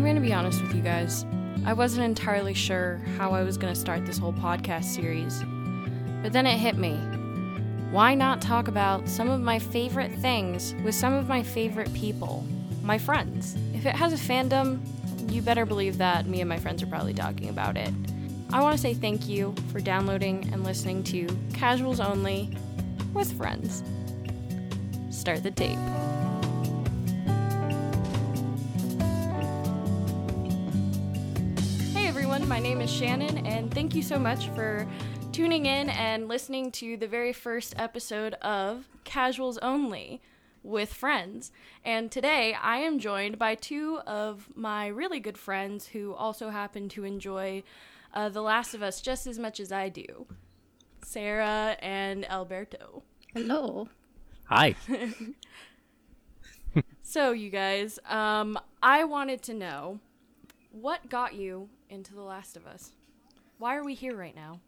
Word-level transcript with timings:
I'm 0.00 0.06
going 0.06 0.16
to 0.16 0.22
be 0.22 0.32
honest 0.32 0.62
with 0.62 0.74
you 0.74 0.80
guys. 0.80 1.26
I 1.66 1.74
wasn't 1.74 2.06
entirely 2.06 2.54
sure 2.54 3.02
how 3.18 3.32
I 3.32 3.42
was 3.42 3.58
going 3.58 3.74
to 3.74 3.78
start 3.78 4.06
this 4.06 4.16
whole 4.16 4.32
podcast 4.32 4.84
series. 4.84 5.42
But 6.22 6.32
then 6.32 6.46
it 6.46 6.56
hit 6.56 6.78
me. 6.78 6.94
Why 7.90 8.14
not 8.14 8.40
talk 8.40 8.68
about 8.68 9.06
some 9.10 9.28
of 9.28 9.42
my 9.42 9.58
favorite 9.58 10.10
things 10.12 10.74
with 10.82 10.94
some 10.94 11.12
of 11.12 11.28
my 11.28 11.42
favorite 11.42 11.92
people? 11.92 12.46
My 12.82 12.96
friends. 12.96 13.58
If 13.74 13.84
it 13.84 13.94
has 13.94 14.14
a 14.14 14.16
fandom, 14.16 14.80
you 15.30 15.42
better 15.42 15.66
believe 15.66 15.98
that 15.98 16.24
me 16.24 16.40
and 16.40 16.48
my 16.48 16.58
friends 16.58 16.82
are 16.82 16.86
probably 16.86 17.12
talking 17.12 17.50
about 17.50 17.76
it. 17.76 17.92
I 18.54 18.62
want 18.62 18.74
to 18.74 18.80
say 18.80 18.94
thank 18.94 19.28
you 19.28 19.54
for 19.70 19.80
downloading 19.80 20.48
and 20.50 20.64
listening 20.64 21.04
to 21.04 21.28
Casuals 21.52 22.00
Only 22.00 22.56
with 23.12 23.36
Friends. 23.36 23.84
Start 25.10 25.42
the 25.42 25.50
tape. 25.50 25.76
Is 32.90 32.98
Shannon, 32.98 33.46
and 33.46 33.72
thank 33.72 33.94
you 33.94 34.02
so 34.02 34.18
much 34.18 34.48
for 34.48 34.86
tuning 35.32 35.66
in 35.66 35.90
and 35.90 36.28
listening 36.28 36.70
to 36.72 36.96
the 36.96 37.06
very 37.06 37.32
first 37.32 37.74
episode 37.78 38.34
of 38.34 38.88
Casuals 39.04 39.58
Only 39.58 40.20
with 40.62 40.92
Friends. 40.92 41.52
And 41.84 42.10
today 42.10 42.54
I 42.54 42.78
am 42.78 42.98
joined 42.98 43.38
by 43.38 43.54
two 43.54 44.00
of 44.06 44.48
my 44.54 44.86
really 44.88 45.20
good 45.20 45.38
friends 45.38 45.88
who 45.88 46.14
also 46.14 46.50
happen 46.50 46.88
to 46.90 47.04
enjoy 47.04 47.62
uh, 48.14 48.28
The 48.28 48.42
Last 48.42 48.74
of 48.74 48.82
Us 48.82 49.00
just 49.00 49.26
as 49.26 49.38
much 49.38 49.60
as 49.60 49.72
I 49.72 49.88
do 49.88 50.26
Sarah 51.02 51.76
and 51.80 52.28
Alberto. 52.30 53.02
Hello. 53.34 53.88
Hi. 54.46 54.74
So, 57.02 57.32
you 57.32 57.50
guys, 57.50 57.98
um, 58.08 58.56
I 58.80 59.02
wanted 59.02 59.42
to 59.42 59.54
know 59.54 59.98
what 60.70 61.08
got 61.08 61.34
you 61.34 61.68
into 61.88 62.14
The 62.14 62.22
Last 62.22 62.56
of 62.56 62.66
Us? 62.66 62.92
Why 63.58 63.76
are 63.76 63.84
we 63.84 63.94
here 63.94 64.16
right 64.16 64.34
now? 64.34 64.60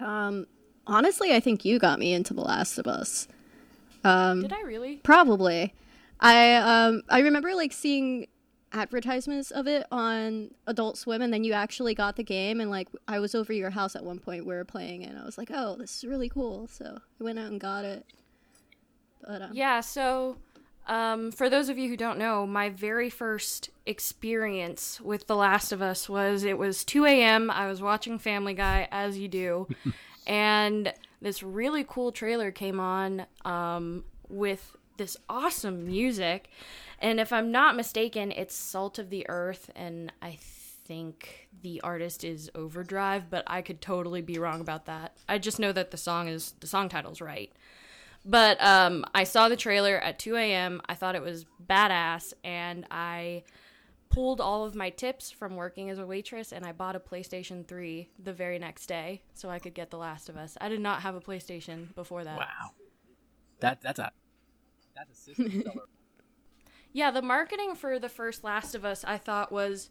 Um, 0.00 0.46
honestly, 0.86 1.34
I 1.34 1.40
think 1.40 1.64
you 1.64 1.78
got 1.78 1.98
me 1.98 2.12
into 2.12 2.34
The 2.34 2.40
Last 2.42 2.78
of 2.78 2.86
Us. 2.86 3.28
Um, 4.04 4.42
Did 4.42 4.52
I 4.52 4.62
really? 4.62 4.96
Probably. 4.96 5.74
I 6.20 6.54
um 6.56 7.02
I 7.08 7.20
remember 7.20 7.54
like 7.54 7.72
seeing 7.72 8.26
advertisements 8.72 9.50
of 9.50 9.66
it 9.66 9.86
on 9.90 10.50
Adult 10.66 10.98
Swim, 10.98 11.22
and 11.22 11.32
then 11.32 11.44
you 11.44 11.52
actually 11.52 11.94
got 11.94 12.16
the 12.16 12.24
game, 12.24 12.60
and 12.60 12.70
like 12.70 12.88
I 13.06 13.18
was 13.18 13.34
over 13.34 13.52
your 13.52 13.70
house 13.70 13.94
at 13.96 14.04
one 14.04 14.18
point, 14.18 14.46
we 14.46 14.54
were 14.54 14.64
playing, 14.64 15.04
and 15.04 15.18
I 15.18 15.24
was 15.24 15.38
like, 15.38 15.50
oh, 15.52 15.76
this 15.76 15.96
is 15.96 16.04
really 16.04 16.28
cool. 16.28 16.68
So 16.68 16.98
I 17.20 17.24
went 17.24 17.38
out 17.38 17.50
and 17.50 17.60
got 17.60 17.84
it. 17.84 18.04
But 19.26 19.42
um, 19.42 19.50
Yeah, 19.52 19.80
so 19.80 20.36
um, 20.88 21.30
for 21.30 21.50
those 21.50 21.68
of 21.68 21.78
you 21.78 21.88
who 21.88 21.96
don't 21.96 22.18
know, 22.18 22.46
my 22.46 22.70
very 22.70 23.10
first 23.10 23.70
experience 23.86 25.00
with 25.00 25.26
The 25.26 25.36
Last 25.36 25.70
of 25.70 25.82
Us 25.82 26.08
was 26.08 26.44
it 26.44 26.58
was 26.58 26.84
2 26.84 27.04
a.m. 27.04 27.50
I 27.50 27.66
was 27.68 27.82
watching 27.82 28.18
Family 28.18 28.54
Guy, 28.54 28.88
as 28.90 29.18
you 29.18 29.28
do, 29.28 29.68
and 30.26 30.92
this 31.20 31.42
really 31.42 31.84
cool 31.86 32.10
trailer 32.10 32.50
came 32.50 32.80
on 32.80 33.26
um, 33.44 34.04
with 34.28 34.76
this 34.96 35.16
awesome 35.28 35.86
music. 35.86 36.48
And 37.00 37.20
if 37.20 37.32
I'm 37.32 37.52
not 37.52 37.76
mistaken, 37.76 38.32
it's 38.32 38.54
Salt 38.54 38.98
of 38.98 39.10
the 39.10 39.28
Earth, 39.28 39.70
and 39.76 40.12
I 40.20 40.38
think 40.88 41.48
the 41.62 41.80
artist 41.82 42.24
is 42.24 42.50
Overdrive, 42.54 43.30
but 43.30 43.44
I 43.46 43.62
could 43.62 43.80
totally 43.80 44.22
be 44.22 44.38
wrong 44.38 44.60
about 44.60 44.86
that. 44.86 45.16
I 45.28 45.38
just 45.38 45.58
know 45.58 45.70
that 45.72 45.90
the 45.90 45.96
song 45.96 46.28
is 46.28 46.54
the 46.60 46.66
song 46.66 46.88
title's 46.88 47.20
right. 47.20 47.52
But 48.28 48.62
um, 48.62 49.06
I 49.14 49.24
saw 49.24 49.48
the 49.48 49.56
trailer 49.56 49.96
at 49.96 50.18
2 50.18 50.36
a.m. 50.36 50.82
I 50.86 50.94
thought 50.94 51.14
it 51.14 51.22
was 51.22 51.46
badass, 51.66 52.34
and 52.44 52.84
I 52.90 53.44
pulled 54.10 54.38
all 54.38 54.66
of 54.66 54.74
my 54.74 54.90
tips 54.90 55.30
from 55.30 55.56
working 55.56 55.88
as 55.88 55.98
a 55.98 56.04
waitress, 56.04 56.52
and 56.52 56.66
I 56.66 56.72
bought 56.72 56.94
a 56.94 57.00
PlayStation 57.00 57.66
3 57.66 58.10
the 58.22 58.34
very 58.34 58.58
next 58.58 58.86
day 58.86 59.22
so 59.32 59.48
I 59.48 59.58
could 59.58 59.72
get 59.72 59.90
The 59.90 59.96
Last 59.96 60.28
of 60.28 60.36
Us. 60.36 60.58
I 60.60 60.68
did 60.68 60.80
not 60.80 61.00
have 61.00 61.14
a 61.14 61.22
PlayStation 61.22 61.94
before 61.94 62.22
that. 62.22 62.36
Wow. 62.36 62.72
That 63.60 63.80
that's 63.80 63.98
a 63.98 64.12
that's 64.94 65.10
a 65.10 65.16
system 65.16 65.62
seller. 65.62 65.86
Yeah, 66.92 67.10
the 67.10 67.22
marketing 67.22 67.76
for 67.76 67.98
the 67.98 68.10
first 68.10 68.44
Last 68.44 68.74
of 68.74 68.84
Us 68.84 69.04
I 69.04 69.16
thought 69.16 69.50
was 69.50 69.88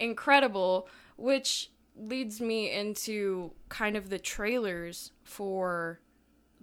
incredible, 0.00 0.88
which 1.16 1.70
leads 1.94 2.40
me 2.40 2.70
into 2.70 3.52
kind 3.68 3.96
of 3.96 4.10
the 4.10 4.18
trailers 4.18 5.12
for 5.22 6.00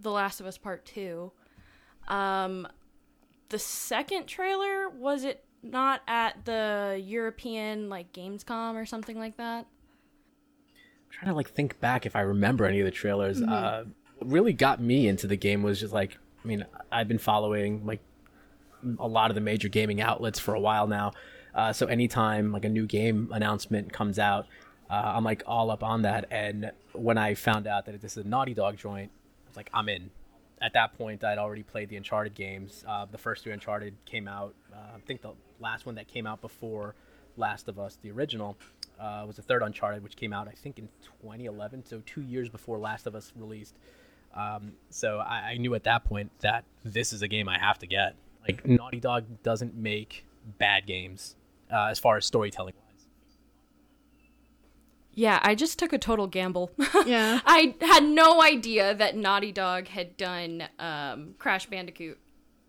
The 0.04 0.12
Last 0.12 0.40
of 0.40 0.46
Us 0.46 0.58
Part 0.58 0.86
2. 0.86 1.32
Um 2.08 2.68
the 3.50 3.60
second 3.60 4.26
trailer 4.26 4.90
was 4.90 5.24
it 5.24 5.44
not 5.62 6.02
at 6.08 6.44
the 6.46 7.02
European 7.04 7.90
like 7.90 8.12
Gamescom 8.12 8.76
or 8.76 8.86
something 8.86 9.18
like 9.18 9.38
that? 9.38 9.66
I'm 9.66 11.12
trying 11.12 11.32
to 11.32 11.36
like 11.36 11.50
think 11.50 11.80
back 11.80 12.06
if 12.06 12.16
I 12.16 12.22
remember 12.22 12.66
any 12.66 12.80
of 12.80 12.86
the 12.86 12.92
trailers. 12.92 13.42
Uh, 13.42 13.86
what 14.18 14.30
really 14.30 14.54
got 14.54 14.82
me 14.82 15.08
into 15.08 15.28
the 15.28 15.38
game 15.38 15.64
was 15.64 15.80
just 15.80 15.94
like 15.94 16.18
I 16.44 16.48
mean 16.48 16.66
I've 16.92 17.08
been 17.08 17.20
following 17.20 17.86
like 17.86 18.02
a 19.00 19.08
lot 19.08 19.32
of 19.32 19.36
the 19.36 19.42
major 19.42 19.70
gaming 19.70 20.02
outlets 20.02 20.40
for 20.40 20.54
a 20.54 20.60
while 20.60 20.88
now. 20.88 21.14
Uh, 21.56 21.72
so 21.72 21.86
anytime 21.86 22.52
like 22.52 22.66
a 22.66 22.70
new 22.70 22.86
game 22.86 23.30
announcement 23.32 23.94
comes 23.94 24.18
out, 24.20 24.48
uh, 24.90 25.14
I'm 25.16 25.24
like 25.24 25.44
all 25.46 25.72
up 25.72 25.84
on 25.84 26.02
that. 26.02 26.26
And 26.32 26.72
when 26.94 27.18
I 27.18 27.36
found 27.36 27.68
out 27.68 27.86
that 27.86 28.02
this 28.02 28.18
is 28.18 28.26
a 28.26 28.28
Naughty 28.28 28.54
Dog 28.54 28.78
joint, 28.78 29.12
was 29.54 29.58
like, 29.58 29.70
I'm 29.74 29.90
in. 29.90 30.10
At 30.62 30.74
that 30.74 30.98
point, 30.98 31.24
I'd 31.24 31.38
already 31.38 31.64
played 31.64 31.90
the 31.90 31.98
Uncharted 31.98 32.36
games. 32.36 32.84
Uh, 32.88 33.06
the 33.10 33.18
first 33.18 33.44
two 33.44 33.52
Uncharted 33.52 33.96
came 34.06 34.28
out. 34.28 34.56
Uh, 34.72 34.96
I 34.96 35.00
think 35.06 35.22
the 35.22 35.34
last 35.60 35.86
one 35.86 35.96
that 35.96 36.08
came 36.08 36.26
out 36.26 36.42
before 36.42 36.96
Last 37.38 37.68
of 37.68 37.80
Us, 37.80 37.98
the 38.02 38.12
original, 38.12 38.58
uh, 39.00 39.24
was 39.28 39.36
the 39.36 39.42
third 39.42 39.62
Uncharted, 39.62 40.04
which 40.04 40.16
came 40.16 40.34
out 40.34 40.48
I 40.48 40.52
think 40.52 40.80
in 40.80 40.88
2011, 41.22 41.86
so 41.86 42.02
two 42.06 42.22
years 42.22 42.50
before 42.50 42.78
Last 42.78 43.08
of 43.08 43.16
Us 43.16 43.34
released. 43.36 43.76
Um, 44.36 44.74
so 44.90 45.20
I, 45.20 45.52
I 45.52 45.58
knew 45.58 45.76
at 45.76 45.84
that 45.84 46.06
point 46.06 46.32
that 46.40 46.64
this 46.84 47.14
is 47.14 47.22
a 47.22 47.28
game 47.28 47.50
I 47.50 47.60
have 47.60 47.80
to 47.80 47.88
get. 47.88 48.16
Like 48.48 48.66
Naughty 48.66 49.00
Dog 49.00 49.26
doesn't 49.44 49.76
make 49.76 50.26
bad 50.58 50.86
games 50.86 51.36
uh, 51.72 51.88
as 51.88 52.00
far 52.00 52.18
as 52.18 52.26
storytelling. 52.26 52.74
Yeah, 55.16 55.40
I 55.44 55.56
just 55.56 55.78
took 55.78 55.94
a 55.94 55.98
total 55.98 56.28
gamble. 56.28 56.72
Yeah. 57.06 57.42
I 57.46 57.76
had 57.82 58.04
no 58.04 58.42
idea 58.42 58.96
that 58.96 59.16
Naughty 59.18 59.52
Dog 59.52 59.88
had 59.90 60.16
done 60.16 60.64
um, 60.80 61.36
Crash 61.38 61.66
Bandicoot. 61.66 62.18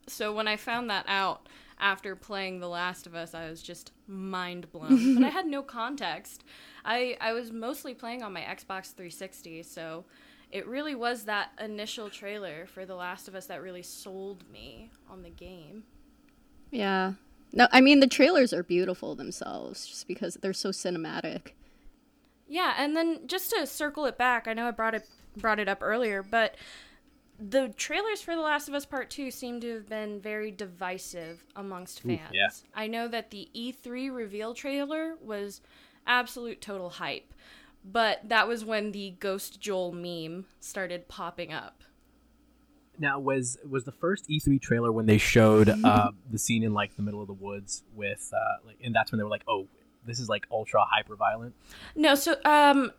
So 0.09 0.33
when 0.35 0.49
I 0.49 0.57
found 0.57 0.91
that 0.91 1.05
out 1.07 1.49
after 1.79 2.17
playing 2.17 2.59
The 2.59 2.69
Last 2.69 3.07
of 3.07 3.15
Us, 3.15 3.33
I 3.35 3.49
was 3.49 3.63
just 3.63 3.93
mind 4.09 4.71
blown. 4.73 5.15
but 5.21 5.25
I 5.25 5.29
had 5.31 5.47
no 5.47 5.63
context. 5.63 6.43
I, 6.85 7.17
I 7.21 7.33
was 7.33 7.53
mostly 7.53 7.95
playing 7.95 8.23
on 8.23 8.33
my 8.33 8.41
Xbox 8.41 8.93
360, 8.93 9.63
so 9.63 10.05
it 10.51 10.67
really 10.67 10.95
was 10.95 11.25
that 11.25 11.51
initial 11.61 12.11
trailer 12.11 12.67
for 12.67 12.85
The 12.85 12.95
Last 12.97 13.29
of 13.29 13.35
Us 13.35 13.47
that 13.47 13.63
really 13.63 13.83
sold 13.83 14.45
me 14.53 14.91
on 15.09 15.23
the 15.23 15.31
game. 15.31 15.85
yeah. 16.71 17.13
No, 17.57 17.69
I 17.71 17.81
mean 17.81 18.01
the 18.01 18.09
trailers 18.09 18.53
are 18.53 18.65
beautiful 18.65 19.15
themselves, 19.15 19.87
just 19.87 20.09
because 20.09 20.35
they're 20.43 20.53
so 20.53 20.71
cinematic. 20.71 21.53
Yeah, 22.47 22.75
and 22.77 22.97
then 22.97 23.27
just 23.27 23.51
to 23.51 23.67
circle 23.67 24.07
it 24.07 24.19
back, 24.19 24.47
I 24.47 24.53
know 24.53 24.69
I 24.69 24.71
brought 24.71 24.95
it 24.95 25.09
brought 25.37 25.59
it 25.59 25.69
up 25.69 25.79
earlier, 25.81 26.23
but 26.23 26.57
the 27.39 27.69
trailers 27.77 28.21
for 28.21 28.35
The 28.35 28.41
Last 28.41 28.69
of 28.69 28.75
Us 28.75 28.87
Part 28.87 29.11
2 29.11 29.31
seem 29.31 29.61
to 29.61 29.75
have 29.75 29.89
been 29.89 30.21
very 30.21 30.51
divisive 30.51 31.45
amongst 31.57 32.03
fans. 32.03 32.21
yeah. 32.33 32.49
I 32.75 32.87
know 32.87 33.09
that 33.09 33.31
the 33.31 33.49
E3 33.55 34.15
reveal 34.15 34.55
trailer 34.55 35.17
was 35.21 35.61
absolute 36.07 36.61
total 36.61 36.91
hype, 36.91 37.35
but 37.85 38.21
that 38.29 38.47
was 38.47 38.65
when 38.65 38.93
the 38.93 39.17
Ghost 39.19 39.61
Joel 39.61 39.93
meme 39.93 40.47
started 40.61 41.09
popping 41.09 41.53
up. 41.53 41.83
Now 42.97 43.19
was 43.19 43.59
was 43.69 43.83
the 43.83 43.93
first 43.93 44.29
E3 44.29 44.61
trailer 44.61 44.93
when 44.93 45.07
they 45.07 45.19
showed 45.19 45.69
uh, 45.69 46.13
the 46.31 46.39
scene 46.39 46.63
in 46.63 46.73
like 46.73 46.95
the 46.95 47.03
middle 47.03 47.21
of 47.21 47.27
the 47.27 47.33
woods 47.33 47.83
with 47.93 48.33
uh, 48.33 48.65
like, 48.65 48.77
and 48.85 48.95
that's 48.95 49.11
when 49.11 49.19
they 49.19 49.25
were 49.25 49.31
like, 49.31 49.43
oh, 49.49 49.67
this 50.05 50.19
is 50.19 50.29
like 50.29 50.47
ultra 50.51 50.85
hyper 50.91 51.17
violent. 51.17 51.55
No, 51.95 52.15
so 52.15 52.37
um 52.45 52.93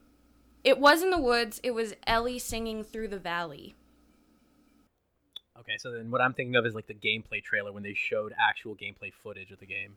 it 0.63 0.80
was 0.80 1.04
in 1.04 1.12
the 1.12 1.19
woods. 1.19 1.60
It 1.63 1.72
was 1.72 1.94
Ellie 2.07 2.40
singing 2.40 2.84
through 2.84 3.10
the 3.10 3.19
valley. 3.19 3.75
Okay, 5.60 5.78
so 5.78 5.92
then 5.92 6.12
what 6.12 6.22
I'm 6.22 6.34
thinking 6.34 6.56
of 6.56 6.66
is 6.66 6.75
like 6.75 6.88
the 6.88 6.94
gameplay 6.94 7.44
trailer 7.44 7.72
when 7.72 7.84
they 7.84 7.94
showed 7.94 8.34
actual 8.38 8.75
gameplay 8.75 9.12
footage 9.24 9.52
of 9.52 9.60
the 9.60 9.66
game. 9.66 9.96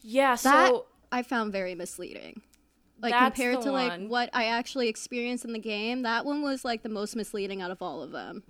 Yeah, 0.00 0.36
That 0.42 0.68
so 0.68 0.86
I 1.12 1.22
found 1.22 1.52
very 1.52 1.74
misleading. 1.74 2.42
Like 3.00 3.12
That's 3.12 3.36
compared 3.36 3.58
the 3.58 3.62
to 3.64 3.72
like 3.72 3.90
one. 3.90 4.08
what 4.08 4.30
I 4.32 4.46
actually 4.46 4.88
experienced 4.88 5.44
in 5.44 5.52
the 5.52 5.58
game, 5.58 6.02
that 6.02 6.24
one 6.24 6.42
was 6.42 6.64
like 6.64 6.82
the 6.82 6.88
most 6.88 7.14
misleading 7.14 7.62
out 7.62 7.70
of 7.70 7.80
all 7.80 8.02
of 8.02 8.10
them. 8.10 8.42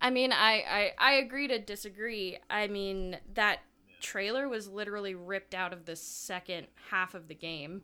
I 0.00 0.10
mean, 0.10 0.32
I, 0.32 0.64
I, 0.68 0.92
I 0.98 1.12
agree 1.14 1.46
to 1.48 1.58
disagree. 1.58 2.38
I 2.48 2.66
mean, 2.68 3.18
that 3.34 3.58
trailer 4.00 4.48
was 4.48 4.68
literally 4.68 5.14
ripped 5.14 5.54
out 5.54 5.72
of 5.72 5.84
the 5.84 5.96
second 5.96 6.66
half 6.90 7.14
of 7.14 7.28
the 7.28 7.34
game. 7.34 7.82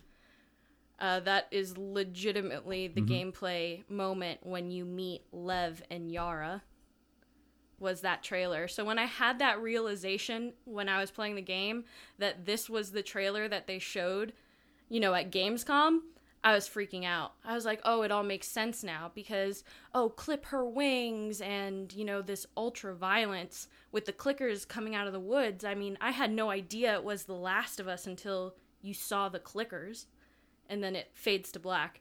Uh, 0.98 1.20
that 1.20 1.46
is 1.50 1.76
legitimately 1.76 2.88
the 2.88 3.02
gameplay 3.02 3.88
moment 3.90 4.40
when 4.42 4.70
you 4.70 4.84
meet 4.84 5.22
Lev 5.30 5.82
and 5.90 6.10
Yara. 6.10 6.62
was 7.78 8.00
that 8.00 8.22
trailer. 8.22 8.66
So 8.68 8.84
when 8.84 8.98
I 8.98 9.04
had 9.04 9.38
that 9.40 9.60
realization 9.60 10.54
when 10.64 10.88
I 10.88 10.98
was 10.98 11.10
playing 11.10 11.34
the 11.34 11.42
game 11.42 11.84
that 12.18 12.46
this 12.46 12.70
was 12.70 12.92
the 12.92 13.02
trailer 13.02 13.48
that 13.48 13.66
they 13.66 13.78
showed, 13.78 14.32
you 14.88 15.00
know, 15.00 15.12
at 15.12 15.30
Gamescom, 15.30 16.00
I 16.46 16.54
was 16.54 16.68
freaking 16.68 17.04
out. 17.04 17.32
I 17.44 17.54
was 17.54 17.64
like, 17.64 17.80
"Oh, 17.84 18.02
it 18.02 18.12
all 18.12 18.22
makes 18.22 18.46
sense 18.46 18.84
now 18.84 19.10
because 19.12 19.64
oh, 19.92 20.10
clip 20.10 20.46
her 20.46 20.64
wings 20.64 21.40
and, 21.40 21.92
you 21.92 22.04
know, 22.04 22.22
this 22.22 22.46
ultra 22.56 22.94
violence 22.94 23.66
with 23.90 24.04
the 24.04 24.12
clickers 24.12 24.66
coming 24.66 24.94
out 24.94 25.08
of 25.08 25.12
the 25.12 25.18
woods. 25.18 25.64
I 25.64 25.74
mean, 25.74 25.98
I 26.00 26.12
had 26.12 26.30
no 26.30 26.48
idea 26.50 26.94
it 26.94 27.02
was 27.02 27.24
The 27.24 27.34
Last 27.34 27.80
of 27.80 27.88
Us 27.88 28.06
until 28.06 28.54
you 28.80 28.94
saw 28.94 29.28
the 29.28 29.40
clickers 29.40 30.06
and 30.68 30.84
then 30.84 30.94
it 30.94 31.10
fades 31.14 31.50
to 31.50 31.58
black. 31.58 32.00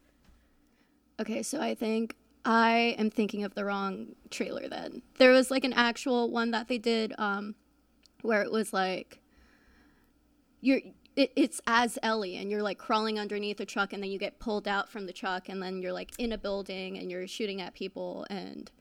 Okay, 1.19 1.41
so 1.41 1.59
I 1.59 1.73
think 1.73 2.15
I 2.45 2.95
am 2.99 3.09
thinking 3.09 3.43
of 3.45 3.55
the 3.55 3.65
wrong 3.65 4.09
trailer 4.29 4.69
then. 4.69 5.01
There 5.17 5.31
was 5.31 5.49
like 5.49 5.63
an 5.63 5.73
actual 5.73 6.29
one 6.29 6.51
that 6.51 6.67
they 6.67 6.77
did 6.77 7.15
um 7.17 7.55
where 8.21 8.43
it 8.43 8.51
was 8.51 8.73
like 8.73 9.21
you're 10.61 10.81
it, 11.15 11.31
it's 11.35 11.61
as 11.67 11.97
Ellie 12.03 12.37
and 12.37 12.49
you're 12.51 12.63
like 12.63 12.77
crawling 12.77 13.17
underneath 13.19 13.59
a 13.59 13.65
truck 13.65 13.93
and 13.93 14.03
then 14.03 14.09
you 14.11 14.19
get 14.19 14.37
pulled 14.39 14.67
out 14.67 14.89
from 14.89 15.05
the 15.05 15.13
truck 15.13 15.47
and 15.49 15.61
then 15.61 15.81
you're 15.81 15.93
like 15.93 16.11
in 16.17 16.31
a 16.31 16.37
building 16.37 16.97
and 16.97 17.09
you're 17.09 17.27
shooting 17.27 17.61
at 17.61 17.73
people 17.73 18.25
and 18.29 18.71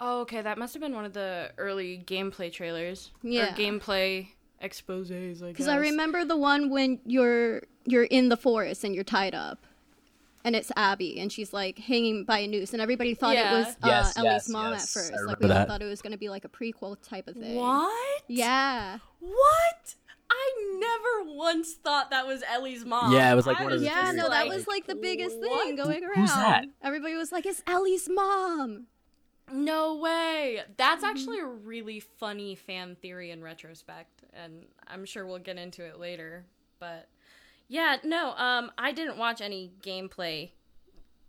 Oh, 0.00 0.20
okay, 0.22 0.42
that 0.42 0.58
must 0.58 0.74
have 0.74 0.80
been 0.82 0.94
one 0.94 1.04
of 1.04 1.12
the 1.12 1.52
early 1.56 2.02
gameplay 2.04 2.52
trailers. 2.52 3.12
Yeah. 3.22 3.52
Or 3.52 3.56
gameplay 3.56 4.26
exposes, 4.60 5.40
I 5.42 5.46
guess. 5.46 5.52
Because 5.52 5.68
I 5.68 5.76
remember 5.76 6.24
the 6.24 6.36
one 6.36 6.68
when 6.68 6.98
you're 7.06 7.62
you're 7.86 8.04
in 8.04 8.28
the 8.28 8.36
forest 8.36 8.82
and 8.82 8.94
you're 8.94 9.04
tied 9.04 9.34
up, 9.36 9.66
and 10.42 10.56
it's 10.56 10.72
Abby 10.74 11.20
and 11.20 11.30
she's 11.30 11.52
like 11.52 11.78
hanging 11.78 12.24
by 12.24 12.40
a 12.40 12.48
noose, 12.48 12.72
and 12.72 12.82
everybody 12.82 13.14
thought 13.14 13.34
Yeah. 13.34 13.54
it 13.54 13.58
was 13.58 13.66
uh, 13.68 13.86
Yes, 13.86 14.16
Ellie's 14.18 14.32
yes, 14.32 14.48
mom 14.48 14.72
yes. 14.72 14.82
at 14.82 14.88
first. 15.00 15.12
I 15.12 15.16
Like 15.16 15.22
remember 15.40 15.46
we 15.46 15.50
all 15.52 15.58
that. 15.58 15.68
thought 15.68 15.82
it 15.82 15.86
was 15.88 16.02
going 16.02 16.12
to 16.12 16.18
be 16.18 16.28
like 16.28 16.44
a 16.44 16.48
prequel 16.48 16.96
type 17.00 17.28
of 17.28 17.36
thing. 17.36 17.54
What? 17.54 18.22
Yeah. 18.26 18.98
What? 19.20 19.94
I 20.34 20.78
never 20.78 21.32
once 21.36 21.74
thought 21.74 22.10
that 22.10 22.26
was 22.26 22.42
Ellie's 22.48 22.84
mom. 22.84 23.12
Yeah, 23.12 23.32
it 23.32 23.36
was 23.36 23.46
like 23.46 23.60
I 23.60 23.64
one 23.64 23.72
of 23.72 23.80
the 23.80 23.86
Yeah, 23.86 24.12
no, 24.12 24.28
that 24.28 24.46
like, 24.46 24.48
was 24.48 24.66
like 24.66 24.86
the 24.86 24.94
biggest 24.94 25.38
what? 25.38 25.66
thing 25.66 25.76
going 25.76 26.04
around. 26.04 26.16
Who's 26.16 26.34
that? 26.34 26.64
Everybody 26.82 27.14
was 27.14 27.30
like, 27.30 27.46
"It's 27.46 27.62
Ellie's 27.66 28.08
mom." 28.10 28.86
No 29.52 29.96
way. 29.96 30.62
That's 30.76 31.04
actually 31.04 31.38
a 31.38 31.46
really 31.46 32.00
funny 32.00 32.54
fan 32.54 32.96
theory 33.00 33.30
in 33.30 33.42
retrospect, 33.42 34.24
and 34.32 34.66
I'm 34.86 35.04
sure 35.04 35.26
we'll 35.26 35.38
get 35.38 35.58
into 35.58 35.84
it 35.84 36.00
later. 36.00 36.46
But 36.78 37.08
yeah, 37.68 37.96
no, 38.02 38.34
um, 38.36 38.72
I 38.78 38.92
didn't 38.92 39.18
watch 39.18 39.40
any 39.40 39.72
gameplay 39.82 40.50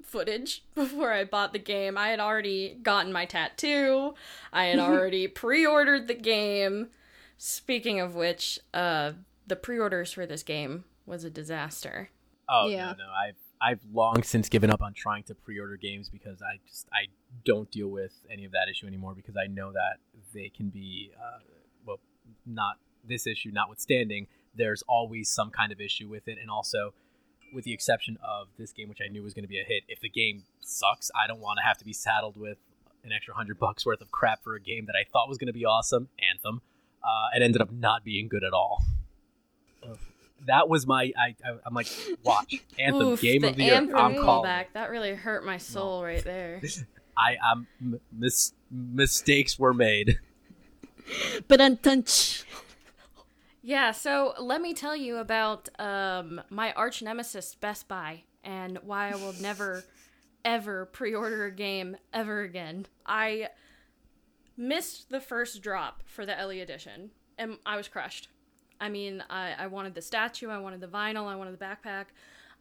footage 0.01 0.63
before 0.75 1.11
I 1.11 1.25
bought 1.25 1.53
the 1.53 1.59
game. 1.59 1.97
I 1.97 2.09
had 2.09 2.19
already 2.19 2.77
gotten 2.81 3.11
my 3.11 3.25
tattoo. 3.25 4.15
I 4.51 4.65
had 4.65 4.79
already 4.79 5.27
pre-ordered 5.27 6.07
the 6.07 6.15
game. 6.15 6.87
Speaking 7.37 7.99
of 7.99 8.15
which, 8.15 8.59
uh, 8.73 9.13
the 9.47 9.55
pre-orders 9.55 10.11
for 10.13 10.25
this 10.25 10.43
game 10.43 10.85
was 11.05 11.23
a 11.23 11.29
disaster. 11.29 12.09
Oh 12.49 12.67
Yeah. 12.69 12.93
no, 12.97 13.05
no, 13.05 13.11
I've 13.11 13.35
I've 13.61 13.79
long 13.93 14.21
since 14.23 14.49
given 14.49 14.69
up 14.69 14.81
on 14.81 14.93
trying 14.93 15.23
to 15.23 15.35
pre-order 15.35 15.77
games 15.77 16.09
because 16.09 16.41
I 16.41 16.59
just 16.67 16.87
I 16.93 17.07
don't 17.45 17.71
deal 17.71 17.87
with 17.87 18.11
any 18.31 18.45
of 18.45 18.51
that 18.51 18.67
issue 18.69 18.85
anymore 18.85 19.13
because 19.15 19.35
I 19.37 19.47
know 19.47 19.71
that 19.71 19.97
they 20.33 20.49
can 20.49 20.69
be 20.69 21.11
uh, 21.17 21.39
well 21.85 21.99
not 22.45 22.75
this 23.07 23.25
issue 23.25 23.51
notwithstanding 23.51 24.27
there's 24.55 24.83
always 24.87 25.29
some 25.29 25.51
kind 25.51 25.71
of 25.71 25.79
issue 25.79 26.07
with 26.07 26.27
it 26.27 26.37
and 26.39 26.49
also 26.49 26.93
with 27.53 27.63
the 27.63 27.73
exception 27.73 28.17
of 28.23 28.47
this 28.57 28.71
game 28.73 28.89
which 28.89 28.99
I 29.03 29.07
knew 29.07 29.23
was 29.23 29.33
going 29.33 29.43
to 29.43 29.49
be 29.49 29.59
a 29.59 29.63
hit 29.63 29.83
if 29.87 29.99
the 30.01 30.09
game 30.09 30.43
sucks 30.59 31.09
I 31.15 31.25
don't 31.27 31.39
want 31.39 31.57
to 31.59 31.63
have 31.63 31.77
to 31.79 31.85
be 31.85 31.93
saddled 31.93 32.35
with 32.37 32.57
an 33.03 33.11
extra 33.13 33.33
hundred 33.35 33.57
bucks 33.57 33.85
worth 33.85 34.01
of 34.01 34.11
crap 34.11 34.43
for 34.43 34.55
a 34.55 34.61
game 34.61 34.85
that 34.87 34.95
I 34.95 35.05
thought 35.11 35.29
was 35.29 35.37
going 35.37 35.47
to 35.47 35.53
be 35.53 35.65
awesome 35.65 36.09
Anthem 36.29 36.61
uh, 37.05 37.27
it 37.35 37.41
ended 37.41 37.61
up 37.61 37.71
not 37.71 38.03
being 38.03 38.27
good 38.27 38.43
at 38.43 38.53
all 38.53 38.83
that 40.45 40.69
was 40.69 40.87
my 40.87 41.11
I, 41.17 41.35
I 41.43 41.57
I'm 41.65 41.73
like 41.73 41.87
watch 42.23 42.63
Anthem 42.79 43.09
Oof, 43.09 43.21
game 43.21 43.41
the 43.41 43.49
of 43.49 43.55
the 43.55 43.63
year 43.63 43.75
Anthem 43.75 43.97
I'm 43.97 44.15
calling 44.15 44.49
callback. 44.49 44.65
That 44.73 44.89
really 44.89 45.13
hurt 45.13 45.45
my 45.45 45.57
soul 45.57 46.03
right 46.03 46.23
there. 46.23 46.61
I 47.17 47.37
um 47.37 47.67
m- 47.81 47.99
mis- 48.11 48.53
mistakes 48.71 49.59
were 49.59 49.73
made. 49.73 50.19
But 51.47 51.59
untunch. 51.59 52.45
Yeah, 53.61 53.91
so 53.91 54.33
let 54.39 54.59
me 54.59 54.73
tell 54.73 54.95
you 54.95 55.17
about 55.17 55.69
um, 55.79 56.41
my 56.49 56.73
arch 56.73 57.03
nemesis, 57.03 57.53
Best 57.53 57.87
Buy, 57.87 58.23
and 58.43 58.79
why 58.81 59.11
I 59.11 59.15
will 59.15 59.35
never, 59.39 59.83
ever 60.43 60.87
pre 60.87 61.13
order 61.13 61.45
a 61.45 61.51
game 61.51 61.95
ever 62.11 62.41
again. 62.41 62.87
I 63.05 63.49
missed 64.57 65.09
the 65.09 65.19
first 65.19 65.61
drop 65.61 66.03
for 66.05 66.25
the 66.25 66.37
Ellie 66.37 66.61
edition, 66.61 67.11
and 67.37 67.57
I 67.65 67.77
was 67.77 67.87
crushed. 67.87 68.29
I 68.79 68.89
mean, 68.89 69.23
I, 69.29 69.53
I 69.57 69.67
wanted 69.67 69.95
the 69.95 70.01
statue, 70.01 70.49
I 70.49 70.57
wanted 70.57 70.81
the 70.81 70.87
vinyl, 70.87 71.27
I 71.27 71.35
wanted 71.35 71.57
the 71.57 71.65
backpack, 71.65 72.05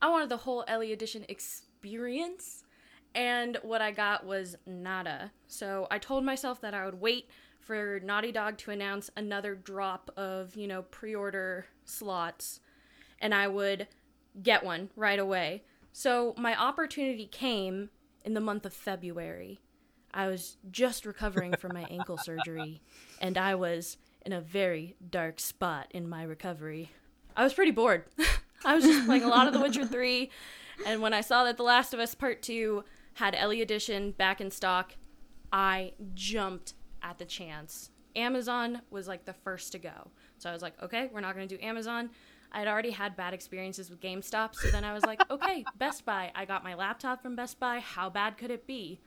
I 0.01 0.11
wanted 0.11 0.29
the 0.29 0.39
whole 0.39 0.65
Ellie 0.69 0.93
edition 0.93 1.25
experience, 1.29 2.65
and 3.15 3.59
what 3.63 3.81
I 3.81 3.91
got 3.91 4.25
was 4.25 4.57
nada. 4.67 5.33
So 5.47 5.87
I 5.91 5.99
told 5.99 6.25
myself 6.25 6.61
that 6.61 6.75
I 6.75 6.85
would 6.85 7.01
wait 7.01 7.29
for 7.61 8.01
Naughty 8.01 8.31
Dog 8.33 8.59
to 8.59 8.71
announce 8.71 9.11
another 9.17 9.55
drop 9.55 10.11
of, 10.17 10.55
you 10.57 10.67
know, 10.67 10.83
pre 10.83 11.15
order 11.15 11.67
slots, 11.85 12.61
and 13.21 13.35
I 13.35 13.49
would 13.49 13.89
get 14.43 14.65
one 14.65 14.91
right 14.97 15.19
away. 15.19 15.63
So 15.93 16.35
my 16.37 16.61
opportunity 16.61 17.27
came 17.27 17.91
in 18.25 18.35
the 18.35 18.41
month 18.41 18.67
of 18.67 18.73
February. 18.73 19.61
I 20.15 20.29
was 20.29 20.57
just 20.71 21.05
recovering 21.05 21.57
from 21.57 21.75
my 21.75 21.87
ankle 21.91 22.17
surgery, 22.17 22.81
and 23.21 23.37
I 23.37 23.57
was 23.57 23.97
in 24.25 24.33
a 24.33 24.41
very 24.41 24.95
dark 25.11 25.41
spot 25.41 25.89
in 25.91 26.09
my 26.09 26.23
recovery. 26.23 26.93
I 27.37 27.43
was 27.43 27.53
pretty 27.53 27.73
bored. 27.73 28.05
I 28.65 28.77
was 28.77 28.85
just 28.85 29.07
playing 29.07 29.25
a 29.25 29.29
lot 29.29 29.49
of 29.49 29.53
The 29.53 29.61
Witcher 29.61 29.85
3, 29.85 30.31
and 30.87 31.03
when 31.03 31.13
I 31.13 31.21
saw 31.21 31.43
that 31.45 31.57
The 31.57 31.65
Last 31.65 31.93
of 31.93 31.99
Us 31.99 32.15
Part 32.15 32.43
2 32.43 32.85
had 33.15 33.35
Ellie 33.35 33.61
Edition 33.61 34.13
back 34.13 34.41
in 34.41 34.53
stock, 34.53 34.95
I 35.53 35.95
jumped 36.15 36.75
at 37.03 37.19
the 37.19 37.25
chance. 37.25 37.91
Amazon 38.15 38.83
was 38.91 39.09
like 39.09 39.25
the 39.25 39.33
first 39.33 39.73
to 39.73 39.81
go. 39.81 40.13
So 40.39 40.49
I 40.49 40.53
was 40.53 40.63
like, 40.63 40.81
okay, 40.81 41.11
we're 41.13 41.21
not 41.21 41.35
going 41.35 41.49
to 41.49 41.57
do 41.57 41.63
Amazon. 41.63 42.11
I 42.53 42.61
had 42.61 42.69
already 42.69 42.91
had 42.91 43.17
bad 43.17 43.35
experiences 43.35 43.91
with 43.91 44.01
GameStop, 44.01 44.55
so 44.55 44.71
then 44.71 44.85
I 44.85 44.95
was 44.95 45.05
like, 45.05 45.21
okay, 45.29 45.65
Best 45.77 46.05
Buy. 46.05 46.31
I 46.37 46.45
got 46.45 46.63
my 46.63 46.75
laptop 46.75 47.21
from 47.21 47.35
Best 47.35 47.59
Buy. 47.59 47.81
How 47.81 48.09
bad 48.09 48.39
could 48.39 48.53
it 48.53 48.65
be? 48.65 49.01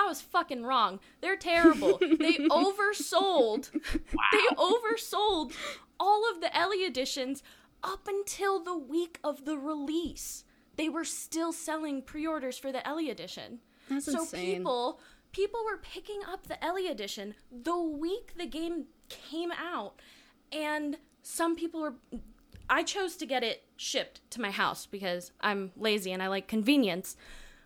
I 0.00 0.06
was 0.06 0.22
fucking 0.22 0.64
wrong. 0.64 0.98
They're 1.20 1.36
terrible. 1.36 1.98
they 1.98 2.36
oversold. 2.50 3.70
They 3.72 4.56
oversold 4.56 5.52
all 5.98 6.30
of 6.30 6.40
the 6.40 6.56
Ellie 6.56 6.86
editions 6.86 7.42
up 7.82 8.08
until 8.08 8.62
the 8.62 8.76
week 8.76 9.18
of 9.22 9.44
the 9.44 9.58
release. 9.58 10.44
They 10.76 10.88
were 10.88 11.04
still 11.04 11.52
selling 11.52 12.00
pre-orders 12.02 12.56
for 12.56 12.72
the 12.72 12.86
Ellie 12.86 13.10
edition. 13.10 13.58
That's 13.90 14.06
so 14.06 14.20
insane. 14.20 14.56
people 14.56 15.00
people 15.32 15.60
were 15.64 15.76
picking 15.76 16.20
up 16.26 16.46
the 16.46 16.62
Ellie 16.64 16.88
edition 16.88 17.34
the 17.52 17.76
week 17.78 18.34
the 18.36 18.46
game 18.46 18.86
came 19.08 19.52
out 19.52 20.00
and 20.52 20.96
some 21.22 21.54
people 21.54 21.80
were 21.80 21.94
I 22.68 22.84
chose 22.84 23.16
to 23.16 23.26
get 23.26 23.42
it 23.42 23.64
shipped 23.76 24.28
to 24.30 24.40
my 24.40 24.50
house 24.50 24.86
because 24.86 25.32
I'm 25.40 25.72
lazy 25.76 26.12
and 26.12 26.22
I 26.22 26.28
like 26.28 26.46
convenience. 26.46 27.16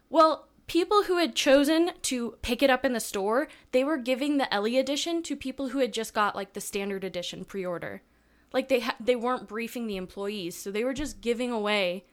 Well, 0.08 0.48
people 0.66 1.04
who 1.04 1.18
had 1.18 1.34
chosen 1.34 1.90
to 2.02 2.36
pick 2.42 2.62
it 2.62 2.70
up 2.70 2.84
in 2.84 2.92
the 2.92 3.00
store, 3.00 3.48
they 3.72 3.84
were 3.84 3.96
giving 3.98 4.38
the 4.38 4.52
Ellie 4.52 4.78
edition 4.78 5.22
to 5.24 5.36
people 5.36 5.68
who 5.68 5.78
had 5.78 5.92
just 5.92 6.14
got 6.14 6.34
like 6.34 6.52
the 6.54 6.60
standard 6.60 7.04
edition 7.04 7.44
pre-order. 7.44 8.02
Like 8.52 8.68
they 8.68 8.80
ha- 8.80 8.96
they 9.00 9.16
weren't 9.16 9.48
briefing 9.48 9.86
the 9.86 9.96
employees, 9.96 10.56
so 10.56 10.70
they 10.70 10.84
were 10.84 10.94
just 10.94 11.20
giving 11.20 11.50
away 11.50 12.04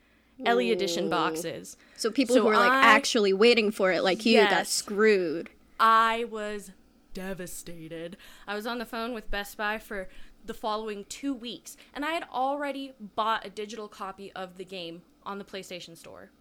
Ellie 0.43 0.72
edition 0.72 1.10
boxes. 1.10 1.77
So 1.98 2.10
people 2.10 2.36
So 2.36 2.41
who 2.41 2.48
were 2.48 2.55
like 2.55 2.72
I- 2.72 2.93
actually 2.96 3.31
waiting 3.34 3.72
for 3.72 3.91
it, 3.91 4.03
like 4.03 4.25
you, 4.25 4.41
got 4.41 4.65
screwed. 4.67 5.50
I 5.79 6.25
was 6.29 6.72
devastated. 7.13 8.17
I 8.48 8.55
was 8.55 8.65
on 8.65 8.79
the 8.79 8.86
phone 8.86 9.13
with 9.13 9.29
Best 9.31 9.55
Buy 9.58 9.77
for 9.77 10.10
the 10.43 10.53
following 10.55 11.05
two 11.10 11.34
weeks, 11.34 11.77
and 11.93 12.03
I 12.03 12.12
had 12.12 12.25
already 12.34 12.93
bought 13.15 13.46
a 13.46 13.50
digital 13.50 13.88
copy 13.88 14.31
of 14.34 14.58
the 14.58 14.65
game 14.65 15.03
on 15.24 15.38
the 15.38 15.43
PlayStation 15.46 15.96
Store 15.96 16.31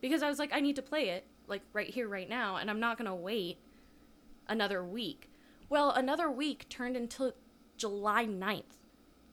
because 0.00 0.22
I 0.22 0.28
was 0.28 0.38
like, 0.38 0.52
I 0.52 0.60
need 0.60 0.76
to 0.76 0.82
play 0.82 1.10
it 1.10 1.26
like 1.46 1.62
right 1.72 1.88
here, 1.88 2.08
right 2.08 2.28
now, 2.28 2.56
and 2.56 2.70
I'm 2.70 2.80
not 2.80 2.98
gonna 2.98 3.16
wait 3.16 3.58
another 4.48 4.84
week. 4.84 5.30
Well, 5.68 5.90
another 5.90 6.30
week 6.30 6.68
turned 6.68 6.96
into 6.96 7.34
July 7.76 8.26
9th. 8.26 8.78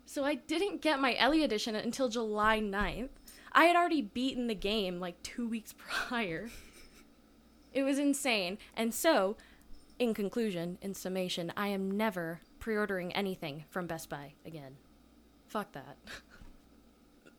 So 0.05 0.23
I 0.23 0.35
didn't 0.35 0.81
get 0.81 0.99
my 0.99 1.15
Ellie 1.17 1.43
edition 1.43 1.75
until 1.75 2.09
July 2.09 2.59
9th. 2.59 3.09
I 3.51 3.65
had 3.65 3.75
already 3.75 4.01
beaten 4.01 4.47
the 4.47 4.55
game 4.55 4.99
like 4.99 5.21
two 5.23 5.47
weeks 5.47 5.73
prior. 5.77 6.49
It 7.73 7.83
was 7.83 7.97
insane. 7.99 8.57
And 8.75 8.93
so, 8.93 9.37
in 9.97 10.13
conclusion, 10.13 10.77
in 10.81 10.93
summation, 10.93 11.51
I 11.57 11.69
am 11.69 11.89
never 11.91 12.41
pre 12.59 12.75
ordering 12.75 13.13
anything 13.13 13.65
from 13.69 13.87
Best 13.87 14.09
Buy 14.09 14.33
again. 14.45 14.77
Fuck 15.47 15.71
that. 15.73 15.97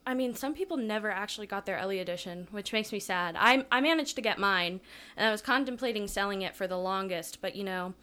I 0.07 0.15
mean, 0.15 0.35
some 0.37 0.55
people 0.55 0.77
never 0.77 1.11
actually 1.11 1.49
got 1.49 1.67
their 1.67 1.77
Ellie 1.77 1.99
edition, 1.99 2.47
which 2.53 2.73
makes 2.73 2.93
me 2.93 3.01
sad. 3.01 3.35
I, 3.37 3.67
I 3.73 3.81
managed 3.81 4.15
to 4.17 4.23
get 4.23 4.39
mine, 4.39 4.81
and 5.17 5.27
I 5.27 5.33
was 5.33 5.43
contemplating 5.43 6.07
selling 6.07 6.43
it 6.43 6.55
for 6.55 6.69
the 6.69 6.79
longest, 6.79 7.41
but 7.41 7.57
you 7.57 7.65
know, 7.65 7.95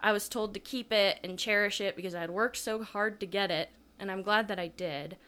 I 0.00 0.12
was 0.12 0.26
told 0.28 0.54
to 0.54 0.60
keep 0.60 0.90
it 0.90 1.20
and 1.22 1.38
cherish 1.38 1.80
it 1.80 1.96
because 1.96 2.14
I 2.14 2.20
had 2.22 2.30
worked 2.30 2.56
so 2.56 2.82
hard 2.82 3.20
to 3.20 3.26
get 3.26 3.50
it, 3.50 3.68
and 3.98 4.10
I'm 4.10 4.22
glad 4.22 4.48
that 4.48 4.58
I 4.58 4.68
did. 4.68 5.18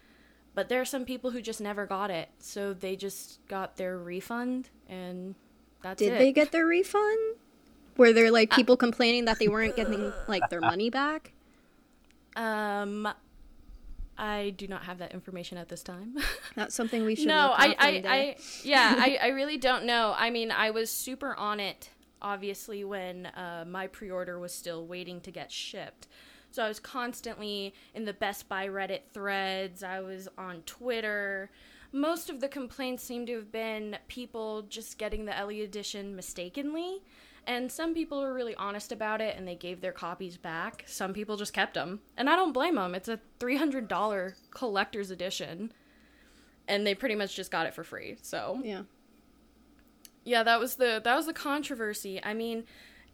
But 0.54 0.70
there 0.70 0.80
are 0.80 0.86
some 0.86 1.04
people 1.04 1.30
who 1.30 1.42
just 1.42 1.60
never 1.60 1.86
got 1.86 2.10
it, 2.10 2.30
so 2.38 2.72
they 2.72 2.96
just 2.96 3.46
got 3.48 3.76
their 3.76 3.98
refund, 3.98 4.70
and 4.88 5.34
that's 5.82 5.98
Did 5.98 6.14
it. 6.14 6.18
they 6.18 6.32
get 6.32 6.50
their 6.50 6.66
refund? 6.66 7.36
Were 7.98 8.14
there 8.14 8.28
Uh, 8.28 8.32
like 8.32 8.50
people 8.50 8.78
complaining 8.78 9.26
that 9.26 9.38
they 9.38 9.48
weren't 9.48 9.76
getting 9.76 10.12
like 10.28 10.48
their 10.48 10.60
money 10.60 10.88
back? 10.88 11.32
Um, 12.34 13.06
I 14.18 14.50
do 14.50 14.68
not 14.68 14.84
have 14.84 14.98
that 14.98 15.12
information 15.12 15.58
at 15.58 15.68
this 15.68 15.82
time. 15.82 16.16
That's 16.54 16.74
something 16.74 17.04
we 17.04 17.14
should. 17.14 17.28
no, 17.28 17.48
look 17.48 17.60
I, 17.60 17.76
I. 17.78 17.88
I, 18.06 18.36
yeah, 18.62 18.94
I, 18.98 19.18
I 19.22 19.28
really 19.28 19.56
don't 19.56 19.84
know. 19.84 20.14
I 20.16 20.30
mean, 20.30 20.50
I 20.50 20.70
was 20.70 20.90
super 20.90 21.34
on 21.34 21.60
it, 21.60 21.90
obviously, 22.20 22.84
when 22.84 23.26
uh, 23.26 23.64
my 23.66 23.86
pre-order 23.86 24.38
was 24.38 24.52
still 24.52 24.86
waiting 24.86 25.20
to 25.22 25.30
get 25.30 25.50
shipped. 25.50 26.08
So 26.50 26.62
I 26.62 26.68
was 26.68 26.78
constantly 26.78 27.74
in 27.94 28.04
the 28.04 28.12
Best 28.12 28.48
Buy 28.48 28.68
Reddit 28.68 29.00
threads. 29.14 29.82
I 29.82 30.00
was 30.00 30.28
on 30.36 30.62
Twitter. 30.66 31.50
Most 31.92 32.28
of 32.28 32.40
the 32.40 32.48
complaints 32.48 33.02
seem 33.02 33.24
to 33.26 33.34
have 33.36 33.50
been 33.50 33.96
people 34.08 34.62
just 34.62 34.98
getting 34.98 35.24
the 35.24 35.36
Ellie 35.36 35.62
edition 35.62 36.14
mistakenly. 36.14 37.02
And 37.46 37.72
some 37.72 37.92
people 37.92 38.20
were 38.20 38.32
really 38.32 38.54
honest 38.54 38.92
about 38.92 39.20
it 39.20 39.36
and 39.36 39.46
they 39.46 39.56
gave 39.56 39.80
their 39.80 39.92
copies 39.92 40.36
back. 40.36 40.84
Some 40.86 41.12
people 41.12 41.36
just 41.36 41.52
kept 41.52 41.74
them. 41.74 42.00
And 42.16 42.30
I 42.30 42.36
don't 42.36 42.52
blame 42.52 42.76
them. 42.76 42.94
It's 42.94 43.08
a 43.08 43.20
$300 43.40 44.34
collector's 44.50 45.10
edition. 45.10 45.72
And 46.68 46.86
they 46.86 46.94
pretty 46.94 47.16
much 47.16 47.34
just 47.34 47.50
got 47.50 47.66
it 47.66 47.74
for 47.74 47.82
free. 47.82 48.16
So, 48.22 48.60
yeah. 48.62 48.82
yeah, 50.24 50.44
that 50.44 50.60
was 50.60 50.76
the 50.76 51.00
that 51.02 51.16
was 51.16 51.26
the 51.26 51.32
controversy. 51.32 52.22
I 52.22 52.34
mean, 52.34 52.64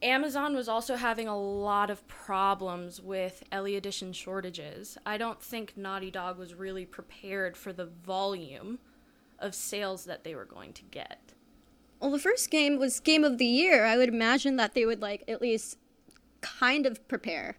Amazon 0.02 0.54
was 0.54 0.68
also 0.68 0.96
having 0.96 1.26
a 1.26 1.38
lot 1.38 1.90
of 1.90 2.06
problems 2.06 3.00
with 3.00 3.42
Ellie 3.50 3.76
Edition 3.76 4.12
shortages. 4.12 4.98
I 5.06 5.16
don't 5.16 5.42
think 5.42 5.76
Naughty 5.76 6.10
Dog 6.10 6.38
was 6.38 6.54
really 6.54 6.84
prepared 6.84 7.56
for 7.56 7.72
the 7.72 7.86
volume 7.86 8.78
of 9.38 9.54
sales 9.54 10.04
that 10.04 10.22
they 10.22 10.34
were 10.34 10.44
going 10.44 10.72
to 10.74 10.82
get. 10.84 11.27
Well, 12.00 12.10
the 12.10 12.18
first 12.18 12.50
game 12.50 12.78
was 12.78 13.00
game 13.00 13.24
of 13.24 13.38
the 13.38 13.46
year. 13.46 13.84
I 13.84 13.96
would 13.96 14.08
imagine 14.08 14.56
that 14.56 14.74
they 14.74 14.86
would 14.86 15.00
like 15.02 15.24
at 15.28 15.40
least 15.42 15.78
kind 16.40 16.86
of 16.86 17.06
prepare. 17.08 17.56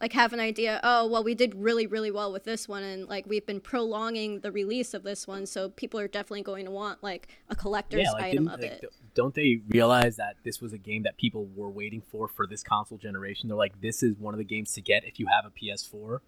Like 0.00 0.12
have 0.12 0.32
an 0.32 0.38
idea, 0.38 0.78
oh, 0.84 1.08
well, 1.08 1.24
we 1.24 1.34
did 1.34 1.56
really, 1.56 1.84
really 1.88 2.12
well 2.12 2.32
with 2.32 2.44
this 2.44 2.68
one, 2.68 2.84
and 2.84 3.08
like 3.08 3.26
we've 3.26 3.44
been 3.44 3.60
prolonging 3.60 4.38
the 4.40 4.52
release 4.52 4.94
of 4.94 5.02
this 5.02 5.26
one, 5.26 5.44
so 5.44 5.70
people 5.70 5.98
are 5.98 6.06
definitely 6.06 6.42
going 6.42 6.66
to 6.66 6.70
want 6.70 7.02
like 7.02 7.26
a 7.50 7.56
collector's 7.56 8.02
Yeah, 8.04 8.12
like, 8.12 8.22
item 8.26 8.46
of 8.46 8.60
like, 8.60 8.70
it. 8.70 8.84
don't 9.16 9.34
they 9.34 9.60
realize 9.68 10.14
that 10.14 10.36
this 10.44 10.60
was 10.60 10.72
a 10.72 10.78
game 10.78 11.02
that 11.02 11.16
people 11.16 11.48
were 11.56 11.68
waiting 11.68 12.00
for 12.00 12.28
for 12.28 12.46
this 12.46 12.62
console 12.62 12.96
generation? 12.96 13.48
They're 13.48 13.56
like, 13.58 13.80
this 13.80 14.04
is 14.04 14.14
one 14.16 14.34
of 14.34 14.38
the 14.38 14.44
games 14.44 14.72
to 14.74 14.80
get 14.80 15.02
if 15.04 15.18
you 15.18 15.26
have 15.26 15.44
a 15.44 15.50
PS4. 15.50 16.20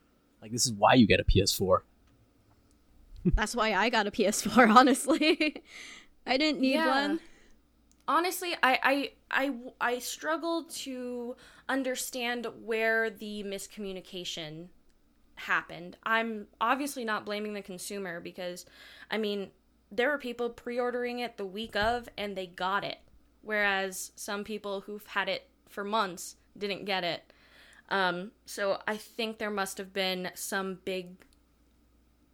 Like, 0.43 0.51
this 0.51 0.67
is 0.67 0.73
why 0.73 0.95
you 0.95 1.07
get 1.07 1.21
a 1.21 1.25
PS4. 1.25 1.83
That's 3.25 3.55
why 3.55 3.75
I 3.75 3.89
got 3.89 4.09
a 4.09 4.11
PS4, 4.11 4.69
honestly. 4.77 5.63
I 6.27 6.37
didn't 6.37 6.61
need 6.61 6.75
Yeah. 6.75 7.07
one. 7.09 7.21
Honestly 8.11 8.57
I, 8.61 8.79
I 8.83 9.11
i 9.31 9.55
i 9.81 9.99
struggle 10.01 10.65
to 10.65 11.37
understand 11.69 12.49
where 12.65 13.09
the 13.09 13.45
miscommunication 13.45 14.67
happened. 15.37 15.97
I'm 16.03 16.49
obviously 16.61 17.05
not 17.05 17.25
blaming 17.25 17.55
the 17.55 17.63
consumer 17.63 18.21
because 18.21 18.67
i 19.11 19.17
mean 19.17 19.51
there 19.93 20.11
were 20.11 20.19
people 20.19 20.51
pre-ordering 20.51 21.21
it 21.21 21.37
the 21.37 21.47
week 21.47 21.77
of 21.77 22.09
and 22.19 22.37
they 22.37 22.47
got 22.47 22.85
it 22.85 22.99
whereas 23.43 24.11
some 24.17 24.43
people 24.45 24.83
who've 24.83 25.07
had 25.07 25.29
it 25.29 25.49
for 25.69 25.85
months 25.85 26.37
didn't 26.59 26.85
get 26.85 27.05
it. 27.05 27.33
Um, 27.91 28.33
so 28.45 28.81
i 28.89 28.97
think 28.97 29.39
there 29.39 29.51
must 29.51 29.79
have 29.79 29.93
been 29.93 30.31
some 30.35 30.79
big 30.85 31.11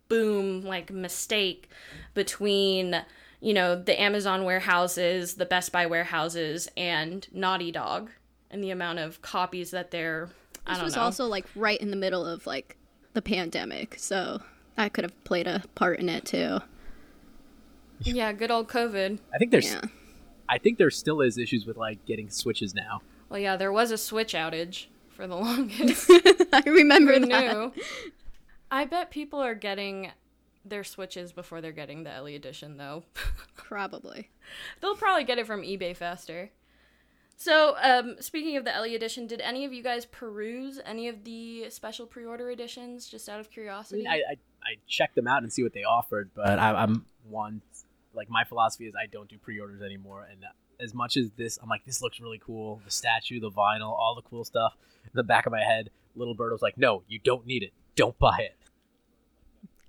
boom 0.08 0.62
like 0.62 0.90
mistake 0.90 1.68
between 2.14 3.04
you 3.46 3.54
know 3.54 3.76
the 3.80 3.98
Amazon 4.00 4.44
warehouses, 4.44 5.34
the 5.34 5.46
Best 5.46 5.70
Buy 5.70 5.86
warehouses, 5.86 6.68
and 6.76 7.28
Naughty 7.32 7.70
Dog, 7.70 8.10
and 8.50 8.62
the 8.64 8.70
amount 8.70 8.98
of 8.98 9.22
copies 9.22 9.70
that 9.70 9.92
they're. 9.92 10.28
I 10.66 10.70
This 10.72 10.78
don't 10.78 10.84
was 10.86 10.96
know. 10.96 11.02
also 11.02 11.26
like 11.26 11.46
right 11.54 11.80
in 11.80 11.90
the 11.90 11.96
middle 11.96 12.26
of 12.26 12.44
like 12.46 12.76
the 13.12 13.22
pandemic, 13.22 13.94
so 13.98 14.40
that 14.74 14.92
could 14.92 15.04
have 15.04 15.24
played 15.24 15.46
a 15.46 15.62
part 15.76 16.00
in 16.00 16.08
it 16.08 16.24
too. 16.24 16.58
yeah, 18.00 18.32
good 18.32 18.50
old 18.50 18.68
COVID. 18.68 19.18
I 19.32 19.38
think 19.38 19.52
there's, 19.52 19.72
Yeah. 19.72 19.82
I 20.48 20.58
think 20.58 20.78
there 20.78 20.90
still 20.90 21.20
is 21.20 21.38
issues 21.38 21.66
with 21.66 21.76
like 21.76 22.04
getting 22.04 22.28
Switches 22.30 22.74
now. 22.74 23.00
Well, 23.28 23.38
yeah, 23.38 23.56
there 23.56 23.72
was 23.72 23.90
a 23.92 23.98
Switch 23.98 24.34
outage 24.34 24.86
for 25.10 25.26
the 25.28 25.36
longest. 25.46 26.10
I 26.52 26.62
remember 26.66 27.12
Who 27.14 27.26
that. 27.26 27.28
knew? 27.28 27.72
I 28.70 28.84
bet 28.86 29.10
people 29.10 29.38
are 29.40 29.54
getting 29.54 30.10
their 30.68 30.84
Switches 30.84 31.32
before 31.32 31.60
they're 31.60 31.72
getting 31.72 32.04
the 32.04 32.12
Ellie 32.12 32.34
edition, 32.34 32.76
though. 32.76 33.04
Probably. 33.54 34.30
They'll 34.80 34.96
probably 34.96 35.24
get 35.24 35.38
it 35.38 35.46
from 35.46 35.62
eBay 35.62 35.96
faster. 35.96 36.50
So, 37.36 37.76
um, 37.82 38.16
speaking 38.20 38.56
of 38.56 38.64
the 38.64 38.74
Ellie 38.74 38.94
edition, 38.94 39.26
did 39.26 39.40
any 39.40 39.64
of 39.64 39.72
you 39.72 39.82
guys 39.82 40.06
peruse 40.06 40.80
any 40.86 41.08
of 41.08 41.24
the 41.24 41.68
special 41.68 42.06
pre-order 42.06 42.50
editions, 42.50 43.08
just 43.08 43.28
out 43.28 43.40
of 43.40 43.50
curiosity? 43.50 44.06
I, 44.06 44.14
I, 44.14 44.36
I 44.62 44.76
check 44.86 45.14
them 45.14 45.26
out 45.26 45.42
and 45.42 45.52
see 45.52 45.62
what 45.62 45.74
they 45.74 45.84
offered, 45.84 46.30
but 46.34 46.58
I, 46.58 46.72
I'm 46.72 47.04
one 47.28 47.60
like 48.16 48.30
my 48.30 48.44
philosophy 48.44 48.86
is 48.86 48.94
I 48.96 49.06
don't 49.06 49.28
do 49.28 49.36
pre-orders 49.38 49.82
anymore. 49.82 50.26
And 50.30 50.44
as 50.80 50.94
much 50.94 51.16
as 51.16 51.30
this, 51.36 51.58
I'm 51.62 51.68
like, 51.68 51.84
this 51.84 52.02
looks 52.02 52.18
really 52.18 52.40
cool. 52.44 52.80
The 52.84 52.90
statue, 52.90 53.38
the 53.38 53.50
vinyl, 53.50 53.90
all 53.90 54.14
the 54.14 54.22
cool 54.22 54.44
stuff. 54.44 54.74
In 55.04 55.10
the 55.12 55.22
back 55.22 55.46
of 55.46 55.52
my 55.52 55.62
head, 55.62 55.90
little 56.14 56.34
bird 56.34 56.52
was 56.52 56.62
like, 56.62 56.78
no, 56.78 57.02
you 57.06 57.18
don't 57.18 57.46
need 57.46 57.62
it. 57.62 57.72
Don't 57.94 58.18
buy 58.18 58.38
it. 58.40 58.56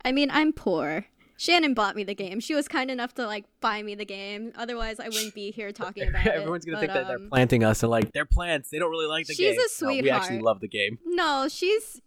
I 0.07 0.13
mean, 0.13 0.29
I'm 0.31 0.53
poor. 0.53 1.05
Shannon 1.35 1.73
bought 1.73 1.97
me 1.97 2.05
the 2.05 2.15
game. 2.15 2.39
She 2.39 2.55
was 2.55 2.69
kind 2.69 2.89
enough 2.89 3.13
to 3.15 3.25
like 3.27 3.43
buy 3.59 3.83
me 3.83 3.93
the 3.93 4.05
game. 4.05 4.53
Otherwise, 4.55 5.01
I 5.01 5.09
wouldn't 5.09 5.35
be 5.35 5.51
here 5.51 5.73
talking 5.73 6.07
about 6.07 6.25
it. 6.25 6.33
Everyone's 6.33 6.63
gonna 6.63 6.79
think 6.79 6.93
But, 6.93 6.99
that 7.01 7.07
they're 7.07 7.17
um, 7.17 7.29
planting 7.29 7.65
us. 7.65 7.81
They're 7.81 7.89
like, 7.89 8.13
they're 8.13 8.25
plants. 8.25 8.69
They 8.69 8.79
don't 8.79 8.89
really 8.89 9.05
like 9.05 9.27
the 9.27 9.33
She's 9.33 9.57
game. 9.57 9.61
She's 9.61 9.81
a 9.81 9.85
No, 9.85 9.91
we 9.91 10.09
actually 10.09 10.39
love 10.39 10.61
the 10.61 10.69
game. 10.69 10.97
No, 11.05 11.47
she's 11.49 12.01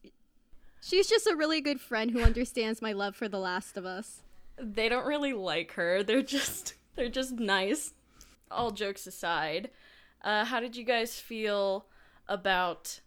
she's 0.83 1.09
just 1.09 1.27
a 1.27 1.37
really 1.37 1.61
good 1.61 1.79
friend 1.79 2.11
who 2.11 2.23
understands 2.23 2.81
my 2.81 2.93
love 2.93 3.15
for 3.15 3.29
The 3.29 3.39
Last 3.39 3.77
of 3.77 3.85
Us. 3.85 4.23
they 4.59 4.89
don't 4.89 5.07
really 5.07 5.35
like 5.35 5.73
her. 5.73 6.03
They're 6.03 6.23
just 6.23 6.73
they're 6.97 7.11
just 7.11 7.33
nice. 7.35 7.93
All 8.51 8.71
jokes 8.71 9.07
aside, 9.07 9.69
uh, 10.25 10.47
how 10.47 10.59
did 10.59 10.75
you 10.75 10.85
guys 10.85 11.21
feel 11.21 11.85
about 12.29 13.01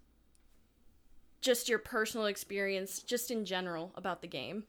just 1.41 1.67
your 1.67 1.79
personal 1.79 2.27
experience, 2.27 3.01
just 3.01 3.31
in 3.31 3.43
general, 3.43 3.91
about 3.95 4.21
the 4.21 4.27
game? 4.27 4.65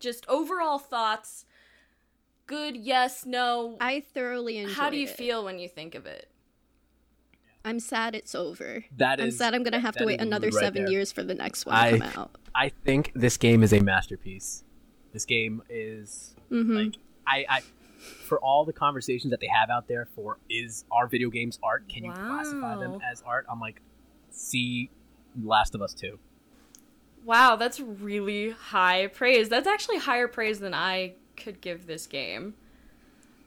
Just 0.00 0.26
overall 0.28 0.78
thoughts. 0.78 1.44
Good, 2.46 2.76
yes, 2.76 3.24
no. 3.24 3.76
I 3.80 4.00
thoroughly 4.00 4.56
enjoyed 4.58 4.72
it. 4.72 4.76
How 4.76 4.90
do 4.90 4.96
you 4.96 5.06
it. 5.06 5.10
feel 5.16 5.44
when 5.44 5.58
you 5.60 5.68
think 5.68 5.94
of 5.94 6.06
it? 6.06 6.26
I'm 7.64 7.78
sad 7.78 8.14
it's 8.14 8.34
over. 8.34 8.84
That 8.96 9.20
I'm 9.20 9.28
is- 9.28 9.38
sad 9.38 9.54
I'm 9.54 9.62
gonna 9.62 9.78
have 9.80 9.94
to 9.96 10.06
wait 10.06 10.20
another 10.20 10.48
right 10.48 10.54
seven 10.64 10.84
there. 10.84 10.90
years 10.92 11.12
for 11.12 11.22
the 11.22 11.34
next 11.34 11.66
one 11.66 11.76
I- 11.76 11.90
to 11.92 11.98
come 11.98 12.10
out. 12.22 12.30
I 12.54 12.70
think 12.70 13.12
this 13.14 13.36
game 13.36 13.62
is 13.62 13.72
a 13.72 13.80
masterpiece. 13.80 14.64
This 15.12 15.24
game 15.24 15.62
is 15.68 16.34
Mm-hmm. 16.50 16.72
like 16.74 16.94
I, 17.26 17.44
I 17.48 17.60
for 18.26 18.40
all 18.40 18.64
the 18.64 18.72
conversations 18.72 19.30
that 19.30 19.40
they 19.40 19.46
have 19.46 19.68
out 19.70 19.86
there 19.86 20.08
for 20.16 20.38
is 20.48 20.84
are 20.90 21.06
video 21.06 21.28
games 21.28 21.58
art? 21.62 21.86
Can 21.88 22.02
you 22.04 22.12
classify 22.12 22.76
them 22.78 22.98
as 23.08 23.22
art? 23.26 23.44
I'm 23.50 23.60
like, 23.60 23.82
see 24.30 24.90
Last 25.40 25.74
of 25.74 25.82
Us 25.82 25.92
2. 25.94 26.18
Wow, 27.24 27.56
that's 27.56 27.80
really 27.80 28.50
high 28.50 29.08
praise. 29.08 29.48
That's 29.48 29.66
actually 29.66 29.98
higher 29.98 30.28
praise 30.28 30.60
than 30.60 30.74
I 30.74 31.14
could 31.36 31.60
give 31.60 31.86
this 31.86 32.06
game. 32.06 32.54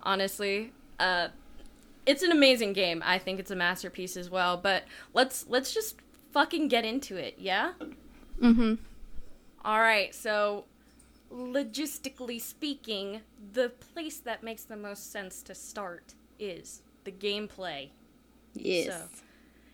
Honestly, 0.01 0.72
uh 1.00 1.30
it's 2.06 2.22
an 2.22 2.32
amazing 2.32 2.74
game. 2.74 3.01
I 3.06 3.18
think 3.18 3.39
it's 3.39 3.51
a 3.51 3.56
masterpiece 3.56 4.18
as 4.18 4.30
well, 4.30 4.58
but 4.58 4.84
let's 5.13 5.46
let's 5.48 5.74
just 5.74 5.96
fucking 6.32 6.68
get 6.68 6.86
into 6.86 7.15
it, 7.15 7.36
yeah? 7.38 7.74
Mm-hmm. 8.42 8.75
All 9.63 9.80
right. 9.80 10.13
So 10.13 10.65
logistically 11.32 12.39
speaking, 12.42 13.22
the 13.53 13.70
place 13.70 14.18
that 14.20 14.44
makes 14.44 14.63
the 14.63 14.75
most 14.75 15.12
sense 15.12 15.42
to 15.44 15.56
start 15.56 16.13
is 16.39 16.82
the 17.06 17.12
gameplay. 17.12 17.89
Yes. 18.53 18.88
So, 18.88 19.23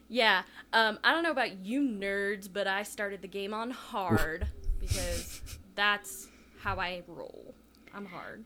yeah. 0.09 0.43
Um, 0.73 0.99
I 1.03 1.13
don't 1.13 1.23
know 1.23 1.31
about 1.31 1.65
you 1.65 1.81
nerds, 1.81 2.51
but 2.51 2.67
I 2.67 2.83
started 2.83 3.21
the 3.21 3.27
game 3.27 3.53
on 3.53 3.71
hard 3.71 4.47
because 4.79 5.41
that's 5.75 6.27
how 6.59 6.77
I 6.77 7.03
roll. 7.07 7.53
I'm 7.93 8.05
hard. 8.05 8.43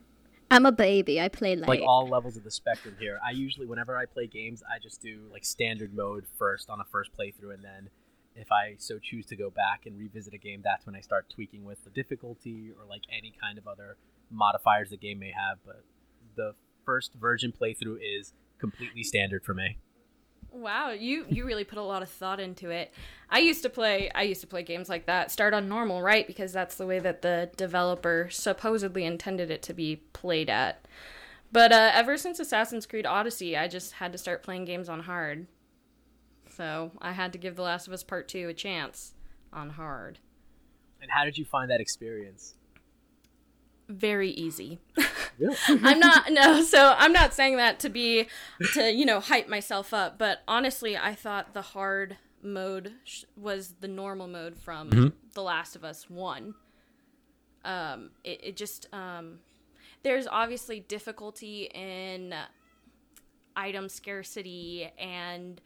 I'm 0.50 0.66
a 0.66 0.72
baby. 0.72 1.20
I 1.20 1.28
play 1.28 1.56
light. 1.56 1.68
Like 1.68 1.80
all 1.80 2.06
levels 2.06 2.36
of 2.36 2.44
the 2.44 2.50
spectrum 2.50 2.94
here. 3.00 3.18
I 3.26 3.32
usually 3.32 3.66
whenever 3.66 3.96
I 3.96 4.04
play 4.04 4.26
games, 4.26 4.62
I 4.62 4.78
just 4.78 5.02
do 5.02 5.22
like 5.32 5.44
standard 5.44 5.94
mode 5.94 6.26
first 6.38 6.70
on 6.70 6.80
a 6.80 6.84
first 6.84 7.10
playthrough 7.18 7.54
and 7.54 7.64
then 7.64 7.88
if 8.36 8.50
I 8.50 8.74
so 8.78 8.98
choose 8.98 9.26
to 9.26 9.36
go 9.36 9.50
back 9.50 9.86
and 9.86 9.98
revisit 9.98 10.34
a 10.34 10.38
game, 10.38 10.60
that's 10.62 10.86
when 10.86 10.94
I 10.94 11.00
start 11.00 11.30
tweaking 11.32 11.64
with 11.64 11.82
the 11.84 11.90
difficulty 11.90 12.70
or 12.70 12.86
like 12.88 13.02
any 13.16 13.32
kind 13.40 13.58
of 13.58 13.68
other 13.68 13.96
modifiers 14.30 14.90
the 14.90 14.96
game 14.96 15.18
may 15.20 15.32
have. 15.32 15.58
But 15.64 15.84
the 16.36 16.54
first 16.84 17.14
version 17.14 17.52
playthrough 17.52 17.98
is 18.02 18.32
completely 18.58 19.04
standard 19.04 19.44
for 19.44 19.54
me. 19.54 19.78
Wow, 20.54 20.90
you 20.90 21.26
you 21.28 21.44
really 21.44 21.64
put 21.64 21.78
a 21.78 21.82
lot 21.82 22.02
of 22.02 22.08
thought 22.08 22.38
into 22.38 22.70
it. 22.70 22.94
I 23.28 23.40
used 23.40 23.62
to 23.64 23.68
play 23.68 24.08
I 24.14 24.22
used 24.22 24.40
to 24.42 24.46
play 24.46 24.62
games 24.62 24.88
like 24.88 25.06
that. 25.06 25.32
Start 25.32 25.52
on 25.52 25.68
normal, 25.68 26.00
right? 26.00 26.26
Because 26.28 26.52
that's 26.52 26.76
the 26.76 26.86
way 26.86 27.00
that 27.00 27.22
the 27.22 27.50
developer 27.56 28.28
supposedly 28.30 29.04
intended 29.04 29.50
it 29.50 29.62
to 29.62 29.74
be 29.74 29.96
played 30.12 30.48
at. 30.48 30.86
But 31.50 31.72
uh, 31.72 31.90
ever 31.92 32.16
since 32.16 32.38
Assassin's 32.38 32.86
Creed 32.86 33.04
Odyssey, 33.04 33.56
I 33.56 33.66
just 33.66 33.94
had 33.94 34.12
to 34.12 34.18
start 34.18 34.44
playing 34.44 34.64
games 34.64 34.88
on 34.88 35.00
hard. 35.00 35.48
So 36.50 36.92
I 37.00 37.12
had 37.12 37.32
to 37.32 37.38
give 37.38 37.56
The 37.56 37.62
Last 37.62 37.88
of 37.88 37.92
Us 37.92 38.04
Part 38.04 38.28
Two 38.28 38.48
a 38.48 38.54
chance 38.54 39.14
on 39.52 39.70
hard. 39.70 40.20
And 41.02 41.10
how 41.10 41.24
did 41.24 41.36
you 41.36 41.44
find 41.44 41.68
that 41.70 41.80
experience? 41.80 42.54
Very 43.88 44.30
easy. 44.30 44.80
Really? 45.38 45.56
I'm 45.68 45.98
not 45.98 46.30
no, 46.30 46.62
so 46.62 46.94
I'm 46.96 47.12
not 47.12 47.34
saying 47.34 47.56
that 47.58 47.80
to 47.80 47.88
be 47.88 48.28
to 48.72 48.90
you 48.92 49.04
know 49.04 49.20
hype 49.20 49.48
myself 49.48 49.92
up, 49.92 50.18
but 50.18 50.42
honestly, 50.48 50.96
I 50.96 51.14
thought 51.14 51.54
the 51.54 51.62
hard 51.62 52.16
mode 52.42 52.92
sh- 53.04 53.24
was 53.36 53.74
the 53.80 53.88
normal 53.88 54.28
mode 54.28 54.56
from 54.56 55.14
The 55.34 55.42
Last 55.42 55.76
of 55.76 55.84
Us 55.84 56.08
One. 56.08 56.54
Um, 57.64 58.10
it, 58.22 58.40
it 58.42 58.56
just 58.56 58.88
um, 58.92 59.38
there's 60.02 60.26
obviously 60.26 60.80
difficulty 60.80 61.64
in 61.74 62.34
item 63.56 63.88
scarcity 63.88 64.90
and 64.98 65.60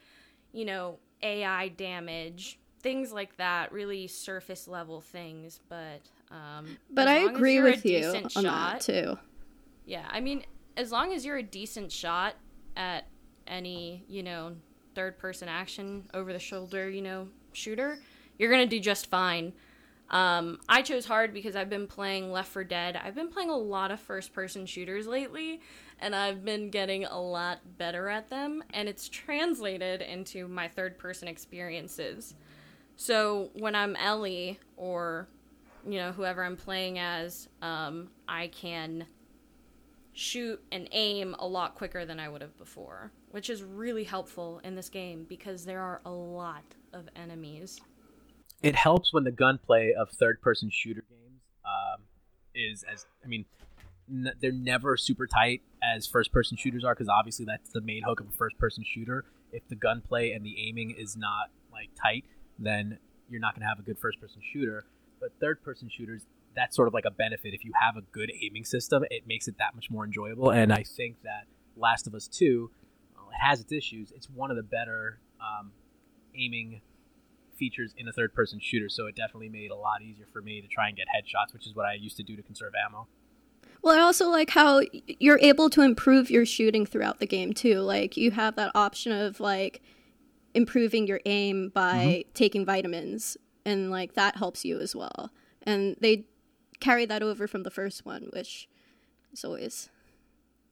you 0.52 0.64
know 0.64 0.98
AI 1.22 1.68
damage, 1.68 2.58
things 2.80 3.12
like 3.12 3.36
that, 3.36 3.72
really 3.72 4.06
surface 4.06 4.68
level 4.68 5.00
things, 5.00 5.60
but 5.68 6.00
um, 6.30 6.76
But 6.90 7.08
I 7.08 7.18
agree 7.30 7.60
with 7.60 7.84
you 7.84 8.04
on 8.06 8.28
shot- 8.28 8.42
that 8.42 8.80
too. 8.80 9.18
yeah, 9.86 10.06
I 10.10 10.20
mean, 10.20 10.44
as 10.76 10.92
long 10.92 11.12
as 11.12 11.24
you're 11.24 11.38
a 11.38 11.42
decent 11.42 11.90
shot 11.90 12.34
at 12.76 13.06
any, 13.46 14.04
you 14.08 14.22
know, 14.22 14.56
third 14.94 15.18
person 15.18 15.48
action 15.48 16.04
over 16.14 16.32
the 16.32 16.38
shoulder, 16.38 16.88
you 16.90 17.02
know, 17.02 17.28
shooter, 17.52 17.98
you're 18.38 18.50
going 18.50 18.68
to 18.68 18.76
do 18.76 18.80
just 18.80 19.06
fine. 19.08 19.52
Um, 20.10 20.58
I 20.68 20.80
chose 20.82 21.04
hard 21.04 21.34
because 21.34 21.54
I've 21.54 21.68
been 21.68 21.86
playing 21.86 22.32
Left 22.32 22.50
4 22.50 22.64
Dead. 22.64 22.96
I've 22.96 23.14
been 23.14 23.28
playing 23.28 23.50
a 23.50 23.56
lot 23.56 23.90
of 23.90 24.00
first 24.00 24.32
person 24.32 24.64
shooters 24.64 25.06
lately, 25.06 25.60
and 25.98 26.14
I've 26.14 26.44
been 26.44 26.70
getting 26.70 27.04
a 27.04 27.20
lot 27.20 27.58
better 27.76 28.08
at 28.08 28.30
them, 28.30 28.62
and 28.72 28.88
it's 28.88 29.08
translated 29.08 30.00
into 30.00 30.48
my 30.48 30.68
third 30.68 30.96
person 30.98 31.28
experiences. 31.28 32.34
So 32.96 33.50
when 33.54 33.74
I'm 33.74 33.96
Ellie 33.96 34.58
or, 34.76 35.28
you 35.86 35.98
know, 35.98 36.12
whoever 36.12 36.42
I'm 36.44 36.56
playing 36.56 36.98
as, 36.98 37.48
um, 37.62 38.10
I 38.26 38.48
can 38.48 39.06
shoot 40.12 40.60
and 40.72 40.88
aim 40.92 41.36
a 41.38 41.46
lot 41.46 41.74
quicker 41.74 42.04
than 42.04 42.18
I 42.18 42.28
would 42.28 42.42
have 42.42 42.56
before, 42.58 43.12
which 43.30 43.48
is 43.50 43.62
really 43.62 44.04
helpful 44.04 44.60
in 44.64 44.74
this 44.74 44.88
game 44.88 45.24
because 45.28 45.64
there 45.64 45.80
are 45.80 46.00
a 46.04 46.10
lot 46.10 46.64
of 46.92 47.08
enemies. 47.14 47.80
it 48.62 48.74
helps 48.74 49.12
when 49.12 49.22
the 49.24 49.30
gunplay 49.30 49.92
of 49.92 50.10
third-person 50.10 50.70
shooter 50.72 51.04
games 51.08 51.42
um, 51.64 52.02
is 52.54 52.84
as 52.92 53.06
I 53.24 53.28
mean, 53.28 53.44
n- 54.10 54.32
they're 54.40 54.50
never 54.50 54.96
super 54.96 55.28
tight 55.28 55.62
as 55.82 56.06
first-person 56.08 56.56
shooters 56.56 56.82
are 56.82 56.94
because 56.94 57.08
obviously 57.08 57.44
that's 57.44 57.70
the 57.70 57.80
main 57.80 58.02
hook 58.02 58.18
of 58.20 58.28
a 58.28 58.32
first-person 58.32 58.84
shooter. 58.84 59.24
If 59.52 59.68
the 59.68 59.76
gunplay 59.76 60.32
and 60.32 60.44
the 60.44 60.56
aiming 60.68 60.90
is 60.98 61.16
not 61.16 61.50
like 61.72 61.90
tight, 62.02 62.24
then 62.58 62.98
you're 63.30 63.40
not 63.40 63.54
going 63.54 63.62
to 63.62 63.68
have 63.68 63.78
a 63.78 63.82
good 63.82 63.98
first-person 64.00 64.40
shooter. 64.52 64.84
But 65.20 65.32
third-person 65.40 65.88
shooters, 65.88 66.26
that's 66.54 66.74
sort 66.76 66.88
of 66.88 66.94
like 66.94 67.04
a 67.04 67.10
benefit. 67.10 67.54
If 67.54 67.64
you 67.64 67.72
have 67.80 67.96
a 67.96 68.02
good 68.12 68.30
aiming 68.42 68.64
system, 68.64 69.04
it 69.10 69.26
makes 69.26 69.48
it 69.48 69.58
that 69.58 69.74
much 69.74 69.90
more 69.90 70.04
enjoyable. 70.04 70.50
And 70.50 70.72
I 70.72 70.82
think 70.82 71.22
that 71.22 71.46
Last 71.76 72.06
of 72.06 72.14
Us 72.14 72.28
Two, 72.28 72.70
well, 73.14 73.28
it 73.30 73.44
has 73.44 73.60
its 73.60 73.72
issues. 73.72 74.12
It's 74.12 74.28
one 74.28 74.50
of 74.50 74.56
the 74.56 74.62
better 74.62 75.20
um, 75.40 75.72
aiming 76.34 76.80
features 77.56 77.92
in 77.96 78.06
a 78.06 78.12
third 78.12 78.32
person 78.34 78.60
shooter, 78.60 78.88
so 78.88 79.06
it 79.06 79.16
definitely 79.16 79.48
made 79.48 79.66
it 79.66 79.70
a 79.70 79.76
lot 79.76 80.00
easier 80.02 80.26
for 80.32 80.40
me 80.40 80.60
to 80.60 80.68
try 80.68 80.88
and 80.88 80.96
get 80.96 81.06
headshots, 81.08 81.52
which 81.52 81.66
is 81.66 81.74
what 81.74 81.86
I 81.86 81.94
used 81.94 82.16
to 82.18 82.22
do 82.22 82.36
to 82.36 82.42
conserve 82.42 82.72
ammo. 82.86 83.08
Well, 83.82 83.96
I 83.96 84.00
also 84.00 84.28
like 84.28 84.50
how 84.50 84.82
you're 85.06 85.38
able 85.40 85.70
to 85.70 85.82
improve 85.82 86.30
your 86.30 86.46
shooting 86.46 86.86
throughout 86.86 87.20
the 87.20 87.26
game 87.26 87.52
too. 87.52 87.80
Like 87.80 88.16
you 88.16 88.30
have 88.32 88.56
that 88.56 88.72
option 88.74 89.12
of 89.12 89.40
like 89.40 89.82
improving 90.54 91.06
your 91.06 91.20
aim 91.26 91.70
by 91.74 92.24
taking 92.34 92.64
vitamins, 92.64 93.36
and 93.68 93.90
like 93.90 94.14
that 94.14 94.36
helps 94.36 94.64
you 94.64 94.80
as 94.80 94.96
well. 94.96 95.30
And 95.62 95.96
they 96.00 96.24
carry 96.80 97.04
that 97.04 97.22
over 97.22 97.46
from 97.46 97.64
the 97.64 97.70
first 97.70 98.06
one, 98.06 98.30
which 98.32 98.66
is 99.32 99.44
always 99.44 99.90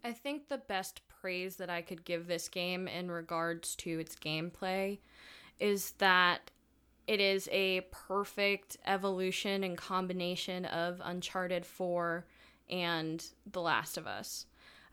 I 0.03 0.13
think 0.13 0.49
the 0.49 0.59
best 0.59 1.03
praise 1.09 1.57
that 1.57 1.69
I 1.69 1.83
could 1.83 2.05
give 2.05 2.27
this 2.27 2.49
game 2.49 2.89
in 2.89 3.11
regards 3.11 3.75
to 3.77 3.99
its 3.99 4.15
gameplay 4.17 4.99
is 5.59 5.93
that 5.99 6.51
it 7.07 7.21
is 7.21 7.49
a 7.53 7.83
perfect 7.91 8.77
evolution 8.87 9.63
and 9.63 9.77
combination 9.77 10.65
of 10.65 11.01
Uncharted 11.05 11.67
4 11.67 12.25
and 12.71 13.25
The 13.51 13.61
Last 13.61 13.99
of 13.99 14.07
Us. 14.07 14.47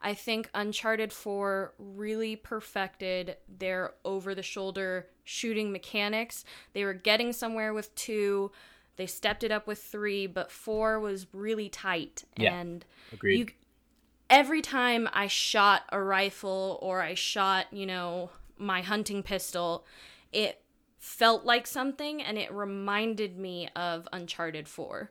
I 0.04 0.13
think 0.13 0.50
Uncharted 0.54 1.13
4 1.13 1.74
really 1.80 2.36
perfected 2.36 3.38
their 3.48 3.94
over 4.04 4.36
the 4.36 4.44
shoulder 4.44 5.08
shooting 5.24 5.72
mechanics. 5.72 6.44
They 6.74 6.84
were 6.84 6.94
getting 6.94 7.32
somewhere 7.32 7.74
with 7.74 7.96
2, 7.96 8.52
they 8.98 9.06
stepped 9.08 9.44
it 9.44 9.52
up 9.52 9.66
with 9.66 9.82
3, 9.82 10.28
but 10.28 10.52
4 10.52 11.00
was 11.00 11.28
really 11.34 11.70
tight 11.70 12.26
Yeah. 12.38 12.54
and 12.54 12.86
Agreed. 13.13 13.39
you 13.39 13.48
every 14.30 14.62
time 14.62 15.08
I 15.13 15.28
shot 15.28 15.84
a 15.89 16.02
rifle 16.02 16.80
or 16.82 17.02
I 17.02 17.13
shot, 17.13 17.68
you 17.72 17.86
know, 17.86 18.32
my 18.58 18.82
hunting 18.82 19.24
pistol, 19.24 19.86
it 20.32 20.62
felt 21.00 21.44
like 21.46 21.68
something 21.68 22.22
and 22.22 22.38
it 22.38 22.52
reminded 22.52 23.38
me 23.38 23.70
of 23.76 24.08
Uncharted 24.12 24.68
4. 24.68 25.10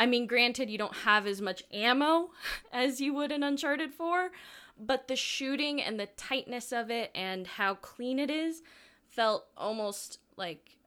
I 0.00 0.06
mean, 0.06 0.26
granted, 0.26 0.70
you 0.70 0.78
don't 0.78 0.96
have 0.96 1.26
as 1.26 1.42
much 1.42 1.62
ammo 1.70 2.30
as 2.72 3.02
you 3.02 3.12
would 3.12 3.30
in 3.30 3.42
Uncharted 3.42 3.92
4, 3.92 4.30
but 4.78 5.08
the 5.08 5.14
shooting 5.14 5.82
and 5.82 6.00
the 6.00 6.06
tightness 6.06 6.72
of 6.72 6.90
it 6.90 7.10
and 7.14 7.46
how 7.46 7.74
clean 7.74 8.18
it 8.18 8.30
is 8.30 8.62
felt 9.10 9.46
almost 9.58 10.18
like 10.36 10.78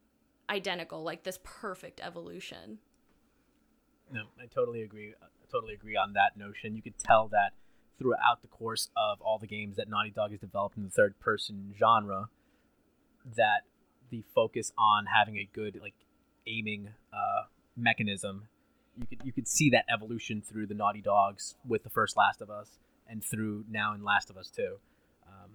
identical, 0.49 1.03
like 1.03 1.23
this 1.23 1.37
perfect 1.43 2.01
evolution. 2.01 2.79
No, 4.11 4.23
I 4.41 4.47
totally 4.47 4.81
agree. 4.81 5.13
I 5.21 5.51
totally 5.51 5.75
agree 5.75 5.95
on 5.95 6.13
that 6.13 6.35
notion. 6.35 6.75
You 6.75 6.81
could 6.81 6.97
tell 6.97 7.27
that 7.27 7.53
throughout 7.99 8.41
the 8.41 8.47
course 8.47 8.89
of 8.97 9.21
all 9.21 9.37
the 9.37 9.45
games 9.45 9.75
that 9.75 9.87
Naughty 9.87 10.09
Dog 10.09 10.31
has 10.31 10.39
developed 10.39 10.75
in 10.75 10.83
the 10.83 10.89
third 10.89 11.19
person 11.19 11.75
genre, 11.79 12.29
that 13.35 13.61
the 14.09 14.23
focus 14.33 14.73
on 14.75 15.05
having 15.05 15.37
a 15.37 15.47
good 15.53 15.79
like 15.79 15.93
aiming 16.47 16.89
uh, 17.13 17.43
mechanism, 17.77 18.47
you 18.97 19.05
could 19.07 19.21
you 19.25 19.31
could 19.31 19.47
see 19.47 19.69
that 19.71 19.85
evolution 19.93 20.41
through 20.41 20.67
the 20.67 20.73
Naughty 20.73 21.01
Dogs 21.01 21.55
with 21.67 21.83
the 21.83 21.89
first 21.89 22.15
Last 22.17 22.41
of 22.41 22.49
Us 22.49 22.79
and 23.07 23.23
through 23.23 23.65
now 23.69 23.93
in 23.93 24.03
Last 24.03 24.29
of 24.29 24.37
Us 24.37 24.49
Two. 24.49 24.77
Um, 25.27 25.51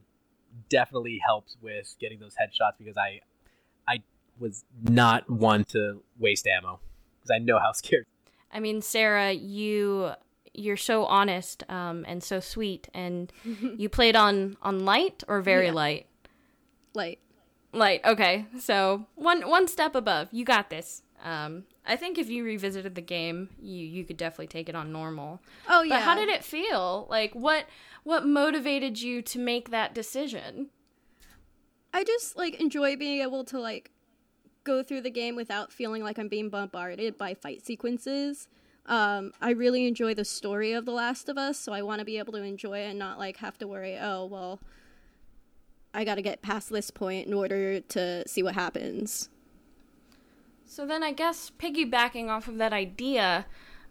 definitely 0.68 1.20
helps 1.24 1.56
with 1.60 1.94
getting 2.00 2.18
those 2.18 2.34
headshots 2.34 2.78
because 2.78 2.96
I 2.96 3.20
I 3.86 4.02
was 4.38 4.64
not 4.82 5.28
one 5.28 5.64
to 5.66 6.02
waste 6.18 6.46
ammo 6.46 6.80
because 7.18 7.30
I 7.30 7.38
know 7.38 7.58
how 7.58 7.72
scared 7.82 8.06
I 8.52 8.60
mean, 8.60 8.80
Sarah, 8.82 9.32
you 9.32 10.12
you're 10.54 10.76
so 10.78 11.04
honest 11.04 11.62
um, 11.70 12.04
and 12.08 12.24
so 12.24 12.40
sweet, 12.40 12.88
and 12.94 13.30
you 13.76 13.88
played 13.88 14.16
on 14.16 14.56
on 14.62 14.84
light 14.84 15.22
or 15.28 15.40
very 15.42 15.66
Yeah. 15.66 15.72
light. 15.72 16.06
light. 16.94 17.18
Light. 17.72 18.00
Okay, 18.04 18.46
so 18.58 19.06
one 19.14 19.46
one 19.48 19.68
step 19.68 19.94
above. 19.94 20.28
You 20.32 20.44
got 20.46 20.70
this. 20.70 21.02
Um, 21.24 21.64
I 21.84 21.96
think 21.96 22.18
if 22.18 22.28
you 22.30 22.44
revisited 22.44 22.94
the 22.94 23.00
game, 23.00 23.50
you 23.60 23.84
you 23.84 24.04
could 24.04 24.16
definitely 24.16 24.46
take 24.46 24.68
it 24.68 24.74
on 24.74 24.92
normal. 24.92 25.40
Oh 25.68 25.82
yeah. 25.82 25.96
But 25.96 26.02
how 26.02 26.14
did 26.14 26.28
it 26.28 26.44
feel? 26.44 27.06
Like 27.10 27.34
what 27.34 27.66
what 28.04 28.26
motivated 28.26 29.00
you 29.00 29.22
to 29.22 29.38
make 29.38 29.70
that 29.70 29.94
decision? 29.94 30.68
I 31.92 32.04
just 32.04 32.36
like 32.36 32.60
enjoy 32.60 32.96
being 32.96 33.20
able 33.20 33.44
to 33.44 33.58
like 33.58 33.90
go 34.64 34.82
through 34.82 35.00
the 35.00 35.10
game 35.10 35.34
without 35.34 35.72
feeling 35.72 36.02
like 36.02 36.18
I'm 36.18 36.28
being 36.28 36.50
bombarded 36.50 37.16
by 37.18 37.34
fight 37.34 37.64
sequences. 37.64 38.48
Um, 38.86 39.32
I 39.40 39.50
really 39.50 39.86
enjoy 39.86 40.14
the 40.14 40.24
story 40.24 40.72
of 40.72 40.86
The 40.86 40.92
Last 40.92 41.28
of 41.28 41.36
Us, 41.36 41.58
so 41.58 41.72
I 41.72 41.82
want 41.82 41.98
to 41.98 42.04
be 42.04 42.18
able 42.18 42.32
to 42.32 42.42
enjoy 42.42 42.78
it 42.78 42.90
and 42.90 42.98
not 42.98 43.18
like 43.18 43.38
have 43.38 43.58
to 43.58 43.68
worry. 43.68 43.98
Oh 43.98 44.26
well, 44.26 44.60
I 45.92 46.04
got 46.04 46.14
to 46.14 46.22
get 46.22 46.42
past 46.42 46.70
this 46.70 46.90
point 46.90 47.26
in 47.26 47.34
order 47.34 47.80
to 47.80 48.28
see 48.28 48.42
what 48.42 48.54
happens. 48.54 49.28
So 50.68 50.86
then, 50.86 51.02
I 51.02 51.12
guess 51.12 51.50
piggybacking 51.58 52.28
off 52.28 52.46
of 52.46 52.58
that 52.58 52.74
idea, 52.74 53.46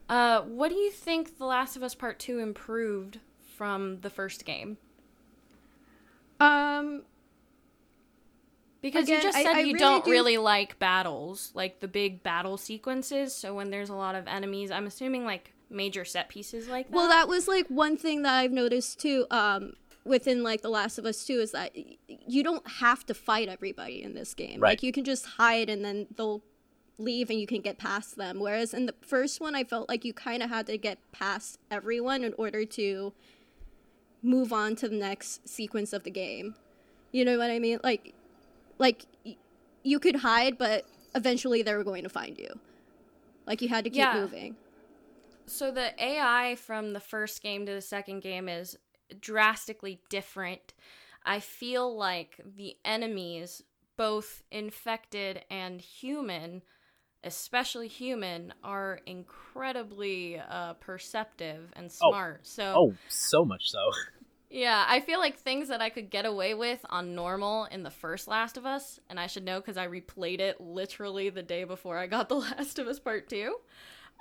uh, 0.08 0.42
what 0.44 0.70
do 0.70 0.76
you 0.76 0.92
think 0.92 1.38
The 1.40 1.46
Last 1.46 1.76
of 1.76 1.82
Us 1.84 1.96
Part 1.96 2.20
Two 2.20 2.38
improved 2.40 3.20
from 3.56 4.02
the 4.02 4.12
first 4.12 4.46
game? 4.46 4.78
Um, 6.40 7.02
Because 8.82 9.10
you 9.10 9.20
just 9.20 9.36
said 9.36 9.56
I 9.56 9.60
you 9.62 9.74
really 9.74 9.80
don't 9.80 10.06
do- 10.06 10.12
really 10.12 10.38
like 10.38 10.78
battles, 10.78 11.52
like 11.56 11.80
the 11.80 11.88
big 11.88 12.22
battle 12.22 12.58
sequences. 12.58 13.34
So 13.36 13.56
when 13.56 13.72
there's 13.72 13.90
a 13.90 13.96
lot 13.96 14.13
of 14.13 14.28
enemies, 14.28 14.70
I'm 14.70 14.86
assuming 14.86 15.26
like 15.26 15.54
major 15.72 16.06
set 16.06 16.30
pieces 16.30 16.68
like 16.68 16.90
that. 16.90 16.96
Well, 16.96 17.10
that 17.10 17.28
was 17.28 17.48
like 17.48 17.68
one 17.70 17.98
thing 17.98 18.22
that 18.22 18.36
I've 18.36 18.52
noticed 18.52 19.00
too. 19.00 19.26
Um, 19.32 19.74
within 20.06 20.44
like 20.44 20.62
The 20.62 20.70
Last 20.70 21.00
of 21.00 21.06
Us 21.06 21.26
2 21.26 21.40
is 21.40 21.52
that 21.52 21.76
you 22.08 22.44
don't 22.44 22.66
have 22.70 23.04
to 23.08 23.13
fight 23.16 23.50
everybody 23.50 24.04
in 24.04 24.13
this 24.13 24.34
game. 24.34 24.60
Right. 24.62 24.70
Like 24.72 24.84
you 24.84 24.92
can 24.92 25.04
just 25.04 25.26
hide 25.26 25.70
and 25.70 25.84
then 25.84 26.08
they'll 26.16 26.44
leave 26.98 27.30
and 27.30 27.40
you 27.40 27.48
can 27.48 27.62
get 27.62 27.78
past 27.78 28.16
them. 28.18 28.40
Whereas 28.40 28.74
in 28.74 28.86
the 28.86 28.96
first 29.02 29.40
one 29.40 29.56
I 29.56 29.64
felt 29.64 29.88
like 29.90 30.04
you 30.06 30.14
kind 30.14 30.42
of 30.44 30.50
had 30.50 30.66
to 30.68 30.78
get 30.78 30.98
past 31.12 31.60
everyone 31.70 32.24
in 32.24 32.34
order 32.38 32.66
to 32.66 33.14
move 34.24 34.52
on 34.52 34.76
to 34.78 34.90
the 34.90 34.96
next 34.96 35.48
sequence 35.48 35.94
of 35.94 36.04
the 36.04 36.10
game. 36.10 36.56
You 37.12 37.24
know 37.26 37.38
what 37.38 37.52
I 37.52 37.60
mean? 37.60 37.80
Like 37.84 38.14
like 38.80 39.06
y- 39.26 39.38
you 39.84 40.00
could 40.00 40.18
hide 40.18 40.58
but 40.58 40.86
eventually 41.16 41.62
they 41.62 41.74
were 41.76 41.84
going 41.84 42.04
to 42.04 42.10
find 42.10 42.38
you. 42.38 42.50
Like 43.46 43.62
you 43.62 43.70
had 43.70 43.84
to 43.84 43.90
keep 43.90 44.00
Yeah. 44.00 44.14
moving. 44.20 44.56
So 45.46 45.72
the 45.72 45.92
AI 46.04 46.56
from 46.56 46.94
the 46.94 47.00
first 47.00 47.42
game 47.42 47.66
to 47.66 47.74
the 47.74 47.82
second 47.82 48.20
game 48.22 48.50
is 48.50 48.78
drastically 49.22 50.02
different. 50.10 50.74
I 51.26 51.40
feel 51.40 51.96
like 51.96 52.42
the 52.58 52.76
enemies, 52.84 53.64
both 53.98 54.44
infected 54.52 55.44
and 55.50 55.80
human, 55.80 56.64
especially 57.28 57.88
human, 57.88 58.54
are 58.63 59.00
incredibly 59.06 60.40
uh, 60.40 60.74
perceptive 60.74 61.72
and 61.76 61.92
Oh. 62.02 62.10
smart. 62.10 62.48
So 62.48 62.74
Oh, 62.76 62.94
so 63.08 63.46
much 63.46 63.70
so. 63.70 63.80
yeah, 64.50 64.86
I 64.88 65.02
feel 65.02 65.20
like 65.20 65.38
things 65.38 65.68
that 65.68 65.82
I 65.82 65.90
could 65.90 66.10
get 66.10 66.26
away 66.26 66.54
with 66.54 66.84
on 66.90 67.13
normal 67.16 67.66
in 67.66 67.84
the 67.84 67.92
first 67.92 68.28
Last 68.28 68.56
of 68.58 68.66
Us, 68.66 69.00
and 69.10 69.20
I 69.20 69.28
should 69.28 69.44
know 69.44 69.60
because 69.60 69.78
I 69.78 69.88
replayed 69.88 70.40
it 70.40 70.62
literally 70.62 71.30
the 71.30 71.44
day 71.44 71.66
before 71.66 71.98
I 71.98 72.08
got 72.08 72.30
The 72.30 72.36
Last 72.48 72.80
of 72.80 72.88
Us 72.88 73.00
Part 73.00 73.30
2. 73.30 73.56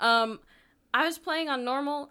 Um, 0.01 0.41
I 0.93 1.07
was 1.07 1.19
playing 1.19 1.49
on 1.49 1.65
normal 1.65 2.11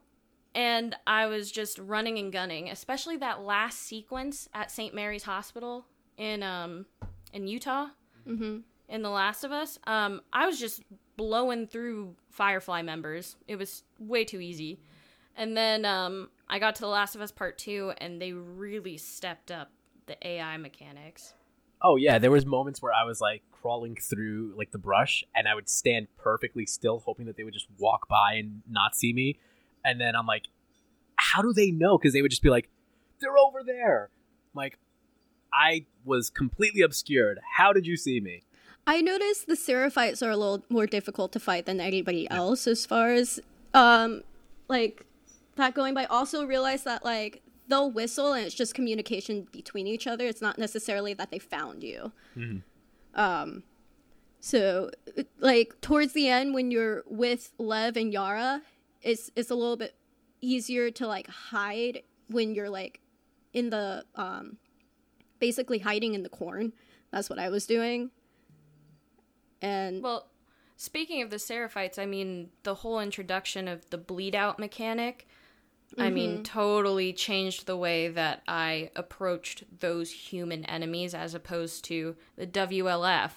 and 0.53 0.95
I 1.05 1.25
was 1.27 1.51
just 1.51 1.77
running 1.77 2.17
and 2.17 2.31
gunning, 2.31 2.69
especially 2.69 3.17
that 3.17 3.41
last 3.41 3.79
sequence 3.81 4.47
at 4.53 4.71
St. 4.71 4.93
Mary's 4.95 5.23
Hospital 5.23 5.85
in 6.17 6.41
um 6.43 6.85
in 7.33 7.45
Utah 7.47 7.87
Mhm. 8.25 8.63
In 8.87 9.01
The 9.01 9.09
Last 9.09 9.43
of 9.43 9.51
Us. 9.51 9.79
Um, 9.85 10.21
I 10.31 10.45
was 10.45 10.59
just 10.59 10.83
blowing 11.17 11.67
through 11.67 12.15
Firefly 12.29 12.81
members. 12.81 13.35
It 13.47 13.55
was 13.57 13.83
way 13.99 14.25
too 14.25 14.39
easy. 14.39 14.79
And 15.37 15.55
then 15.55 15.85
um, 15.85 16.29
I 16.47 16.59
got 16.59 16.75
to 16.75 16.81
The 16.81 16.87
Last 16.87 17.15
of 17.15 17.21
Us 17.21 17.31
Part 17.31 17.57
2, 17.57 17.93
and 17.97 18.21
they 18.21 18.33
really 18.33 18.97
stepped 18.97 19.51
up 19.51 19.71
the 20.05 20.15
AI 20.25 20.57
mechanics. 20.57 21.33
Oh 21.81 21.97
yeah, 21.97 22.19
there 22.19 22.31
was 22.31 22.45
moments 22.45 22.81
where 22.81 22.93
I 22.93 23.03
was 23.03 23.19
like 23.19 23.43
crawling 23.51 23.95
through 23.95 24.53
like 24.57 24.71
the 24.71 24.77
brush 24.77 25.23
and 25.35 25.47
I 25.47 25.55
would 25.55 25.67
stand 25.67 26.07
perfectly 26.17 26.65
still 26.65 26.99
hoping 26.99 27.25
that 27.25 27.35
they 27.35 27.43
would 27.43 27.53
just 27.53 27.67
walk 27.77 28.07
by 28.07 28.33
and 28.33 28.61
not 28.69 28.95
see 28.95 29.13
me. 29.13 29.39
And 29.83 29.99
then 29.99 30.15
I'm 30.15 30.25
like, 30.25 30.43
how 31.15 31.41
do 31.41 31.53
they 31.53 31.71
know? 31.71 31.97
Cuz 31.97 32.13
they 32.13 32.21
would 32.21 32.31
just 32.31 32.41
be 32.41 32.49
like, 32.49 32.69
they're 33.19 33.37
over 33.37 33.61
there. 33.63 34.09
I'm 34.53 34.57
like 34.57 34.79
I 35.53 35.85
was 36.03 36.29
completely 36.29 36.81
obscured. 36.81 37.39
How 37.57 37.73
did 37.73 37.85
you 37.85 37.97
see 37.97 38.19
me? 38.19 38.43
I 38.87 39.01
noticed 39.01 39.47
the 39.47 39.55
Seraphites 39.55 40.25
are 40.25 40.29
a 40.29 40.37
little 40.37 40.63
more 40.69 40.85
difficult 40.85 41.31
to 41.33 41.39
fight 41.39 41.65
than 41.65 41.81
anybody 41.81 42.29
else 42.29 42.67
as 42.67 42.85
far 42.85 43.09
as 43.11 43.39
um 43.73 44.23
like 44.67 45.05
that 45.55 45.73
going 45.73 45.93
by. 45.93 46.05
Also 46.05 46.45
realized 46.45 46.85
that 46.85 47.03
like 47.03 47.41
they'll 47.67 47.89
whistle 47.89 48.33
and 48.33 48.45
it's 48.45 48.53
just 48.55 48.75
communication 48.75 49.47
between 49.51 49.87
each 49.87 50.05
other. 50.05 50.25
It's 50.27 50.41
not 50.41 50.57
necessarily 50.57 51.13
that 51.15 51.31
they 51.31 51.39
found 51.39 51.83
you. 51.83 52.11
Um 53.15 53.63
so 54.39 54.91
like 55.39 55.81
towards 55.81 56.13
the 56.13 56.27
end 56.27 56.53
when 56.53 56.69
you're 56.69 57.03
with 57.07 57.51
Lev 57.57 57.97
and 57.97 58.13
Yara, 58.13 58.61
it's 59.01 59.31
it's 59.35 59.49
a 59.49 59.55
little 59.55 59.77
bit 59.77 59.95
easier 60.41 60.91
to 60.91 61.07
like 61.07 61.27
hide 61.27 62.03
when 62.27 62.53
you're 62.53 62.69
like 62.69 62.99
in 63.53 63.71
the 63.71 64.05
um 64.15 64.57
basically 65.39 65.79
hiding 65.79 66.13
in 66.13 66.21
the 66.21 66.29
corn. 66.29 66.71
That's 67.11 67.29
what 67.31 67.39
I 67.39 67.49
was 67.49 67.65
doing. 67.65 68.11
And 69.61 70.03
Well, 70.03 70.27
speaking 70.75 71.21
of 71.21 71.29
the 71.29 71.37
Seraphites, 71.37 71.99
I 71.99 72.05
mean, 72.05 72.49
the 72.63 72.75
whole 72.75 72.99
introduction 72.99 73.67
of 73.67 73.89
the 73.89 73.97
bleed 73.97 74.35
out 74.35 74.59
mechanic, 74.59 75.27
I 75.97 76.09
mean, 76.09 76.33
mm-hmm. 76.33 76.43
totally 76.43 77.13
changed 77.13 77.65
the 77.65 77.77
way 77.77 78.09
that 78.09 78.41
I 78.47 78.91
approached 78.95 79.63
those 79.79 80.11
human 80.11 80.65
enemies 80.65 81.13
as 81.13 81.33
opposed 81.33 81.85
to 81.85 82.15
the 82.35 82.47
WLF. 82.47 83.31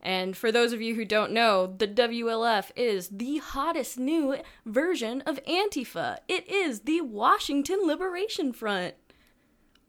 And 0.00 0.36
for 0.36 0.50
those 0.50 0.72
of 0.72 0.80
you 0.80 0.96
who 0.96 1.04
don't 1.04 1.32
know, 1.32 1.66
the 1.66 1.86
WLF 1.86 2.72
is 2.74 3.08
the 3.08 3.38
hottest 3.38 3.98
new 3.98 4.36
version 4.66 5.20
of 5.22 5.42
Antifa. 5.44 6.18
It 6.28 6.48
is 6.50 6.80
the 6.80 7.02
Washington 7.02 7.80
Liberation 7.86 8.52
Front. 8.52 8.94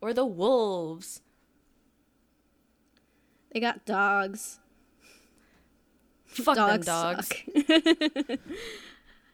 Or 0.02 0.13
the 0.13 0.26
Wolves. 0.26 1.21
they 3.54 3.60
got 3.62 3.86
dogs. 3.86 4.60
Fuck 6.34 6.56
them 6.56 6.82
dogs. 6.82 6.86
dogs. 6.86 7.30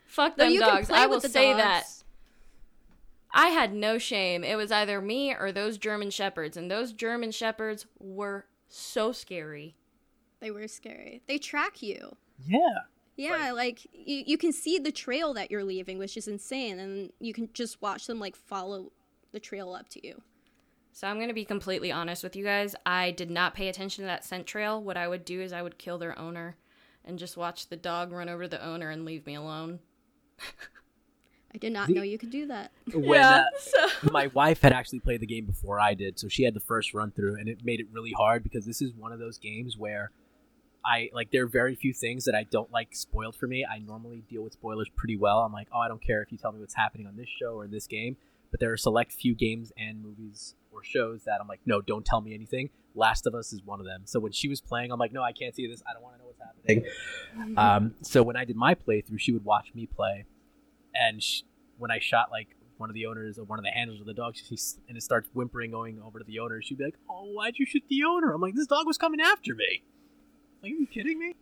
Fuck 0.07 0.38
Though 0.38 0.43
them 0.45 0.53
you 0.53 0.59
can 0.62 0.75
dogs. 0.75 0.88
play 0.88 0.97
I 0.99 1.05
with 1.05 1.12
will 1.15 1.19
the 1.21 1.29
say 1.29 1.51
dogs. 1.53 1.57
that. 1.63 1.83
I 3.31 3.49
had 3.49 3.73
no 3.73 3.97
shame. 3.97 4.43
It 4.43 4.55
was 4.55 4.71
either 4.71 5.01
me 5.01 5.33
or 5.33 5.51
those 5.51 5.77
German 5.77 6.09
shepherds, 6.09 6.57
and 6.57 6.69
those 6.69 6.93
German 6.93 7.31
shepherds 7.31 7.85
were 7.99 8.45
so 8.67 9.12
scary. 9.12 9.75
They 10.39 10.51
were 10.51 10.67
scary. 10.67 11.21
They 11.27 11.38
track 11.38 11.81
you. 11.81 12.15
Yeah. 12.47 12.59
Yeah, 13.17 13.51
like 13.51 13.85
you, 13.91 14.23
you 14.25 14.38
can 14.38 14.53
see 14.53 14.79
the 14.79 14.93
trail 14.93 15.33
that 15.33 15.51
you're 15.51 15.65
leaving, 15.65 15.97
which 15.99 16.15
is 16.15 16.27
insane, 16.27 16.79
and 16.79 17.12
you 17.19 17.33
can 17.33 17.49
just 17.53 17.81
watch 17.81 18.07
them 18.07 18.17
like 18.19 18.35
follow 18.35 18.91
the 19.33 19.39
trail 19.41 19.73
up 19.73 19.89
to 19.89 20.07
you. 20.07 20.21
So 20.93 21.05
I'm 21.07 21.17
going 21.17 21.27
to 21.27 21.33
be 21.33 21.45
completely 21.45 21.91
honest 21.91 22.23
with 22.23 22.35
you 22.35 22.43
guys. 22.45 22.75
I 22.85 23.12
did 23.12 23.29
not 23.29 23.53
pay 23.53 23.67
attention 23.67 24.03
to 24.03 24.07
that 24.07 24.23
scent 24.23 24.47
trail. 24.47 24.81
What 24.81 24.97
I 24.97 25.07
would 25.07 25.25
do 25.25 25.41
is 25.41 25.51
I 25.53 25.62
would 25.62 25.77
kill 25.77 25.97
their 25.97 26.17
owner 26.17 26.55
and 27.05 27.17
just 27.19 27.38
watch 27.38 27.67
the 27.67 27.75
dog 27.77 28.12
run 28.12 28.29
over 28.29 28.47
the 28.47 28.63
owner 28.63 28.89
and 28.89 29.05
leave 29.05 29.25
me 29.25 29.35
alone. 29.35 29.79
I 31.53 31.57
did 31.57 31.73
not 31.73 31.88
The- 31.88 31.95
know 31.95 32.03
you 32.03 32.17
could 32.19 32.29
do 32.29 32.45
that. 32.47 32.71
When 32.93 33.19
uh, 33.21 33.45
so 33.59 33.88
my 34.12 34.27
wife 34.27 34.62
had 34.62 34.71
actually 34.71 34.99
played 34.99 35.19
the 35.19 35.25
game 35.25 35.45
before 35.45 35.79
I 35.79 35.93
did, 35.95 36.19
so 36.19 36.27
she 36.27 36.43
had 36.43 36.53
the 36.53 36.59
first 36.59 36.93
run 36.93 37.12
through, 37.12 37.39
and 37.39 37.49
it 37.49 37.65
made 37.65 37.79
it 37.79 37.88
really 37.91 38.12
hard 38.15 38.43
because 38.43 38.65
this 38.65 38.81
is 38.81 38.93
one 38.93 39.12
of 39.12 39.19
those 39.19 39.39
games 39.39 39.75
where 39.77 40.12
I 40.85 41.09
like 41.12 41.31
there 41.31 41.43
are 41.43 41.47
very 41.47 41.75
few 41.75 41.91
things 41.91 42.25
that 42.25 42.35
I 42.35 42.43
don't 42.43 42.71
like 42.71 42.95
spoiled 42.95 43.35
for 43.35 43.47
me. 43.47 43.65
I 43.65 43.79
normally 43.79 44.23
deal 44.29 44.43
with 44.43 44.53
spoilers 44.53 44.89
pretty 44.95 45.17
well. 45.17 45.39
I'm 45.39 45.51
like, 45.51 45.67
oh, 45.73 45.79
I 45.79 45.88
don't 45.88 46.01
care 46.05 46.21
if 46.21 46.31
you 46.31 46.38
tell 46.38 46.51
me 46.51 46.59
what's 46.59 46.75
happening 46.75 47.07
on 47.07 47.17
this 47.17 47.27
show 47.27 47.55
or 47.55 47.67
this 47.67 47.88
game, 47.88 48.15
but 48.51 48.59
there 48.59 48.71
are 48.71 48.77
select 48.77 49.12
few 49.12 49.33
games 49.33 49.71
and 49.75 50.03
movies 50.03 50.53
or 50.71 50.83
shows 50.83 51.23
that 51.23 51.39
I'm 51.41 51.47
like, 51.47 51.62
no, 51.65 51.81
don't 51.81 52.05
tell 52.05 52.21
me 52.21 52.35
anything. 52.35 52.69
Last 52.93 53.25
of 53.25 53.33
Us 53.33 53.51
is 53.53 53.63
one 53.65 53.79
of 53.79 53.88
them. 53.88 54.03
So 54.05 54.19
when 54.19 54.31
she 54.33 54.47
was 54.47 54.62
playing, 54.62 54.91
I'm 54.91 54.99
like, 54.99 55.12
no, 55.12 55.23
I 55.23 55.31
can't 55.31 55.55
see 55.55 55.65
this. 55.65 55.81
I 55.89 55.93
don't 55.93 56.03
want 56.03 56.15
to 56.15 56.19
know 56.19 56.27
what's 56.27 56.28
happening. 56.39 56.86
Um, 57.58 57.95
so 58.02 58.23
when 58.23 58.36
I 58.36 58.45
did 58.45 58.56
my 58.56 58.75
playthrough, 58.75 59.19
she 59.19 59.32
would 59.32 59.45
watch 59.45 59.71
me 59.73 59.86
play, 59.86 60.25
and 60.93 61.21
sh- 61.21 61.43
when 61.78 61.91
I 61.91 61.99
shot 61.99 62.32
like 62.32 62.56
one 62.78 62.89
of 62.89 62.93
the 62.93 63.06
owners 63.06 63.38
or 63.38 63.43
one 63.43 63.60
of 63.60 63.65
the 63.65 63.71
handlers 63.71 63.99
of 63.99 64.06
the 64.06 64.13
dog, 64.13 64.36
she 64.36 64.58
and 64.88 64.97
it 64.97 65.04
starts 65.04 65.30
whimpering, 65.34 65.71
going 65.71 66.02
over 66.02 66.19
to 66.19 66.25
the 66.25 66.39
owner. 66.39 66.62
She'd 66.62 66.78
be 66.78 66.86
like, 66.86 66.97
"Oh, 67.10 67.32
why'd 67.32 67.58
you 67.58 67.65
shoot 67.65 67.84
the 67.89 68.04
owner?" 68.04 68.34
I'm 68.34 68.41
like, 68.41 68.56
"This 68.56 68.67
dog 68.67 68.88
was 68.88 68.97
coming 68.97 69.21
after 69.21 69.54
me." 69.56 69.84
Like, 70.62 70.71
are 70.71 70.75
you 70.75 70.88
kidding 70.88 71.19
me? 71.19 71.36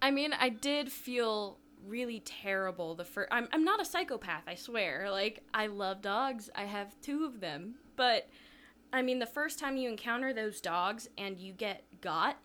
I 0.00 0.10
mean, 0.10 0.32
I 0.32 0.48
did 0.48 0.92
feel 0.92 1.58
really 1.86 2.20
terrible 2.20 2.94
the 2.94 3.04
first 3.04 3.28
I'm 3.30 3.48
I'm 3.52 3.64
not 3.64 3.80
a 3.80 3.84
psychopath, 3.84 4.42
I 4.46 4.54
swear. 4.54 5.10
Like 5.10 5.42
I 5.54 5.66
love 5.66 6.02
dogs. 6.02 6.50
I 6.54 6.64
have 6.64 7.00
two 7.00 7.24
of 7.24 7.40
them. 7.40 7.76
But 7.96 8.28
I 8.92 9.02
mean, 9.02 9.18
the 9.18 9.26
first 9.26 9.58
time 9.58 9.76
you 9.76 9.88
encounter 9.88 10.32
those 10.32 10.60
dogs 10.60 11.08
and 11.16 11.38
you 11.38 11.52
get 11.52 11.84
got, 12.00 12.36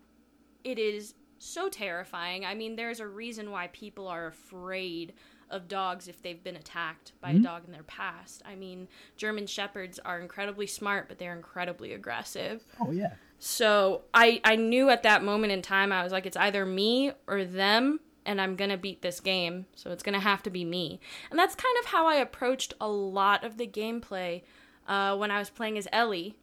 it 0.64 0.80
is 0.80 1.14
so 1.42 1.70
terrifying. 1.70 2.46
I 2.46 2.54
mean, 2.54 2.76
there's 2.76 3.00
a 3.00 3.08
reason 3.08 3.52
why 3.52 3.68
people 3.68 4.08
are 4.08 4.28
afraid 4.28 5.14
of 5.50 5.68
dogs 5.68 6.08
if 6.08 6.22
they've 6.22 6.42
been 6.42 6.56
attacked 6.56 7.12
by 7.20 7.32
a 7.32 7.40
dog 7.40 7.64
in 7.66 7.74
their 7.74 7.84
past. 7.84 8.42
I 8.46 8.56
mean, 8.56 8.88
German 9.18 9.48
shepherds 9.48 10.00
are 10.00 10.20
incredibly 10.20 10.66
smart, 10.66 11.10
but 11.10 11.20
they're 11.20 11.36
incredibly 11.36 11.94
aggressive. 11.94 12.64
Oh 12.80 12.92
yeah. 12.92 13.14
So 13.40 14.04
I 14.14 14.40
I 14.44 14.56
knew 14.56 14.90
at 14.90 15.04
that 15.04 15.24
moment 15.24 15.52
in 15.52 15.62
time 15.62 15.92
I 15.92 16.04
was 16.04 16.14
like 16.14 16.26
it's 16.26 16.38
either 16.38 16.66
me 16.66 17.12
or 17.28 17.44
them 17.44 18.00
and 18.26 18.40
I'm 18.40 18.56
going 18.56 18.70
to 18.70 18.78
beat 18.78 19.02
this 19.02 19.20
game. 19.20 19.66
So 19.76 19.92
it's 19.92 20.04
going 20.04 20.14
to 20.14 20.20
have 20.20 20.44
to 20.44 20.50
be 20.50 20.64
me. 20.64 21.00
And 21.32 21.40
that's 21.40 21.56
kind 21.56 21.76
of 21.80 21.88
how 21.88 22.08
I 22.08 22.16
approached 22.16 22.74
a 22.80 22.88
lot 22.88 23.44
of 23.44 23.58
the 23.58 23.68
gameplay 23.68 24.44
uh, 24.88 25.18
when 25.18 25.32
I 25.32 25.40
was 25.40 25.50
playing 25.50 25.78
as 25.78 25.88
Ellie. 25.92 26.36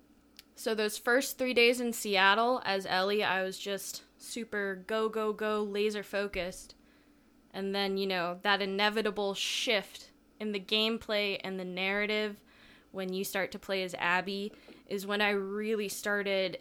So 0.56 0.74
those 0.74 0.98
first 0.98 1.38
3 1.38 1.54
days 1.54 1.80
in 1.80 1.92
Seattle 1.92 2.60
as 2.64 2.84
Ellie, 2.84 3.22
I 3.22 3.44
was 3.44 3.58
just 3.58 4.02
super 4.18 4.84
go 4.86 5.08
go 5.08 5.32
go 5.32 5.62
laser 5.62 6.02
focused. 6.02 6.74
And 7.52 7.74
then, 7.74 7.96
you 7.96 8.06
know, 8.06 8.38
that 8.42 8.60
inevitable 8.60 9.34
shift 9.34 10.10
in 10.38 10.52
the 10.52 10.60
gameplay 10.60 11.40
and 11.42 11.58
the 11.58 11.64
narrative 11.64 12.36
when 12.92 13.12
you 13.12 13.24
start 13.24 13.52
to 13.52 13.58
play 13.58 13.82
as 13.82 13.94
Abby 13.94 14.52
is 14.86 15.06
when 15.06 15.20
I 15.20 15.30
really 15.30 15.88
started 15.88 16.58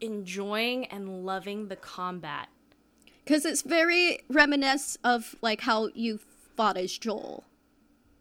enjoying 0.00 0.86
and 0.86 1.24
loving 1.24 1.68
the 1.68 1.76
combat. 1.76 2.48
Because 3.24 3.44
it's 3.44 3.62
very 3.62 4.20
reminiscent 4.28 5.00
of 5.04 5.36
like 5.40 5.62
how 5.62 5.88
you 5.94 6.18
fought 6.56 6.76
as 6.76 6.96
Joel. 6.98 7.44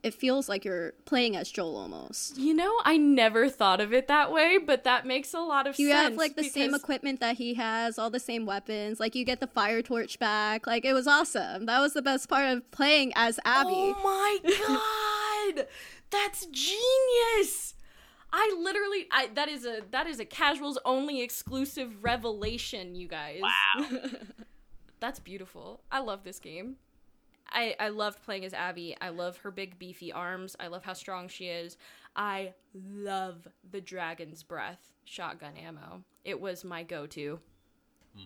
It 0.03 0.13
feels 0.13 0.49
like 0.49 0.65
you're 0.65 0.93
playing 1.05 1.35
as 1.35 1.51
Joel 1.51 1.77
almost. 1.77 2.37
You 2.37 2.53
know, 2.53 2.79
I 2.83 2.97
never 2.97 3.49
thought 3.49 3.79
of 3.79 3.93
it 3.93 4.07
that 4.07 4.31
way, 4.31 4.57
but 4.57 4.83
that 4.83 5.05
makes 5.05 5.33
a 5.33 5.39
lot 5.39 5.67
of 5.67 5.77
You 5.77 5.89
sense. 5.89 5.97
You 5.97 6.03
have 6.03 6.13
like 6.15 6.35
the 6.35 6.43
same 6.43 6.73
equipment 6.73 7.19
that 7.19 7.37
he 7.37 7.53
has, 7.55 7.99
all 7.99 8.09
the 8.09 8.19
same 8.19 8.45
weapons. 8.45 8.99
Like 8.99 9.15
you 9.15 9.23
get 9.23 9.39
the 9.39 9.47
fire 9.47 9.81
torch 9.81 10.17
back. 10.17 10.65
Like 10.65 10.85
it 10.85 10.93
was 10.93 11.07
awesome. 11.07 11.65
That 11.67 11.79
was 11.79 11.93
the 11.93 12.01
best 12.01 12.29
part 12.29 12.47
of 12.49 12.69
playing 12.71 13.13
as 13.15 13.39
Abby. 13.45 13.69
Oh 13.73 14.39
my 14.43 15.53
god, 15.55 15.67
that's 16.09 16.45
genius! 16.47 17.75
I 18.33 18.55
literally, 18.57 19.07
I 19.11 19.29
that 19.35 19.49
is 19.49 19.65
a 19.65 19.81
that 19.91 20.07
is 20.07 20.19
a 20.19 20.25
casuals 20.25 20.79
only 20.85 21.21
exclusive 21.21 22.03
revelation, 22.03 22.95
you 22.95 23.07
guys. 23.07 23.41
Wow. 23.41 23.85
That's 25.01 25.19
beautiful. 25.19 25.81
I 25.91 25.99
love 25.99 26.23
this 26.23 26.37
game. 26.37 26.75
I 27.51 27.75
I 27.79 27.89
loved 27.89 28.23
playing 28.23 28.45
as 28.45 28.53
Abby. 28.53 28.95
I 29.01 29.09
love 29.09 29.37
her 29.37 29.51
big 29.51 29.77
beefy 29.79 30.11
arms. 30.11 30.55
I 30.59 30.67
love 30.67 30.83
how 30.83 30.93
strong 30.93 31.27
she 31.27 31.47
is. 31.47 31.77
I 32.15 32.53
love 32.73 33.47
the 33.71 33.81
dragon's 33.81 34.43
breath 34.43 34.91
shotgun 35.05 35.57
ammo. 35.57 36.03
It 36.23 36.39
was 36.39 36.63
my 36.63 36.83
go-to. 36.83 37.39
Hmm. 38.15 38.23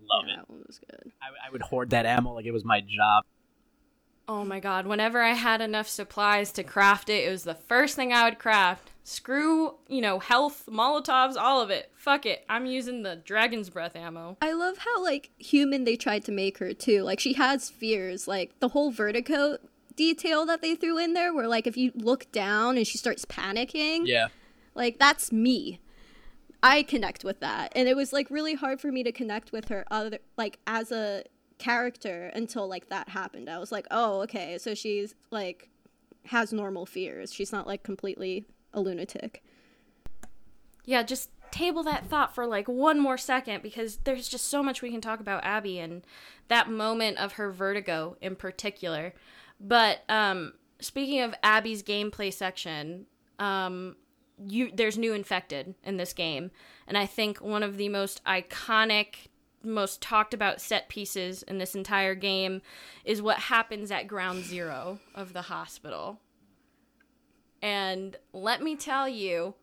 Love 0.00 0.24
Yeah, 0.26 0.34
it. 0.34 0.36
that 0.36 0.50
one 0.50 0.62
was 0.66 0.78
good. 0.78 1.12
I, 1.22 1.48
I 1.48 1.50
would 1.50 1.62
hoard 1.62 1.90
that 1.90 2.06
ammo 2.06 2.34
like 2.34 2.46
it 2.46 2.52
was 2.52 2.64
my 2.64 2.80
job. 2.80 3.24
Oh 4.28 4.44
my 4.44 4.60
god, 4.60 4.86
whenever 4.86 5.20
I 5.20 5.32
had 5.32 5.60
enough 5.60 5.88
supplies 5.88 6.52
to 6.52 6.62
craft 6.62 7.08
it, 7.08 7.26
it 7.26 7.30
was 7.30 7.42
the 7.42 7.56
first 7.56 7.96
thing 7.96 8.12
I 8.12 8.24
would 8.24 8.38
craft. 8.38 8.92
Screw, 9.08 9.76
you 9.86 10.00
know, 10.00 10.18
health, 10.18 10.64
Molotovs, 10.68 11.36
all 11.36 11.60
of 11.60 11.70
it. 11.70 11.92
Fuck 11.94 12.26
it. 12.26 12.44
I'm 12.48 12.66
using 12.66 13.04
the 13.04 13.14
dragon's 13.14 13.70
breath 13.70 13.94
ammo. 13.94 14.36
I 14.42 14.52
love 14.52 14.78
how 14.78 15.00
like 15.00 15.30
human 15.38 15.84
they 15.84 15.94
tried 15.94 16.24
to 16.24 16.32
make 16.32 16.58
her 16.58 16.74
too. 16.74 17.04
Like 17.04 17.20
she 17.20 17.34
has 17.34 17.70
fears. 17.70 18.26
Like 18.26 18.58
the 18.58 18.70
whole 18.70 18.90
vertigo 18.90 19.58
detail 19.94 20.44
that 20.46 20.60
they 20.60 20.74
threw 20.74 20.98
in 20.98 21.12
there 21.14 21.32
where 21.32 21.46
like 21.46 21.68
if 21.68 21.76
you 21.76 21.92
look 21.94 22.32
down 22.32 22.76
and 22.76 22.84
she 22.84 22.98
starts 22.98 23.24
panicking, 23.24 24.02
Yeah. 24.06 24.26
like 24.74 24.98
that's 24.98 25.30
me. 25.30 25.78
I 26.60 26.82
connect 26.82 27.22
with 27.22 27.38
that. 27.38 27.70
And 27.76 27.86
it 27.86 27.94
was 27.94 28.12
like 28.12 28.28
really 28.28 28.54
hard 28.54 28.80
for 28.80 28.90
me 28.90 29.04
to 29.04 29.12
connect 29.12 29.52
with 29.52 29.68
her 29.68 29.84
other 29.88 30.18
like 30.36 30.58
as 30.66 30.90
a 30.90 31.22
character 31.58 32.32
until 32.34 32.66
like 32.66 32.88
that 32.88 33.10
happened. 33.10 33.48
I 33.48 33.60
was 33.60 33.70
like, 33.70 33.86
"Oh, 33.92 34.22
okay. 34.22 34.58
So 34.58 34.74
she's 34.74 35.14
like 35.30 35.68
has 36.24 36.52
normal 36.52 36.86
fears. 36.86 37.32
She's 37.32 37.52
not 37.52 37.68
like 37.68 37.84
completely 37.84 38.46
a 38.72 38.80
lunatic." 38.80 39.42
Yeah, 40.84 41.02
just 41.02 41.30
table 41.50 41.82
that 41.84 42.06
thought 42.06 42.34
for 42.34 42.46
like 42.46 42.68
one 42.68 43.00
more 43.00 43.16
second 43.16 43.62
because 43.62 43.98
there's 44.04 44.28
just 44.28 44.48
so 44.48 44.62
much 44.62 44.82
we 44.82 44.90
can 44.90 45.00
talk 45.00 45.20
about 45.20 45.44
Abby 45.44 45.78
and 45.78 46.02
that 46.48 46.70
moment 46.70 47.18
of 47.18 47.32
her 47.32 47.50
vertigo 47.50 48.16
in 48.20 48.36
particular. 48.36 49.14
But 49.60 50.00
um 50.08 50.54
speaking 50.80 51.20
of 51.20 51.34
Abby's 51.42 51.82
gameplay 51.82 52.32
section, 52.32 53.06
um 53.38 53.96
you 54.46 54.70
there's 54.72 54.98
new 54.98 55.14
infected 55.14 55.74
in 55.82 55.96
this 55.96 56.12
game 56.12 56.50
and 56.86 56.98
I 56.98 57.06
think 57.06 57.38
one 57.38 57.62
of 57.62 57.78
the 57.78 57.88
most 57.88 58.22
iconic 58.24 59.28
most 59.62 60.00
talked 60.00 60.34
about 60.34 60.60
set 60.60 60.88
pieces 60.88 61.42
in 61.42 61.58
this 61.58 61.74
entire 61.74 62.14
game 62.14 62.60
is 63.04 63.22
what 63.22 63.38
happens 63.38 63.90
at 63.90 64.06
ground 64.06 64.44
zero 64.44 65.00
of 65.14 65.32
the 65.32 65.42
hospital. 65.42 66.20
And 67.62 68.16
let 68.32 68.62
me 68.62 68.76
tell 68.76 69.08
you, 69.08 69.54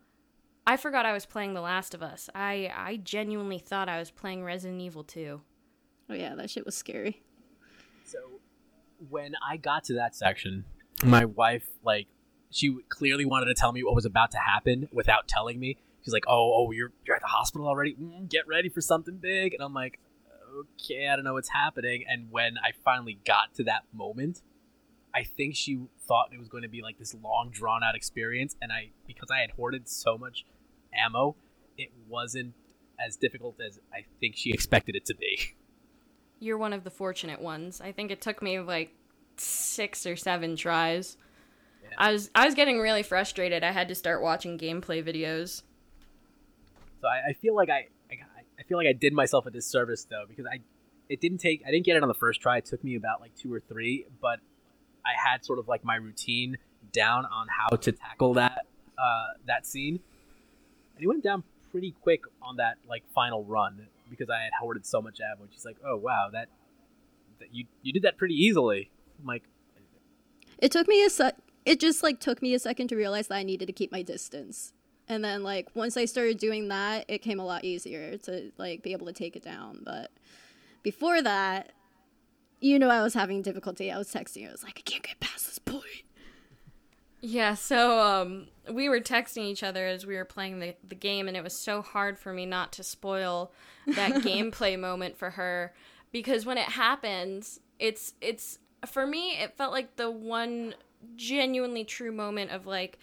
I 0.65 0.77
forgot 0.77 1.05
I 1.05 1.13
was 1.13 1.25
playing 1.25 1.53
The 1.53 1.61
Last 1.61 1.93
of 1.93 2.01
Us. 2.01 2.29
I 2.33 2.71
I 2.75 2.97
genuinely 2.97 3.59
thought 3.59 3.89
I 3.89 3.99
was 3.99 4.11
playing 4.11 4.43
Resident 4.43 4.81
Evil 4.81 5.03
2. 5.03 5.41
Oh 6.09 6.13
yeah, 6.13 6.35
that 6.35 6.49
shit 6.49 6.65
was 6.65 6.75
scary. 6.75 7.21
So 8.05 8.19
when 9.09 9.33
I 9.47 9.57
got 9.57 9.83
to 9.85 9.95
that 9.95 10.15
section, 10.15 10.65
my 11.03 11.25
wife 11.25 11.67
like 11.83 12.07
she 12.51 12.77
clearly 12.89 13.25
wanted 13.25 13.45
to 13.47 13.53
tell 13.53 13.71
me 13.71 13.83
what 13.83 13.95
was 13.95 14.05
about 14.05 14.31
to 14.31 14.37
happen 14.37 14.87
without 14.91 15.27
telling 15.27 15.59
me. 15.59 15.77
She's 16.03 16.13
like, 16.13 16.25
"Oh, 16.27 16.53
oh, 16.55 16.71
you're 16.71 16.91
you're 17.05 17.15
at 17.15 17.21
the 17.21 17.27
hospital 17.27 17.67
already. 17.67 17.95
Mm, 17.95 18.29
get 18.29 18.47
ready 18.47 18.69
for 18.69 18.81
something 18.81 19.17
big." 19.17 19.53
And 19.53 19.63
I'm 19.63 19.73
like, 19.73 19.99
"Okay, 20.59 21.07
I 21.07 21.15
don't 21.15 21.25
know 21.25 21.33
what's 21.33 21.49
happening." 21.49 22.03
And 22.07 22.29
when 22.29 22.57
I 22.57 22.71
finally 22.83 23.19
got 23.25 23.53
to 23.55 23.63
that 23.65 23.83
moment, 23.93 24.41
I 25.13 25.23
think 25.23 25.55
she 25.55 25.79
thought 26.07 26.29
it 26.33 26.39
was 26.39 26.49
going 26.49 26.63
to 26.63 26.69
be 26.69 26.81
like 26.81 26.97
this 26.97 27.15
long, 27.21 27.49
drawn 27.51 27.83
out 27.83 27.95
experience, 27.95 28.55
and 28.61 28.71
I 28.71 28.91
because 29.07 29.29
I 29.31 29.39
had 29.39 29.51
hoarded 29.51 29.87
so 29.87 30.17
much 30.17 30.45
ammo, 30.93 31.35
it 31.77 31.91
wasn't 32.07 32.53
as 32.99 33.15
difficult 33.15 33.57
as 33.65 33.79
I 33.93 34.05
think 34.19 34.35
she 34.35 34.51
expected 34.51 34.95
it 34.95 35.05
to 35.05 35.15
be. 35.15 35.55
You're 36.39 36.57
one 36.57 36.73
of 36.73 36.83
the 36.83 36.91
fortunate 36.91 37.41
ones. 37.41 37.79
I 37.79 37.91
think 37.91 38.11
it 38.11 38.21
took 38.21 38.41
me 38.41 38.59
like 38.59 38.93
6 39.37 40.05
or 40.05 40.15
7 40.15 40.55
tries. 40.55 41.17
I 41.97 42.11
was 42.11 42.31
I 42.33 42.45
was 42.45 42.55
getting 42.55 42.79
really 42.79 43.03
frustrated. 43.03 43.63
I 43.63 43.71
had 43.71 43.87
to 43.89 43.95
start 43.95 44.21
watching 44.21 44.57
gameplay 44.57 45.03
videos. 45.03 45.61
So 47.01 47.07
I, 47.07 47.29
I 47.29 47.33
feel 47.33 47.55
like 47.55 47.69
I, 47.69 47.87
I 48.09 48.15
I 48.59 48.63
feel 48.63 48.77
like 48.77 48.87
I 48.87 48.93
did 48.93 49.13
myself 49.13 49.45
a 49.45 49.51
disservice 49.51 50.05
though 50.09 50.25
because 50.27 50.45
I 50.45 50.59
it 51.09 51.21
didn't 51.21 51.39
take 51.39 51.61
I 51.67 51.71
didn't 51.71 51.85
get 51.85 51.95
it 51.95 52.01
on 52.01 52.07
the 52.07 52.15
first 52.15 52.41
try. 52.41 52.57
It 52.57 52.65
took 52.65 52.83
me 52.83 52.95
about 52.95 53.21
like 53.21 53.35
two 53.35 53.53
or 53.53 53.59
three, 53.59 54.07
but 54.21 54.39
I 55.05 55.11
had 55.29 55.43
sort 55.45 55.59
of 55.59 55.67
like 55.67 55.83
my 55.83 55.95
routine 55.95 56.57
down 56.91 57.25
on 57.25 57.47
how 57.47 57.75
to 57.75 57.91
tackle 57.91 58.35
that 58.35 58.65
uh, 58.97 59.27
that 59.47 59.65
scene, 59.65 59.99
and 60.95 61.03
it 61.03 61.07
went 61.07 61.23
down 61.23 61.43
pretty 61.71 61.95
quick 62.01 62.21
on 62.41 62.57
that 62.57 62.77
like 62.87 63.03
final 63.13 63.43
run 63.43 63.87
because 64.09 64.29
I 64.29 64.41
had 64.41 64.51
hoarded 64.59 64.85
so 64.85 65.01
much 65.01 65.19
ammo. 65.19 65.47
She's 65.51 65.65
like, 65.65 65.77
"Oh 65.85 65.97
wow, 65.97 66.29
that, 66.31 66.49
that 67.39 67.53
you 67.53 67.65
you 67.81 67.91
did 67.91 68.03
that 68.03 68.17
pretty 68.17 68.35
easily." 68.35 68.91
I'm 69.19 69.25
like, 69.25 69.43
It 70.59 70.71
took 70.71 70.87
me 70.87 71.03
a 71.03 71.09
sec. 71.09 71.35
It 71.65 71.79
just 71.79 72.03
like 72.03 72.19
took 72.19 72.41
me 72.41 72.53
a 72.53 72.59
second 72.59 72.89
to 72.89 72.95
realize 72.95 73.27
that 73.27 73.35
I 73.35 73.43
needed 73.43 73.67
to 73.67 73.73
keep 73.73 73.91
my 73.91 74.01
distance. 74.01 74.73
And 75.07 75.23
then 75.23 75.43
like 75.43 75.69
once 75.75 75.97
I 75.97 76.05
started 76.05 76.37
doing 76.37 76.69
that, 76.69 77.05
it 77.07 77.19
came 77.19 77.39
a 77.39 77.45
lot 77.45 77.63
easier 77.65 78.17
to 78.19 78.51
like 78.57 78.83
be 78.83 78.91
able 78.93 79.07
to 79.07 79.13
take 79.13 79.35
it 79.35 79.43
down. 79.43 79.81
But 79.83 80.11
before 80.81 81.21
that, 81.21 81.71
you 82.63 82.79
know, 82.79 82.89
I 82.89 83.03
was 83.03 83.13
having 83.13 83.41
difficulty. 83.41 83.91
I 83.91 83.97
was 83.97 84.11
texting. 84.11 84.47
I 84.47 84.51
was 84.51 84.63
like, 84.63 84.77
I 84.77 84.89
can't 84.89 85.03
get 85.03 85.19
past 85.19 85.47
this 85.47 85.59
point. 85.59 85.83
Yeah, 87.19 87.55
so 87.55 87.99
um 87.99 88.47
we 88.71 88.87
were 88.87 88.99
texting 88.99 89.43
each 89.43 89.63
other 89.63 89.85
as 89.85 90.05
we 90.05 90.15
were 90.15 90.25
playing 90.25 90.59
the, 90.59 90.75
the 90.87 90.95
game 90.95 91.27
and 91.27 91.35
it 91.35 91.43
was 91.43 91.57
so 91.57 91.81
hard 91.81 92.17
for 92.17 92.33
me 92.33 92.45
not 92.45 92.71
to 92.73 92.83
spoil 92.83 93.51
that 93.87 94.11
gameplay 94.23 94.79
moment 94.79 95.17
for 95.17 95.31
her 95.31 95.73
because 96.11 96.45
when 96.45 96.57
it 96.57 96.69
happens, 96.69 97.59
it's 97.79 98.13
it's 98.21 98.59
for 98.85 99.05
me 99.05 99.31
it 99.31 99.57
felt 99.57 99.73
like 99.73 99.97
the 99.97 100.09
one 100.09 100.75
genuinely 101.15 101.83
true 101.83 102.11
moment 102.11 102.51
of 102.51 102.65
like 102.65 102.97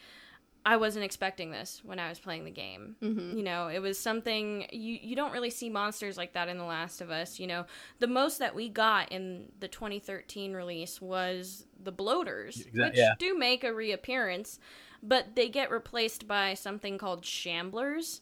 I 0.64 0.76
wasn't 0.76 1.06
expecting 1.06 1.50
this 1.50 1.80
when 1.84 1.98
I 1.98 2.10
was 2.10 2.18
playing 2.18 2.44
the 2.44 2.50
game. 2.50 2.96
Mm-hmm. 3.02 3.36
You 3.38 3.42
know, 3.42 3.68
it 3.68 3.78
was 3.78 3.98
something 3.98 4.66
you 4.70 4.98
you 5.00 5.16
don't 5.16 5.32
really 5.32 5.50
see 5.50 5.70
monsters 5.70 6.16
like 6.18 6.34
that 6.34 6.48
in 6.48 6.58
The 6.58 6.64
Last 6.64 7.00
of 7.00 7.10
Us. 7.10 7.38
You 7.40 7.46
know, 7.46 7.64
the 7.98 8.06
most 8.06 8.38
that 8.40 8.54
we 8.54 8.68
got 8.68 9.10
in 9.10 9.46
the 9.58 9.68
2013 9.68 10.52
release 10.52 11.00
was 11.00 11.66
the 11.82 11.92
bloaters, 11.92 12.58
Exa- 12.58 12.88
which 12.88 12.96
yeah. 12.98 13.14
do 13.18 13.36
make 13.38 13.64
a 13.64 13.72
reappearance, 13.72 14.58
but 15.02 15.34
they 15.34 15.48
get 15.48 15.70
replaced 15.70 16.26
by 16.28 16.52
something 16.54 16.98
called 16.98 17.22
shamblers. 17.22 18.20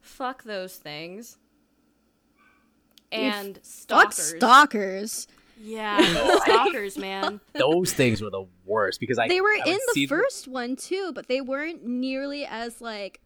Fuck 0.00 0.44
those 0.44 0.76
things. 0.76 1.38
And 3.10 3.56
Fuck 3.56 3.64
stalkers. 3.64 4.34
stalkers. 4.36 5.26
Yeah, 5.62 6.38
stalkers, 6.44 6.98
man. 6.98 7.40
those 7.54 7.92
things 7.92 8.20
were 8.20 8.30
the 8.30 8.44
worst 8.64 8.98
because 9.00 9.18
I 9.18 9.28
They 9.28 9.40
were 9.40 9.48
I 9.50 9.62
in 9.66 9.78
see 9.92 10.06
the 10.06 10.06
them- 10.06 10.18
first 10.20 10.48
one 10.48 10.76
too, 10.76 11.12
but 11.14 11.28
they 11.28 11.40
weren't 11.40 11.84
nearly 11.86 12.44
as 12.44 12.80
like, 12.80 13.20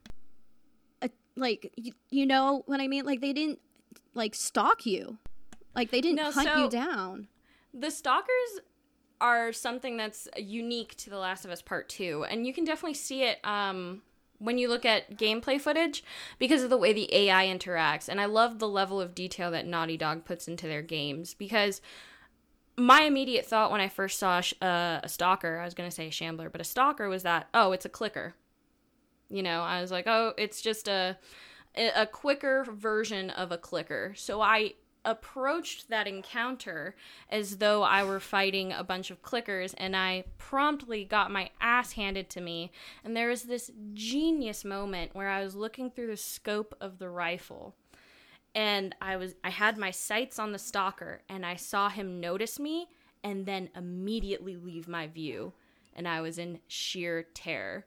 a, 1.03 1.11
like 1.37 1.73
you, 1.77 1.93
you 2.11 2.27
know 2.27 2.63
what 2.67 2.81
I 2.81 2.89
mean? 2.89 3.05
Like 3.05 3.21
they 3.21 3.33
didn't 3.33 3.59
like 4.15 4.35
stalk 4.35 4.87
you, 4.87 5.19
like 5.75 5.91
they 5.91 6.01
didn't 6.01 6.17
No, 6.17 6.31
hunt 6.31 6.49
so- 6.49 6.65
you 6.65 6.71
down. 6.71 7.29
The 7.75 7.91
stalkers 7.91 8.61
are 9.21 9.53
something 9.53 9.97
that's 9.97 10.29
unique 10.37 10.95
to 10.97 11.11
The 11.11 11.19
Last 11.19 11.45
of 11.45 11.51
Us 11.51 11.63
Part 11.63 11.89
2, 11.89 12.25
and 12.29 12.47
you 12.47 12.53
can 12.55 12.65
definitely 12.65 12.95
see 12.95 13.23
it 13.23 13.39
um, 13.45 14.01
when 14.39 14.57
you 14.59 14.69
look 14.69 14.85
at 14.87 15.17
gameplay 15.19 15.61
footage 15.61 16.03
because 16.39 16.63
of 16.63 16.71
the 16.71 16.77
way 16.79 16.93
the 16.95 17.09
AI 17.15 17.47
interacts. 17.47 18.09
And 18.09 18.19
I 18.21 18.27
love 18.27 18.59
the 18.59 18.69
level 18.69 18.99
of 19.01 19.15
detail 19.15 19.51
that 19.51 19.67
Naughty 19.67 19.97
Dog 19.99 20.25
puts 20.25 20.49
into 20.49 20.67
their 20.67 20.81
games 20.83 21.35
because 21.35 21.81
my 22.77 23.03
immediate 23.03 23.47
thought 23.47 23.71
when 23.71 23.81
I 23.81 23.89
first 23.89 24.19
saw 24.19 24.41
sh- 24.41 24.55
uh, 24.61 25.01
a 25.03 25.09
stalker, 25.09 25.59
I 25.59 25.65
was 25.65 25.75
going 25.75 25.89
to 25.89 25.95
say 25.95 26.09
a 26.09 26.11
shambler, 26.11 26.51
but 26.51 26.61
a 26.61 26.65
stalker 26.65 27.09
was 27.09 27.23
that, 27.23 27.49
oh, 27.55 27.73
it's 27.73 27.85
a 27.85 27.91
clicker. 27.91 28.35
You 29.29 29.43
know, 29.43 29.63
I 29.63 29.81
was 29.81 29.91
like, 29.91 30.07
oh, 30.07 30.35
it's 30.37 30.61
just 30.61 30.89
a 30.89 31.17
a 31.77 32.07
quicker 32.07 32.65
version 32.71 33.29
of 33.29 33.53
a 33.53 33.59
clicker. 33.59 34.15
So 34.17 34.41
I 34.41 34.75
approached 35.05 35.89
that 35.89 36.09
encounter 36.09 36.97
as 37.31 37.59
though 37.59 37.83
I 37.83 38.03
were 38.03 38.19
fighting 38.19 38.73
a 38.73 38.83
bunch 38.83 39.11
of 39.11 39.23
clickers 39.23 39.73
and 39.79 39.95
I 39.95 40.25
promptly 40.37 41.05
got 41.05 41.31
my 41.31 41.51
ass 41.61 41.93
handed 41.93 42.29
to 42.31 42.41
me. 42.41 42.73
And 43.05 43.17
there 43.17 43.29
was 43.29 43.45
this 43.45 43.71
genius 43.95 44.65
moment 44.65 45.15
where 45.15 45.29
I 45.29 45.45
was 45.45 45.55
looking 45.55 45.91
through 45.91 46.09
the 46.09 46.17
scope 46.17 46.75
of 46.81 46.99
the 46.99 47.09
rifle 47.09 47.77
and 48.57 48.95
I 49.03 49.17
was 49.17 49.35
I 49.45 49.51
had 49.51 49.77
my 49.77 49.93
sights 49.93 50.39
on 50.41 50.51
the 50.51 50.59
stalker 50.59 51.21
and 51.29 51.45
I 51.47 51.55
saw 51.55 51.91
him 51.91 52.19
notice 52.19 52.59
me 52.59 52.89
and 53.23 53.45
then 53.45 53.69
immediately 53.77 54.57
leave 54.57 54.89
my 54.89 55.07
view. 55.07 55.53
and 55.95 56.09
I 56.09 56.21
was 56.21 56.39
in 56.39 56.61
sheer 56.67 57.27
terror. 57.35 57.87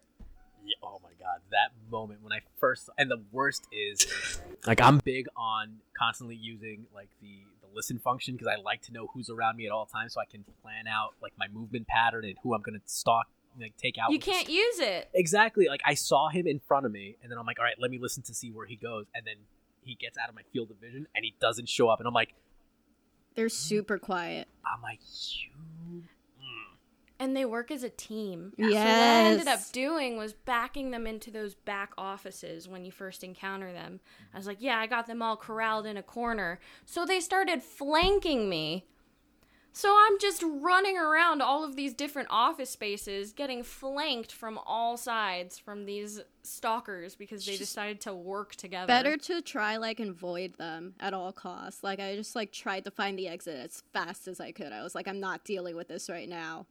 Yeah, 0.65 0.75
oh 0.84 0.99
my 1.03 1.10
god, 1.19 1.41
that 1.51 1.71
moment 1.91 2.21
when 2.21 2.32
I 2.32 2.39
first 2.58 2.89
and 2.97 3.10
the 3.10 3.21
worst 3.32 3.67
is 3.71 4.39
like 4.67 4.79
I'm 4.79 4.99
big 4.99 5.25
on 5.36 5.77
constantly 5.97 6.36
using 6.36 6.86
like 6.93 7.10
the 7.21 7.39
the 7.62 7.67
listen 7.73 7.97
function 7.97 8.36
because 8.36 8.47
I 8.47 8.62
like 8.62 8.82
to 8.84 8.93
know 8.93 9.08
who's 9.13 9.29
around 9.29 9.58
me 9.58 9.65
at 9.65 9.71
all 9.71 9.88
times 9.88 10.13
so 10.13 10.21
I 10.21 10.25
can 10.25 10.45
plan 10.62 10.88
out 10.88 11.15
like 11.21 11.34
my 11.38 11.47
movement 11.51 11.88
pattern 11.88 12.25
and 12.25 12.36
who 12.43 12.53
I'm 12.53 12.62
gonna 12.62 12.82
stalk 12.86 13.27
like 13.60 13.75
take 13.77 13.97
out. 13.97 14.12
You 14.12 14.19
can't 14.19 14.47
use 14.47 14.79
it. 14.79 15.10
exactly 15.15 15.67
like 15.67 15.82
I 15.84 15.95
saw 15.95 16.29
him 16.29 16.45
in 16.45 16.60
front 16.60 16.86
of 16.86 16.91
me 16.91 17.17
and 17.23 17.32
then 17.32 17.39
I'm 17.39 17.45
like, 17.47 17.58
all 17.58 17.65
right, 17.65 17.79
let 17.79 17.89
me 17.89 17.97
listen 17.99 18.21
to 18.23 18.34
see 18.36 18.51
where 18.51 18.67
he 18.67 18.75
goes, 18.75 19.08
and 19.15 19.25
then 19.25 19.36
he 19.89 19.95
gets 19.95 20.17
out 20.17 20.30
of 20.30 20.36
my 20.36 20.43
field 20.54 20.71
of 20.71 20.78
vision 20.78 21.08
and 21.15 21.25
he 21.25 21.34
doesn't 21.41 21.67
show 21.67 21.89
up, 21.89 21.99
and 21.99 22.08
I'm 22.08 22.13
like, 22.13 22.34
They're 23.36 23.49
super 23.49 23.97
quiet. 23.97 24.47
I'm 24.65 24.82
like, 24.82 24.99
you. 25.02 25.49
mm." 25.97 26.04
And 27.19 27.36
they 27.36 27.43
work 27.43 27.69
as 27.69 27.84
a 27.84 27.89
team. 27.89 28.54
Yes. 28.58 28.69
So 28.71 28.78
what 28.78 28.86
I 28.86 29.23
ended 29.32 29.47
up 29.47 29.60
doing 29.73 30.15
was 30.15 30.32
backing 30.34 30.91
them 30.91 31.06
into 31.06 31.32
those 31.32 31.54
back 31.54 31.91
offices 31.97 32.67
when 32.69 32.86
you 32.86 32.91
first 32.91 33.23
encounter 33.23 33.73
them. 33.73 33.99
I 34.34 34.38
was 34.38 34.47
like, 34.47 34.58
yeah, 34.62 34.78
I 34.80 34.88
got 34.88 35.06
them 35.06 35.21
all 35.21 35.36
corralled 35.36 35.86
in 35.86 35.97
a 35.97 36.04
corner. 36.04 36.60
So 36.86 37.06
they 37.06 37.19
started 37.19 37.62
flanking 37.62 38.47
me. 38.49 38.86
So 39.71 39.95
I'm 39.95 40.19
just 40.19 40.43
running 40.43 40.97
around 40.97 41.41
all 41.41 41.63
of 41.63 41.75
these 41.75 41.93
different 41.93 42.29
office 42.32 42.69
spaces, 42.69 43.34
getting 43.34 43.63
flanked 43.63 44.32
from 44.32 44.60
all 44.65 44.97
sides 44.97 45.58
from 45.60 45.86
these 45.86 46.19
stalkers 46.43 47.15
because 47.15 47.45
they 47.45 47.55
decided 47.55 48.01
to 48.01 48.13
work 48.13 48.55
together. 48.55 48.88
Better 48.88 49.15
to 49.17 49.41
try 49.41 49.77
like 49.77 49.99
and 49.99 50.15
void 50.15 50.58
them 50.58 50.95
at 50.99 51.13
all 51.13 51.32
costs. 51.32 51.84
Like 51.84 51.99
I 51.99 52.15
just 52.15 52.36
like 52.36 52.51
tried 52.51 52.86
to 52.86 52.91
find 52.91 53.17
the 53.17 53.27
exit 53.27 53.58
as 53.58 53.84
fast 53.93 54.27
as 54.27 54.39
I 54.39 54.51
could. 54.51 54.71
I 54.71 54.82
was 54.82 54.95
like, 54.95 55.08
I'm 55.08 55.19
not 55.19 55.45
dealing 55.45 55.75
with 55.75 55.88
this 55.88 56.10
right 56.10 56.27
now. 56.27 56.65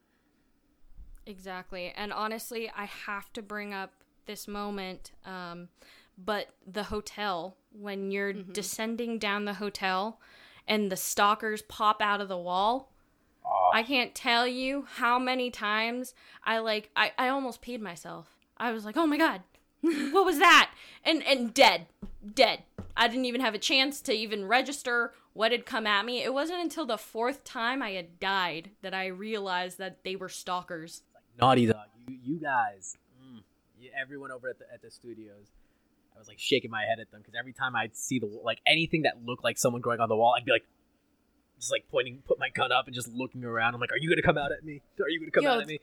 Exactly. 1.25 1.93
And 1.97 2.13
honestly, 2.13 2.71
I 2.75 2.87
have 2.87 3.33
to 3.35 3.43
bring 3.43 3.75
up 3.75 3.93
this 4.27 4.49
moment. 4.49 5.13
Um, 5.25 5.69
but 6.17 6.49
the 6.67 6.85
hotel, 6.85 7.57
when 7.73 8.11
you're 8.11 8.33
descending 8.33 9.19
down 9.19 9.45
the 9.45 9.55
hotel 9.55 10.21
and 10.69 10.93
the 10.93 10.97
stalkers 10.97 11.63
pop 11.63 12.01
out 12.01 12.21
of 12.21 12.29
the 12.29 12.39
wall, 12.39 12.93
I 13.73 13.83
can't 13.83 14.15
tell 14.15 14.47
you 14.47 14.87
how 14.97 15.19
many 15.19 15.51
times 15.51 16.15
I 16.45 16.59
like 16.59 16.91
I, 16.95 17.13
I 17.19 17.29
almost 17.29 17.63
peed 17.63 17.81
myself. 17.81 18.37
I 18.57 18.73
was 18.73 18.85
like, 18.85 18.97
oh 18.97 19.07
my 19.07 19.17
god, 19.17 19.43
what 19.81 20.25
was 20.25 20.39
that? 20.39 20.71
And 21.05 21.25
and 21.25 21.53
dead. 21.53 21.87
Dead. 22.35 22.63
I 22.97 23.09
didn't 23.09 23.27
even 23.27 23.41
have 23.41 23.55
a 23.55 23.59
chance 23.59 24.01
to 24.03 24.13
even 24.13 24.45
register 24.45 25.15
what 25.33 25.53
had 25.53 25.65
come 25.65 25.87
at 25.87 26.05
me. 26.05 26.23
It 26.23 26.35
wasn't 26.35 26.61
until 26.61 26.85
the 26.85 26.99
fourth 26.99 27.45
time 27.45 27.81
I 27.81 27.93
had 27.93 28.19
died 28.19 28.71
that 28.83 28.93
I 28.93 29.07
realized 29.07 29.79
that 29.79 30.03
they 30.03 30.17
were 30.17 30.29
stalkers. 30.29 31.03
Naughty 31.41 31.67
Dog, 31.67 31.87
you 32.07 32.19
you 32.23 32.41
guys, 32.41 32.97
mm, 33.23 33.41
everyone 33.99 34.33
over 34.33 34.49
at 34.49 34.59
the 34.59 34.67
at 34.73 34.83
the 34.83 34.91
studios. 34.91 35.53
I 36.19 36.21
was 36.21 36.27
like 36.27 36.41
shaking 36.41 36.71
my 36.71 36.83
head 36.83 36.99
at 36.99 37.13
them 37.13 37.21
because 37.21 37.35
every 37.39 37.53
time 37.53 37.77
I'd 37.77 37.97
see 37.97 38.19
the 38.19 38.27
like 38.27 38.59
anything 38.67 39.03
that 39.03 39.25
looked 39.25 39.45
like 39.45 39.57
someone 39.57 39.81
going 39.81 40.01
on 40.01 40.09
the 40.09 40.17
wall, 40.17 40.35
I'd 40.37 40.45
be 40.45 40.51
like, 40.51 40.67
just 41.61 41.71
like 41.71 41.85
pointing, 41.89 42.23
put 42.27 42.41
my 42.41 42.49
gun 42.49 42.73
up 42.73 42.87
and 42.87 42.95
just 42.95 43.07
looking 43.07 43.45
around. 43.45 43.75
I'm 43.75 43.81
like, 43.81 43.93
are 43.93 43.99
you 43.99 44.09
gonna 44.09 44.23
come 44.23 44.37
out 44.37 44.51
at 44.51 44.65
me? 44.65 44.83
Are 45.01 45.09
you 45.09 45.21
gonna 45.21 45.31
come 45.31 45.45
Yo, 45.45 45.51
out 45.53 45.61
at 45.61 45.69
me? 45.69 45.79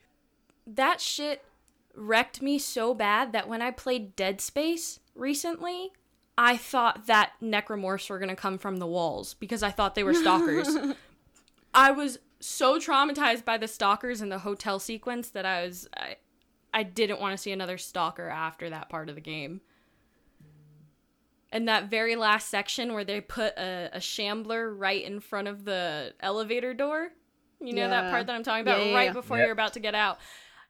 that 0.66 1.00
shit 1.00 1.42
wrecked 1.94 2.42
me 2.42 2.58
so 2.58 2.92
bad 2.92 3.32
that 3.32 3.48
when 3.48 3.62
I 3.62 3.70
played 3.70 4.14
Dead 4.14 4.42
Space 4.42 5.00
recently, 5.14 5.92
I 6.36 6.58
thought 6.58 7.06
that 7.06 7.32
necromorphs 7.42 8.10
were 8.10 8.18
gonna 8.18 8.36
come 8.36 8.58
from 8.58 8.76
the 8.76 8.86
walls 8.86 9.32
because 9.32 9.62
I 9.62 9.70
thought 9.70 9.94
they 9.94 10.04
were 10.04 10.12
stalkers. 10.12 10.68
I 11.74 11.92
was 11.92 12.18
so 12.40 12.78
traumatized 12.78 13.46
by 13.46 13.56
the 13.56 13.68
stalkers 13.68 14.20
in 14.20 14.28
the 14.28 14.40
hotel 14.40 14.78
sequence 14.78 15.30
that 15.30 15.46
I 15.46 15.64
was 15.64 15.88
I, 15.96 16.16
I 16.74 16.82
didn't 16.82 17.20
want 17.20 17.32
to 17.32 17.38
see 17.38 17.52
another 17.52 17.78
stalker 17.78 18.28
after 18.28 18.68
that 18.68 18.90
part 18.90 19.08
of 19.08 19.14
the 19.14 19.22
game. 19.22 19.62
And 21.56 21.68
that 21.68 21.88
very 21.88 22.16
last 22.16 22.50
section 22.50 22.92
where 22.92 23.02
they 23.04 23.22
put 23.22 23.56
a, 23.56 23.88
a 23.94 24.00
shambler 24.00 24.74
right 24.74 25.02
in 25.02 25.20
front 25.20 25.48
of 25.48 25.64
the 25.64 26.12
elevator 26.20 26.74
door. 26.74 27.08
You 27.62 27.72
know 27.72 27.88
that 27.88 28.10
part 28.10 28.26
that 28.26 28.34
I'm 28.36 28.42
talking 28.42 28.60
about 28.60 28.80
Yeah, 28.80 28.90
yeah, 28.90 28.94
right 28.94 29.04
yeah. 29.06 29.12
before 29.14 29.38
Yep. 29.38 29.46
you're 29.46 29.52
about 29.54 29.72
to 29.72 29.80
get 29.80 29.94
out. 29.94 30.18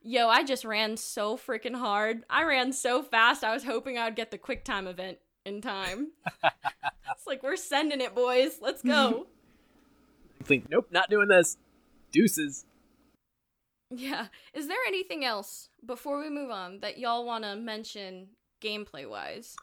Yo, 0.03 0.29
I 0.29 0.45
just 0.45 0.65
ran 0.65 0.97
so 0.97 1.37
freaking 1.37 1.75
hard. 1.75 2.23
I 2.31 2.45
ran 2.45 2.73
so 2.73 3.03
fast. 3.03 3.43
I 3.43 3.53
was 3.53 3.65
hoping 3.65 3.99
I 3.99 4.05
would 4.05 4.15
get 4.15 4.31
the 4.31 4.39
quick 4.39 4.65
time 4.65 4.87
event 4.87 5.19
in 5.45 5.61
time. 5.61 6.13
it's 6.45 7.27
like 7.27 7.43
we're 7.43 7.57
sending 7.57 8.01
it, 8.01 8.15
boys. 8.15 8.59
Let's 8.63 8.83
go. 8.83 9.27
Think, 10.45 10.71
nope, 10.71 10.87
not 10.93 11.11
doing 11.11 11.27
this. 11.27 11.57
Deuces. 12.13 12.65
yeah. 13.91 14.29
Is 14.55 14.69
there 14.69 14.79
anything 14.87 15.25
else 15.25 15.69
before 15.85 16.21
we 16.21 16.31
move 16.31 16.53
on 16.53 16.79
that 16.81 16.97
y'all 16.97 17.27
want 17.27 17.43
to 17.43 17.57
mention 17.57 18.29
gameplay 18.63 19.11
wise? 19.11 19.57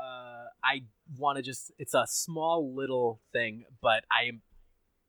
Uh, 0.00 0.46
I 0.64 0.82
want 1.18 1.36
to 1.36 1.42
just 1.42 1.72
it's 1.78 1.94
a 1.94 2.04
small 2.06 2.74
little 2.74 3.20
thing, 3.32 3.64
but 3.82 4.04
I 4.10 4.32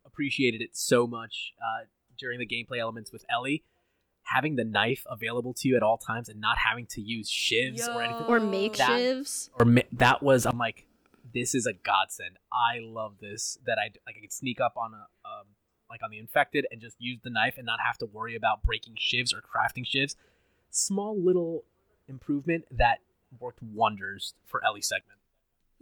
appreciated 0.05 0.61
it 0.61 0.75
so 0.75 1.07
much 1.07 1.53
uh, 1.61 1.85
during 2.17 2.39
the 2.39 2.45
gameplay 2.45 2.79
elements 2.79 3.11
with 3.11 3.25
Ellie. 3.29 3.63
Having 4.23 4.55
the 4.55 4.63
knife 4.63 5.03
available 5.09 5.53
to 5.55 5.67
you 5.67 5.75
at 5.75 5.83
all 5.83 5.97
times 5.97 6.29
and 6.29 6.39
not 6.39 6.57
having 6.57 6.85
to 6.87 7.01
use 7.01 7.29
shivs 7.29 7.85
or 7.93 8.01
anything 8.01 8.25
Or 8.27 8.39
make 8.39 8.77
That- 8.77 8.89
shivs. 8.89 9.49
or 9.59 9.65
mi- 9.65 9.83
that 9.93 10.21
was 10.23 10.45
I'm 10.45 10.57
like, 10.57 10.85
this 11.33 11.53
is 11.55 11.65
a 11.65 11.73
godsend. 11.73 12.37
I 12.51 12.79
love 12.81 13.15
this 13.19 13.57
that 13.65 13.77
I 13.79 13.85
like 14.05 14.15
I 14.17 14.21
could 14.21 14.31
sneak 14.31 14.61
up 14.61 14.77
on 14.77 14.93
a 14.93 15.07
um, 15.27 15.47
like 15.89 16.01
on 16.03 16.11
the 16.11 16.19
infected 16.19 16.65
and 16.71 16.79
just 16.79 16.95
use 16.99 17.19
the 17.23 17.29
knife 17.29 17.55
and 17.57 17.65
not 17.65 17.79
have 17.85 17.97
to 17.97 18.05
worry 18.05 18.35
about 18.35 18.63
breaking 18.63 18.95
shivs 18.95 19.33
or 19.33 19.41
crafting 19.41 19.85
shivs. 19.85 20.15
Small 20.69 21.19
little 21.19 21.65
improvement 22.07 22.65
that 22.71 22.99
worked 23.39 23.61
wonders 23.63 24.33
for 24.45 24.63
Ellie's 24.65 24.87
segment. 24.87 25.19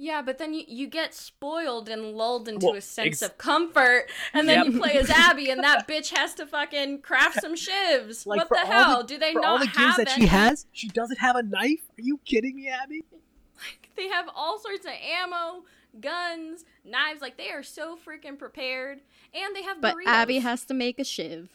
Yeah, 0.01 0.21
but 0.21 0.37
then 0.37 0.53
you, 0.53 0.63
you 0.65 0.87
get 0.87 1.13
spoiled 1.13 1.89
and 1.89 2.13
lulled 2.13 2.47
into 2.47 2.67
Well, 2.67 2.75
a 2.75 2.81
sense 2.81 3.07
ex- 3.07 3.21
of 3.21 3.37
comfort, 3.37 4.05
and 4.33 4.47
then 4.47 4.63
Yep. 4.63 4.73
you 4.73 4.79
play 4.79 4.93
as 4.93 5.09
Abby, 5.09 5.49
and 5.49 5.61
that 5.61 5.87
bitch 5.89 6.15
has 6.15 6.33
to 6.35 6.45
fucking 6.45 7.01
craft 7.01 7.41
some 7.41 7.53
shivs. 7.55 8.25
Like 8.25 8.37
what 8.37 8.49
the 8.49 8.59
all 8.59 8.65
hell? 8.65 9.03
Do 9.03 9.17
they 9.17 9.33
for 9.33 9.41
not 9.41 9.49
all 9.49 9.59
the 9.59 9.65
gears 9.65 9.75
have 9.75 9.97
that 9.97 10.11
any? 10.13 10.21
she 10.21 10.27
has? 10.27 10.65
She 10.71 10.87
doesn't 10.87 11.19
have 11.19 11.35
a 11.35 11.43
knife. 11.43 11.81
Are 11.97 12.01
you 12.01 12.19
kidding 12.23 12.55
me, 12.55 12.69
Abby? 12.69 13.03
Like 13.57 13.89
They 13.97 14.07
have 14.07 14.29
all 14.33 14.57
sorts 14.57 14.85
of 14.85 14.91
ammo, 14.93 15.65
guns, 15.99 16.63
knives. 16.85 17.19
Like 17.21 17.35
they 17.35 17.49
are 17.49 17.61
so 17.61 17.97
freaking 17.97 18.39
prepared, 18.39 19.01
and 19.33 19.53
they 19.53 19.63
have 19.63 19.81
But 19.81 19.95
burritos. 19.95 20.07
Abby 20.07 20.39
has 20.39 20.63
to 20.65 20.73
make 20.73 20.97
a 20.97 21.03
shiv. 21.03 21.49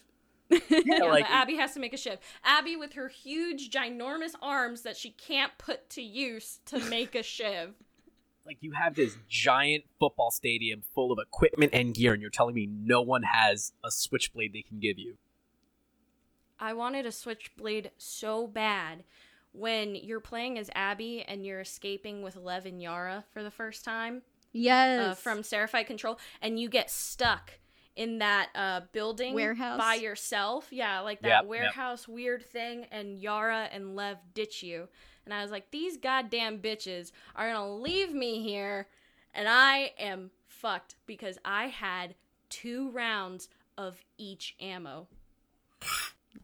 Yeah, 0.49 0.59
Yeah, 0.69 1.03
like 1.05 1.25
but 1.25 1.31
Abby 1.33 1.55
has 1.57 1.73
to 1.73 1.79
make 1.79 1.93
a 1.93 1.97
shiv. 1.97 2.19
Abby 2.43 2.75
with 2.75 2.93
her 2.93 3.07
huge, 3.07 3.69
ginormous 3.69 4.33
arms 4.41 4.81
that 4.83 4.95
she 4.97 5.09
can't 5.11 5.51
put 5.57 5.89
to 5.91 6.01
use 6.01 6.59
to 6.65 6.79
make 6.79 7.15
a 7.15 7.23
shiv. 7.23 7.73
like 8.45 8.57
you 8.61 8.73
have 8.73 8.95
this 8.95 9.17
giant 9.27 9.85
football 9.99 10.29
stadium 10.31 10.83
full 10.93 11.11
of 11.11 11.17
equipment 11.19 11.71
and 11.73 11.93
gear, 11.95 12.13
and 12.13 12.21
you're 12.21 12.29
telling 12.31 12.53
me 12.55 12.67
no 12.67 13.01
one 13.01 13.23
has 13.23 13.73
a 13.83 13.89
switchblade 13.89 14.53
they 14.53 14.61
can 14.61 14.79
give 14.79 14.99
you. 14.99 15.17
I 16.59 16.73
wanted 16.73 17.05
a 17.05 17.11
switchblade 17.11 17.91
so 17.97 18.47
bad 18.47 19.03
when 19.51 19.95
you're 19.95 20.19
playing 20.19 20.57
as 20.57 20.69
Abby 20.75 21.23
and 21.27 21.45
you're 21.45 21.61
escaping 21.61 22.21
with 22.21 22.35
Lev 22.35 22.65
and 22.65 22.81
Yara 22.81 23.25
for 23.33 23.41
the 23.43 23.51
first 23.51 23.83
time 23.83 24.21
Yes. 24.53 24.99
uh, 25.05 25.15
from 25.15 25.43
Seraphite 25.43 25.87
Control, 25.87 26.17
and 26.41 26.59
you 26.59 26.69
get 26.69 26.89
stuck 26.89 27.59
in 27.95 28.19
that 28.19 28.49
uh, 28.55 28.81
building 28.91 29.33
Warehouse? 29.33 29.77
by 29.77 29.95
yourself. 29.95 30.67
Yeah, 30.71 30.99
like 31.01 31.21
that 31.21 31.27
Yep, 31.27 31.41
yep. 31.41 31.49
warehouse 31.49 32.07
weird 32.07 32.45
thing, 32.45 32.85
and 32.91 33.17
Yara 33.19 33.69
and 33.71 33.95
Lev 33.95 34.17
ditch 34.33 34.63
you. 34.63 34.87
And 35.25 35.33
I 35.33 35.41
was 35.41 35.51
like, 35.51 35.71
these 35.71 35.97
goddamn 35.97 36.59
bitches 36.59 37.11
are 37.35 37.47
gonna 37.51 37.75
leave 37.75 38.13
me 38.13 38.43
here, 38.43 38.87
and 39.33 39.47
I 39.47 39.93
am 39.97 40.31
fucked 40.47 40.95
because 41.05 41.37
I 41.43 41.67
had 41.67 42.15
two 42.49 42.89
rounds 42.91 43.49
of 43.77 44.03
each 44.17 44.55
ammo 44.59 45.07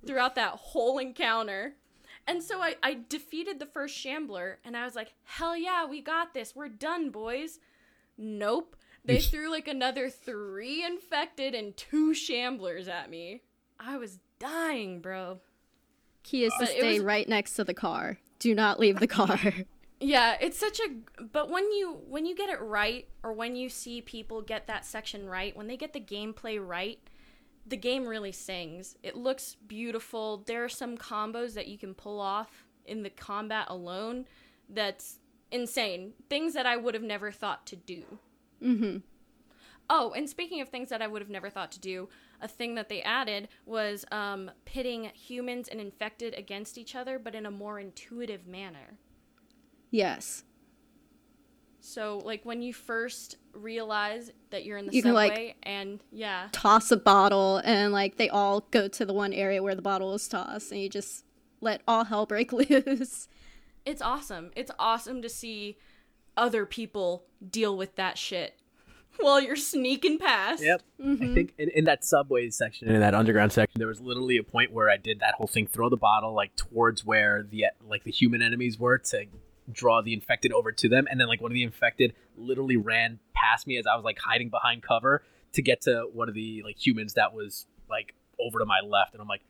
throughout 0.05 0.35
that 0.35 0.53
whole 0.53 0.97
encounter. 0.97 1.75
And 2.27 2.41
so 2.43 2.61
I, 2.61 2.75
I 2.83 2.99
defeated 3.09 3.59
the 3.59 3.65
first 3.65 3.95
shambler, 3.95 4.59
and 4.63 4.77
I 4.77 4.85
was 4.85 4.95
like, 4.95 5.13
hell 5.23 5.57
yeah, 5.57 5.85
we 5.85 6.01
got 6.01 6.33
this. 6.33 6.55
We're 6.55 6.69
done, 6.69 7.09
boys. 7.09 7.59
Nope. 8.17 8.75
They 9.03 9.19
threw 9.19 9.49
like 9.49 9.67
another 9.67 10.09
three 10.09 10.83
infected 10.83 11.55
and 11.55 11.75
two 11.75 12.11
shamblers 12.11 12.87
at 12.87 13.09
me. 13.09 13.41
I 13.79 13.97
was 13.97 14.19
dying, 14.39 15.01
bro. 15.01 15.39
Key 16.23 16.45
is 16.45 16.53
to 16.59 16.67
stay 16.67 16.93
was- 16.99 17.03
right 17.03 17.27
next 17.27 17.55
to 17.55 17.63
the 17.63 17.73
car. 17.73 18.19
Do 18.39 18.53
not 18.53 18.79
leave 18.79 18.99
the 18.99 19.07
car. 19.07 19.39
Yeah, 20.03 20.35
it's 20.41 20.57
such 20.57 20.79
a 20.79 21.21
but 21.31 21.51
when 21.51 21.71
you 21.71 22.01
when 22.09 22.25
you 22.25 22.35
get 22.35 22.49
it 22.49 22.59
right 22.59 23.07
or 23.21 23.33
when 23.33 23.55
you 23.55 23.69
see 23.69 24.01
people 24.01 24.41
get 24.41 24.65
that 24.65 24.83
section 24.83 25.27
right, 25.27 25.55
when 25.55 25.67
they 25.67 25.77
get 25.77 25.93
the 25.93 26.01
gameplay 26.01 26.59
right, 26.59 26.97
the 27.67 27.77
game 27.77 28.07
really 28.07 28.31
sings. 28.31 28.95
It 29.03 29.15
looks 29.15 29.57
beautiful. 29.67 30.43
There 30.47 30.63
are 30.63 30.69
some 30.69 30.97
combos 30.97 31.53
that 31.53 31.67
you 31.67 31.77
can 31.77 31.93
pull 31.93 32.19
off 32.19 32.65
in 32.87 33.03
the 33.03 33.11
combat 33.11 33.67
alone 33.69 34.25
that's 34.67 35.19
insane. 35.51 36.13
Things 36.31 36.55
that 36.55 36.65
I 36.65 36.77
would 36.77 36.95
have 36.95 37.03
never 37.03 37.31
thought 37.31 37.67
to 37.67 37.75
do. 37.75 38.03
Mm-hmm. 38.61 38.97
Oh, 39.93 40.13
and 40.13 40.29
speaking 40.29 40.61
of 40.61 40.69
things 40.69 40.87
that 40.87 41.01
I 41.01 41.07
would 41.07 41.21
have 41.21 41.29
never 41.29 41.49
thought 41.49 41.73
to 41.73 41.79
do, 41.79 42.07
a 42.39 42.47
thing 42.47 42.75
that 42.75 42.87
they 42.87 43.01
added 43.01 43.49
was 43.65 44.05
um, 44.09 44.49
pitting 44.63 45.11
humans 45.13 45.67
and 45.67 45.81
infected 45.81 46.33
against 46.35 46.77
each 46.77 46.95
other, 46.95 47.19
but 47.19 47.35
in 47.35 47.45
a 47.45 47.51
more 47.51 47.77
intuitive 47.77 48.47
manner. 48.47 48.97
Yes. 49.89 50.45
So, 51.81 52.21
like 52.23 52.45
when 52.45 52.61
you 52.61 52.73
first 52.73 53.35
realize 53.53 54.31
that 54.51 54.63
you're 54.63 54.77
in 54.77 54.85
the 54.85 54.95
You 54.95 55.01
can, 55.03 55.13
like- 55.13 55.57
and 55.63 55.99
yeah, 56.11 56.47
Toss 56.53 56.91
a 56.91 56.97
bottle, 56.97 57.57
and 57.65 57.91
like 57.91 58.15
they 58.15 58.29
all 58.29 58.61
go 58.71 58.87
to 58.87 59.05
the 59.05 59.13
one 59.13 59.33
area 59.33 59.61
where 59.61 59.75
the 59.75 59.81
bottle 59.81 60.13
is 60.13 60.25
tossed, 60.27 60.71
and 60.71 60.79
you 60.79 60.87
just 60.87 61.25
let 61.59 61.81
all 61.87 62.05
hell 62.05 62.25
break 62.25 62.53
loose. 62.53 63.27
it's 63.85 64.01
awesome. 64.01 64.51
It's 64.55 64.71
awesome 64.79 65.21
to 65.21 65.27
see 65.27 65.77
other 66.37 66.65
people 66.65 67.25
deal 67.49 67.75
with 67.75 67.95
that 67.95 68.17
shit 68.17 68.59
while 69.19 69.41
you're 69.41 69.55
sneaking 69.55 70.17
past. 70.17 70.63
Yep. 70.63 70.81
I 70.99 71.03
mm-hmm. 71.03 71.33
think 71.33 71.53
in, 71.57 71.69
in 71.69 71.85
that 71.85 72.03
subway 72.03 72.49
section, 72.49 72.89
in 72.89 72.99
that 73.01 73.13
underground 73.13 73.51
section, 73.51 73.79
there 73.79 73.87
was 73.87 74.01
literally 74.01 74.37
a 74.37 74.43
point 74.43 74.71
where 74.71 74.89
I 74.89 74.97
did 74.97 75.19
that 75.19 75.35
whole 75.35 75.47
thing, 75.47 75.67
throw 75.67 75.89
the 75.89 75.97
bottle 75.97 76.33
like 76.33 76.55
towards 76.55 77.05
where 77.05 77.43
the 77.43 77.65
like 77.87 78.03
the 78.03 78.11
human 78.11 78.41
enemies 78.41 78.79
were 78.79 78.97
to 78.97 79.25
draw 79.71 80.01
the 80.01 80.13
infected 80.13 80.51
over 80.51 80.71
to 80.71 80.89
them, 80.89 81.07
and 81.09 81.19
then 81.19 81.27
like 81.27 81.41
one 81.41 81.51
of 81.51 81.53
the 81.53 81.63
infected 81.63 82.13
literally 82.37 82.77
ran 82.77 83.19
past 83.33 83.67
me 83.67 83.77
as 83.77 83.85
I 83.87 83.95
was 83.95 84.03
like 84.03 84.19
hiding 84.19 84.49
behind 84.49 84.83
cover 84.83 85.23
to 85.53 85.61
get 85.61 85.81
to 85.81 86.07
one 86.13 86.29
of 86.29 86.35
the 86.35 86.61
like 86.63 86.83
humans 86.83 87.13
that 87.13 87.33
was 87.33 87.67
like 87.89 88.15
over 88.39 88.59
to 88.59 88.65
my 88.65 88.79
left, 88.85 89.13
and 89.13 89.21
I'm 89.21 89.27
like, 89.27 89.43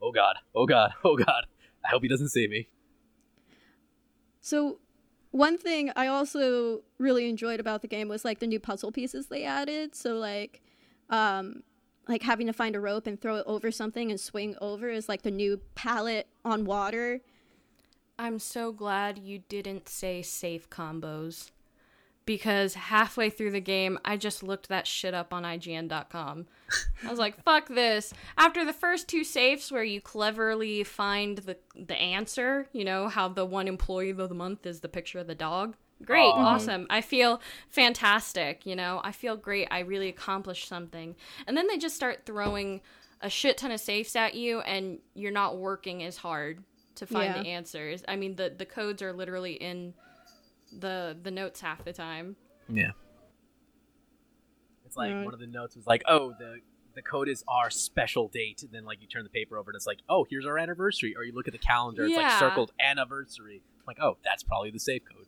oh 0.00 0.12
god, 0.12 0.36
oh 0.54 0.66
god, 0.66 0.92
oh 1.04 1.16
god, 1.16 1.46
I 1.84 1.88
hope 1.88 2.02
he 2.02 2.08
doesn't 2.08 2.30
see 2.30 2.48
me. 2.48 2.68
So, 4.40 4.78
one 5.34 5.58
thing 5.58 5.90
I 5.96 6.06
also 6.06 6.82
really 6.96 7.28
enjoyed 7.28 7.58
about 7.58 7.82
the 7.82 7.88
game 7.88 8.06
was 8.06 8.24
like 8.24 8.38
the 8.38 8.46
new 8.46 8.60
puzzle 8.60 8.92
pieces 8.92 9.26
they 9.26 9.42
added. 9.42 9.96
So 9.96 10.14
like, 10.14 10.62
um, 11.10 11.64
like 12.06 12.22
having 12.22 12.46
to 12.46 12.52
find 12.52 12.76
a 12.76 12.80
rope 12.80 13.08
and 13.08 13.20
throw 13.20 13.38
it 13.38 13.44
over 13.44 13.72
something 13.72 14.12
and 14.12 14.20
swing 14.20 14.54
over 14.60 14.88
is 14.88 15.08
like 15.08 15.22
the 15.22 15.32
new 15.32 15.60
pallet 15.74 16.28
on 16.44 16.64
water. 16.64 17.20
I'm 18.16 18.38
so 18.38 18.70
glad 18.70 19.18
you 19.18 19.40
didn't 19.48 19.88
say 19.88 20.22
safe 20.22 20.70
combos. 20.70 21.50
Because 22.26 22.72
halfway 22.74 23.28
through 23.28 23.50
the 23.50 23.60
game, 23.60 23.98
I 24.04 24.16
just 24.16 24.42
looked 24.42 24.68
that 24.70 24.86
shit 24.86 25.12
up 25.12 25.34
on 25.34 25.42
IGN.com. 25.42 26.46
I 27.06 27.10
was 27.10 27.18
like, 27.18 27.42
fuck 27.42 27.68
this. 27.68 28.14
After 28.38 28.64
the 28.64 28.72
first 28.72 29.08
two 29.08 29.24
safes 29.24 29.70
where 29.70 29.84
you 29.84 30.00
cleverly 30.00 30.84
find 30.84 31.36
the, 31.38 31.58
the 31.76 31.96
answer, 31.96 32.66
you 32.72 32.84
know, 32.84 33.08
how 33.08 33.28
the 33.28 33.44
one 33.44 33.68
employee 33.68 34.10
of 34.10 34.16
the 34.16 34.34
month 34.34 34.64
is 34.64 34.80
the 34.80 34.88
picture 34.88 35.18
of 35.18 35.26
the 35.26 35.34
dog. 35.34 35.76
Great, 36.04 36.22
Aw. 36.24 36.32
Mm-hmm. 36.34 36.44
awesome. 36.44 36.86
I 36.88 37.02
feel 37.02 37.40
fantastic, 37.68 38.64
you 38.64 38.74
know. 38.74 39.00
I 39.04 39.12
feel 39.12 39.36
great. 39.36 39.68
I 39.70 39.80
really 39.80 40.08
accomplished 40.08 40.66
something. 40.68 41.14
And 41.46 41.56
then 41.56 41.66
they 41.68 41.76
just 41.78 41.94
start 41.96 42.24
throwing 42.24 42.80
a 43.20 43.28
shit 43.28 43.58
ton 43.58 43.70
of 43.70 43.80
safes 43.80 44.16
at 44.16 44.34
you, 44.34 44.60
and 44.60 44.98
you're 45.14 45.30
not 45.30 45.58
working 45.58 46.02
as 46.02 46.16
hard 46.16 46.64
to 46.96 47.06
find 47.06 47.34
Yeah. 47.34 47.42
the 47.42 47.48
answers. 47.50 48.02
I 48.08 48.16
mean, 48.16 48.36
the 48.36 48.52
the 48.56 48.66
codes 48.66 49.02
are 49.02 49.12
literally 49.12 49.54
in 49.54 49.94
the 50.78 51.16
the 51.22 51.30
notes 51.30 51.60
half 51.60 51.84
the 51.84 51.92
time. 51.92 52.36
Yeah. 52.68 52.92
It's 54.86 54.96
like 54.96 55.12
Right. 55.12 55.24
one 55.24 55.34
of 55.34 55.40
the 55.40 55.46
notes 55.46 55.76
was 55.76 55.86
like, 55.86 56.02
"Oh, 56.06 56.34
the 56.38 56.60
the 56.94 57.02
code 57.02 57.28
is 57.28 57.42
our 57.48 57.70
special 57.70 58.28
date." 58.28 58.62
And 58.62 58.70
then 58.70 58.84
like 58.84 59.00
you 59.00 59.08
turn 59.08 59.24
the 59.24 59.30
paper 59.30 59.58
over 59.58 59.70
and 59.70 59.76
it's 59.76 59.86
like, 59.86 59.98
"Oh, 60.08 60.24
here's 60.28 60.46
our 60.46 60.58
anniversary." 60.58 61.14
Or 61.16 61.24
you 61.24 61.32
look 61.32 61.48
at 61.48 61.52
the 61.52 61.58
calendar, 61.58 62.04
it's 62.04 62.16
like 62.16 62.30
circled 62.38 62.72
anniversary. 62.80 63.62
I'm 63.78 63.84
like, 63.86 63.98
"Oh, 64.00 64.18
that's 64.24 64.42
probably 64.42 64.70
the 64.70 64.78
safe 64.78 65.02
code." 65.04 65.26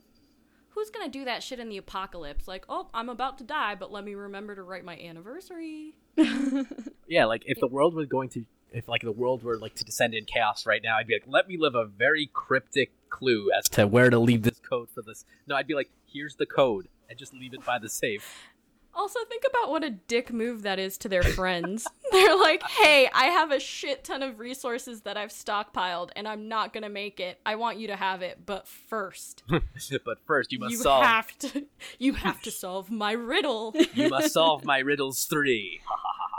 Who's 0.69 0.89
gonna 0.91 1.09
do 1.09 1.25
that 1.25 1.41
shit 1.43 1.59
in 1.59 1.69
the 1.69 1.77
apocalypse? 1.77 2.47
Like, 2.47 2.65
oh, 2.69 2.89
I'm 2.93 3.09
about 3.09 3.39
to 3.39 3.43
die, 3.43 3.73
but 3.75 3.91
let 3.91 4.03
me 4.05 4.13
remember 4.13 4.55
to 4.55 4.61
write 4.63 4.85
my 4.85 4.97
anniversary. 4.97 5.95
Yeah, 7.09 7.23
like 7.23 7.43
if 7.45 7.57
the 7.61 7.67
world 7.67 7.93
was 7.95 8.07
going 8.07 8.27
to 8.31 8.43
if 8.73 8.89
like 8.89 9.01
the 9.01 9.13
world 9.13 9.41
were 9.41 9.57
like 9.57 9.75
to 9.75 9.85
descend 9.85 10.13
in 10.13 10.25
chaos 10.25 10.65
right 10.65 10.81
now, 10.83 10.97
I'd 10.97 11.07
be 11.07 11.13
like, 11.13 11.23
"Let 11.25 11.47
me 11.47 11.55
live 11.57 11.73
a 11.73 11.85
very 11.85 12.29
cryptic 12.33 12.91
clue 13.09 13.51
as 13.57 13.67
to 13.69 13.87
where 13.87 14.09
to 14.09 14.19
leave 14.19 14.43
this 14.43 14.59
code 14.59 14.89
for 14.89 15.01
this." 15.01 15.25
No, 15.47 15.55
I'd 15.55 15.67
be 15.67 15.75
like, 15.75 15.89
"Here's 16.05 16.35
the 16.35 16.45
code." 16.45 16.87
And 17.09 17.17
just 17.17 17.33
leave 17.33 17.53
it 17.53 17.63
by 17.65 17.79
the 17.79 17.87
safe. 17.87 18.49
Also, 18.97 19.19
think 19.29 19.43
about 19.47 19.69
what 19.69 19.83
a 19.83 19.91
dick 19.91 20.33
move 20.33 20.63
that 20.63 20.79
is 20.79 20.97
to 20.97 21.07
their 21.07 21.21
friends. 21.21 21.85
They're 22.11 22.35
like, 22.35 22.63
hey, 22.63 23.07
I 23.13 23.25
have 23.25 23.51
a 23.51 23.59
shit 23.59 24.03
ton 24.03 24.23
of 24.23 24.39
resources 24.39 25.01
that 25.01 25.15
I've 25.15 25.29
stockpiled, 25.29 26.09
and 26.15 26.27
I'm 26.27 26.47
not 26.47 26.73
gonna 26.73 26.89
make 26.89 27.19
it. 27.19 27.39
I 27.45 27.55
want 27.55 27.77
you 27.77 27.87
to 27.87 27.95
have 27.95 28.23
it, 28.23 28.39
but 28.43 28.67
first, 28.67 29.43
but 29.49 30.17
first, 30.25 30.51
you 30.51 30.57
must 30.57 30.71
you 30.71 30.77
solve 30.79 31.05
have 31.05 31.37
to, 31.37 31.67
you 31.99 32.13
have 32.13 32.41
to 32.41 32.49
solve 32.49 32.89
my 32.89 33.11
riddle. 33.11 33.75
you 33.93 34.09
must 34.09 34.33
solve 34.33 34.65
my 34.65 34.79
riddles 34.79 35.25
3. 35.25 35.79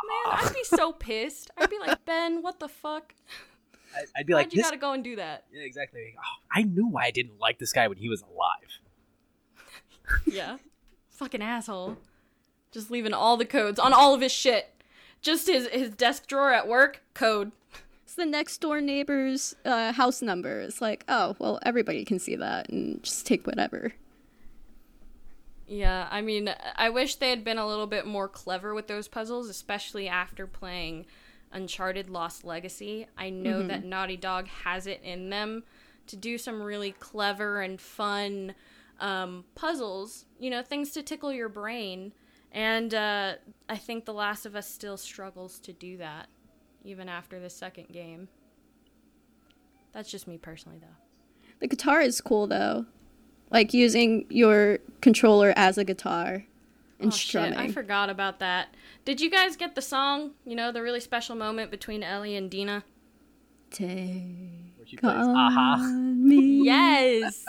Man, 0.08 0.34
I'd 0.40 0.52
be 0.52 0.64
so 0.64 0.90
pissed. 0.92 1.52
I'd 1.56 1.70
be 1.70 1.78
like, 1.78 2.04
Ben, 2.06 2.42
what 2.42 2.58
the 2.58 2.68
fuck? 2.68 3.14
I- 3.96 4.04
I'd 4.16 4.26
be 4.26 4.34
like, 4.34 4.40
Why'd 4.40 4.46
like, 4.46 4.52
you 4.54 4.56
"This 4.58 4.66
gotta 4.66 4.76
go 4.78 4.92
and 4.92 5.02
do 5.04 5.16
that? 5.16 5.44
Yeah, 5.52 5.62
exactly. 5.62 6.14
Oh, 6.18 6.42
I 6.52 6.62
knew 6.62 6.86
why 6.88 7.04
I 7.04 7.10
didn't 7.10 7.38
like 7.38 7.58
this 7.58 7.72
guy 7.72 7.88
when 7.88 7.98
he 7.98 8.08
was 8.08 8.22
alive. 8.22 8.80
Yeah. 10.26 10.56
Fucking 11.10 11.42
asshole. 11.42 11.98
Just 12.72 12.90
leaving 12.90 13.12
all 13.12 13.36
the 13.36 13.44
codes 13.44 13.78
on 13.78 13.92
all 13.92 14.14
of 14.14 14.22
his 14.22 14.32
shit. 14.32 14.70
Just 15.20 15.48
his 15.48 15.66
his 15.68 15.90
desk 15.90 16.26
drawer 16.26 16.52
at 16.52 16.66
work, 16.66 17.02
code. 17.12 17.52
It's 18.04 18.14
the 18.14 18.24
next 18.24 18.58
door 18.62 18.80
neighbor's 18.80 19.54
uh, 19.66 19.92
house 19.92 20.22
number. 20.22 20.60
It's 20.60 20.80
like, 20.80 21.04
oh, 21.08 21.36
well, 21.38 21.58
everybody 21.62 22.04
can 22.06 22.18
see 22.18 22.36
that 22.36 22.70
and 22.70 23.02
just 23.02 23.26
take 23.26 23.46
whatever. 23.46 23.92
Yeah, 25.66 26.08
I 26.10 26.22
mean, 26.22 26.54
I 26.76 26.88
wish 26.88 27.16
they 27.16 27.28
had 27.28 27.44
been 27.44 27.58
a 27.58 27.66
little 27.66 27.86
bit 27.86 28.06
more 28.06 28.28
clever 28.28 28.72
with 28.72 28.86
those 28.86 29.08
puzzles, 29.08 29.50
especially 29.50 30.08
after 30.08 30.46
playing 30.46 31.04
Uncharted 31.52 32.10
Lost 32.10 32.44
Legacy. 32.44 33.06
I 33.16 33.30
know 33.30 33.66
that 33.66 33.84
Naughty 33.84 34.16
Dog 34.16 34.48
has 34.48 34.86
it 34.86 35.00
in 35.02 35.30
them 35.30 35.64
to 36.06 36.16
do 36.16 36.38
some 36.38 36.62
really 36.62 36.92
clever 36.92 37.60
and 37.60 37.80
fun 37.80 38.54
um, 39.00 39.44
puzzles, 39.54 40.26
you 40.38 40.50
know, 40.50 40.62
things 40.62 40.90
to 40.92 41.02
tickle 41.02 41.32
your 41.32 41.48
brain. 41.48 42.12
And 42.52 42.94
uh, 42.94 43.34
I 43.68 43.76
think 43.76 44.04
The 44.04 44.14
Last 44.14 44.46
of 44.46 44.56
Us 44.56 44.68
still 44.68 44.96
struggles 44.96 45.58
to 45.60 45.72
do 45.72 45.98
that, 45.98 46.28
even 46.84 47.08
after 47.08 47.38
the 47.38 47.50
second 47.50 47.88
game. 47.92 48.28
That's 49.92 50.10
just 50.10 50.26
me 50.26 50.38
personally, 50.38 50.78
though. 50.80 50.86
The 51.60 51.66
guitar 51.66 52.00
is 52.00 52.20
cool 52.20 52.46
though, 52.46 52.86
like 53.50 53.74
using 53.74 54.26
your 54.28 54.78
controller 55.00 55.52
as 55.56 55.76
a 55.76 55.84
guitar 55.84 56.44
and 57.00 57.12
Oh 57.12 57.16
shit. 57.16 57.56
I 57.56 57.70
forgot 57.70 58.10
about 58.10 58.40
that. 58.40 58.74
Did 59.04 59.20
you 59.20 59.30
guys 59.30 59.56
get 59.56 59.74
the 59.74 59.82
song? 59.82 60.32
You 60.44 60.56
know, 60.56 60.72
the 60.72 60.82
really 60.82 61.00
special 61.00 61.36
moment 61.36 61.70
between 61.70 62.02
Ellie 62.02 62.36
and 62.36 62.50
Dina? 62.50 62.84
Take 63.70 64.74
Where 64.76 64.86
she 64.86 64.96
plays 64.96 65.14
Aha. 65.16 65.76
on 65.80 66.28
me. 66.28 66.64
Yes! 66.64 67.44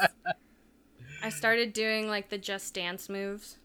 I 1.23 1.29
started 1.29 1.73
doing 1.73 2.07
like 2.07 2.29
the 2.29 2.37
Just 2.37 2.73
Dance 2.73 3.09
moves 3.09 3.57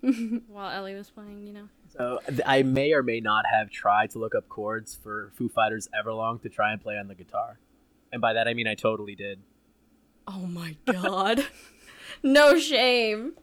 while 0.48 0.70
Ellie 0.70 0.94
was 0.94 1.10
playing, 1.10 1.46
you 1.46 1.52
know? 1.52 1.68
So 1.96 2.18
I 2.44 2.62
may 2.62 2.92
or 2.92 3.02
may 3.02 3.20
not 3.20 3.44
have 3.46 3.70
tried 3.70 4.10
to 4.10 4.18
look 4.18 4.34
up 4.34 4.48
chords 4.48 4.98
for 5.00 5.30
Foo 5.36 5.48
Fighters 5.48 5.88
Everlong 5.96 6.42
to 6.42 6.48
try 6.48 6.72
and 6.72 6.80
play 6.82 6.98
on 6.98 7.06
the 7.06 7.14
guitar. 7.14 7.58
And 8.12 8.20
by 8.20 8.32
that 8.32 8.48
I 8.48 8.54
mean 8.54 8.66
I 8.66 8.74
totally 8.74 9.14
did. 9.14 9.40
Oh 10.26 10.46
my 10.46 10.76
god. 10.86 11.46
no 12.22 12.58
shame. 12.58 13.34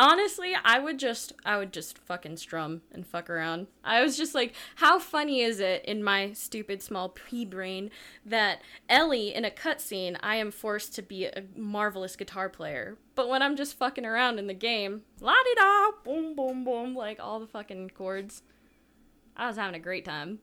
Honestly, 0.00 0.54
I 0.64 0.78
would 0.78 0.96
just 0.96 1.32
I 1.44 1.58
would 1.58 1.72
just 1.72 1.98
fucking 1.98 2.36
strum 2.36 2.82
and 2.92 3.04
fuck 3.04 3.28
around. 3.28 3.66
I 3.82 4.00
was 4.00 4.16
just 4.16 4.32
like, 4.32 4.54
how 4.76 5.00
funny 5.00 5.40
is 5.40 5.58
it 5.58 5.84
in 5.84 6.04
my 6.04 6.30
stupid 6.34 6.80
small 6.82 7.08
pea 7.08 7.44
brain 7.44 7.90
that 8.24 8.62
Ellie 8.88 9.34
in 9.34 9.44
a 9.44 9.50
cutscene 9.50 10.16
I 10.22 10.36
am 10.36 10.52
forced 10.52 10.94
to 10.94 11.02
be 11.02 11.24
a 11.24 11.42
marvelous 11.56 12.14
guitar 12.14 12.48
player. 12.48 12.96
But 13.16 13.28
when 13.28 13.42
I'm 13.42 13.56
just 13.56 13.76
fucking 13.76 14.06
around 14.06 14.38
in 14.38 14.46
the 14.46 14.54
game, 14.54 15.02
la 15.20 15.32
di 15.32 15.54
da, 15.56 15.90
boom 16.04 16.36
boom 16.36 16.62
boom, 16.62 16.94
like 16.94 17.18
all 17.18 17.40
the 17.40 17.48
fucking 17.48 17.90
chords. 17.90 18.44
I 19.36 19.48
was 19.48 19.56
having 19.56 19.74
a 19.74 19.82
great 19.82 20.04
time. 20.04 20.38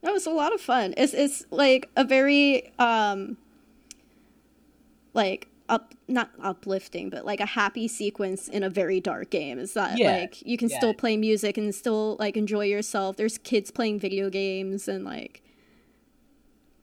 That 0.00 0.14
was 0.14 0.24
a 0.24 0.30
lot 0.30 0.54
of 0.54 0.60
fun. 0.62 0.94
It's 0.96 1.12
it's 1.12 1.44
like 1.50 1.90
a 1.96 2.04
very 2.04 2.72
um 2.78 3.36
like 5.12 5.49
up 5.70 5.94
not 6.08 6.30
uplifting, 6.42 7.08
but 7.08 7.24
like 7.24 7.40
a 7.40 7.46
happy 7.46 7.88
sequence 7.88 8.48
in 8.48 8.62
a 8.62 8.68
very 8.68 9.00
dark 9.00 9.30
game. 9.30 9.58
Is 9.58 9.72
that 9.74 9.98
Yeah, 9.98 10.10
like 10.20 10.42
you 10.44 10.58
can 10.58 10.68
yeah. 10.68 10.76
still 10.78 10.92
play 10.94 11.16
music 11.16 11.56
and 11.56 11.74
still 11.74 12.16
like 12.18 12.36
enjoy 12.36 12.64
yourself. 12.66 13.16
There's 13.16 13.38
kids 13.38 13.70
playing 13.70 14.00
video 14.00 14.28
games 14.28 14.88
and 14.88 15.04
like 15.04 15.42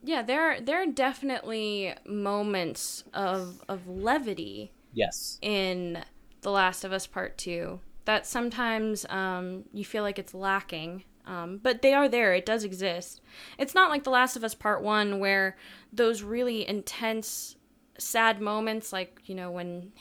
Yeah, 0.03 0.21
there 0.21 0.61
there 0.61 0.81
are 0.81 0.85
definitely 0.87 1.93
moments 2.05 3.03
of 3.13 3.61
of 3.67 3.87
levity 3.87 4.71
Yes. 4.93 5.37
in 5.41 6.03
The 6.41 6.49
Last 6.51 6.83
of 6.83 6.91
Us 6.91 7.05
Part 7.05 7.37
2 7.37 7.79
that 8.05 8.25
sometimes 8.25 9.05
um, 9.09 9.65
you 9.73 9.83
feel 9.83 10.01
like 10.01 10.17
it's 10.17 10.33
lacking. 10.33 11.03
Um, 11.25 11.59
but 11.61 11.81
they 11.81 11.93
are 11.93 12.07
there. 12.07 12.33
It 12.33 12.45
does 12.45 12.63
exist. 12.63 13.19
It's 13.57 13.75
not 13.75 13.89
like 13.89 14.05
The 14.05 14.09
Last 14.11 14.37
of 14.37 14.45
Us 14.45 14.55
Part 14.55 14.81
1 14.81 15.19
where 15.19 15.57
those 15.91 16.23
really 16.23 16.65
intense, 16.67 17.56
sad 17.97 18.41
moments, 18.41 18.93
like, 18.93 19.21
you 19.25 19.35
know, 19.35 19.51
when 19.51 19.91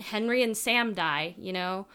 Henry 0.00 0.42
and 0.42 0.56
Sam 0.56 0.94
die, 0.94 1.34
you 1.38 1.52
know, 1.52 1.86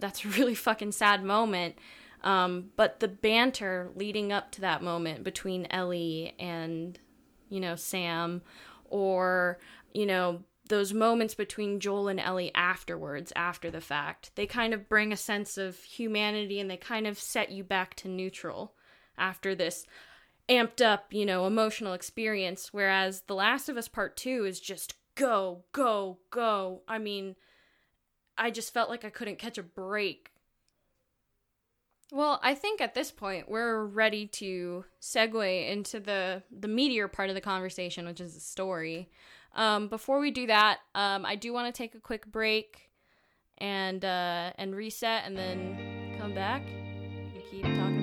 that's 0.00 0.24
a 0.24 0.28
really 0.28 0.54
fucking 0.54 0.92
sad 0.92 1.22
moment. 1.22 1.76
Um, 2.22 2.70
but 2.76 3.00
the 3.00 3.08
banter 3.08 3.90
leading 3.94 4.32
up 4.32 4.50
to 4.52 4.60
that 4.62 4.82
moment 4.82 5.22
between 5.22 5.66
Ellie 5.70 6.34
and, 6.38 6.98
you 7.48 7.60
know, 7.60 7.76
Sam, 7.76 8.42
or, 8.86 9.58
you 9.92 10.06
know, 10.06 10.42
those 10.68 10.92
moments 10.92 11.34
between 11.34 11.78
Joel 11.78 12.08
and 12.08 12.18
Ellie 12.18 12.52
afterwards, 12.54 13.32
after 13.36 13.70
the 13.70 13.80
fact, 13.80 14.32
they 14.34 14.46
kind 14.46 14.74
of 14.74 14.88
bring 14.88 15.12
a 15.12 15.16
sense 15.16 15.56
of 15.56 15.76
humanity 15.76 16.58
and 16.58 16.68
they 16.68 16.76
kind 16.76 17.06
of 17.06 17.18
set 17.18 17.50
you 17.50 17.62
back 17.62 17.94
to 17.96 18.08
neutral 18.08 18.74
after 19.16 19.54
this 19.54 19.86
amped 20.48 20.84
up, 20.84 21.12
you 21.12 21.26
know, 21.26 21.46
emotional 21.46 21.92
experience. 21.92 22.72
Whereas 22.72 23.22
The 23.22 23.34
Last 23.34 23.68
of 23.68 23.76
Us 23.76 23.88
Part 23.88 24.16
2 24.16 24.44
is 24.44 24.60
just 24.60 24.94
go, 25.14 25.64
go, 25.72 26.18
go. 26.30 26.82
I 26.86 26.98
mean, 26.98 27.36
I 28.38 28.50
just 28.50 28.72
felt 28.72 28.90
like 28.90 29.04
I 29.04 29.10
couldn't 29.10 29.38
catch 29.38 29.58
a 29.58 29.62
break. 29.62 30.30
Well, 32.12 32.38
I 32.42 32.54
think 32.54 32.80
at 32.80 32.94
this 32.94 33.10
point 33.10 33.48
we're 33.48 33.84
ready 33.84 34.26
to 34.28 34.84
segue 35.00 35.68
into 35.68 35.98
the 35.98 36.42
the 36.56 36.68
meteor 36.68 37.08
part 37.08 37.30
of 37.30 37.34
the 37.34 37.40
conversation, 37.40 38.06
which 38.06 38.20
is 38.20 38.34
the 38.34 38.40
story. 38.40 39.10
Um, 39.56 39.88
before 39.88 40.20
we 40.20 40.30
do 40.30 40.46
that, 40.46 40.78
um, 40.94 41.26
I 41.26 41.34
do 41.34 41.52
want 41.52 41.74
to 41.74 41.76
take 41.76 41.94
a 41.96 42.00
quick 42.00 42.30
break 42.30 42.90
and 43.58 44.04
uh, 44.04 44.52
and 44.56 44.76
reset, 44.76 45.24
and 45.24 45.36
then 45.36 46.16
come 46.20 46.32
back 46.32 46.62
and 46.62 47.42
keep 47.50 47.64
talking 47.64 47.95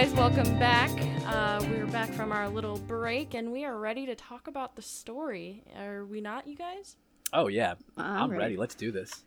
guys, 0.00 0.14
welcome 0.14 0.58
back. 0.58 0.90
Uh, 1.26 1.62
we're 1.68 1.84
back 1.88 2.08
from 2.12 2.32
our 2.32 2.48
little 2.48 2.78
break, 2.78 3.34
and 3.34 3.52
we 3.52 3.66
are 3.66 3.76
ready 3.76 4.06
to 4.06 4.14
talk 4.14 4.46
about 4.46 4.74
the 4.74 4.80
story. 4.80 5.62
Are 5.78 6.06
we 6.06 6.22
not, 6.22 6.48
you 6.48 6.56
guys? 6.56 6.96
Oh 7.34 7.48
yeah, 7.48 7.74
I'm 7.98 8.22
I'm 8.22 8.30
ready. 8.30 8.42
ready. 8.42 8.56
Let's 8.56 8.74
do 8.74 8.90
this. 8.90 9.24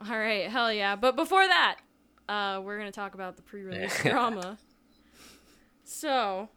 All 0.00 0.18
right, 0.18 0.50
hell 0.50 0.72
yeah. 0.72 0.96
But 0.96 1.14
before 1.14 1.46
that, 1.46 1.76
uh, 2.28 2.62
we're 2.64 2.78
going 2.80 2.90
to 2.90 2.94
talk 2.94 3.14
about 3.14 3.36
the 3.36 3.42
pre 3.42 3.62
release 3.62 3.96
drama. 4.02 4.58
So, 5.84 6.48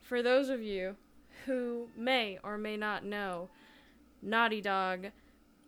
for 0.00 0.22
those 0.22 0.48
of 0.48 0.62
you 0.62 0.96
who 1.44 1.88
may 1.94 2.38
or 2.42 2.56
may 2.56 2.78
not 2.78 3.04
know, 3.04 3.50
Naughty 4.22 4.62
Dog 4.62 5.08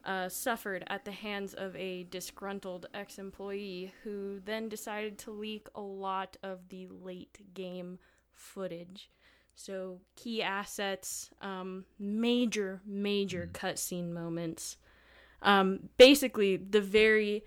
uh, 0.05 0.29
suffered 0.29 0.85
at 0.87 1.05
the 1.05 1.13
hands 1.13 1.55
of 1.55 1.75
a 1.77 2.05
disgruntled 2.05 2.87
ex 2.95 3.19
employee 3.19 3.93
who 4.03 4.41
then 4.45 4.69
decided 4.69 5.19
to 5.19 5.31
leak 5.31 5.69
a 5.75 5.81
lot 5.81 6.37
of 6.43 6.69
the 6.69 6.89
late 6.89 7.39
game 7.55 7.99
footage. 8.33 9.11
So, 9.57 10.01
key 10.17 10.43
assets, 10.43 11.31
um, 11.41 11.85
major, 11.99 12.81
major 12.85 13.49
cutscene 13.53 14.11
moments. 14.11 14.77
Um, 15.43 15.91
basically, 15.97 16.57
the 16.57 16.81
very 16.81 17.45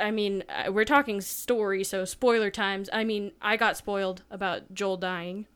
I 0.00 0.10
mean, 0.10 0.44
uh, 0.48 0.72
we're 0.72 0.84
talking 0.86 1.20
story, 1.20 1.84
so 1.84 2.04
spoiler 2.04 2.50
times. 2.50 2.88
I 2.92 3.04
mean, 3.04 3.32
I 3.42 3.56
got 3.56 3.76
spoiled 3.76 4.22
about 4.30 4.72
Joel 4.72 4.96
dying. 4.96 5.46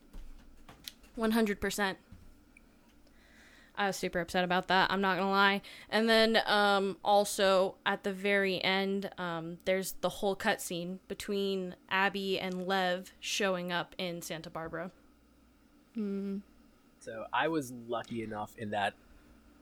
100%. 1.17 1.95
I 3.77 3.87
was 3.87 3.95
super 3.95 4.19
upset 4.19 4.43
about 4.43 4.67
that. 4.67 4.91
I'm 4.91 5.01
not 5.01 5.17
gonna 5.17 5.29
lie. 5.29 5.61
And 5.89 6.09
then, 6.09 6.39
um, 6.45 6.97
also 7.03 7.75
at 7.85 8.03
the 8.03 8.13
very 8.13 8.63
end, 8.63 9.09
um, 9.17 9.57
there's 9.65 9.93
the 10.01 10.09
whole 10.09 10.35
cutscene 10.35 10.99
between 11.07 11.75
Abby 11.89 12.39
and 12.39 12.67
Lev 12.67 13.13
showing 13.19 13.71
up 13.71 13.95
in 13.97 14.21
Santa 14.21 14.49
Barbara. 14.49 14.91
So 16.99 17.25
I 17.31 17.47
was 17.47 17.71
lucky 17.87 18.23
enough 18.23 18.55
in 18.57 18.71
that 18.71 18.93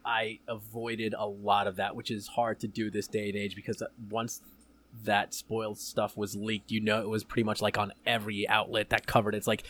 I 0.05 0.39
avoided 0.47 1.14
a 1.18 1.26
lot 1.26 1.68
of 1.68 1.78
that, 1.78 1.95
which 1.95 2.11
is 2.11 2.28
hard 2.28 2.59
to 2.61 2.68
do 2.68 2.89
this 2.89 3.07
day 3.07 3.30
and 3.30 3.38
age 3.38 3.55
because 3.55 3.82
once 4.09 4.41
that 5.03 5.34
spoiled 5.34 5.78
stuff 5.78 6.18
was 6.18 6.36
leaked, 6.36 6.72
you 6.72 6.80
know 6.80 7.01
it 7.01 7.09
was 7.09 7.24
pretty 7.24 7.43
much 7.43 7.61
like 7.61 7.78
on 7.78 7.93
every 8.05 8.47
outlet 8.47 8.89
that 8.89 9.07
covered 9.07 9.34
it. 9.34 9.38
It's 9.38 9.47
like 9.47 9.64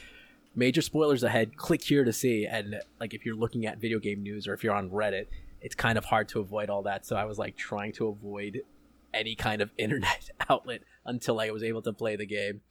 major 0.56 0.82
spoilers 0.82 1.24
ahead, 1.24 1.58
click 1.58 1.84
here 1.84 2.04
to 2.04 2.14
see. 2.14 2.46
And 2.46 2.82
like 3.00 3.14
if 3.14 3.26
you're 3.26 3.36
looking 3.36 3.66
at 3.66 3.80
video 3.80 4.00
game 4.00 4.22
news 4.22 4.48
or 4.48 4.54
if 4.54 4.64
you're 4.64 4.76
on 4.76 4.90
Reddit, 4.90 5.28
it's 5.62 5.76
kind 5.76 5.98
of 5.98 6.06
hard 6.06 6.28
to 6.30 6.40
avoid 6.40 6.70
all 6.70 6.84
that. 6.84 7.06
So 7.06 7.16
I 7.16 7.26
was 7.26 7.40
like 7.40 7.56
trying 7.56 7.94
to 7.94 8.08
avoid 8.08 8.62
any 9.14 9.36
kind 9.36 9.62
of 9.62 9.72
internet 9.78 10.30
outlet 10.50 10.82
until 11.06 11.40
I 11.40 11.50
was 11.52 11.64
able 11.64 11.82
to 11.84 11.94
play 11.94 12.16
the 12.16 12.26
game. 12.26 12.62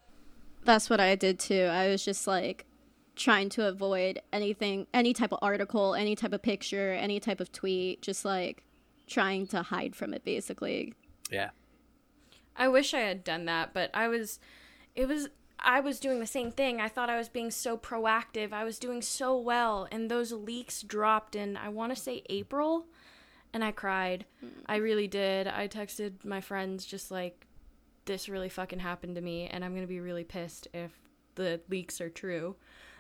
That's 0.65 0.89
what 0.89 1.01
I 1.01 1.15
did 1.17 1.39
too. 1.39 1.65
I 1.65 1.89
was 1.89 2.05
just 2.05 2.27
like 2.27 2.67
trying 3.17 3.49
to 3.51 3.67
avoid 3.67 4.21
anything, 4.33 4.87
any 4.95 5.13
type 5.13 5.33
of 5.33 5.39
article, 5.43 5.95
any 5.95 6.15
type 6.15 6.33
of 6.33 6.43
picture, 6.43 6.93
any 6.93 7.21
type 7.21 7.41
of 7.41 7.53
tweet, 7.53 8.01
just 8.01 8.25
like 8.25 8.63
trying 9.07 9.47
to 9.49 9.63
hide 9.63 9.97
from 9.97 10.15
it 10.15 10.25
basically. 10.25 10.95
Yeah. 11.31 11.51
I 12.57 12.69
wish 12.69 12.95
I 12.95 13.01
had 13.01 13.25
done 13.25 13.47
that, 13.47 13.75
but 13.75 13.91
I 13.95 14.09
was 14.09 14.39
it 14.95 15.09
was 15.09 15.29
I 15.63 15.81
was 15.81 16.01
doing 16.01 16.21
the 16.21 16.27
same 16.27 16.51
thing. 16.51 16.81
I 16.81 16.89
thought 16.89 17.09
I 17.09 17.19
was 17.19 17.29
being 17.29 17.51
so 17.51 17.77
proactive. 17.77 18.53
I 18.53 18.65
was 18.65 18.79
doing 18.79 19.01
so 19.01 19.39
well 19.39 19.87
and 19.91 20.11
those 20.11 20.33
leaks 20.33 20.83
dropped 20.83 21.37
in 21.37 21.57
I 21.57 21.69
want 21.69 21.95
to 21.95 22.01
say 22.01 22.23
April 22.29 22.87
and 23.53 23.65
I 23.65 23.71
cried. 23.71 24.25
Hmm. 24.41 24.49
I 24.67 24.77
really 24.77 25.07
did. 25.07 25.47
I 25.47 25.69
texted 25.69 26.25
my 26.25 26.41
friends 26.41 26.85
just 26.85 27.11
like 27.11 27.47
this 28.05 28.29
really 28.29 28.49
fucking 28.49 28.81
happened 28.81 29.15
to 29.15 29.21
me 29.21 29.47
and 29.47 29.65
I'm 29.65 29.73
going 29.73 29.85
to 29.85 29.89
be 29.89 30.01
really 30.01 30.25
pissed 30.25 30.69
if 30.75 30.91
the 31.35 31.61
leaks 31.69 32.01
are 32.01 32.11
true. 32.11 32.57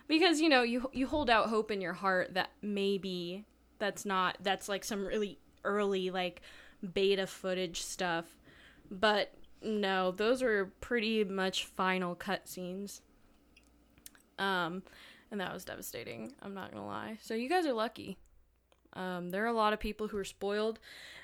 Because 0.08 0.40
you 0.40 0.48
know, 0.48 0.62
you 0.62 0.90
you 0.92 1.06
hold 1.06 1.30
out 1.30 1.48
hope 1.48 1.70
in 1.70 1.80
your 1.80 1.92
heart 1.92 2.34
that 2.34 2.50
maybe 2.60 3.44
that's 3.78 4.04
not 4.04 4.36
that's 4.40 4.68
like 4.68 4.84
some 4.84 5.04
really 5.04 5.38
early 5.64 6.10
like 6.10 6.42
beta 6.94 7.26
footage 7.26 7.82
stuff. 7.82 8.26
But 8.90 9.32
no, 9.64 10.10
those 10.10 10.42
were 10.42 10.72
pretty 10.80 11.24
much 11.24 11.66
final 11.66 12.14
cutscenes. 12.14 13.00
Um, 14.38 14.82
and 15.30 15.40
that 15.40 15.52
was 15.52 15.64
devastating. 15.64 16.32
I'm 16.42 16.54
not 16.54 16.72
gonna 16.72 16.86
lie. 16.86 17.18
So 17.22 17.34
you 17.34 17.48
guys 17.48 17.66
are 17.66 17.72
lucky. 17.72 18.18
Um, 18.94 19.30
there 19.30 19.44
are 19.44 19.48
a 19.48 19.52
lot 19.54 19.72
of 19.72 19.80
people 19.80 20.08
who 20.08 20.18
are 20.18 20.24
spoiled, 20.24 20.78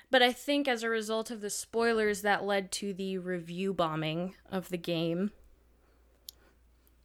but 0.09 0.23
I 0.23 0.31
think 0.31 0.67
as 0.67 0.81
a 0.81 0.89
result 0.89 1.29
of 1.29 1.41
the 1.41 1.49
spoilers 1.49 2.23
that 2.23 2.43
led 2.43 2.71
to 2.73 2.93
the 2.93 3.19
review 3.19 3.73
bombing 3.73 4.35
of 4.51 4.69
the 4.69 4.77
game. 4.77 5.31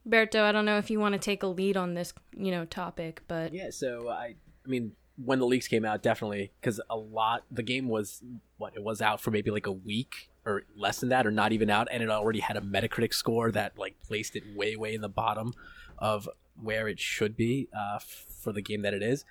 Berto, 0.08 0.42
I 0.42 0.52
don't 0.52 0.64
know 0.64 0.78
if 0.78 0.90
you 0.90 1.00
want 1.00 1.14
to 1.14 1.18
take 1.18 1.42
a 1.42 1.46
lead 1.46 1.76
on 1.76 1.94
this, 1.94 2.12
you 2.36 2.50
know, 2.50 2.64
topic, 2.64 3.22
but 3.28 3.52
Yeah, 3.52 3.70
so 3.70 4.08
I, 4.08 4.34
I 4.64 4.68
mean, 4.68 4.92
when 5.22 5.38
the 5.38 5.46
leaks 5.46 5.68
came 5.68 5.84
out, 5.84 6.02
definitely 6.02 6.52
because 6.60 6.80
a 6.90 6.96
lot. 6.96 7.44
The 7.50 7.62
game 7.62 7.88
was 7.88 8.22
what 8.56 8.74
it 8.76 8.82
was 8.82 9.00
out 9.00 9.20
for 9.20 9.30
maybe 9.30 9.50
like 9.50 9.66
a 9.66 9.72
week 9.72 10.30
or 10.46 10.64
less 10.76 11.00
than 11.00 11.08
that, 11.08 11.26
or 11.26 11.30
not 11.30 11.52
even 11.52 11.70
out, 11.70 11.88
and 11.90 12.02
it 12.02 12.10
already 12.10 12.40
had 12.40 12.56
a 12.56 12.60
Metacritic 12.60 13.14
score 13.14 13.50
that 13.52 13.78
like 13.78 13.96
placed 14.02 14.36
it 14.36 14.42
way, 14.54 14.76
way 14.76 14.94
in 14.94 15.00
the 15.00 15.08
bottom 15.08 15.54
of 15.98 16.28
where 16.60 16.88
it 16.88 17.00
should 17.00 17.36
be 17.36 17.68
uh, 17.76 17.98
for 17.98 18.52
the 18.52 18.60
game 18.60 18.82
that 18.82 18.94
it 18.94 19.02
is. 19.02 19.24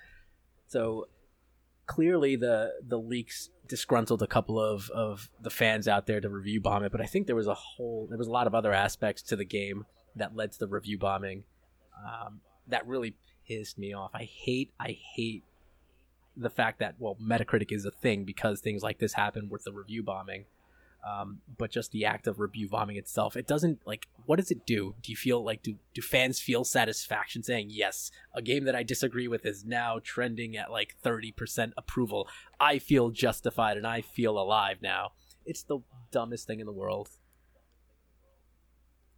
So 0.66 1.08
clearly, 1.86 2.36
the 2.36 2.74
the 2.86 2.98
leaks 2.98 3.50
disgruntled 3.68 4.22
a 4.22 4.26
couple 4.26 4.60
of 4.60 4.90
of 4.90 5.30
the 5.40 5.50
fans 5.50 5.88
out 5.88 6.06
there 6.06 6.20
to 6.20 6.28
review 6.28 6.60
bomb 6.60 6.84
it, 6.84 6.92
but 6.92 7.00
I 7.00 7.06
think 7.06 7.26
there 7.26 7.36
was 7.36 7.46
a 7.46 7.54
whole 7.54 8.06
there 8.08 8.18
was 8.18 8.28
a 8.28 8.32
lot 8.32 8.46
of 8.46 8.54
other 8.54 8.72
aspects 8.72 9.22
to 9.22 9.36
the 9.36 9.44
game 9.44 9.86
that 10.16 10.34
led 10.34 10.52
to 10.52 10.58
the 10.58 10.68
review 10.68 10.98
bombing 10.98 11.44
um, 12.04 12.40
that 12.68 12.86
really 12.86 13.16
pissed 13.46 13.78
me 13.78 13.92
off. 13.92 14.10
I 14.14 14.24
hate 14.24 14.72
I 14.80 14.96
hate 15.14 15.44
the 16.36 16.50
fact 16.50 16.78
that 16.80 16.94
well 16.98 17.16
Metacritic 17.22 17.72
is 17.72 17.84
a 17.84 17.90
thing 17.90 18.24
because 18.24 18.60
things 18.60 18.82
like 18.82 18.98
this 18.98 19.14
happen 19.14 19.48
with 19.48 19.64
the 19.64 19.72
review 19.72 20.02
bombing. 20.02 20.46
Um, 21.06 21.40
but 21.58 21.70
just 21.70 21.92
the 21.92 22.06
act 22.06 22.26
of 22.26 22.40
review 22.40 22.66
bombing 22.66 22.96
itself, 22.96 23.36
it 23.36 23.46
doesn't 23.46 23.80
like 23.86 24.08
what 24.24 24.36
does 24.36 24.50
it 24.50 24.64
do? 24.64 24.94
Do 25.02 25.12
you 25.12 25.16
feel 25.16 25.44
like 25.44 25.62
do 25.62 25.76
do 25.92 26.00
fans 26.00 26.40
feel 26.40 26.64
satisfaction 26.64 27.42
saying 27.42 27.68
yes, 27.70 28.10
a 28.34 28.40
game 28.40 28.64
that 28.64 28.74
I 28.74 28.82
disagree 28.82 29.28
with 29.28 29.44
is 29.44 29.64
now 29.64 30.00
trending 30.02 30.56
at 30.56 30.70
like 30.70 30.96
thirty 31.02 31.30
percent 31.30 31.74
approval? 31.76 32.26
I 32.58 32.78
feel 32.78 33.10
justified 33.10 33.76
and 33.76 33.86
I 33.86 34.00
feel 34.00 34.38
alive 34.38 34.78
now. 34.80 35.12
It's 35.44 35.62
the 35.62 35.80
dumbest 36.10 36.46
thing 36.46 36.60
in 36.60 36.66
the 36.66 36.72
world. 36.72 37.10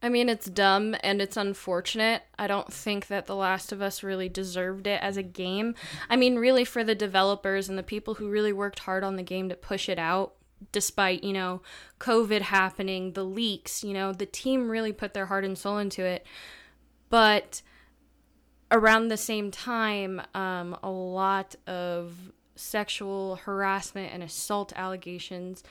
I 0.02 0.08
mean, 0.08 0.28
it's 0.28 0.46
dumb 0.46 0.94
and 1.02 1.22
it's 1.22 1.36
unfortunate. 1.36 2.22
I 2.38 2.46
don't 2.46 2.72
think 2.72 3.06
that 3.06 3.26
The 3.26 3.34
Last 3.34 3.72
of 3.72 3.80
Us 3.80 4.02
really 4.02 4.28
deserved 4.28 4.86
it 4.86 5.02
as 5.02 5.16
a 5.16 5.22
game. 5.22 5.74
I 6.10 6.16
mean, 6.16 6.36
really, 6.36 6.64
for 6.64 6.84
the 6.84 6.94
developers 6.94 7.68
and 7.68 7.78
the 7.78 7.82
people 7.82 8.14
who 8.14 8.28
really 8.28 8.52
worked 8.52 8.80
hard 8.80 9.02
on 9.02 9.16
the 9.16 9.22
game 9.22 9.48
to 9.48 9.56
push 9.56 9.88
it 9.88 9.98
out, 9.98 10.34
despite, 10.70 11.24
you 11.24 11.32
know, 11.32 11.62
COVID 11.98 12.42
happening, 12.42 13.12
the 13.12 13.24
leaks, 13.24 13.82
you 13.82 13.94
know, 13.94 14.12
the 14.12 14.26
team 14.26 14.70
really 14.70 14.92
put 14.92 15.14
their 15.14 15.26
heart 15.26 15.44
and 15.44 15.56
soul 15.56 15.78
into 15.78 16.04
it. 16.04 16.26
But 17.08 17.62
around 18.70 19.08
the 19.08 19.16
same 19.16 19.50
time, 19.50 20.20
um, 20.34 20.76
a 20.82 20.90
lot 20.90 21.54
of 21.66 22.32
sexual 22.54 23.36
harassment 23.36 24.12
and 24.12 24.22
assault 24.22 24.72
allegations 24.76 25.62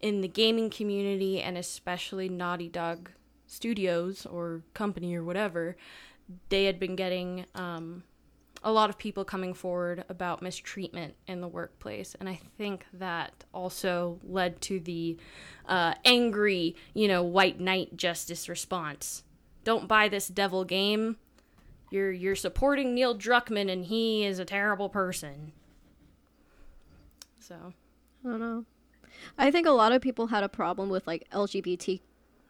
in 0.00 0.20
the 0.20 0.28
gaming 0.28 0.70
community 0.70 1.40
and 1.40 1.56
especially 1.56 2.28
Naughty 2.28 2.68
Dog 2.68 3.10
Studios 3.46 4.26
or 4.26 4.62
company 4.74 5.14
or 5.14 5.24
whatever, 5.24 5.76
they 6.48 6.64
had 6.64 6.78
been 6.78 6.96
getting 6.96 7.46
um, 7.54 8.02
a 8.62 8.72
lot 8.72 8.90
of 8.90 8.98
people 8.98 9.24
coming 9.24 9.54
forward 9.54 10.04
about 10.08 10.42
mistreatment 10.42 11.14
in 11.26 11.40
the 11.40 11.48
workplace. 11.48 12.16
And 12.18 12.28
I 12.28 12.40
think 12.58 12.84
that 12.92 13.44
also 13.54 14.18
led 14.24 14.60
to 14.62 14.80
the 14.80 15.16
uh, 15.66 15.94
angry, 16.04 16.74
you 16.92 17.06
know, 17.06 17.22
white 17.22 17.60
knight 17.60 17.96
justice 17.96 18.48
response. 18.48 19.22
Don't 19.64 19.88
buy 19.88 20.08
this 20.08 20.28
devil 20.28 20.64
game. 20.64 21.16
You're 21.90 22.10
you're 22.10 22.34
supporting 22.34 22.94
Neil 22.94 23.16
Druckmann 23.16 23.70
and 23.70 23.84
he 23.84 24.24
is 24.24 24.40
a 24.40 24.44
terrible 24.44 24.88
person. 24.88 25.52
So 27.38 27.72
I 28.24 28.28
don't 28.28 28.40
know. 28.40 28.64
I 29.38 29.50
think 29.50 29.66
a 29.66 29.70
lot 29.70 29.92
of 29.92 30.02
people 30.02 30.26
had 30.26 30.42
a 30.42 30.48
problem 30.48 30.88
with 30.88 31.06
like 31.06 31.28
LGBT 31.30 32.00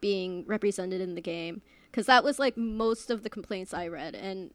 being 0.01 0.44
represented 0.47 1.01
in 1.01 1.14
the 1.14 1.20
game 1.20 1.62
because 1.90 2.07
that 2.07 2.22
was 2.22 2.38
like 2.38 2.57
most 2.57 3.11
of 3.11 3.22
the 3.22 3.30
complaints 3.30 3.72
I 3.72 3.88
read, 3.88 4.14
and 4.14 4.53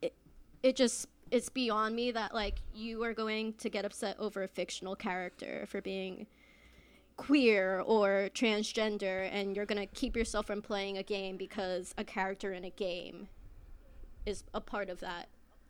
it 0.00 0.14
it 0.62 0.76
just 0.76 1.06
it's 1.30 1.48
beyond 1.48 1.96
me 1.96 2.10
that 2.10 2.34
like 2.34 2.60
you 2.74 3.02
are 3.04 3.14
going 3.14 3.54
to 3.54 3.70
get 3.70 3.84
upset 3.84 4.16
over 4.18 4.42
a 4.42 4.48
fictional 4.48 4.94
character 4.94 5.64
for 5.68 5.80
being 5.80 6.26
queer 7.16 7.80
or 7.86 8.28
transgender 8.34 9.28
and 9.32 9.54
you're 9.54 9.66
going 9.66 9.80
to 9.80 9.86
keep 9.94 10.16
yourself 10.16 10.46
from 10.46 10.60
playing 10.60 10.98
a 10.98 11.02
game 11.02 11.36
because 11.36 11.94
a 11.96 12.04
character 12.04 12.52
in 12.52 12.64
a 12.64 12.70
game 12.70 13.28
is 14.26 14.44
a 14.52 14.60
part 14.60 14.90
of 14.90 15.00
that 15.00 15.28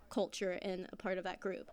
culture 0.08 0.58
and 0.62 0.86
a 0.92 0.96
part 0.96 1.18
of 1.18 1.24
that 1.24 1.40
group. 1.40 1.70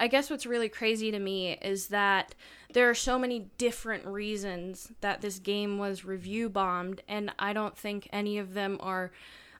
I 0.00 0.06
guess 0.06 0.30
what's 0.30 0.46
really 0.46 0.68
crazy 0.68 1.10
to 1.10 1.18
me 1.18 1.52
is 1.60 1.88
that 1.88 2.34
there 2.72 2.88
are 2.88 2.94
so 2.94 3.18
many 3.18 3.50
different 3.58 4.06
reasons 4.06 4.92
that 5.00 5.20
this 5.20 5.38
game 5.38 5.78
was 5.78 6.04
review 6.04 6.48
bombed, 6.48 7.02
and 7.08 7.32
I 7.38 7.52
don't 7.52 7.76
think 7.76 8.08
any 8.12 8.38
of 8.38 8.54
them 8.54 8.78
are 8.80 9.10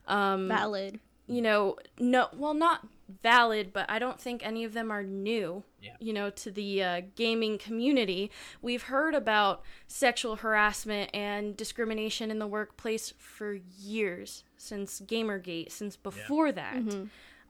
um, 0.07 0.47
valid. 0.47 0.99
You 1.27 1.41
know, 1.41 1.77
no, 1.99 2.29
well, 2.35 2.53
not 2.53 2.87
valid, 3.21 3.71
but 3.73 3.89
I 3.89 3.99
don't 3.99 4.19
think 4.19 4.45
any 4.45 4.63
of 4.63 4.73
them 4.73 4.91
are 4.91 5.03
new. 5.03 5.63
Yeah. 5.81 5.91
You 5.99 6.13
know, 6.13 6.29
to 6.31 6.51
the 6.51 6.83
uh, 6.83 7.01
gaming 7.15 7.57
community, 7.57 8.31
we've 8.61 8.83
heard 8.83 9.15
about 9.15 9.61
sexual 9.87 10.37
harassment 10.37 11.11
and 11.13 11.55
discrimination 11.55 12.31
in 12.31 12.39
the 12.39 12.47
workplace 12.47 13.13
for 13.17 13.53
years, 13.77 14.43
since 14.57 15.01
GamerGate, 15.01 15.71
since 15.71 15.95
before 15.95 16.51
that. 16.51 16.75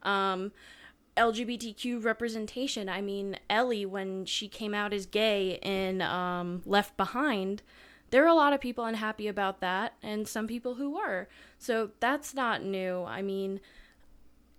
Um, 0.03 0.51
LGBTQ 1.17 2.03
representation. 2.03 2.89
I 2.89 3.01
mean, 3.01 3.37
Ellie, 3.49 3.85
when 3.85 4.25
she 4.25 4.47
came 4.47 4.73
out 4.73 4.93
as 4.93 5.05
gay 5.05 5.59
in 5.61 6.01
um, 6.01 6.61
Left 6.65 6.95
Behind, 6.97 7.61
there 8.11 8.23
are 8.23 8.27
a 8.27 8.33
lot 8.33 8.53
of 8.53 8.61
people 8.61 8.85
unhappy 8.85 9.27
about 9.27 9.61
that, 9.61 9.93
and 10.01 10.27
some 10.27 10.47
people 10.47 10.75
who 10.75 10.91
were. 10.91 11.27
So 11.57 11.91
that's 11.99 12.33
not 12.33 12.63
new. 12.63 13.03
I 13.03 13.21
mean, 13.21 13.59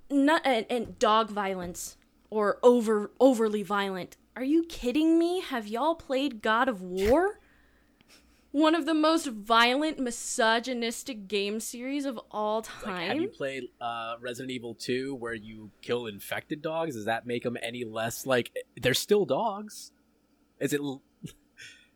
not 0.08 0.42
and, 0.44 0.66
and 0.70 0.98
dog 0.98 1.30
violence 1.30 1.96
or 2.30 2.58
over 2.62 3.10
overly 3.18 3.62
violent. 3.62 4.16
Are 4.36 4.44
you 4.44 4.64
kidding 4.64 5.18
me? 5.18 5.40
Have 5.40 5.66
y'all 5.66 5.96
played 5.96 6.42
God 6.42 6.68
of 6.68 6.80
War? 6.80 7.39
One 8.52 8.74
of 8.74 8.84
the 8.84 8.94
most 8.94 9.28
violent, 9.28 10.00
misogynistic 10.00 11.28
game 11.28 11.60
series 11.60 12.04
of 12.04 12.18
all 12.32 12.62
time. 12.62 12.94
Like, 12.94 13.08
have 13.08 13.20
you 13.20 13.28
played 13.28 13.64
uh, 13.80 14.14
Resident 14.20 14.50
Evil 14.50 14.74
2 14.74 15.14
where 15.14 15.34
you 15.34 15.70
kill 15.82 16.06
infected 16.06 16.60
dogs? 16.60 16.96
Does 16.96 17.04
that 17.04 17.26
make 17.26 17.44
them 17.44 17.56
any 17.62 17.84
less 17.84 18.26
like 18.26 18.50
they're 18.80 18.94
still 18.94 19.24
dogs? 19.24 19.92
Is 20.58 20.72
it? 20.72 20.80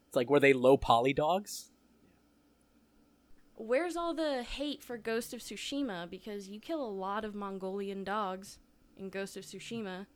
It's 0.07 0.17
like 0.17 0.31
were 0.31 0.39
they 0.39 0.53
low 0.53 0.77
poly 0.77 1.13
dogs? 1.13 1.73
Where's 3.57 3.97
all 3.97 4.15
the 4.15 4.45
hate 4.45 4.81
for 4.81 4.97
Ghost 4.97 5.35
of 5.35 5.41
Tsushima? 5.41 6.09
Because 6.09 6.49
you 6.49 6.61
kill 6.61 6.85
a 6.85 6.87
lot 6.87 7.25
of 7.25 7.35
Mongolian 7.35 8.05
dogs 8.05 8.59
in 8.97 9.11
Ghost 9.11 9.37
of 9.37 9.43
Tsushima, 9.43 10.07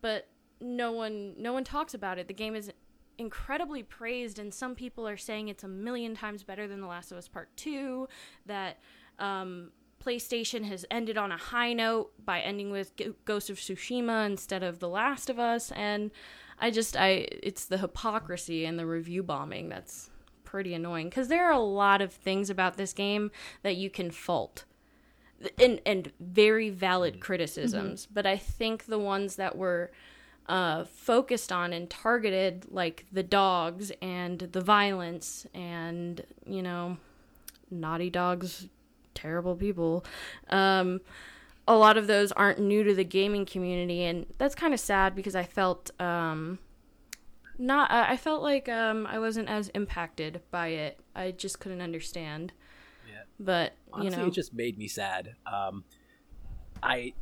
but 0.00 0.26
no 0.60 0.90
one 0.90 1.34
no 1.38 1.52
one 1.52 1.62
talks 1.62 1.94
about 1.94 2.18
it. 2.18 2.26
The 2.26 2.34
game 2.34 2.56
is 2.56 2.72
incredibly 3.18 3.82
praised, 3.82 4.38
and 4.38 4.52
some 4.54 4.74
people 4.74 5.06
are 5.06 5.16
saying 5.16 5.48
it's 5.48 5.64
a 5.64 5.68
million 5.68 6.14
times 6.14 6.42
better 6.42 6.66
than 6.66 6.80
The 6.80 6.86
Last 6.86 7.12
of 7.12 7.18
Us 7.18 7.28
Part 7.28 7.54
Two. 7.56 8.08
That 8.46 8.78
um, 9.18 9.70
PlayStation 10.02 10.64
has 10.64 10.86
ended 10.90 11.18
on 11.18 11.32
a 11.32 11.36
high 11.36 11.72
note 11.72 12.12
by 12.24 12.40
ending 12.40 12.70
with 12.70 12.96
G- 12.96 13.14
Ghost 13.24 13.50
of 13.50 13.56
Tsushima 13.56 14.24
instead 14.26 14.62
of 14.62 14.78
The 14.78 14.88
Last 14.88 15.28
of 15.28 15.38
Us, 15.38 15.72
and 15.72 16.10
I 16.60 16.70
just 16.70 16.96
I 16.96 17.26
it's 17.42 17.64
the 17.64 17.78
hypocrisy 17.78 18.64
and 18.64 18.78
the 18.78 18.86
review 18.86 19.22
bombing 19.22 19.68
that's 19.68 20.10
pretty 20.44 20.72
annoying 20.72 21.08
because 21.10 21.28
there 21.28 21.44
are 21.46 21.52
a 21.52 21.58
lot 21.58 22.00
of 22.00 22.12
things 22.12 22.48
about 22.48 22.78
this 22.78 22.94
game 22.94 23.30
that 23.62 23.76
you 23.76 23.90
can 23.90 24.10
fault 24.10 24.64
and 25.58 25.78
and 25.84 26.10
very 26.20 26.70
valid 26.70 27.20
criticisms 27.20 28.08
but 28.10 28.24
i 28.24 28.34
think 28.36 28.86
the 28.86 28.98
ones 28.98 29.36
that 29.36 29.56
were 29.56 29.90
uh, 30.48 30.84
focused 30.84 31.52
on 31.52 31.72
and 31.72 31.90
targeted 31.90 32.66
like 32.70 33.04
the 33.12 33.22
dogs 33.22 33.92
and 34.00 34.40
the 34.40 34.60
violence 34.60 35.46
and 35.52 36.22
you 36.46 36.62
know 36.62 36.96
naughty 37.70 38.08
dogs 38.08 38.68
terrible 39.14 39.54
people 39.54 40.04
um, 40.48 41.00
a 41.66 41.76
lot 41.76 41.98
of 41.98 42.06
those 42.06 42.32
aren't 42.32 42.58
new 42.58 42.82
to 42.82 42.94
the 42.94 43.04
gaming 43.04 43.44
community 43.44 44.04
and 44.04 44.26
that's 44.38 44.54
kind 44.54 44.72
of 44.72 44.80
sad 44.80 45.14
because 45.14 45.34
i 45.34 45.42
felt 45.42 45.90
um, 46.00 46.58
not 47.58 47.90
I 47.90 48.16
felt 48.16 48.42
like 48.42 48.68
um, 48.68 49.06
I 49.06 49.18
wasn't 49.18 49.48
as 49.48 49.68
impacted 49.70 50.40
by 50.50 50.68
it. 50.68 51.00
I 51.14 51.32
just 51.32 51.58
couldn't 51.58 51.80
understand. 51.80 52.52
Yeah. 53.10 53.22
But 53.40 53.72
you 54.00 54.10
know, 54.10 54.26
it 54.26 54.32
just 54.32 54.54
made 54.54 54.78
me 54.78 54.86
sad. 54.86 55.34
Um, 55.44 55.84
I 56.82 57.14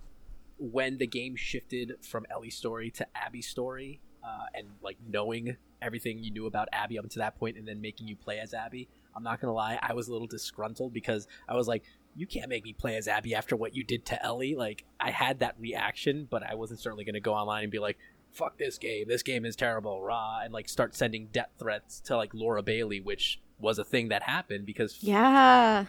when 0.59 0.99
the 0.99 1.07
game 1.07 1.37
shifted 1.37 1.95
from 2.03 2.27
Ellie's 2.31 2.57
story 2.57 2.91
to 2.93 3.07
Abby's 3.17 3.47
story, 3.49 4.01
uh, 4.25 4.47
and 4.55 4.69
like 4.83 4.97
knowing 5.07 5.57
everything 5.83 6.19
you 6.19 6.31
knew 6.31 6.47
about 6.47 6.69
Abby 6.73 6.99
up 6.99 7.09
to 7.11 7.19
that 7.19 7.37
point, 7.39 7.57
and 7.57 7.67
then 7.69 7.81
making 7.81 8.09
you 8.09 8.17
play 8.17 8.39
as 8.39 8.55
Abby. 8.55 8.89
I'm 9.15 9.23
not 9.23 9.41
gonna 9.41 9.53
lie, 9.53 9.79
I 9.83 9.95
was 9.95 10.09
a 10.09 10.13
little 10.13 10.27
disgruntled 10.27 10.93
because 10.93 11.27
I 11.49 11.55
was 11.55 11.69
like, 11.69 11.83
"You 12.15 12.27
can't 12.27 12.49
make 12.49 12.65
me 12.65 12.73
play 12.73 12.97
as 12.97 13.09
Abby 13.09 13.35
after 13.35 13.57
what 13.57 13.75
you 13.75 13.85
did 13.85 14.05
to 14.07 14.23
Ellie." 14.25 14.55
Like, 14.55 14.85
I 15.01 15.11
had 15.11 15.39
that 15.41 15.55
reaction, 15.59 16.27
but 16.31 16.43
I 16.43 16.55
wasn't 16.55 16.81
certainly 16.81 17.05
gonna 17.05 17.21
go 17.21 17.33
online 17.35 17.63
and 17.65 17.73
be 17.73 17.79
like, 17.79 17.99
"Fuck 18.33 18.59
this 18.59 18.79
game! 18.79 19.07
This 19.09 19.23
game 19.23 19.45
is 19.45 19.57
terrible!" 19.57 20.03
Rah, 20.03 20.41
and 20.43 20.53
like 20.53 20.69
start 20.69 20.95
sending 20.95 21.29
death 21.29 21.51
threats 21.59 22.01
to 22.01 22.17
like 22.17 22.35
Laura 22.35 22.63
Bailey, 22.63 23.01
which 23.01 23.41
was 23.59 23.79
a 23.79 23.85
thing 23.85 24.09
that 24.09 24.23
happened 24.23 24.67
because 24.67 25.03
Yeah. 25.03 25.87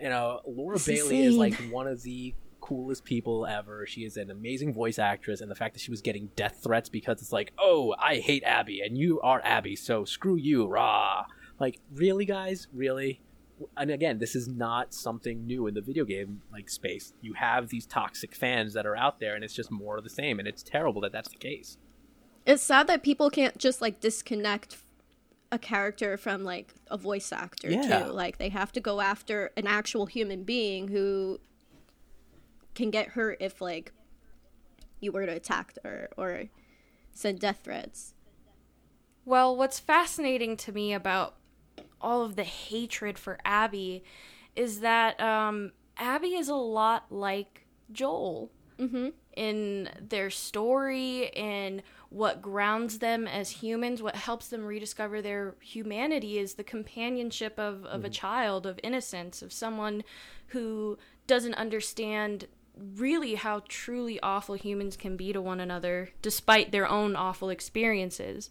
you 0.00 0.08
know, 0.08 0.40
Laura 0.46 0.78
Bailey 0.84 1.20
is 1.22 1.36
like 1.36 1.54
one 1.70 1.86
of 1.86 2.02
the 2.02 2.34
coolest 2.62 3.04
people 3.04 3.44
ever. 3.44 3.84
She 3.86 4.04
is 4.04 4.16
an 4.16 4.30
amazing 4.30 4.72
voice 4.72 4.98
actress, 4.98 5.42
and 5.42 5.50
the 5.50 5.54
fact 5.54 5.74
that 5.74 5.80
she 5.80 5.90
was 5.90 6.00
getting 6.00 6.30
death 6.36 6.60
threats 6.62 6.88
because 6.88 7.20
it's 7.20 7.32
like, 7.32 7.52
oh, 7.58 7.94
I 7.98 8.16
hate 8.16 8.42
Abby, 8.44 8.80
and 8.80 8.96
you 8.96 9.20
are 9.20 9.42
Abby, 9.44 9.76
so 9.76 10.06
screw 10.06 10.36
you, 10.36 10.66
rah. 10.66 11.26
Like, 11.60 11.78
really, 11.92 12.24
guys, 12.24 12.68
really? 12.72 13.20
And 13.76 13.90
again, 13.90 14.18
this 14.18 14.34
is 14.34 14.48
not 14.48 14.94
something 14.94 15.46
new 15.46 15.66
in 15.66 15.74
the 15.74 15.80
video 15.82 16.04
game 16.04 16.42
like 16.50 16.68
space. 16.70 17.12
You 17.20 17.34
have 17.34 17.68
these 17.68 17.84
toxic 17.86 18.34
fans 18.34 18.72
that 18.72 18.86
are 18.86 18.96
out 18.96 19.20
there, 19.20 19.34
and 19.34 19.44
it's 19.44 19.54
just 19.54 19.70
more 19.70 19.98
of 19.98 20.04
the 20.04 20.10
same, 20.10 20.38
and 20.38 20.48
it's 20.48 20.62
terrible 20.62 21.00
that 21.02 21.12
that's 21.12 21.28
the 21.28 21.36
case. 21.36 21.76
It's 22.46 22.62
sad 22.62 22.86
that 22.86 23.02
people 23.02 23.28
can't 23.28 23.58
just 23.58 23.80
like 23.82 24.00
disconnect 24.00 24.78
a 25.52 25.58
character 25.58 26.16
from 26.16 26.42
like 26.44 26.74
a 26.90 26.96
voice 26.96 27.30
actor 27.30 27.70
Yeah. 27.70 28.04
too. 28.06 28.12
Like 28.12 28.38
they 28.38 28.48
have 28.48 28.72
to 28.72 28.80
go 28.80 29.00
after 29.00 29.52
an 29.56 29.66
actual 29.66 30.06
human 30.06 30.44
being 30.44 30.88
who 30.88 31.38
can 32.74 32.90
get 32.90 33.08
hurt 33.08 33.36
if 33.40 33.60
like 33.60 33.92
you 35.00 35.12
were 35.12 35.26
to 35.26 35.32
attack 35.32 35.74
her 35.84 36.08
or 36.16 36.44
send 37.12 37.40
death 37.40 37.60
threats. 37.64 38.14
well, 39.24 39.56
what's 39.56 39.78
fascinating 39.78 40.56
to 40.56 40.72
me 40.72 40.92
about 40.92 41.36
all 42.00 42.22
of 42.24 42.36
the 42.36 42.44
hatred 42.44 43.18
for 43.18 43.38
Abby 43.44 44.02
is 44.56 44.80
that 44.80 45.20
um, 45.20 45.72
Abby 45.96 46.34
is 46.34 46.48
a 46.48 46.54
lot 46.54 47.06
like 47.10 47.66
Joel 47.90 48.50
Mm-hmm. 48.78 49.10
in 49.36 49.88
their 50.00 50.28
story, 50.30 51.30
in 51.36 51.82
what 52.08 52.42
grounds 52.42 52.98
them 52.98 53.28
as 53.28 53.50
humans, 53.50 54.02
what 54.02 54.16
helps 54.16 54.48
them 54.48 54.64
rediscover 54.64 55.22
their 55.22 55.54
humanity 55.60 56.38
is 56.38 56.54
the 56.54 56.64
companionship 56.64 57.58
of, 57.60 57.84
of 57.84 58.04
a 58.04 58.08
child, 58.10 58.66
of 58.66 58.80
innocence, 58.82 59.40
of 59.40 59.52
someone 59.52 60.02
who 60.48 60.98
doesn't 61.28 61.54
understand 61.54 62.48
really 62.96 63.34
how 63.34 63.62
truly 63.68 64.20
awful 64.20 64.54
humans 64.54 64.96
can 64.96 65.16
be 65.16 65.32
to 65.32 65.40
one 65.40 65.60
another, 65.60 66.10
despite 66.20 66.72
their 66.72 66.88
own 66.88 67.16
awful 67.16 67.50
experiences. 67.50 68.50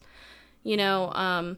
You 0.64 0.78
know, 0.78 1.12
um, 1.14 1.58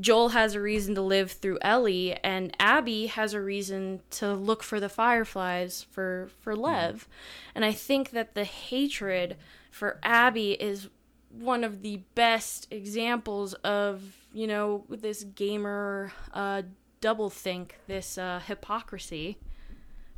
Joel 0.00 0.30
has 0.30 0.54
a 0.54 0.60
reason 0.60 0.94
to 0.96 1.02
live 1.02 1.32
through 1.32 1.58
Ellie, 1.62 2.14
and 2.24 2.54
Abby 2.58 3.06
has 3.06 3.32
a 3.32 3.40
reason 3.40 4.00
to 4.10 4.34
look 4.34 4.62
for 4.62 4.80
the 4.80 4.88
fireflies 4.88 5.86
for 5.90 6.30
for 6.40 6.56
Lev. 6.56 7.08
And 7.54 7.64
I 7.64 7.72
think 7.72 8.10
that 8.10 8.34
the 8.34 8.44
hatred 8.44 9.36
for 9.70 9.98
Abby 10.02 10.52
is 10.52 10.88
one 11.30 11.64
of 11.64 11.82
the 11.82 12.00
best 12.14 12.68
examples 12.70 13.54
of, 13.54 14.02
you 14.32 14.46
know, 14.46 14.84
this 14.88 15.24
gamer 15.24 16.12
uh, 16.32 16.62
double 17.00 17.30
think, 17.30 17.76
this 17.86 18.18
uh, 18.18 18.40
hypocrisy. 18.46 19.38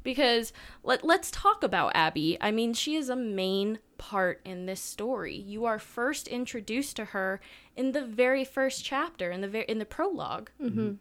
Because 0.06 0.52
let, 0.84 1.04
let's 1.04 1.30
talk 1.30 1.62
about 1.62 1.92
Abby. 1.94 2.38
I 2.40 2.52
mean, 2.52 2.72
she 2.72 2.94
is 2.94 3.08
a 3.08 3.16
main 3.16 3.80
part 3.98 4.40
in 4.44 4.66
this 4.66 4.80
story. 4.80 5.34
You 5.34 5.64
are 5.64 5.78
first 5.78 6.28
introduced 6.28 6.94
to 6.96 7.06
her 7.06 7.40
in 7.74 7.90
the 7.92 8.04
very 8.04 8.44
first 8.44 8.84
chapter, 8.84 9.32
in 9.32 9.40
the 9.40 9.48
ver- 9.48 9.60
in 9.60 9.78
the 9.78 9.84
prolog 9.84 10.48
Mm-hmm. 10.62 10.92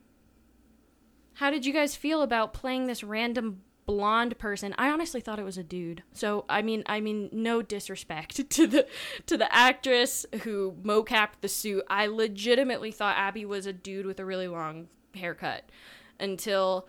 How 1.36 1.52
did 1.52 1.66
you 1.66 1.74
guys 1.74 1.96
feel 1.96 2.22
about 2.22 2.54
playing 2.54 2.88
this 2.88 3.04
random 3.04 3.62
blonde 3.86 4.38
person? 4.40 4.74
I 4.78 4.90
honestly 4.90 5.20
thought 5.20 5.38
it 5.38 5.44
was 5.44 5.58
a 5.58 5.64
dude. 5.64 6.02
So 6.14 6.46
I 6.50 6.62
mean, 6.62 6.84
I 6.88 7.02
mean, 7.02 7.30
no 7.32 7.62
disrespect 7.62 8.50
to 8.52 8.66
the 8.66 8.88
to 9.28 9.38
the 9.38 9.54
actress 9.54 10.26
who 10.44 10.76
mocapped 10.82 11.42
the 11.42 11.50
suit. 11.50 11.84
I 11.90 12.08
legitimately 12.08 12.92
thought 12.92 13.18
Abby 13.18 13.46
was 13.46 13.66
a 13.66 13.74
dude 13.74 14.06
with 14.06 14.20
a 14.20 14.26
really 14.26 14.48
long 14.48 14.88
haircut 15.14 15.70
until 16.20 16.88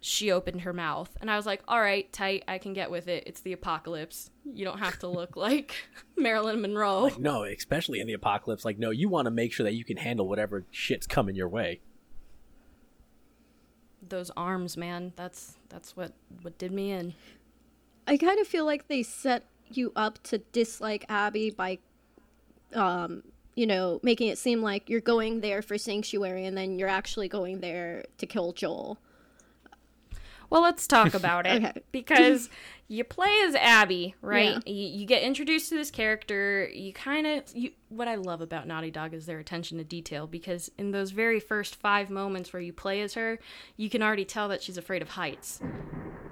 she 0.00 0.30
opened 0.30 0.62
her 0.62 0.72
mouth, 0.72 1.16
and 1.20 1.30
I 1.30 1.36
was 1.36 1.46
like, 1.46 1.62
"All 1.66 1.80
right, 1.80 2.10
tight, 2.12 2.44
I 2.46 2.58
can 2.58 2.72
get 2.72 2.90
with 2.90 3.08
it. 3.08 3.24
It's 3.26 3.40
the 3.40 3.52
apocalypse. 3.52 4.30
You 4.44 4.64
don't 4.64 4.78
have 4.78 4.98
to 5.00 5.08
look 5.08 5.36
like 5.36 5.74
Marilyn 6.16 6.60
Monroe." 6.60 7.02
Like, 7.02 7.18
no, 7.18 7.44
especially 7.44 8.00
in 8.00 8.06
the 8.06 8.12
apocalypse. 8.12 8.64
Like, 8.64 8.78
no, 8.78 8.90
you 8.90 9.08
want 9.08 9.26
to 9.26 9.30
make 9.30 9.52
sure 9.52 9.64
that 9.64 9.74
you 9.74 9.84
can 9.84 9.96
handle 9.96 10.28
whatever 10.28 10.64
shit's 10.70 11.06
coming 11.06 11.34
your 11.34 11.48
way. 11.48 11.80
Those 14.08 14.30
arms, 14.36 14.76
man. 14.76 15.12
That's 15.16 15.56
that's 15.68 15.96
what 15.96 16.12
what 16.42 16.58
did 16.58 16.72
me 16.72 16.92
in. 16.92 17.14
I 18.06 18.16
kind 18.16 18.40
of 18.40 18.46
feel 18.46 18.64
like 18.64 18.88
they 18.88 19.02
set 19.02 19.44
you 19.70 19.92
up 19.94 20.22
to 20.24 20.38
dislike 20.38 21.04
Abby 21.10 21.50
by, 21.50 21.78
um, 22.72 23.22
you 23.54 23.66
know, 23.66 24.00
making 24.02 24.28
it 24.28 24.38
seem 24.38 24.62
like 24.62 24.88
you're 24.88 25.00
going 25.00 25.40
there 25.40 25.60
for 25.60 25.76
sanctuary 25.76 26.46
and 26.46 26.56
then 26.56 26.78
you're 26.78 26.88
actually 26.88 27.28
going 27.28 27.60
there 27.60 28.04
to 28.16 28.26
kill 28.26 28.52
Joel. 28.52 28.98
Well, 30.50 30.62
let's 30.62 30.86
talk 30.86 31.14
about 31.14 31.46
it 31.46 31.64
Okay. 31.64 31.82
because 31.92 32.48
you 32.88 33.04
play 33.04 33.42
as 33.46 33.54
Abby, 33.54 34.14
right? 34.22 34.56
Yeah. 34.66 34.72
You, 34.72 35.00
you 35.00 35.06
get 35.06 35.22
introduced 35.22 35.68
to 35.68 35.74
this 35.74 35.90
character. 35.90 36.68
You 36.72 36.92
kind 36.92 37.26
of 37.26 37.44
you. 37.54 37.72
What 37.90 38.08
I 38.08 38.14
love 38.16 38.40
about 38.40 38.66
Naughty 38.66 38.90
Dog 38.90 39.14
is 39.14 39.26
their 39.26 39.38
attention 39.38 39.78
to 39.78 39.84
detail 39.84 40.26
because 40.26 40.70
in 40.78 40.90
those 40.90 41.10
very 41.10 41.40
first 41.40 41.76
five 41.76 42.10
moments 42.10 42.52
where 42.52 42.62
you 42.62 42.72
play 42.72 43.00
as 43.02 43.14
her, 43.14 43.38
you 43.76 43.90
can 43.90 44.02
already 44.02 44.24
tell 44.24 44.48
that 44.48 44.62
she's 44.62 44.78
afraid 44.78 45.02
of 45.02 45.10
heights. 45.10 45.60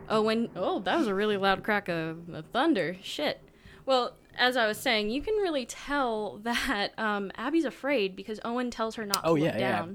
Oh, 0.09 0.23
when 0.23 0.49
oh, 0.57 0.79
that 0.81 0.99
was 0.99 1.09
a 1.09 1.15
really 1.15 1.37
loud 1.37 1.63
crack 1.63 1.89
of, 1.89 2.29
of 2.31 2.47
thunder. 2.47 2.97
Shit. 3.03 3.43
Well, 3.85 4.17
as 4.39 4.57
I 4.57 4.67
was 4.67 4.79
saying, 4.79 5.11
you 5.11 5.23
can 5.23 5.35
really 5.37 5.67
tell 5.67 6.39
that 6.43 6.91
um, 6.99 7.31
Abby's 7.37 7.65
afraid 7.65 8.17
because 8.17 8.41
Owen 8.45 8.71
tells 8.71 8.95
her 8.97 9.05
not 9.07 9.23
to 9.25 9.29
Oh, 9.29 9.33
look 9.35 9.43
yeah, 9.43 9.59
yeah. 9.59 9.87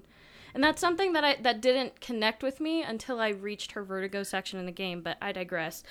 And 0.53 0.63
that's 0.63 0.81
something 0.81 1.13
that 1.13 1.23
I 1.23 1.37
that 1.41 1.61
didn't 1.61 2.01
connect 2.01 2.43
with 2.43 2.59
me 2.59 2.83
until 2.83 3.19
I 3.19 3.29
reached 3.29 3.73
her 3.73 3.83
vertigo 3.83 4.23
section 4.23 4.59
in 4.59 4.65
the 4.65 4.71
game, 4.71 5.01
but 5.01 5.17
I 5.21 5.31
digress. 5.31 5.83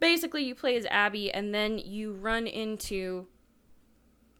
Basically, 0.00 0.44
you 0.44 0.54
play 0.54 0.76
as 0.76 0.86
Abby 0.86 1.30
and 1.30 1.54
then 1.54 1.78
you 1.78 2.12
run 2.12 2.46
into 2.46 3.26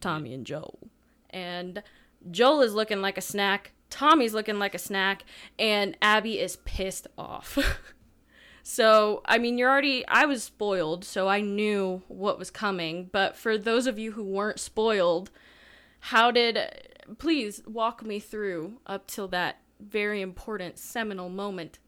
Tommy 0.01 0.33
and 0.33 0.45
Joel. 0.45 0.89
And 1.29 1.81
Joel 2.29 2.61
is 2.61 2.73
looking 2.73 3.01
like 3.01 3.17
a 3.17 3.21
snack, 3.21 3.71
Tommy's 3.89 4.33
looking 4.33 4.59
like 4.59 4.75
a 4.75 4.79
snack, 4.79 5.23
and 5.57 5.97
Abby 6.01 6.39
is 6.39 6.57
pissed 6.57 7.07
off. 7.17 7.57
so, 8.63 9.21
I 9.25 9.37
mean, 9.37 9.57
you're 9.57 9.69
already 9.69 10.05
I 10.07 10.25
was 10.25 10.43
spoiled, 10.43 11.05
so 11.05 11.27
I 11.27 11.41
knew 11.41 12.03
what 12.07 12.37
was 12.37 12.51
coming, 12.51 13.09
but 13.11 13.35
for 13.37 13.57
those 13.57 13.87
of 13.87 13.97
you 13.97 14.11
who 14.11 14.23
weren't 14.23 14.59
spoiled, 14.59 15.31
how 15.99 16.31
did 16.31 16.59
please 17.17 17.61
walk 17.65 18.03
me 18.03 18.19
through 18.19 18.79
up 18.85 19.07
till 19.07 19.27
that 19.29 19.57
very 19.83 20.21
important 20.21 20.77
seminal 20.79 21.29
moment 21.29 21.79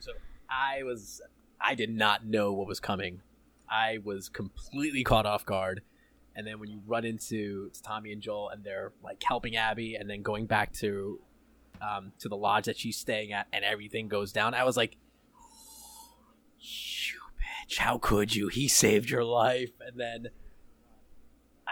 So 0.00 0.12
I 0.50 0.82
was, 0.82 1.20
I 1.60 1.74
did 1.74 1.90
not 1.90 2.24
know 2.24 2.52
what 2.52 2.66
was 2.66 2.80
coming. 2.80 3.22
I 3.70 3.98
was 4.04 4.28
completely 4.28 5.02
caught 5.04 5.26
off 5.26 5.44
guard. 5.46 5.82
And 6.36 6.46
then 6.46 6.58
when 6.58 6.68
you 6.68 6.80
run 6.86 7.04
into 7.04 7.70
Tommy 7.82 8.12
and 8.12 8.20
Joel, 8.20 8.50
and 8.50 8.64
they're 8.64 8.92
like 9.02 9.22
helping 9.22 9.56
Abby, 9.56 9.94
and 9.94 10.10
then 10.10 10.22
going 10.22 10.46
back 10.46 10.72
to, 10.74 11.20
um, 11.80 12.12
to 12.18 12.28
the 12.28 12.36
lodge 12.36 12.64
that 12.64 12.76
she's 12.76 12.96
staying 12.96 13.32
at, 13.32 13.46
and 13.52 13.64
everything 13.64 14.08
goes 14.08 14.32
down, 14.32 14.52
I 14.52 14.64
was 14.64 14.76
like, 14.76 14.96
"You 16.58 17.20
bitch! 17.38 17.78
How 17.78 17.98
could 17.98 18.34
you? 18.34 18.48
He 18.48 18.66
saved 18.66 19.10
your 19.10 19.24
life!" 19.24 19.70
And 19.80 19.98
then. 19.98 20.28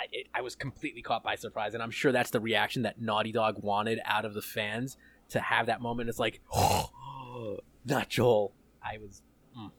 I, 0.03 0.07
it, 0.13 0.27
I 0.35 0.41
was 0.41 0.57
completely 0.57 1.03
caught 1.03 1.23
by 1.23 1.37
surprise, 1.37 1.75
and 1.75 1.83
I'm 1.83 1.91
sure 1.91 2.13
that's 2.13 2.31
the 2.31 2.41
reaction 2.41 2.83
that 2.83 3.01
Naughty 3.01 3.33
Dog 3.33 3.63
wanted 3.63 4.01
out 4.05 4.25
of 4.25 4.35
the 4.35 4.43
fans 4.43 4.97
to 5.31 5.41
have 5.41 5.67
that 5.67 5.81
moment. 5.81 6.09
It's 6.09 6.19
like, 6.19 6.41
not 7.85 8.09
Joel. 8.09 8.53
I 8.85 8.99
was, 8.99 9.23
mm. 9.57 9.71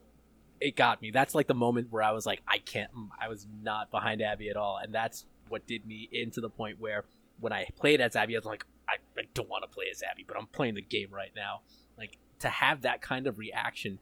it 0.61 0.75
got 0.75 1.01
me. 1.01 1.11
That's 1.11 1.35
like 1.35 1.47
the 1.47 1.53
moment 1.53 1.87
where 1.91 2.03
I 2.03 2.11
was 2.11 2.25
like, 2.25 2.41
I 2.47 2.59
can't. 2.59 2.93
Mm, 2.95 3.09
I 3.19 3.27
was 3.27 3.47
not 3.61 3.91
behind 3.91 4.21
Abby 4.21 4.49
at 4.49 4.55
all, 4.55 4.79
and 4.81 4.93
that's 4.93 5.25
what 5.49 5.67
did 5.67 5.85
me 5.85 6.07
into 6.11 6.39
the 6.39 6.49
point 6.49 6.79
where 6.79 7.03
when 7.39 7.51
I 7.51 7.67
played 7.75 7.99
as 7.99 8.15
Abby, 8.15 8.35
I 8.35 8.39
was 8.39 8.45
like, 8.45 8.65
I, 8.87 8.95
I 9.19 9.23
don't 9.33 9.49
want 9.49 9.63
to 9.63 9.69
play 9.69 9.85
as 9.91 10.01
Abby, 10.09 10.23
but 10.25 10.37
I'm 10.37 10.47
playing 10.47 10.75
the 10.75 10.81
game 10.81 11.09
right 11.11 11.31
now. 11.35 11.61
Like 11.97 12.17
to 12.39 12.49
have 12.49 12.81
that 12.83 13.01
kind 13.01 13.27
of 13.27 13.37
reaction 13.37 13.99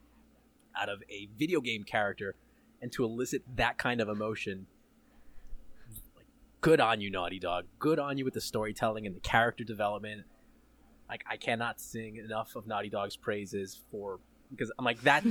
out 0.79 0.89
of 0.89 1.01
a 1.09 1.27
video 1.37 1.61
game 1.61 1.83
character, 1.83 2.35
and 2.81 2.91
to 2.91 3.03
elicit 3.03 3.43
that 3.55 3.77
kind 3.77 4.01
of 4.01 4.07
emotion. 4.07 4.67
Good 6.61 6.79
on 6.79 7.01
you, 7.01 7.09
Naughty 7.09 7.39
Dog. 7.39 7.65
Good 7.79 7.99
on 7.99 8.17
you 8.17 8.25
with 8.25 8.35
the 8.35 8.41
storytelling 8.41 9.05
and 9.05 9.15
the 9.15 9.19
character 9.19 9.63
development 9.63 10.25
like 11.11 11.25
I 11.29 11.35
cannot 11.35 11.81
sing 11.81 12.15
enough 12.15 12.55
of 12.55 12.65
Naughty 12.65 12.89
Dog's 12.89 13.17
praises 13.17 13.81
for 13.91 14.19
because 14.49 14.71
I'm 14.79 14.85
like 14.85 15.01
that 15.01 15.25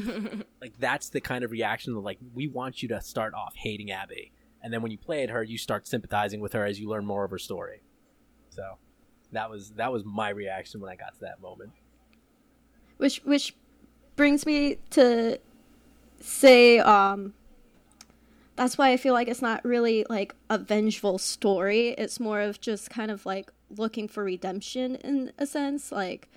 like 0.60 0.74
that's 0.78 1.08
the 1.08 1.20
kind 1.20 1.42
of 1.42 1.50
reaction 1.50 1.94
that 1.94 2.00
like 2.00 2.18
we 2.34 2.46
want 2.46 2.82
you 2.82 2.88
to 2.90 3.00
start 3.00 3.32
off 3.34 3.54
hating 3.56 3.90
Abby 3.90 4.30
and 4.62 4.72
then 4.72 4.82
when 4.82 4.92
you 4.92 4.98
play 4.98 5.22
at 5.22 5.30
her 5.30 5.42
you 5.42 5.56
start 5.56 5.88
sympathizing 5.88 6.40
with 6.40 6.52
her 6.52 6.66
as 6.66 6.78
you 6.78 6.88
learn 6.88 7.06
more 7.06 7.24
of 7.24 7.30
her 7.30 7.38
story. 7.38 7.80
So 8.50 8.76
that 9.32 9.50
was 9.50 9.70
that 9.72 9.90
was 9.90 10.04
my 10.04 10.28
reaction 10.28 10.80
when 10.80 10.92
I 10.92 10.96
got 10.96 11.14
to 11.14 11.20
that 11.20 11.40
moment. 11.40 11.72
Which 12.98 13.22
which 13.24 13.56
brings 14.16 14.44
me 14.44 14.76
to 14.90 15.38
say 16.20 16.78
um 16.80 17.32
that's 18.56 18.76
why 18.76 18.90
I 18.92 18.96
feel 18.96 19.14
like 19.14 19.28
it's 19.28 19.42
not 19.42 19.64
really 19.64 20.04
like 20.08 20.34
a 20.48 20.58
vengeful 20.58 21.18
story. 21.18 21.90
It's 21.90 22.20
more 22.20 22.40
of 22.40 22.60
just 22.60 22.90
kind 22.90 23.10
of 23.10 23.24
like 23.24 23.50
looking 23.70 24.08
for 24.08 24.24
redemption 24.24 24.96
in 24.96 25.32
a 25.38 25.46
sense, 25.46 25.90
like 25.92 26.28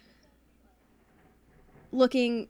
looking 1.92 2.48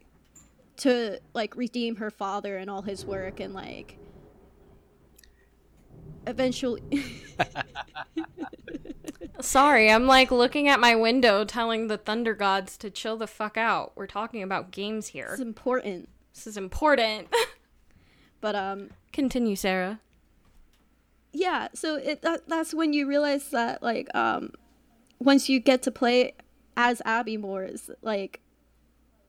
to 0.77 1.19
like 1.33 1.55
redeem 1.55 1.97
her 1.97 2.09
father 2.09 2.57
and 2.57 2.69
all 2.69 2.81
his 2.81 3.05
work 3.05 3.39
and 3.39 3.53
like 3.53 3.97
eventually 6.25 6.81
Sorry, 9.39 9.91
I'm 9.91 10.07
like 10.07 10.31
looking 10.31 10.69
at 10.69 10.79
my 10.79 10.95
window 10.95 11.43
telling 11.43 11.87
the 11.87 11.97
thunder 11.97 12.33
gods 12.33 12.77
to 12.77 12.89
chill 12.89 13.17
the 13.17 13.27
fuck 13.27 13.57
out. 13.57 13.91
We're 13.95 14.07
talking 14.07 14.41
about 14.41 14.71
games 14.71 15.07
here. 15.07 15.29
it's 15.31 15.41
important. 15.41 16.07
This 16.33 16.47
is 16.47 16.55
important. 16.55 17.27
But 18.43 18.55
um 18.55 18.89
Continue, 19.13 19.55
Sarah. 19.55 20.01
yeah 21.31 21.69
so 21.73 21.95
it 21.95 22.21
that, 22.23 22.41
that's 22.47 22.73
when 22.73 22.91
you 22.91 23.07
realize 23.07 23.49
that 23.51 23.81
like 23.81 24.13
um 24.13 24.51
once 25.19 25.47
you 25.47 25.59
get 25.59 25.81
to 25.83 25.91
play 25.91 26.33
as 26.75 27.01
abby 27.05 27.37
more 27.37 27.63
is 27.63 27.89
like 28.01 28.41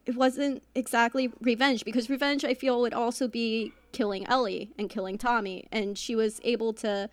it 0.05 0.17
wasn't 0.17 0.63
exactly 0.75 1.31
revenge 1.41 1.85
because 1.85 2.11
revenge 2.11 2.45
i 2.45 2.55
feel 2.55 2.81
would 2.81 2.93
also 2.93 3.29
be 3.29 3.73
killing 3.93 4.27
ellie 4.27 4.73
and 4.77 4.91
killing 4.91 5.17
tommy 5.17 5.65
and 5.71 5.97
she 5.97 6.15
was 6.17 6.41
able 6.43 6.73
to 6.73 7.09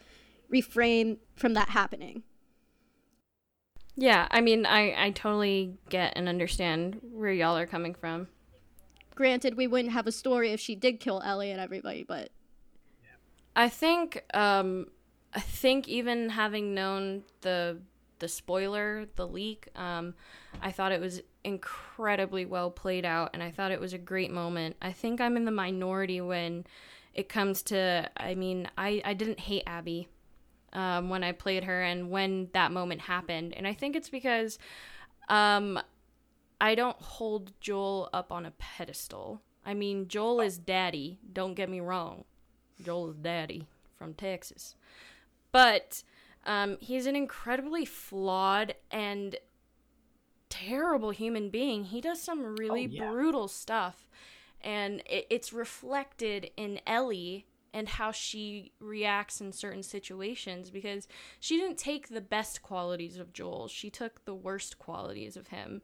refrain 0.50 1.18
from 1.36 1.54
that 1.54 1.70
happening 1.70 2.24
Yeah, 3.96 4.28
I 4.32 4.42
mean, 4.42 4.66
I, 4.66 4.82
I 5.06 5.12
totally 5.12 5.78
get 5.90 6.14
and 6.16 6.28
understand 6.28 7.00
where 7.14 7.32
y'all 7.32 7.58
are 7.58 7.68
coming 7.68 7.94
from. 7.94 8.28
Granted 9.22 9.56
we 9.56 9.68
wouldn't 9.68 9.94
have 9.94 10.08
a 10.08 10.12
story 10.12 10.52
if 10.52 10.60
she 10.60 10.76
did 10.76 11.00
kill 11.00 11.22
ellie 11.24 11.52
and 11.52 11.62
everybody 11.62 12.04
but 12.04 12.30
I 13.56 13.70
think 13.70 14.24
um 14.34 14.88
I 15.34 15.40
think 15.40 15.88
even 15.88 16.30
having 16.30 16.74
known 16.74 17.24
the 17.42 17.80
the 18.20 18.28
spoiler, 18.28 19.08
the 19.16 19.28
leak, 19.28 19.68
um 19.76 20.14
I 20.62 20.72
thought 20.72 20.92
it 20.92 21.02
was 21.02 21.22
incredibly 21.44 22.46
well 22.46 22.70
played 22.70 23.06
out 23.06 23.32
and 23.34 23.42
I 23.42 23.52
thought 23.52 23.72
it 23.72 23.80
was 23.80 23.94
a 23.94 23.98
great 23.98 24.32
moment. 24.32 24.76
I 24.82 24.92
think 24.92 25.20
I'm 25.20 25.36
in 25.38 25.46
the 25.46 25.52
minority 25.52 26.22
when 26.22 26.66
it 27.14 27.30
comes 27.30 27.62
to 27.64 28.10
I 28.16 28.36
mean, 28.36 28.70
I 28.78 29.02
I 29.04 29.14
didn't 29.14 29.40
hate 29.40 29.64
Abby 29.68 30.08
um 30.74 31.10
when 31.10 31.24
I 31.24 31.32
played 31.34 31.66
her 31.66 31.82
and 31.82 32.10
when 32.10 32.50
that 32.54 32.72
moment 32.72 33.02
happened. 33.02 33.54
And 33.54 33.68
I 33.68 33.74
think 33.74 33.96
it's 33.96 34.10
because 34.10 34.60
um 35.30 35.80
I 36.62 36.76
don't 36.76 37.02
hold 37.02 37.52
Joel 37.60 38.10
up 38.14 38.32
on 38.32 38.46
a 38.46 38.52
pedestal. 38.52 39.42
I 39.66 39.74
mean, 39.74 40.08
Joel 40.08 40.42
is 40.42 40.58
daddy, 40.58 41.20
don't 41.34 41.56
get 41.56 41.70
me 41.70 41.80
wrong. 41.80 42.24
Joel 42.84 43.10
is 43.10 43.16
daddy 43.18 43.68
from 43.98 44.14
Texas. 44.14 44.76
But 45.52 46.04
um, 46.46 46.78
he's 46.80 47.08
an 47.08 47.16
incredibly 47.16 47.84
flawed 47.84 48.76
and 48.92 49.36
terrible 50.50 51.12
human 51.12 51.50
being. 51.50 51.86
He 51.86 52.00
does 52.00 52.22
some 52.22 52.56
really 52.56 52.86
Oh, 52.86 52.90
yeah. 52.90 53.10
brutal 53.12 53.48
stuff, 53.48 54.10
and 54.62 55.02
it, 55.08 55.26
it's 55.30 55.52
reflected 55.54 56.52
in 56.58 56.80
Ellie 56.86 57.48
and 57.74 57.88
how 57.88 58.12
she 58.12 58.72
reacts 58.80 59.40
in 59.40 59.52
certain 59.54 59.82
situations 59.84 60.70
because 60.70 61.08
she 61.40 61.58
didn't 61.58 61.78
take 61.78 62.10
the 62.10 62.20
best 62.22 62.62
qualities 62.62 63.18
of 63.18 63.32
Joel, 63.34 63.68
she 63.68 63.90
took 63.90 64.26
the 64.26 64.36
worst 64.36 64.78
qualities 64.78 65.38
of 65.38 65.48
him. 65.48 65.82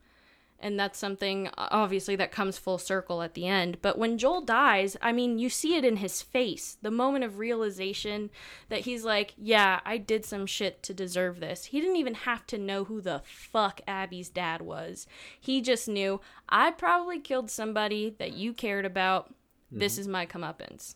And 0.60 0.80
that's 0.80 0.98
something 0.98 1.50
obviously 1.58 2.16
that 2.16 2.32
comes 2.32 2.58
full 2.58 2.80
circle 2.80 3.22
at 3.22 3.36
the 3.36 3.48
end. 3.48 3.78
But 3.82 3.98
when 3.98 4.18
Joel 4.18 4.42
dies, 4.42 4.98
I 5.02 5.12
mean, 5.12 5.38
you 5.38 5.50
see 5.50 5.76
it 5.76 5.86
in 5.86 5.98
his 5.98 6.22
face. 6.22 6.78
The 6.82 6.90
moment 6.90 7.24
of 7.24 7.38
realization 7.38 8.32
that 8.70 8.82
he's 8.82 9.04
like, 9.04 9.34
yeah, 9.38 9.82
I 9.86 9.98
did 9.98 10.26
some 10.26 10.48
shit 10.48 10.82
to 10.84 10.94
deserve 10.94 11.40
this. 11.40 11.66
He 11.66 11.80
didn't 11.80 11.98
even 11.98 12.16
have 12.16 12.48
to 12.48 12.58
know 12.58 12.86
who 12.86 13.02
the 13.02 13.22
fuck 13.24 13.82
Abby's 13.88 14.30
dad 14.30 14.62
was. 14.62 15.06
He 15.40 15.62
just 15.62 15.88
knew, 15.88 16.22
I 16.50 16.72
probably 16.72 17.20
killed 17.20 17.52
somebody 17.52 18.16
that 18.18 18.34
you 18.34 18.52
cared 18.54 18.86
about. 18.86 19.34
This 19.72 19.94
mm-hmm. 19.94 20.02
is 20.02 20.08
my 20.08 20.26
comeuppance. 20.26 20.96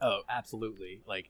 Oh, 0.00 0.22
absolutely. 0.30 1.02
Like 1.06 1.26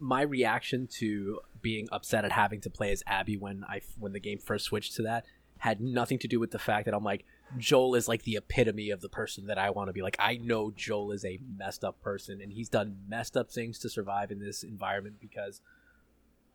my 0.00 0.22
reaction 0.22 0.88
to 0.88 1.38
being 1.60 1.88
upset 1.92 2.24
at 2.24 2.32
having 2.32 2.60
to 2.62 2.70
play 2.70 2.90
as 2.90 3.04
Abby 3.06 3.36
when 3.36 3.62
I 3.68 3.82
when 3.98 4.12
the 4.12 4.18
game 4.18 4.38
first 4.38 4.64
switched 4.64 4.96
to 4.96 5.02
that 5.02 5.24
had 5.62 5.80
nothing 5.80 6.18
to 6.18 6.26
do 6.26 6.40
with 6.40 6.50
the 6.50 6.58
fact 6.58 6.86
that 6.86 6.92
I'm 6.92 7.04
like 7.04 7.24
Joel 7.56 7.94
is 7.94 8.08
like 8.08 8.24
the 8.24 8.34
epitome 8.34 8.90
of 8.90 9.00
the 9.00 9.08
person 9.08 9.46
that 9.46 9.58
I 9.58 9.70
want 9.70 9.88
to 9.88 9.92
be. 9.92 10.02
Like 10.02 10.16
I 10.18 10.36
know 10.38 10.72
Joel 10.72 11.12
is 11.12 11.24
a 11.24 11.38
messed 11.56 11.84
up 11.84 12.02
person 12.02 12.40
and 12.40 12.52
he's 12.52 12.68
done 12.68 12.96
messed 13.08 13.36
up 13.36 13.48
things 13.48 13.78
to 13.78 13.88
survive 13.88 14.32
in 14.32 14.40
this 14.40 14.64
environment 14.64 15.18
because 15.20 15.60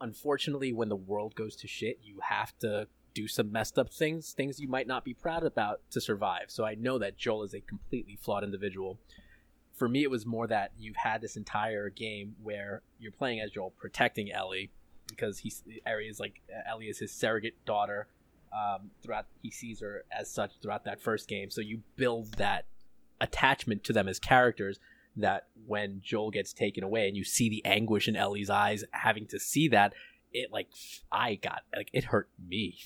unfortunately 0.01 0.73
when 0.73 0.89
the 0.89 0.97
world 0.97 1.35
goes 1.35 1.55
to 1.55 1.69
shit, 1.69 1.99
you 2.03 2.19
have 2.21 2.51
to 2.59 2.89
do 3.13 3.29
some 3.29 3.49
messed 3.49 3.79
up 3.79 3.93
things, 3.93 4.33
things 4.33 4.59
you 4.59 4.67
might 4.67 4.87
not 4.87 5.05
be 5.05 5.13
proud 5.13 5.43
about 5.43 5.79
to 5.91 6.01
survive. 6.01 6.47
So 6.49 6.65
I 6.65 6.75
know 6.75 6.97
that 6.97 7.17
Joel 7.17 7.43
is 7.43 7.53
a 7.53 7.61
completely 7.61 8.17
flawed 8.21 8.43
individual 8.43 8.99
for 9.73 9.87
me 9.87 10.03
it 10.03 10.11
was 10.11 10.25
more 10.25 10.47
that 10.47 10.71
you've 10.77 10.97
had 10.97 11.21
this 11.21 11.37
entire 11.37 11.89
game 11.89 12.35
where 12.43 12.81
you're 12.99 13.13
playing 13.13 13.39
as 13.39 13.51
Joel 13.51 13.69
protecting 13.69 14.33
Ellie 14.33 14.69
because 15.07 15.39
he's 15.39 15.63
Ellie 15.85 16.07
is 16.07 16.19
like 16.19 16.41
Ellie 16.67 16.87
is 16.87 16.99
his 16.99 17.13
surrogate 17.13 17.63
daughter 17.65 18.07
um, 18.53 18.91
throughout 19.01 19.25
he 19.41 19.51
sees 19.51 19.79
her 19.79 20.03
as 20.11 20.29
such 20.29 20.51
throughout 20.61 20.85
that 20.85 21.01
first 21.01 21.27
game 21.27 21.49
so 21.49 21.61
you 21.61 21.81
build 21.95 22.33
that 22.33 22.65
attachment 23.21 23.83
to 23.83 23.93
them 23.93 24.07
as 24.07 24.19
characters 24.19 24.79
that 25.15 25.47
when 25.65 26.01
Joel 26.03 26.29
gets 26.29 26.53
taken 26.53 26.83
away 26.83 27.07
and 27.07 27.17
you 27.17 27.23
see 27.23 27.49
the 27.49 27.65
anguish 27.65 28.07
in 28.07 28.15
Ellie's 28.15 28.49
eyes 28.49 28.83
having 28.91 29.25
to 29.27 29.39
see 29.39 29.67
that 29.69 29.93
it 30.31 30.51
like 30.51 30.67
I 31.11 31.35
got 31.35 31.63
like 31.75 31.89
it 31.93 32.05
hurt 32.05 32.29
me 32.47 32.77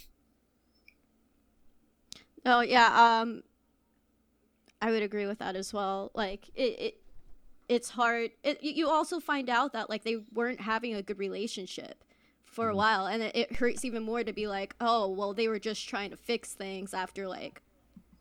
Oh 2.45 2.61
yeah, 2.61 3.19
um 3.21 3.43
I 4.81 4.91
would 4.91 5.03
agree 5.03 5.27
with 5.27 5.39
that 5.39 5.55
as 5.55 5.73
well. 5.73 6.11
Like 6.15 6.49
it, 6.55 6.79
it 6.79 6.97
it's 7.69 7.89
hard. 7.89 8.31
It, 8.43 8.63
you 8.63 8.89
also 8.89 9.19
find 9.19 9.49
out 9.49 9.73
that 9.73 9.89
like 9.89 10.03
they 10.03 10.17
weren't 10.33 10.59
having 10.59 10.95
a 10.95 11.01
good 11.01 11.19
relationship 11.19 12.03
for 12.51 12.69
a 12.69 12.73
mm. 12.73 12.77
while 12.77 13.07
and 13.07 13.23
it, 13.23 13.35
it 13.35 13.55
hurts 13.55 13.83
even 13.83 14.03
more 14.03 14.23
to 14.23 14.33
be 14.33 14.45
like, 14.45 14.75
"Oh, 14.79 15.09
well 15.09 15.33
they 15.33 15.47
were 15.47 15.59
just 15.59 15.87
trying 15.87 16.11
to 16.11 16.17
fix 16.17 16.53
things 16.53 16.93
after 16.93 17.27
like 17.27 17.61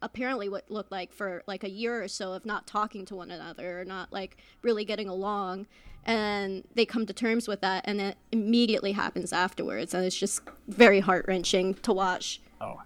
apparently 0.00 0.48
what 0.48 0.70
looked 0.70 0.90
like 0.90 1.12
for 1.12 1.42
like 1.46 1.62
a 1.62 1.68
year 1.68 2.02
or 2.02 2.08
so 2.08 2.32
of 2.32 2.46
not 2.46 2.66
talking 2.66 3.04
to 3.04 3.14
one 3.14 3.30
another 3.30 3.80
or 3.80 3.84
not 3.84 4.12
like 4.12 4.38
really 4.62 4.84
getting 4.84 5.08
along." 5.08 5.66
And 6.02 6.64
they 6.74 6.86
come 6.86 7.04
to 7.06 7.12
terms 7.12 7.46
with 7.46 7.60
that 7.60 7.84
and 7.86 8.00
it 8.00 8.16
immediately 8.32 8.92
happens 8.92 9.34
afterwards 9.34 9.92
and 9.92 10.02
it's 10.04 10.16
just 10.16 10.40
very 10.66 11.00
heart-wrenching 11.00 11.74
to 11.74 11.92
watch. 11.92 12.40
oh 12.60 12.80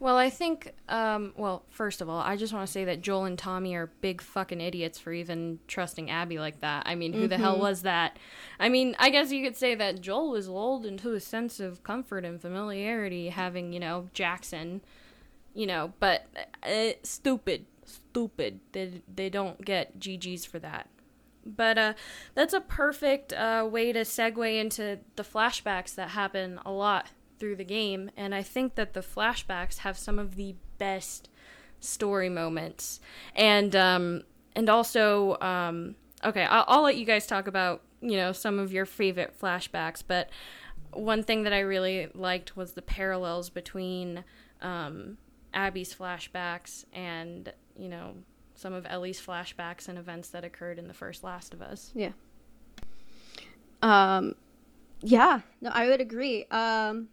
Well, 0.00 0.16
I 0.16 0.30
think, 0.30 0.72
um, 0.88 1.32
well, 1.36 1.64
first 1.68 2.00
of 2.00 2.08
all, 2.08 2.20
I 2.20 2.36
just 2.36 2.52
want 2.52 2.66
to 2.66 2.72
say 2.72 2.84
that 2.84 3.02
Joel 3.02 3.24
and 3.24 3.38
Tommy 3.38 3.74
are 3.74 3.90
big 4.00 4.22
fucking 4.22 4.60
idiots 4.60 4.98
for 4.98 5.12
even 5.12 5.58
trusting 5.66 6.08
Abby 6.08 6.38
like 6.38 6.60
that. 6.60 6.84
I 6.86 6.94
mean, 6.94 7.12
who 7.12 7.26
the 7.26 7.36
hell 7.36 7.58
was 7.58 7.82
that? 7.82 8.18
I 8.60 8.68
mean, 8.68 8.94
I 8.98 9.10
guess 9.10 9.32
you 9.32 9.44
could 9.44 9.56
say 9.56 9.74
that 9.74 10.00
Joel 10.00 10.30
was 10.30 10.48
lulled 10.48 10.86
into 10.86 11.12
a 11.12 11.20
sense 11.20 11.60
of 11.60 11.82
comfort 11.82 12.24
and 12.24 12.40
familiarity 12.40 13.28
having, 13.28 13.72
you 13.72 13.80
know, 13.80 14.08
Jackson, 14.14 14.80
you 15.52 15.66
know, 15.66 15.92
but 15.98 16.26
uh, 16.62 16.92
stupid, 17.02 17.66
stupid. 17.84 18.60
They, 18.72 19.02
they 19.12 19.28
don't 19.28 19.64
get 19.64 19.98
GG's 19.98 20.44
for 20.44 20.60
that. 20.60 20.88
But 21.44 21.78
uh, 21.78 21.94
that's 22.34 22.54
a 22.54 22.60
perfect 22.60 23.32
uh, 23.32 23.66
way 23.70 23.92
to 23.92 24.00
segue 24.00 24.60
into 24.60 25.00
the 25.16 25.24
flashbacks 25.24 25.94
that 25.96 26.10
happen 26.10 26.60
a 26.64 26.70
lot 26.70 27.08
through 27.38 27.56
the 27.56 27.64
game, 27.64 28.10
and 28.16 28.34
I 28.34 28.42
think 28.42 28.74
that 28.74 28.94
the 28.94 29.00
flashbacks 29.00 29.78
have 29.78 29.98
some 29.98 30.18
of 30.18 30.36
the 30.36 30.54
best 30.78 31.28
story 31.80 32.28
moments, 32.28 33.00
and 33.34 33.74
um, 33.74 34.22
and 34.54 34.68
also 34.68 35.38
um, 35.40 35.94
okay, 36.24 36.44
I'll, 36.44 36.64
I'll 36.68 36.82
let 36.82 36.96
you 36.96 37.04
guys 37.04 37.26
talk 37.26 37.46
about 37.46 37.82
you 38.00 38.16
know 38.16 38.32
some 38.32 38.58
of 38.58 38.72
your 38.72 38.86
favorite 38.86 39.38
flashbacks, 39.40 40.02
but 40.06 40.30
one 40.92 41.22
thing 41.22 41.42
that 41.42 41.52
I 41.52 41.60
really 41.60 42.08
liked 42.14 42.56
was 42.56 42.72
the 42.72 42.82
parallels 42.82 43.50
between 43.50 44.24
um, 44.62 45.18
Abby's 45.54 45.94
flashbacks 45.94 46.84
and 46.92 47.52
you 47.76 47.88
know 47.88 48.14
some 48.54 48.72
of 48.72 48.86
Ellie's 48.88 49.20
flashbacks 49.20 49.88
and 49.88 49.98
events 49.98 50.30
that 50.30 50.44
occurred 50.44 50.78
in 50.78 50.88
the 50.88 50.94
first 50.94 51.22
Last 51.22 51.54
of 51.54 51.62
Us. 51.62 51.92
Yeah. 51.94 52.10
Um, 53.82 54.34
yeah, 55.00 55.40
no, 55.60 55.70
I 55.72 55.86
would 55.86 56.00
agree. 56.00 56.44
Um, 56.50 57.08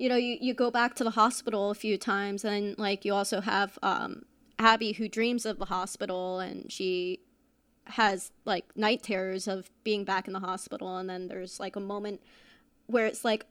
you 0.00 0.08
know, 0.08 0.16
you, 0.16 0.38
you 0.40 0.54
go 0.54 0.70
back 0.70 0.94
to 0.94 1.04
the 1.04 1.10
hospital 1.10 1.70
a 1.70 1.74
few 1.74 1.98
times, 1.98 2.42
and 2.42 2.76
like 2.78 3.04
you 3.04 3.12
also 3.12 3.42
have 3.42 3.78
um, 3.82 4.22
Abby 4.58 4.92
who 4.92 5.10
dreams 5.10 5.44
of 5.44 5.58
the 5.58 5.66
hospital, 5.66 6.40
and 6.40 6.72
she 6.72 7.20
has 7.84 8.32
like 8.46 8.64
night 8.74 9.02
terrors 9.02 9.46
of 9.46 9.70
being 9.84 10.04
back 10.04 10.26
in 10.26 10.32
the 10.32 10.40
hospital, 10.40 10.96
and 10.96 11.08
then 11.10 11.28
there's 11.28 11.60
like 11.60 11.76
a 11.76 11.80
moment 11.80 12.22
where 12.86 13.04
it's 13.04 13.26
like 13.26 13.44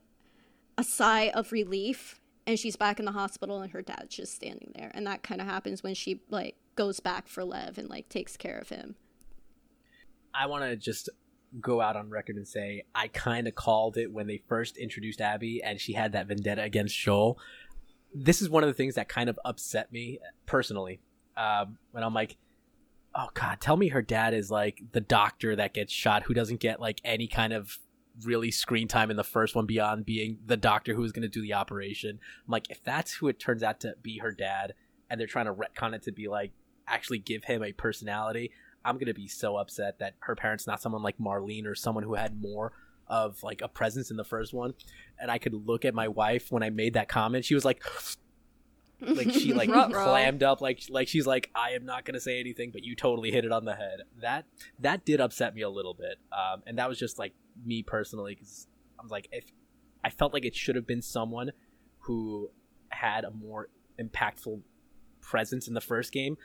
a 0.76 0.82
sigh 0.82 1.28
of 1.28 1.52
relief, 1.52 2.20
and 2.48 2.58
she's 2.58 2.74
back 2.74 2.98
in 2.98 3.04
the 3.04 3.12
hospital, 3.12 3.62
and 3.62 3.70
her 3.70 3.80
dad's 3.80 4.16
just 4.16 4.34
standing 4.34 4.72
there, 4.74 4.90
and 4.92 5.06
that 5.06 5.22
kind 5.22 5.40
of 5.40 5.46
happens 5.46 5.84
when 5.84 5.94
she 5.94 6.20
like 6.30 6.56
goes 6.74 6.98
back 6.98 7.28
for 7.28 7.44
Lev 7.44 7.78
and 7.78 7.88
like 7.88 8.08
takes 8.08 8.36
care 8.36 8.58
of 8.58 8.70
him. 8.70 8.96
I 10.34 10.46
want 10.46 10.64
to 10.64 10.74
just 10.74 11.08
go 11.60 11.80
out 11.80 11.96
on 11.96 12.10
record 12.10 12.36
and 12.36 12.46
say 12.46 12.84
I 12.94 13.08
kind 13.08 13.48
of 13.48 13.54
called 13.54 13.96
it 13.96 14.12
when 14.12 14.26
they 14.26 14.42
first 14.48 14.76
introduced 14.76 15.20
Abby 15.20 15.62
and 15.62 15.80
she 15.80 15.94
had 15.94 16.12
that 16.12 16.26
vendetta 16.28 16.62
against 16.62 16.96
Joel. 16.96 17.38
This 18.14 18.42
is 18.42 18.48
one 18.48 18.62
of 18.62 18.68
the 18.68 18.74
things 18.74 18.94
that 18.94 19.08
kind 19.08 19.28
of 19.28 19.38
upset 19.44 19.92
me 19.92 20.18
personally. 20.46 21.00
Um, 21.36 21.78
when 21.92 22.04
I'm 22.04 22.14
like, 22.14 22.36
oh 23.14 23.28
god, 23.34 23.60
tell 23.60 23.76
me 23.76 23.88
her 23.88 24.02
dad 24.02 24.34
is 24.34 24.50
like 24.50 24.82
the 24.92 25.00
doctor 25.00 25.56
that 25.56 25.74
gets 25.74 25.92
shot 25.92 26.24
who 26.24 26.34
doesn't 26.34 26.60
get 26.60 26.80
like 26.80 27.00
any 27.04 27.26
kind 27.26 27.52
of 27.52 27.78
really 28.22 28.50
screen 28.50 28.88
time 28.88 29.10
in 29.10 29.16
the 29.16 29.24
first 29.24 29.54
one 29.54 29.66
beyond 29.66 30.04
being 30.04 30.38
the 30.44 30.56
doctor 30.56 30.94
who 30.94 31.04
is 31.04 31.12
going 31.12 31.22
to 31.22 31.28
do 31.28 31.42
the 31.42 31.54
operation. 31.54 32.10
I'm 32.10 32.52
like, 32.52 32.70
if 32.70 32.82
that's 32.82 33.14
who 33.14 33.28
it 33.28 33.38
turns 33.38 33.62
out 33.62 33.80
to 33.80 33.94
be 34.02 34.18
her 34.18 34.32
dad, 34.32 34.74
and 35.08 35.18
they're 35.18 35.26
trying 35.26 35.46
to 35.46 35.54
retcon 35.54 35.94
it 35.94 36.02
to 36.02 36.12
be 36.12 36.28
like 36.28 36.52
actually 36.86 37.18
give 37.18 37.44
him 37.44 37.62
a 37.62 37.72
personality, 37.72 38.52
I'm 38.84 38.98
gonna 38.98 39.14
be 39.14 39.28
so 39.28 39.56
upset 39.56 39.98
that 39.98 40.14
her 40.20 40.34
parents 40.34 40.66
not 40.66 40.80
someone 40.80 41.02
like 41.02 41.18
Marlene 41.18 41.66
or 41.66 41.74
someone 41.74 42.04
who 42.04 42.14
had 42.14 42.40
more 42.40 42.72
of 43.06 43.42
like 43.42 43.60
a 43.60 43.68
presence 43.68 44.10
in 44.10 44.16
the 44.16 44.24
first 44.24 44.54
one. 44.54 44.74
And 45.18 45.30
I 45.30 45.38
could 45.38 45.54
look 45.54 45.84
at 45.84 45.94
my 45.94 46.08
wife 46.08 46.50
when 46.50 46.62
I 46.62 46.70
made 46.70 46.94
that 46.94 47.08
comment. 47.08 47.44
She 47.44 47.54
was 47.54 47.64
like, 47.64 47.82
like 49.00 49.30
she 49.32 49.52
like 49.52 49.70
clammed 49.70 50.42
up, 50.42 50.60
like 50.60 50.82
like 50.88 51.08
she's 51.08 51.26
like, 51.26 51.50
I 51.54 51.70
am 51.70 51.84
not 51.84 52.04
gonna 52.04 52.20
say 52.20 52.40
anything, 52.40 52.70
but 52.70 52.84
you 52.84 52.94
totally 52.94 53.30
hit 53.30 53.44
it 53.44 53.52
on 53.52 53.64
the 53.64 53.74
head. 53.74 54.00
That 54.20 54.46
that 54.78 55.04
did 55.04 55.20
upset 55.20 55.54
me 55.54 55.62
a 55.62 55.70
little 55.70 55.94
bit, 55.94 56.18
um, 56.32 56.62
and 56.66 56.78
that 56.78 56.88
was 56.88 56.98
just 56.98 57.18
like 57.18 57.34
me 57.64 57.82
personally 57.82 58.34
because 58.34 58.66
I 58.98 59.02
was 59.02 59.10
like, 59.10 59.28
if 59.32 59.44
I 60.04 60.10
felt 60.10 60.32
like 60.32 60.44
it 60.44 60.54
should 60.54 60.76
have 60.76 60.86
been 60.86 61.02
someone 61.02 61.52
who 62.00 62.50
had 62.88 63.24
a 63.24 63.30
more 63.30 63.68
impactful 64.00 64.62
presence 65.20 65.68
in 65.68 65.74
the 65.74 65.80
first 65.80 66.12
game. 66.12 66.36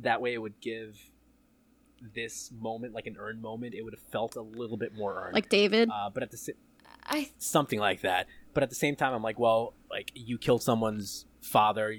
That 0.00 0.20
way, 0.20 0.34
it 0.34 0.38
would 0.38 0.60
give 0.60 1.10
this 2.14 2.50
moment 2.60 2.92
like 2.94 3.06
an 3.06 3.16
earned 3.18 3.40
moment. 3.42 3.74
It 3.74 3.82
would 3.82 3.94
have 3.94 4.02
felt 4.10 4.36
a 4.36 4.40
little 4.42 4.76
bit 4.76 4.94
more 4.94 5.14
earned, 5.24 5.34
Like 5.34 5.48
David. 5.48 5.88
uh, 5.92 6.10
but 6.12 6.22
at 6.22 6.30
the 6.30 6.36
sa- 6.36 6.52
I 7.06 7.30
something 7.38 7.78
like 7.78 8.00
that. 8.02 8.26
But 8.54 8.62
at 8.62 8.68
the 8.70 8.76
same 8.76 8.96
time, 8.96 9.12
I'm 9.14 9.22
like, 9.22 9.38
well, 9.38 9.74
like 9.90 10.10
you 10.14 10.38
killed 10.38 10.62
someone's 10.62 11.26
father. 11.40 11.94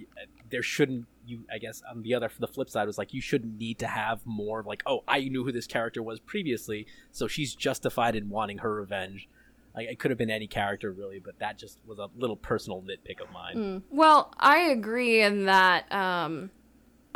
There 0.50 0.64
shouldn't 0.64 1.06
you? 1.26 1.42
I 1.52 1.58
guess 1.58 1.82
on 1.90 2.02
the 2.04 2.14
other, 2.14 2.30
the 2.40 2.48
flip 2.48 2.70
side 2.70 2.86
was 2.88 2.98
like 2.98 3.14
you 3.14 3.22
shouldn't 3.22 3.58
need 3.58 3.80
to 3.80 3.88
have 3.88 4.22
more. 4.26 4.64
Like, 4.64 4.84
oh, 4.86 5.04
I 5.08 5.20
knew 5.22 5.44
who 5.44 5.52
this 5.52 5.68
character 5.68 6.02
was 6.04 6.20
previously, 6.20 6.88
so 7.12 7.28
she's 7.28 7.56
justified 7.56 8.16
in 8.16 8.30
wanting 8.30 8.60
her 8.60 8.74
revenge. 8.74 9.28
Like 9.76 9.90
it 9.90 10.00
could 10.00 10.10
have 10.12 10.18
been 10.18 10.30
any 10.32 10.48
character 10.48 10.92
really, 10.92 11.20
but 11.20 11.40
that 11.40 11.58
just 11.58 11.80
was 11.86 12.00
a 12.00 12.10
little 12.16 12.38
personal 12.38 12.82
nitpick 12.82 13.20
of 13.22 13.30
mine. 13.32 13.56
Mm. 13.56 13.82
Well, 13.92 14.32
I 14.40 14.60
agree 14.60 15.22
in 15.22 15.46
that 15.46 15.92
um, 15.92 16.50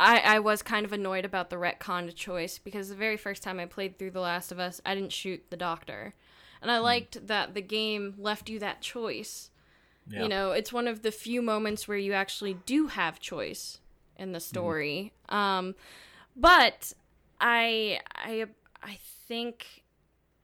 I, 0.00 0.18
I 0.20 0.38
was 0.38 0.62
kind 0.62 0.86
of 0.86 0.92
annoyed 0.94 1.26
about 1.26 1.50
the 1.50 1.56
retcon 1.56 2.12
choice 2.14 2.58
because 2.58 2.88
the 2.88 2.94
very 2.94 3.18
first 3.18 3.42
time 3.42 3.60
I 3.60 3.66
played 3.66 3.98
through 3.98 4.12
The 4.12 4.20
Last 4.20 4.50
of 4.50 4.58
Us, 4.58 4.80
I 4.86 4.94
didn't 4.94 5.12
shoot 5.12 5.44
the 5.50 5.56
doctor. 5.58 6.14
And 6.62 6.70
I 6.70 6.78
Hmm. 6.78 6.84
liked 6.84 7.26
that 7.26 7.52
the 7.54 7.60
game 7.60 8.14
left 8.18 8.48
you 8.48 8.58
that 8.60 8.80
choice. 8.80 9.50
Yeah. 10.08 10.22
You 10.22 10.28
know, 10.30 10.52
it's 10.52 10.72
one 10.72 10.88
of 10.88 11.02
the 11.02 11.12
few 11.12 11.42
moments 11.42 11.86
where 11.86 11.98
you 11.98 12.14
actually 12.14 12.54
do 12.64 12.86
have 12.86 13.20
choice 13.20 13.80
in 14.16 14.32
the 14.32 14.40
story. 14.40 15.12
Um, 15.28 15.74
but 16.34 16.94
I 17.40 18.00
I 18.14 18.46
I 18.82 18.98
think 19.28 19.84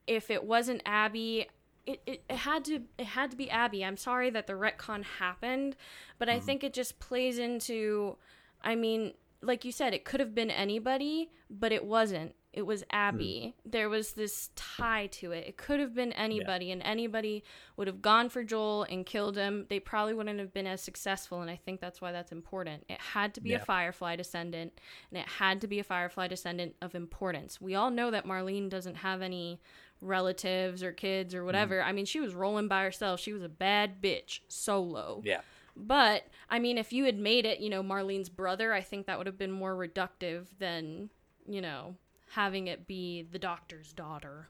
if 0.07 0.31
it 0.31 0.45
wasn't 0.45 0.83
Abby, 0.85 1.47
it, 1.87 2.01
it, 2.07 2.23
it 2.29 2.37
had 2.37 2.65
to 2.67 2.83
it 2.99 3.07
had 3.07 3.31
to 3.31 3.37
be 3.37 3.51
Abby. 3.51 3.85
I'm 3.85 3.97
sorry 3.97 4.29
that 4.31 4.47
the 4.47 4.53
retcon 4.53 5.03
happened, 5.05 5.77
but 6.19 6.29
I 6.29 6.41
think 6.41 6.63
it 6.63 6.73
just 6.75 6.99
plays 7.01 7.39
into 7.39 8.17
I 8.63 8.75
mean, 8.75 9.15
like 9.43 9.65
you 9.65 9.73
said, 9.73 9.95
it 9.95 10.05
could 10.05 10.21
have 10.21 10.35
been 10.35 10.51
anybody, 10.51 11.31
but 11.51 11.73
it 11.73 11.85
wasn't. 11.85 12.35
It 12.53 12.65
was 12.65 12.85
Abby. 12.91 13.55
Hmm. 13.63 13.71
There 13.71 13.91
was 13.91 14.13
this 14.13 14.49
tie 14.57 15.09
to 15.09 15.33
it. 15.33 15.47
It 15.47 15.59
could 15.59 15.79
have 15.79 15.95
been 15.95 16.13
anybody, 16.15 16.71
and 16.73 16.83
anybody 16.83 17.45
would 17.77 17.87
have 17.87 18.01
gone 18.01 18.31
for 18.31 18.43
Joel 18.43 18.85
and 18.85 19.05
killed 19.05 19.37
him. 19.37 19.67
They 19.69 19.79
probably 19.79 20.15
wouldn't 20.15 20.39
have 20.39 20.55
been 20.55 20.67
as 20.67 20.81
successful, 20.81 21.43
and 21.43 21.51
I 21.51 21.57
think 21.57 21.83
that's 21.83 22.01
why 22.01 22.13
that's 22.13 22.33
important. 22.33 22.85
It 22.89 22.99
had 22.99 23.35
to 23.35 23.43
be 23.43 23.53
a 23.53 23.59
Firefly 23.59 24.17
descendant, 24.17 24.81
and 25.11 25.21
it 25.21 25.29
had 25.29 25.61
to 25.61 25.67
be 25.67 25.81
a 25.81 25.85
Firefly 25.85 26.29
descendant 26.29 26.77
of 26.81 26.95
importance. 26.95 27.61
We 27.61 27.75
all 27.75 27.91
know 27.91 28.11
that 28.11 28.25
Marlene 28.25 28.71
doesn't 28.71 28.97
have 28.97 29.21
any 29.21 29.61
relatives 30.01 30.83
or 30.83 30.93
kids 30.93 31.35
or 31.35 31.45
whatever. 31.45 31.83
Hmm. 31.83 31.89
I 31.89 31.93
mean, 31.93 32.07
she 32.07 32.21
was 32.21 32.35
rolling 32.35 32.69
by 32.69 32.85
herself. 32.85 33.21
She 33.21 33.35
was 33.35 33.43
a 33.43 33.51
bad 33.51 34.01
bitch 34.01 34.41
solo. 34.49 35.21
Yeah. 35.27 35.43
But 35.77 36.25
I 36.49 36.59
mean, 36.59 36.79
if 36.79 36.93
you 36.93 37.05
had 37.05 37.19
made 37.19 37.45
it, 37.45 37.61
you 37.61 37.69
know, 37.69 37.83
Marlene's 37.83 38.29
brother, 38.29 38.73
I 38.73 38.81
think 38.81 39.07
that 39.07 39.19
would 39.19 39.27
have 39.27 39.39
been 39.39 39.53
more 39.53 39.75
reductive 39.75 40.47
than, 40.59 41.11
you 41.47 41.61
know, 41.61 41.97
having 42.31 42.67
it 42.67 42.87
be 42.87 43.27
the 43.31 43.39
doctor's 43.39 43.93
daughter. 43.93 44.49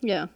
Yeah. 0.00 0.26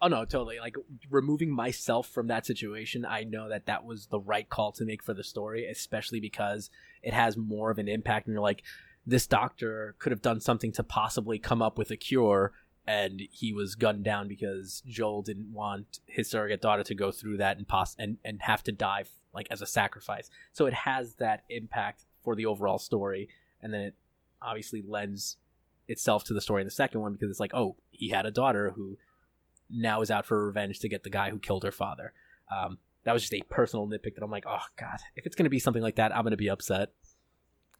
Oh 0.00 0.08
no, 0.08 0.24
totally. 0.24 0.60
Like 0.60 0.76
removing 1.10 1.50
myself 1.50 2.08
from 2.08 2.28
that 2.28 2.46
situation, 2.46 3.04
I 3.04 3.24
know 3.24 3.48
that 3.48 3.66
that 3.66 3.84
was 3.84 4.06
the 4.06 4.20
right 4.20 4.48
call 4.48 4.72
to 4.72 4.84
make 4.84 5.02
for 5.02 5.14
the 5.14 5.24
story, 5.24 5.66
especially 5.66 6.20
because 6.20 6.70
it 7.02 7.12
has 7.12 7.36
more 7.36 7.70
of 7.70 7.78
an 7.78 7.88
impact. 7.88 8.26
And 8.26 8.34
you're 8.34 8.42
like, 8.42 8.62
this 9.06 9.26
doctor 9.26 9.96
could 9.98 10.12
have 10.12 10.22
done 10.22 10.40
something 10.40 10.70
to 10.72 10.84
possibly 10.84 11.38
come 11.38 11.62
up 11.62 11.78
with 11.78 11.90
a 11.90 11.96
cure, 11.96 12.52
and 12.88 13.20
he 13.30 13.52
was 13.52 13.74
gunned 13.74 14.02
down 14.02 14.28
because 14.28 14.82
Joel 14.86 15.20
didn't 15.20 15.52
want 15.52 16.00
his 16.06 16.30
surrogate 16.30 16.62
daughter 16.62 16.82
to 16.84 16.94
go 16.94 17.12
through 17.12 17.36
that 17.36 17.58
and 17.58 17.68
pos- 17.68 17.94
and 17.98 18.16
and 18.24 18.40
have 18.40 18.62
to 18.64 18.72
die 18.72 19.04
like 19.34 19.46
as 19.50 19.60
a 19.60 19.66
sacrifice. 19.66 20.30
So 20.54 20.64
it 20.64 20.72
has 20.72 21.14
that 21.16 21.44
impact 21.50 22.06
for 22.24 22.34
the 22.34 22.46
overall 22.46 22.78
story, 22.78 23.28
and 23.62 23.74
then 23.74 23.82
it 23.82 23.94
obviously 24.40 24.82
lends 24.82 25.36
itself 25.86 26.24
to 26.24 26.34
the 26.34 26.40
story 26.40 26.62
in 26.62 26.66
the 26.66 26.70
second 26.70 27.02
one 27.02 27.12
because 27.12 27.30
it's 27.30 27.40
like, 27.40 27.52
oh, 27.52 27.76
he 27.90 28.08
had 28.08 28.24
a 28.24 28.30
daughter 28.30 28.72
who 28.74 28.96
now 29.68 30.00
is 30.00 30.10
out 30.10 30.24
for 30.24 30.46
revenge 30.46 30.78
to 30.80 30.88
get 30.88 31.02
the 31.02 31.10
guy 31.10 31.28
who 31.28 31.38
killed 31.38 31.64
her 31.64 31.72
father. 31.72 32.14
Um, 32.50 32.78
that 33.04 33.12
was 33.12 33.22
just 33.22 33.34
a 33.34 33.42
personal 33.50 33.86
nitpick 33.86 34.14
that 34.14 34.24
I'm 34.24 34.30
like, 34.30 34.46
oh 34.48 34.64
god, 34.78 35.00
if 35.14 35.26
it's 35.26 35.36
gonna 35.36 35.50
be 35.50 35.58
something 35.58 35.82
like 35.82 35.96
that, 35.96 36.16
I'm 36.16 36.24
gonna 36.24 36.38
be 36.38 36.48
upset. 36.48 36.92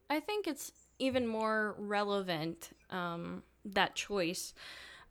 I 0.07 0.19
think 0.19 0.45
it's 0.45 0.71
even 0.99 1.25
more 1.25 1.73
relevant, 1.79 2.69
um, 2.91 3.41
that 3.65 3.95
choice, 3.95 4.53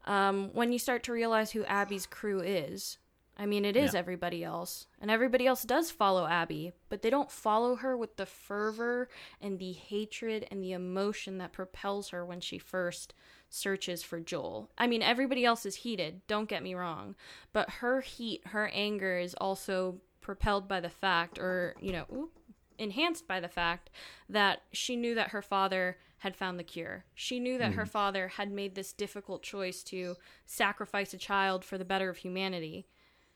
um, 0.08 0.50
when 0.54 0.72
you 0.72 0.78
start 0.78 1.02
to 1.04 1.12
realize 1.12 1.52
who 1.52 1.64
Abby's 1.64 2.06
crew 2.06 2.40
is. 2.40 2.98
I 3.40 3.46
mean, 3.46 3.64
it 3.64 3.76
is 3.76 3.92
Yeah. 3.94 4.00
everybody 4.00 4.42
else, 4.42 4.88
and 5.00 5.12
everybody 5.12 5.46
else 5.46 5.62
does 5.62 5.92
follow 5.92 6.26
Abby, 6.26 6.72
but 6.88 7.02
they 7.02 7.10
don't 7.10 7.30
follow 7.30 7.76
her 7.76 7.96
with 7.96 8.16
the 8.16 8.26
fervor 8.26 9.08
and 9.40 9.60
the 9.60 9.70
hatred 9.72 10.48
and 10.50 10.60
the 10.60 10.72
emotion 10.72 11.38
that 11.38 11.52
propels 11.52 12.08
her 12.08 12.24
when 12.26 12.40
she 12.40 12.58
first 12.58 13.14
searches 13.48 14.02
for 14.02 14.18
Joel. 14.18 14.70
I 14.76 14.88
mean, 14.88 15.02
everybody 15.02 15.44
else 15.44 15.64
is 15.64 15.76
heated, 15.76 16.26
don't 16.26 16.48
get 16.48 16.64
me 16.64 16.74
wrong, 16.74 17.14
but 17.52 17.70
her 17.70 18.00
heat, 18.00 18.44
her 18.48 18.66
anger 18.74 19.18
is 19.18 19.34
also 19.34 20.00
propelled 20.20 20.66
by 20.66 20.80
the 20.80 20.90
fact, 20.90 21.38
or, 21.38 21.76
you 21.80 21.92
know, 21.92 22.06
oop, 22.12 22.32
enhanced 22.76 23.28
by 23.28 23.38
the 23.38 23.48
fact 23.48 23.88
that 24.28 24.62
she 24.72 24.96
knew 24.96 25.14
that 25.14 25.30
her 25.30 25.42
father 25.42 25.96
had 26.18 26.36
found 26.36 26.58
the 26.58 26.64
cure. 26.64 27.04
She 27.14 27.38
knew 27.38 27.58
that 27.58 27.74
her 27.74 27.86
father 27.86 28.28
had 28.28 28.50
made 28.50 28.74
this 28.74 28.92
difficult 28.92 29.42
choice 29.42 29.82
to 29.84 30.16
sacrifice 30.46 31.14
a 31.14 31.18
child 31.18 31.64
for 31.64 31.78
the 31.78 31.84
better 31.84 32.08
of 32.08 32.18
humanity. 32.18 32.86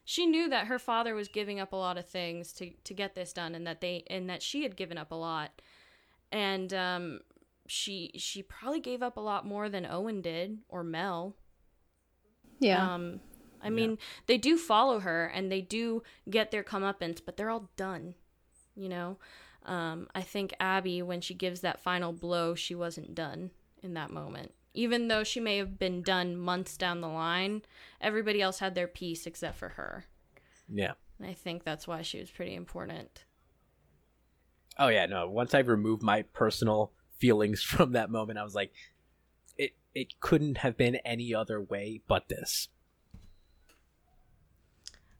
She 0.05 0.27
knew 0.27 0.49
that 0.49 0.67
her 0.67 0.81
father 0.81 1.15
was 1.15 1.29
giving 1.29 1.61
up 1.61 1.73
a 1.73 1.77
lot 1.77 1.97
of 1.97 2.09
things 2.09 2.53
to, 2.55 2.71
to 2.85 2.95
get 2.95 3.15
this 3.15 3.33
done 3.33 3.55
and 3.55 3.67
that 3.67 3.81
they 3.81 4.05
and 4.09 4.29
that 4.29 4.43
she 4.43 4.65
had 4.65 4.77
given 4.77 4.99
up 4.99 5.13
a 5.13 5.17
lot. 5.17 5.63
And 6.33 6.75
um 6.75 7.21
she 7.69 8.11
she 8.17 8.43
probably 8.43 8.81
gave 8.81 9.03
up 9.03 9.17
a 9.17 9.21
lot 9.21 9.47
more 9.47 9.69
than 9.69 9.87
Owen 9.87 10.21
did 10.21 10.59
or 10.69 10.83
Mel. 10.83 11.37
Yeah. 12.59 12.95
Um, 12.95 13.21
I 13.65 13.71
mean, 13.71 13.99
they 14.27 14.39
do 14.39 14.59
follow 14.59 15.01
her 15.01 15.27
and 15.27 15.51
they 15.51 15.61
do 15.61 16.03
get 16.29 16.51
their 16.51 16.65
comeuppance, 16.65 17.21
but 17.25 17.37
they're 17.37 17.51
all 17.51 17.71
done. 17.77 18.15
You 18.75 18.89
know, 18.89 19.19
um, 19.65 20.09
I 20.15 20.23
think 20.23 20.55
Abby, 20.61 21.03
when 21.03 21.21
she 21.21 21.35
gives 21.35 21.61
that 21.61 21.81
final 21.81 22.13
blow, 22.13 22.55
she 22.55 22.75
wasn't 22.75 23.15
done 23.15 23.51
in 23.83 23.95
that 23.95 24.11
moment. 24.11 24.53
Even 24.75 25.09
though 25.09 25.23
she 25.23 25.41
may 25.41 25.59
have 25.59 25.79
been 25.79 26.03
done 26.03 26.37
months 26.37 26.77
down 26.77 27.01
the 27.01 27.09
line, 27.09 27.63
everybody 28.01 28.41
else 28.41 28.59
had 28.59 28.75
their 28.75 28.87
piece 28.87 29.27
except 29.27 29.59
for 29.59 29.71
her. 29.71 30.07
Yeah. 30.73 30.93
And 31.19 31.29
I 31.29 31.35
think 31.35 31.63
that's 31.63 31.87
why 31.87 32.03
she 32.03 32.19
was 32.19 32.31
pretty 32.31 32.55
important. 32.55 33.25
Oh 34.79 34.89
yeah, 34.89 35.07
no. 35.07 35.29
Once 35.29 35.55
I 35.55 35.59
removed 35.61 36.03
my 36.03 36.23
personal 36.23 36.93
feelings 37.19 37.63
from 37.63 37.93
that 37.93 38.11
moment, 38.11 38.39
I 38.39 38.45
was 38.45 38.55
like, 38.55 38.73
it 39.59 39.73
it 39.95 40.19
couldn't 40.21 40.59
have 40.59 40.77
been 40.77 40.97
any 40.97 41.35
other 41.35 41.61
way 41.61 42.01
but 42.09 42.29
this. 42.29 42.69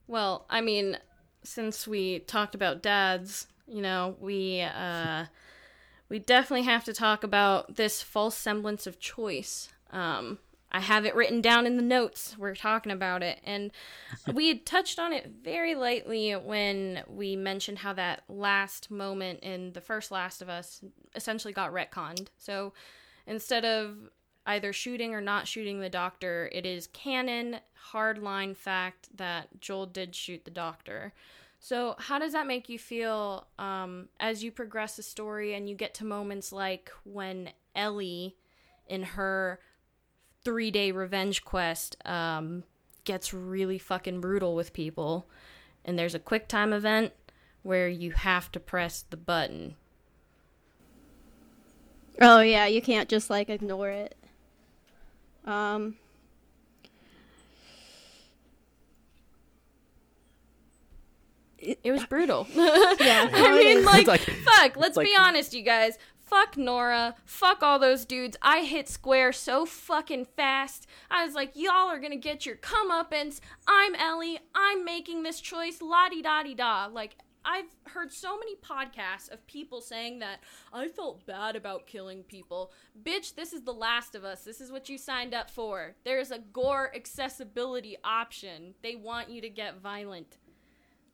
Well, 0.07 0.47
I 0.51 0.61
mean, 0.61 0.99
since 1.43 1.87
we 1.87 2.21
talked 2.21 2.55
about 2.55 2.83
dads, 2.83 3.47
you 3.67 3.83
know, 3.83 4.17
we 4.21 4.63
uh 4.63 5.27
we 6.09 6.19
definitely 6.19 6.65
have 6.65 6.85
to 6.85 6.93
talk 6.93 7.25
about 7.25 7.77
this 7.77 8.03
false 8.03 8.37
semblance 8.37 8.87
of 8.87 9.01
choice. 9.01 9.71
Um 9.91 10.39
I 10.75 10.81
have 10.81 11.05
it 11.05 11.15
written 11.15 11.43
down 11.43 11.67
in 11.67 11.77
the 11.77 11.83
notes. 11.83 12.35
We're 12.39 12.55
talking 12.55 12.93
about 12.93 13.23
it. 13.23 13.41
And 13.45 13.71
we 14.33 14.49
had 14.49 14.65
touched 14.65 14.99
on 14.99 15.13
it 15.13 15.31
very 15.43 15.75
lightly 15.75 16.33
when 16.33 17.03
we 17.07 17.37
mentioned 17.37 17.79
how 17.79 17.93
that 17.93 18.23
last 18.29 18.91
moment 18.91 19.41
in 19.41 19.75
the 19.75 19.83
first 19.83 20.11
Last 20.11 20.41
of 20.41 20.49
Us 20.49 20.83
essentially 21.15 21.53
got 21.53 21.75
retconned. 21.75 22.29
So 22.39 22.73
instead 23.27 23.67
of 23.67 23.97
either 24.47 24.73
shooting 24.73 25.15
or 25.15 25.21
not 25.21 25.47
shooting 25.47 25.81
the 25.81 25.89
doctor, 25.89 26.49
it 26.53 26.67
is 26.67 26.89
canon, 26.89 27.59
hardline 27.93 28.57
fact 28.57 29.09
that 29.17 29.61
Joel 29.61 29.87
did 29.87 30.15
shoot 30.15 30.45
the 30.45 30.51
doctor. 30.51 31.13
So, 31.59 31.95
how 31.99 32.19
does 32.19 32.33
that 32.33 32.49
make 32.49 32.69
you 32.69 32.79
feel 32.79 33.47
um, 33.59 34.09
as 34.19 34.43
you 34.43 34.51
progress 34.51 34.97
the 34.97 35.03
story 35.03 35.55
and 35.55 35.69
you 35.69 35.77
get 35.77 35.95
to 35.95 36.05
moments 36.05 36.53
like 36.53 36.91
when 37.05 37.51
Ellie, 37.77 38.37
in 38.89 39.05
her 39.05 39.61
three 40.45 40.73
day 40.73 40.91
revenge 40.91 41.45
quest, 41.45 41.97
um, 42.05 42.65
gets 43.05 43.33
really 43.33 43.79
fucking 43.79 44.21
brutal 44.21 44.57
with 44.57 44.73
people, 44.73 45.29
and 45.85 45.97
there's 45.97 46.17
a 46.17 46.21
quick 46.21 46.49
time 46.49 46.73
event 46.73 47.13
where 47.63 47.89
you 47.89 48.11
have 48.11 48.51
to 48.51 48.59
press 48.59 49.05
the 49.09 49.17
button. 49.17 49.77
Oh 52.21 52.41
yeah, 52.41 52.67
you 52.67 52.83
can't 52.83 53.09
just 53.09 53.31
like 53.31 53.49
ignore 53.49 53.91
it. 53.91 54.17
Um 55.45 55.97
It 61.59 61.93
was 61.93 62.05
brutal. 62.07 62.47
yeah. 62.55 63.31
I 63.33 63.57
mean, 63.57 63.85
like, 63.85 64.07
like- 64.09 64.21
fuck, 64.21 64.77
let's 64.77 64.97
like- 64.97 65.07
be 65.07 65.15
honest, 65.19 65.55
you 65.55 65.63
guys. 65.63 65.97
Fuck 66.19 66.57
Nora. 66.57 67.15
Fuck 67.27 67.63
all 67.63 67.79
those 67.79 68.05
dudes. 68.07 68.37
I 68.41 68.63
hit 68.65 68.89
square 68.89 69.33
so 69.33 69.67
fucking 69.67 70.25
fast. 70.35 70.87
I 71.11 71.25
was 71.27 71.35
like, 71.35 71.53
y'all 71.55 71.89
are 71.91 72.01
gonna 72.01 72.17
get 72.17 72.47
your 72.47 72.57
comeuppance. 72.57 73.41
I'm 73.69 73.95
Ellie. 73.95 74.39
I'm 74.55 74.83
making 74.85 75.23
this 75.25 75.41
choice. 75.41 75.83
La 75.83 76.09
di 76.09 76.23
da 76.23 76.43
di 76.43 76.55
da. 76.55 76.87
Like, 76.91 77.17
I've 77.45 77.75
heard 77.85 78.13
so 78.13 78.39
many 78.39 78.57
podcasts 78.57 79.31
of 79.31 79.47
people 79.47 79.81
saying 79.81 80.21
that 80.21 80.41
I 80.73 80.89
felt 80.89 81.27
bad 81.27 81.57
about 81.57 81.87
killing 81.87 82.23
people. 82.23 82.73
Bitch, 83.03 83.35
this 83.35 83.53
is 83.53 83.63
The 83.63 83.73
Last 83.73 84.15
of 84.15 84.25
Us. 84.25 84.45
This 84.45 84.61
is 84.61 84.71
what 84.71 84.89
you 84.89 84.99
signed 84.99 85.35
up 85.35 85.51
for. 85.51 85.95
There's 86.05 86.31
a 86.31 86.39
gore 86.39 86.93
accessibility 86.95 87.97
option. 88.05 88.75
They 88.83 88.95
want 88.95 89.31
you 89.31 89.41
to 89.41 89.49
get 89.49 89.81
violent. 89.81 90.39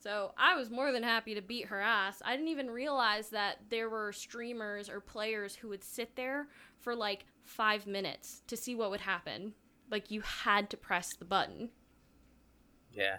So 0.01 0.33
I 0.39 0.55
was 0.55 0.70
more 0.70 0.93
than 0.93 1.03
happy 1.03 1.35
to 1.35 1.43
beat 1.43 1.66
her 1.66 1.81
ass. 1.81 2.22
I 2.24 2.33
didn't 2.37 2.49
even 2.49 2.70
realize 2.70 3.31
that 3.31 3.57
there 3.68 3.89
were 3.89 4.12
streamers 4.12 4.89
or 4.89 5.01
players 5.01 5.57
who 5.57 5.68
would 5.70 5.83
sit 5.83 6.14
there 6.14 6.49
for 6.79 6.95
like 6.95 7.26
five 7.45 7.87
minutes 7.87 8.43
to 8.47 8.57
see 8.57 8.74
what 8.74 8.91
would 8.91 9.01
happen. 9.01 9.55
Like 9.91 10.11
you 10.11 10.20
had 10.20 10.70
to 10.70 10.76
press 10.76 11.16
the 11.16 11.24
button. 11.24 11.70
Yeah. 12.93 13.16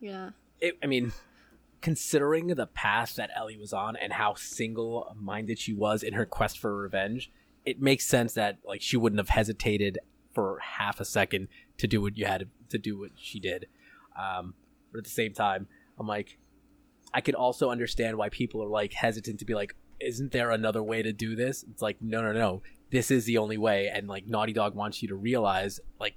Yeah. 0.00 0.30
It, 0.60 0.76
I 0.82 0.86
mean, 0.86 1.12
considering 1.82 2.46
the 2.46 2.66
path 2.66 3.16
that 3.16 3.30
Ellie 3.36 3.58
was 3.58 3.72
on 3.72 3.96
and 3.96 4.12
how 4.12 4.34
single 4.34 5.14
minded 5.18 5.58
she 5.58 5.74
was 5.74 6.02
in 6.02 6.14
her 6.14 6.24
quest 6.24 6.58
for 6.58 6.74
revenge, 6.74 7.30
it 7.66 7.80
makes 7.80 8.06
sense 8.06 8.34
that 8.34 8.58
like 8.64 8.80
she 8.80 8.96
wouldn't 8.96 9.20
have 9.20 9.28
hesitated 9.28 9.98
for 10.32 10.58
half 10.60 11.00
a 11.00 11.04
second 11.04 11.48
to 11.78 11.86
do 11.86 12.00
what 12.00 12.16
you 12.16 12.24
had 12.24 12.48
to, 12.70 12.78
do 12.78 12.98
what 12.98 13.10
she 13.16 13.38
did. 13.38 13.66
Um, 14.18 14.54
but 14.90 14.98
at 14.98 15.04
the 15.04 15.10
same 15.10 15.34
time, 15.34 15.66
I'm 15.98 16.06
like, 16.06 16.38
I 17.12 17.20
could 17.20 17.34
also 17.34 17.70
understand 17.70 18.16
why 18.16 18.30
people 18.30 18.62
are 18.62 18.68
like 18.68 18.94
hesitant 18.94 19.40
to 19.40 19.44
be 19.44 19.54
like, 19.54 19.74
isn't 20.00 20.32
there 20.32 20.50
another 20.50 20.82
way 20.82 21.02
to 21.02 21.12
do 21.12 21.36
this? 21.36 21.64
It's 21.70 21.82
like, 21.82 21.98
no, 22.00 22.22
no, 22.22 22.32
no. 22.32 22.62
This 22.90 23.10
is 23.10 23.24
the 23.24 23.38
only 23.38 23.58
way. 23.58 23.90
And 23.92 24.08
like 24.08 24.26
Naughty 24.26 24.52
Dog 24.52 24.74
wants 24.74 25.02
you 25.02 25.08
to 25.08 25.14
realize 25.14 25.80
like 26.00 26.14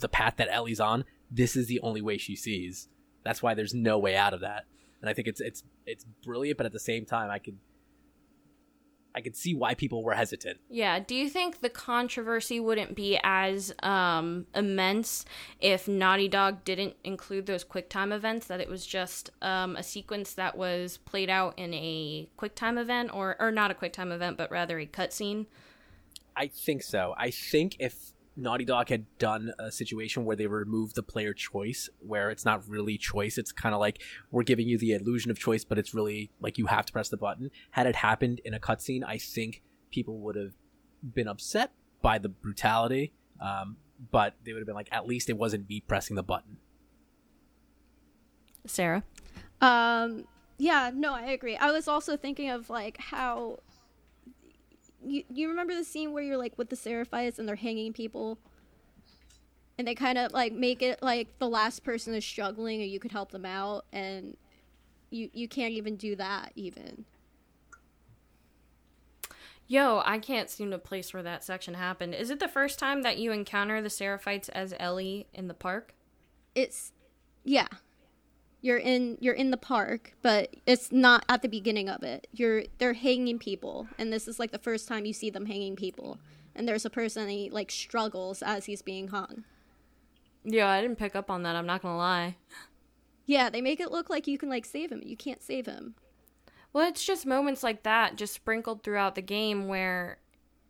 the 0.00 0.08
path 0.08 0.34
that 0.36 0.48
Ellie's 0.50 0.80
on, 0.80 1.04
this 1.30 1.56
is 1.56 1.66
the 1.66 1.80
only 1.80 2.02
way 2.02 2.18
she 2.18 2.36
sees. 2.36 2.88
That's 3.24 3.42
why 3.42 3.54
there's 3.54 3.74
no 3.74 3.98
way 3.98 4.16
out 4.16 4.34
of 4.34 4.40
that. 4.40 4.64
And 5.06 5.10
I 5.12 5.14
think 5.14 5.28
it's 5.28 5.40
it's 5.40 5.62
it's 5.86 6.04
brilliant, 6.24 6.56
but 6.56 6.66
at 6.66 6.72
the 6.72 6.80
same 6.80 7.06
time 7.06 7.30
I 7.30 7.38
could 7.38 7.58
I 9.14 9.20
could 9.20 9.36
see 9.36 9.54
why 9.54 9.74
people 9.74 10.02
were 10.02 10.14
hesitant. 10.14 10.58
Yeah. 10.68 10.98
Do 10.98 11.14
you 11.14 11.30
think 11.30 11.60
the 11.60 11.70
controversy 11.70 12.58
wouldn't 12.58 12.96
be 12.96 13.20
as 13.22 13.72
um, 13.84 14.46
immense 14.52 15.24
if 15.60 15.86
Naughty 15.86 16.26
Dog 16.26 16.64
didn't 16.64 16.96
include 17.04 17.46
those 17.46 17.64
QuickTime 17.64 18.12
events? 18.12 18.48
That 18.48 18.60
it 18.60 18.68
was 18.68 18.84
just 18.84 19.30
um, 19.42 19.76
a 19.76 19.84
sequence 19.84 20.32
that 20.34 20.58
was 20.58 20.96
played 20.96 21.30
out 21.30 21.56
in 21.56 21.72
a 21.72 22.28
QuickTime 22.36 22.76
event, 22.80 23.14
or 23.14 23.36
or 23.38 23.52
not 23.52 23.70
a 23.70 23.74
QuickTime 23.74 24.12
event, 24.12 24.36
but 24.36 24.50
rather 24.50 24.80
a 24.80 24.86
cutscene. 24.86 25.46
I 26.34 26.48
think 26.48 26.82
so. 26.82 27.14
I 27.16 27.30
think 27.30 27.76
if 27.78 28.12
Naughty 28.36 28.64
Dog 28.64 28.90
had 28.90 29.06
done 29.18 29.52
a 29.58 29.72
situation 29.72 30.24
where 30.24 30.36
they 30.36 30.46
removed 30.46 30.94
the 30.94 31.02
player 31.02 31.32
choice, 31.32 31.88
where 32.00 32.30
it's 32.30 32.44
not 32.44 32.68
really 32.68 32.98
choice, 32.98 33.38
it's 33.38 33.50
kind 33.50 33.74
of 33.74 33.80
like 33.80 34.02
we're 34.30 34.42
giving 34.42 34.68
you 34.68 34.76
the 34.76 34.92
illusion 34.92 35.30
of 35.30 35.38
choice, 35.38 35.64
but 35.64 35.78
it's 35.78 35.94
really 35.94 36.30
like 36.40 36.58
you 36.58 36.66
have 36.66 36.84
to 36.86 36.92
press 36.92 37.08
the 37.08 37.16
button. 37.16 37.50
Had 37.70 37.86
it 37.86 37.96
happened 37.96 38.40
in 38.44 38.52
a 38.52 38.60
cutscene, 38.60 39.02
I 39.04 39.18
think 39.18 39.62
people 39.90 40.18
would 40.20 40.36
have 40.36 40.52
been 41.14 41.28
upset 41.28 41.72
by 42.02 42.18
the 42.18 42.28
brutality, 42.28 43.12
um, 43.40 43.76
but 44.10 44.34
they 44.44 44.52
would 44.52 44.60
have 44.60 44.66
been 44.66 44.74
like, 44.74 44.88
at 44.92 45.06
least 45.06 45.30
it 45.30 45.38
wasn't 45.38 45.68
me 45.68 45.80
pressing 45.80 46.16
the 46.16 46.22
button. 46.22 46.58
Sarah. 48.66 49.04
Um, 49.60 50.26
yeah, 50.58 50.90
no, 50.94 51.14
I 51.14 51.30
agree. 51.30 51.56
I 51.56 51.70
was 51.70 51.88
also 51.88 52.16
thinking 52.16 52.50
of 52.50 52.68
like 52.68 52.98
how 52.98 53.60
you 55.06 55.24
you 55.32 55.48
remember 55.48 55.74
the 55.74 55.84
scene 55.84 56.12
where 56.12 56.22
you're 56.22 56.36
like 56.36 56.56
with 56.58 56.70
the 56.70 56.76
Seraphites 56.76 57.38
and 57.38 57.48
they're 57.48 57.56
hanging 57.56 57.92
people, 57.92 58.38
and 59.78 59.86
they 59.86 59.94
kind 59.94 60.18
of 60.18 60.32
like 60.32 60.52
make 60.52 60.82
it 60.82 61.02
like 61.02 61.38
the 61.38 61.48
last 61.48 61.84
person 61.84 62.14
is 62.14 62.24
struggling 62.24 62.82
and 62.82 62.90
you 62.90 62.98
could 62.98 63.12
help 63.12 63.30
them 63.30 63.44
out, 63.44 63.84
and 63.92 64.36
you 65.10 65.30
you 65.32 65.48
can't 65.48 65.72
even 65.72 65.96
do 65.96 66.16
that 66.16 66.52
even. 66.54 67.04
Yo, 69.68 70.00
I 70.04 70.18
can't 70.18 70.48
seem 70.48 70.70
to 70.70 70.78
place 70.78 71.12
where 71.12 71.24
that 71.24 71.42
section 71.42 71.74
happened. 71.74 72.14
Is 72.14 72.30
it 72.30 72.38
the 72.38 72.46
first 72.46 72.78
time 72.78 73.02
that 73.02 73.18
you 73.18 73.32
encounter 73.32 73.82
the 73.82 73.88
Seraphites 73.88 74.48
as 74.50 74.72
Ellie 74.78 75.26
in 75.34 75.48
the 75.48 75.54
park? 75.54 75.92
It's 76.54 76.92
yeah. 77.44 77.66
You're 78.66 78.78
in 78.78 79.16
you're 79.20 79.32
in 79.32 79.52
the 79.52 79.56
park, 79.56 80.14
but 80.22 80.56
it's 80.66 80.90
not 80.90 81.24
at 81.28 81.40
the 81.40 81.48
beginning 81.48 81.88
of 81.88 82.02
it. 82.02 82.26
You're 82.32 82.64
they're 82.78 82.94
hanging 82.94 83.38
people, 83.38 83.86
and 83.96 84.12
this 84.12 84.26
is 84.26 84.40
like 84.40 84.50
the 84.50 84.58
first 84.58 84.88
time 84.88 85.06
you 85.06 85.12
see 85.12 85.30
them 85.30 85.46
hanging 85.46 85.76
people. 85.76 86.18
And 86.52 86.66
there's 86.66 86.84
a 86.84 86.90
person 86.90 87.28
he 87.28 87.48
like 87.48 87.70
struggles 87.70 88.42
as 88.42 88.64
he's 88.64 88.82
being 88.82 89.06
hung. 89.06 89.44
Yeah, 90.42 90.68
I 90.68 90.80
didn't 90.80 90.98
pick 90.98 91.14
up 91.14 91.30
on 91.30 91.44
that. 91.44 91.54
I'm 91.54 91.66
not 91.66 91.80
gonna 91.80 91.96
lie. 91.96 92.38
Yeah, 93.24 93.50
they 93.50 93.60
make 93.60 93.78
it 93.78 93.92
look 93.92 94.10
like 94.10 94.26
you 94.26 94.36
can 94.36 94.48
like 94.48 94.64
save 94.64 94.90
him. 94.90 95.00
You 95.04 95.16
can't 95.16 95.44
save 95.44 95.66
him. 95.66 95.94
Well, 96.72 96.88
it's 96.88 97.04
just 97.04 97.24
moments 97.24 97.62
like 97.62 97.84
that 97.84 98.16
just 98.16 98.34
sprinkled 98.34 98.82
throughout 98.82 99.14
the 99.14 99.22
game 99.22 99.68
where 99.68 100.18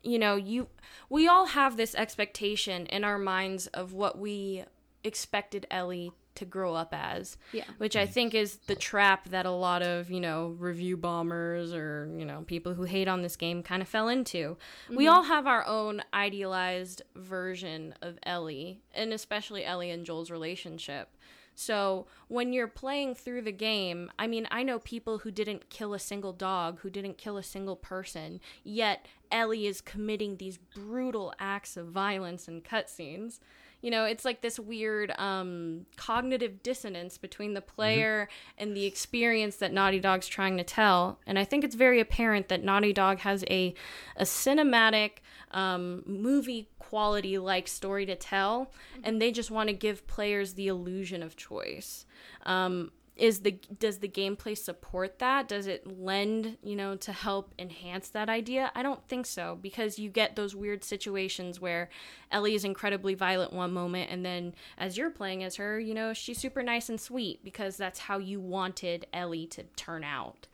you 0.02 0.18
know, 0.18 0.36
you 0.36 0.68
we 1.08 1.26
all 1.26 1.46
have 1.46 1.78
this 1.78 1.94
expectation 1.94 2.84
in 2.84 3.04
our 3.04 3.16
minds 3.16 3.68
of 3.68 3.94
what 3.94 4.18
we 4.18 4.64
expected 5.02 5.66
Ellie 5.70 6.12
to 6.36 6.44
grow 6.44 6.74
up 6.74 6.92
as. 6.92 7.36
Yeah. 7.52 7.64
Which 7.78 7.96
I 7.96 8.04
mm-hmm. 8.04 8.12
think 8.12 8.34
is 8.34 8.56
the 8.66 8.74
trap 8.74 9.28
that 9.30 9.46
a 9.46 9.50
lot 9.50 9.82
of, 9.82 10.10
you 10.10 10.20
know, 10.20 10.54
review 10.58 10.96
bombers 10.96 11.72
or, 11.72 12.10
you 12.16 12.24
know, 12.24 12.44
people 12.46 12.74
who 12.74 12.84
hate 12.84 13.08
on 13.08 13.22
this 13.22 13.36
game 13.36 13.62
kind 13.62 13.82
of 13.82 13.88
fell 13.88 14.08
into. 14.08 14.56
We 14.88 15.04
mm-hmm. 15.04 15.14
all 15.14 15.22
have 15.24 15.46
our 15.46 15.66
own 15.66 16.02
idealized 16.14 17.02
version 17.14 17.94
of 18.02 18.18
Ellie, 18.22 18.80
and 18.94 19.12
especially 19.12 19.64
Ellie 19.64 19.90
and 19.90 20.04
Joel's 20.04 20.30
relationship. 20.30 21.10
So 21.58 22.06
when 22.28 22.52
you're 22.52 22.68
playing 22.68 23.14
through 23.14 23.42
the 23.42 23.52
game, 23.52 24.12
I 24.18 24.26
mean, 24.26 24.46
I 24.50 24.62
know 24.62 24.78
people 24.78 25.18
who 25.18 25.30
didn't 25.30 25.70
kill 25.70 25.94
a 25.94 25.98
single 25.98 26.34
dog, 26.34 26.80
who 26.80 26.90
didn't 26.90 27.16
kill 27.16 27.38
a 27.38 27.42
single 27.42 27.76
person, 27.76 28.40
yet 28.62 29.06
Ellie 29.32 29.66
is 29.66 29.80
committing 29.80 30.36
these 30.36 30.58
brutal 30.58 31.32
acts 31.40 31.78
of 31.78 31.86
violence 31.86 32.46
and 32.46 32.62
cutscenes. 32.62 33.40
You 33.86 33.92
know, 33.92 34.04
it's 34.04 34.24
like 34.24 34.40
this 34.40 34.58
weird 34.58 35.12
um, 35.16 35.86
cognitive 35.94 36.60
dissonance 36.64 37.18
between 37.18 37.54
the 37.54 37.60
player 37.60 38.28
and 38.58 38.76
the 38.76 38.84
experience 38.84 39.58
that 39.58 39.72
Naughty 39.72 40.00
Dog's 40.00 40.26
trying 40.26 40.56
to 40.56 40.64
tell. 40.64 41.20
And 41.24 41.38
I 41.38 41.44
think 41.44 41.62
it's 41.62 41.76
very 41.76 42.00
apparent 42.00 42.48
that 42.48 42.64
Naughty 42.64 42.92
Dog 42.92 43.20
has 43.20 43.44
a 43.48 43.74
a 44.16 44.24
cinematic 44.24 45.18
um, 45.52 46.02
movie 46.04 46.68
quality 46.80 47.38
like 47.38 47.68
story 47.68 48.04
to 48.06 48.16
tell, 48.16 48.72
and 49.04 49.22
they 49.22 49.30
just 49.30 49.52
want 49.52 49.68
to 49.68 49.72
give 49.72 50.04
players 50.08 50.54
the 50.54 50.66
illusion 50.66 51.22
of 51.22 51.36
choice. 51.36 52.06
Um, 52.44 52.90
is 53.16 53.40
the 53.40 53.52
does 53.78 53.98
the 53.98 54.08
gameplay 54.08 54.56
support 54.56 55.18
that? 55.20 55.48
Does 55.48 55.66
it 55.66 55.86
lend 55.86 56.58
you 56.62 56.76
know 56.76 56.96
to 56.96 57.12
help 57.12 57.54
enhance 57.58 58.08
that 58.10 58.28
idea? 58.28 58.70
I 58.74 58.82
don't 58.82 59.06
think 59.08 59.26
so 59.26 59.58
because 59.60 59.98
you 59.98 60.10
get 60.10 60.36
those 60.36 60.54
weird 60.54 60.84
situations 60.84 61.60
where 61.60 61.88
ellie 62.30 62.54
is 62.54 62.64
incredibly 62.64 63.14
violent 63.14 63.52
one 63.52 63.72
moment 63.72 64.10
and 64.10 64.24
then 64.24 64.54
as 64.76 64.98
you're 64.98 65.10
playing 65.10 65.42
as 65.42 65.56
her 65.56 65.80
you 65.80 65.94
know 65.94 66.12
she's 66.12 66.38
super 66.38 66.62
nice 66.62 66.88
and 66.88 67.00
sweet 67.00 67.42
because 67.42 67.76
that's 67.76 68.00
how 68.00 68.18
you 68.18 68.38
wanted 68.38 69.06
ellie 69.12 69.46
to 69.46 69.62
turn 69.76 70.04
out. 70.04 70.46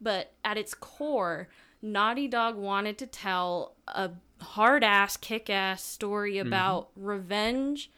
But 0.00 0.32
at 0.44 0.58
its 0.58 0.74
core 0.74 1.48
naughty 1.82 2.28
dog 2.28 2.56
wanted 2.56 2.98
to 2.98 3.06
tell 3.06 3.76
a 3.88 4.10
hard 4.42 4.84
ass 4.84 5.16
kick 5.16 5.48
ass 5.48 5.82
story 5.82 6.34
mm-hmm. 6.34 6.48
about 6.48 6.90
revenge 6.96 7.90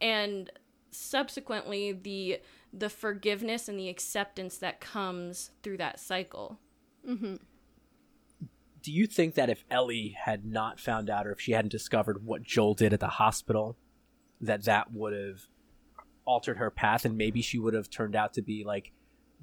and 0.00 0.50
subsequently 0.90 1.92
the 1.92 2.40
the 2.78 2.90
forgiveness 2.90 3.68
and 3.68 3.78
the 3.78 3.88
acceptance 3.88 4.58
that 4.58 4.80
comes 4.80 5.50
through 5.62 5.78
that 5.78 5.98
cycle. 5.98 6.58
Mm-hmm. 7.08 7.36
Do 8.82 8.92
you 8.92 9.06
think 9.06 9.34
that 9.34 9.50
if 9.50 9.64
Ellie 9.70 10.16
had 10.18 10.44
not 10.44 10.78
found 10.78 11.10
out 11.10 11.26
or 11.26 11.32
if 11.32 11.40
she 11.40 11.52
hadn't 11.52 11.72
discovered 11.72 12.24
what 12.24 12.42
Joel 12.42 12.74
did 12.74 12.92
at 12.92 13.00
the 13.00 13.08
hospital, 13.08 13.76
that 14.40 14.64
that 14.64 14.92
would 14.92 15.12
have 15.12 15.40
altered 16.24 16.58
her 16.58 16.70
path 16.70 17.04
and 17.04 17.16
maybe 17.16 17.42
she 17.42 17.58
would 17.58 17.74
have 17.74 17.90
turned 17.90 18.14
out 18.14 18.34
to 18.34 18.42
be 18.42 18.62
like 18.64 18.92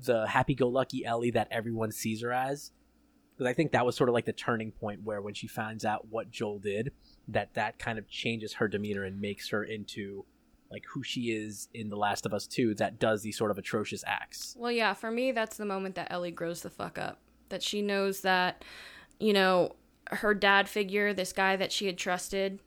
the 0.03 0.27
happy-go-lucky 0.27 1.05
Ellie 1.05 1.31
that 1.31 1.47
everyone 1.51 1.91
sees 1.91 2.21
her 2.21 2.31
as? 2.31 2.71
Because 3.35 3.49
I 3.49 3.53
think 3.53 3.73
that 3.73 3.85
was 3.85 3.97
sort 3.97 4.09
of 4.09 4.13
like 4.13 4.25
the 4.25 4.33
turning 4.33 4.71
point 4.71 5.03
where 5.03 5.21
when 5.21 5.33
she 5.33 5.47
finds 5.47 5.83
out 5.83 6.07
what 6.09 6.31
Joel 6.31 6.59
did, 6.59 6.93
that 7.27 7.53
that 7.55 7.77
kind 7.77 7.99
of 7.99 8.07
changes 8.07 8.53
her 8.53 8.67
demeanor 8.69 9.03
and 9.03 9.19
makes 9.19 9.49
her 9.49 9.63
into 9.63 10.25
like 10.71 10.85
who 10.85 11.03
she 11.03 11.31
is 11.31 11.67
in 11.73 11.89
The 11.89 11.95
Last 11.95 12.25
of 12.25 12.33
Us 12.33 12.47
2 12.47 12.75
that 12.75 12.99
does 12.99 13.21
these 13.21 13.37
sort 13.37 13.51
of 13.51 13.57
atrocious 13.57 14.03
acts. 14.05 14.55
Well, 14.57 14.71
yeah, 14.71 14.93
for 14.93 15.11
me, 15.11 15.31
that's 15.31 15.57
the 15.57 15.65
moment 15.65 15.95
that 15.95 16.11
Ellie 16.11 16.31
grows 16.31 16.61
the 16.61 16.69
fuck 16.69 16.97
up. 16.97 17.19
That 17.49 17.61
she 17.61 17.81
knows 17.81 18.21
that, 18.21 18.65
you 19.19 19.33
know, 19.33 19.75
her 20.11 20.33
dad 20.33 20.67
figure, 20.67 21.13
this 21.13 21.33
guy 21.33 21.55
that 21.55 21.71
she 21.71 21.85
had 21.85 21.97
trusted, 21.97 22.59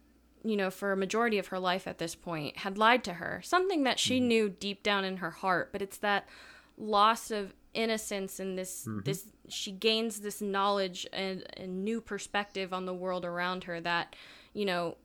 you 0.45 0.57
know, 0.57 0.71
for 0.71 0.93
a 0.93 0.97
majority 0.97 1.39
of 1.39 1.49
her 1.49 1.59
life 1.59 1.87
at 1.87 1.99
this 1.99 2.15
point, 2.15 2.59
had 2.59 2.79
lied 2.79 3.05
to 3.05 3.15
her. 3.15 3.41
Something 3.45 3.85
that 3.85 3.99
she 3.99 4.19
mm-hmm. 4.19 4.29
knew 4.29 4.49
deep 4.49 4.83
down 4.83 5.05
in 5.05 5.19
her 5.19 5.31
heart, 5.31 5.71
but 5.73 5.83
it's 5.83 5.99
that 5.99 6.29
loss 6.77 7.31
of 7.31 7.55
innocence 7.75 8.41
and 8.41 8.57
this 8.57 8.87
mm-hmm. 8.89 9.01
this 9.05 9.27
she 9.49 9.71
gains 9.71 10.21
this 10.21 10.41
knowledge 10.41 11.07
and 11.13 11.45
a 11.57 11.67
new 11.67 12.01
perspective 12.01 12.73
on 12.73 12.87
the 12.87 12.95
world 12.95 13.25
around 13.25 13.65
her 13.65 13.81
that, 13.81 14.15
you 14.53 14.65
know, 14.65 14.97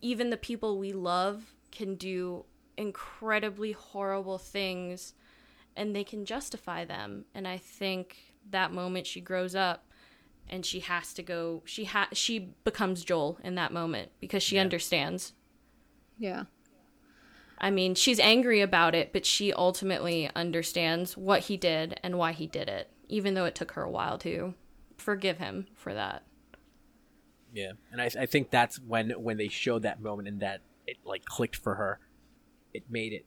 even 0.00 0.30
the 0.30 0.36
people 0.36 0.78
we 0.78 0.92
love 0.92 1.54
can 1.70 1.94
do 1.94 2.44
incredibly 2.76 3.72
horrible 3.72 4.38
things 4.38 5.14
and 5.76 5.94
they 5.94 6.04
can 6.04 6.24
justify 6.24 6.84
them. 6.84 7.24
And 7.34 7.46
i 7.46 7.56
think 7.58 8.16
that 8.50 8.72
moment 8.72 9.06
she 9.06 9.20
grows 9.20 9.54
up 9.54 9.86
and 10.48 10.64
she 10.64 10.80
has 10.80 11.12
to 11.14 11.22
go 11.22 11.62
she 11.64 11.84
ha- 11.84 12.08
she 12.12 12.54
becomes 12.64 13.04
joel 13.04 13.38
in 13.44 13.54
that 13.56 13.72
moment 13.72 14.10
because 14.18 14.42
she 14.42 14.58
understands. 14.58 15.34
Yeah. 16.18 16.44
i 17.58 17.70
mean 17.70 17.94
she's 17.94 18.18
angry 18.18 18.60
about 18.60 18.94
it 18.94 19.12
but 19.12 19.24
she 19.24 19.52
ultimately 19.52 20.30
understands 20.34 21.16
what 21.16 21.42
he 21.42 21.56
did 21.56 21.98
and 22.02 22.18
why 22.18 22.32
he 22.32 22.46
did 22.46 22.68
it 22.68 22.90
even 23.08 23.34
though 23.34 23.44
it 23.44 23.54
took 23.54 23.72
her 23.72 23.82
a 23.82 23.90
while 23.90 24.16
to 24.18 24.54
forgive 24.96 25.38
him 25.38 25.66
for 25.74 25.92
that. 25.94 26.22
Yeah, 27.52 27.72
and 27.90 28.00
I, 28.00 28.10
I 28.18 28.26
think 28.26 28.50
that's 28.50 28.78
when 28.78 29.10
when 29.10 29.36
they 29.36 29.48
showed 29.48 29.82
that 29.82 30.00
moment 30.00 30.28
and 30.28 30.40
that 30.40 30.60
it 30.86 30.98
like 31.04 31.24
clicked 31.24 31.56
for 31.56 31.76
her. 31.76 32.00
It 32.72 32.84
made 32.88 33.12
it 33.12 33.26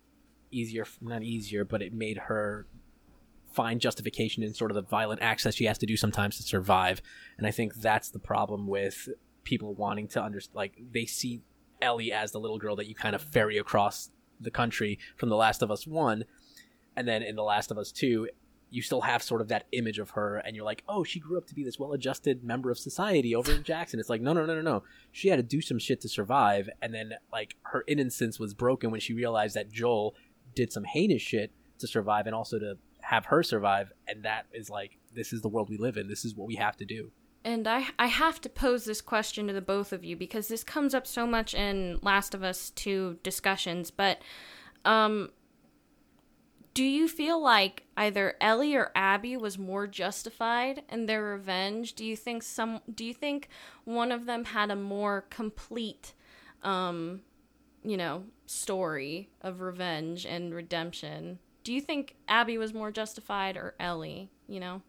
easier, 0.51 0.85
not 1.01 1.23
easier, 1.23 1.65
but 1.65 1.81
it 1.81 1.93
made 1.93 2.17
her 2.17 2.67
find 3.51 3.79
justification 3.79 4.43
in 4.43 4.53
sort 4.53 4.71
of 4.71 4.75
the 4.75 4.81
violent 4.81 5.21
acts 5.21 5.43
that 5.43 5.53
she 5.53 5.65
has 5.65 5.77
to 5.77 5.85
do 5.85 5.95
sometimes 5.95 6.37
to 6.37 6.43
survive. 6.43 7.01
And 7.37 7.45
I 7.45 7.51
think 7.51 7.75
that's 7.75 8.09
the 8.09 8.19
problem 8.19 8.67
with 8.67 9.09
people 9.43 9.73
wanting 9.75 10.07
to 10.09 10.21
understand. 10.21 10.55
Like 10.55 10.81
they 10.91 11.05
see 11.05 11.41
Ellie 11.81 12.11
as 12.11 12.31
the 12.31 12.39
little 12.39 12.57
girl 12.57 12.75
that 12.77 12.87
you 12.87 12.95
kind 12.95 13.15
of 13.15 13.21
ferry 13.21 13.57
across 13.57 14.09
the 14.39 14.51
country 14.51 14.99
from 15.15 15.29
The 15.29 15.35
Last 15.35 15.61
of 15.61 15.69
Us 15.69 15.85
One, 15.85 16.25
and 16.95 17.07
then 17.07 17.23
in 17.23 17.35
The 17.35 17.43
Last 17.43 17.71
of 17.71 17.77
Us 17.77 17.91
Two, 17.91 18.27
you 18.73 18.81
still 18.81 19.01
have 19.01 19.21
sort 19.21 19.39
of 19.39 19.49
that 19.49 19.67
image 19.71 19.99
of 19.99 20.09
her, 20.11 20.37
and 20.37 20.55
you're 20.55 20.65
like, 20.65 20.83
oh, 20.89 21.03
she 21.03 21.19
grew 21.19 21.37
up 21.37 21.45
to 21.45 21.53
be 21.53 21.63
this 21.63 21.77
well-adjusted 21.77 22.43
member 22.43 22.71
of 22.71 22.79
society 22.79 23.35
over 23.35 23.51
in 23.51 23.61
Jackson. 23.61 23.99
It's 23.99 24.09
like, 24.09 24.19
no, 24.19 24.33
no, 24.33 24.47
no, 24.47 24.55
no, 24.55 24.61
no. 24.61 24.83
She 25.11 25.27
had 25.27 25.35
to 25.35 25.43
do 25.43 25.61
some 25.61 25.77
shit 25.77 26.01
to 26.01 26.09
survive, 26.09 26.67
and 26.81 26.91
then 26.91 27.13
like 27.31 27.55
her 27.61 27.83
innocence 27.87 28.39
was 28.39 28.55
broken 28.55 28.89
when 28.89 28.99
she 28.99 29.13
realized 29.13 29.55
that 29.55 29.71
Joel 29.71 30.15
did 30.55 30.73
some 30.73 30.85
heinous 30.85 31.21
shit 31.21 31.51
to 31.77 31.87
survive, 31.87 32.25
and 32.25 32.33
also 32.33 32.57
to 32.57 32.77
have 33.01 33.25
her 33.27 33.43
survive, 33.43 33.91
and 34.07 34.25
that 34.25 34.47
is 34.51 34.71
like, 34.71 34.97
this 35.13 35.33
is 35.33 35.41
the 35.41 35.49
world 35.49 35.69
we 35.69 35.77
live 35.77 35.95
in. 35.95 36.07
This 36.07 36.25
is 36.25 36.33
what 36.35 36.47
we 36.47 36.55
have 36.55 36.75
to 36.77 36.85
do. 36.85 37.11
And 37.45 37.67
I 37.67 37.85
I 37.99 38.07
have 38.07 38.41
to 38.41 38.49
pose 38.49 38.85
this 38.85 39.01
question 39.01 39.45
to 39.47 39.53
the 39.53 39.61
both 39.61 39.93
of 39.93 40.03
you 40.03 40.15
because 40.15 40.47
this 40.47 40.63
comes 40.63 40.95
up 40.95 41.05
so 41.05 41.27
much 41.27 41.53
in 41.53 41.99
Last 42.01 42.33
of 42.33 42.41
Us 42.41 42.71
2 42.71 43.19
discussions, 43.21 43.91
but 43.91 44.19
um 44.83 45.29
do 46.73 46.83
you 46.83 47.07
feel 47.07 47.41
like 47.41 47.83
either 47.95 48.35
Ellie 48.41 48.75
or 48.75 48.91
Abby 48.95 49.37
was 49.37 49.57
more 49.57 49.85
justified 49.87 50.83
in 50.89 51.05
their 51.05 51.23
revenge? 51.23 51.93
Do 51.93 52.05
you 52.05 52.15
think 52.15 52.43
some 52.43 52.81
do 52.93 53.05
you 53.05 53.13
think 53.13 53.49
one 53.83 54.11
of 54.11 54.25
them 54.25 54.45
had 54.45 54.71
a 54.71 54.75
more 54.75 55.25
complete 55.29 56.13
um 56.63 57.21
you 57.83 57.97
know, 57.97 58.23
story 58.45 59.29
of 59.41 59.61
revenge 59.61 60.25
and 60.25 60.53
redemption? 60.53 61.39
Do 61.63 61.73
you 61.73 61.81
think 61.81 62.15
Abby 62.27 62.57
was 62.57 62.73
more 62.73 62.91
justified 62.91 63.57
or 63.57 63.75
Ellie, 63.79 64.29
you 64.47 64.59
know? 64.59 64.81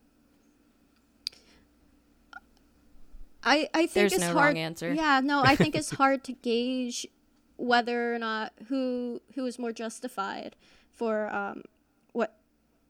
I, 3.43 3.69
I 3.74 3.81
think 3.81 3.93
There's 3.93 4.12
it's 4.15 4.23
no 4.23 4.32
hard. 4.32 4.55
wrong 4.55 4.59
answer. 4.59 4.93
Yeah, 4.94 5.20
no, 5.23 5.43
I 5.43 5.55
think 5.55 5.74
it's 5.74 5.90
hard 5.90 6.24
to 6.24 6.32
gauge 6.32 7.06
whether 7.56 8.15
or 8.15 8.19
not 8.19 8.52
who 8.69 9.20
who 9.35 9.44
is 9.47 9.59
more 9.59 9.73
justified 9.73 10.56
for 10.93 11.32
um, 11.35 11.62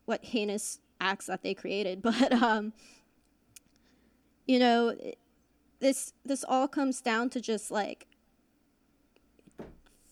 what 0.04 0.24
heinous 0.24 0.80
acts 1.00 1.26
that 1.26 1.42
they 1.42 1.54
created. 1.54 2.02
But 2.02 2.32
um, 2.32 2.72
you 4.46 4.58
know, 4.58 4.96
this 5.80 6.12
this 6.24 6.44
all 6.48 6.68
comes 6.68 7.00
down 7.00 7.30
to 7.30 7.40
just 7.40 7.70
like 7.70 8.06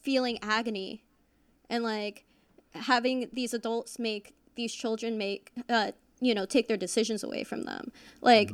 feeling 0.02 0.38
agony 0.42 1.04
and 1.70 1.84
like 1.84 2.24
having 2.74 3.28
these 3.32 3.54
adults 3.54 3.98
make 3.98 4.34
these 4.54 4.74
children 4.74 5.16
make 5.16 5.52
uh, 5.68 5.92
you 6.20 6.34
know 6.34 6.44
take 6.44 6.68
their 6.68 6.76
decisions 6.76 7.22
away 7.22 7.44
from 7.44 7.62
them 7.62 7.92
like 8.20 8.50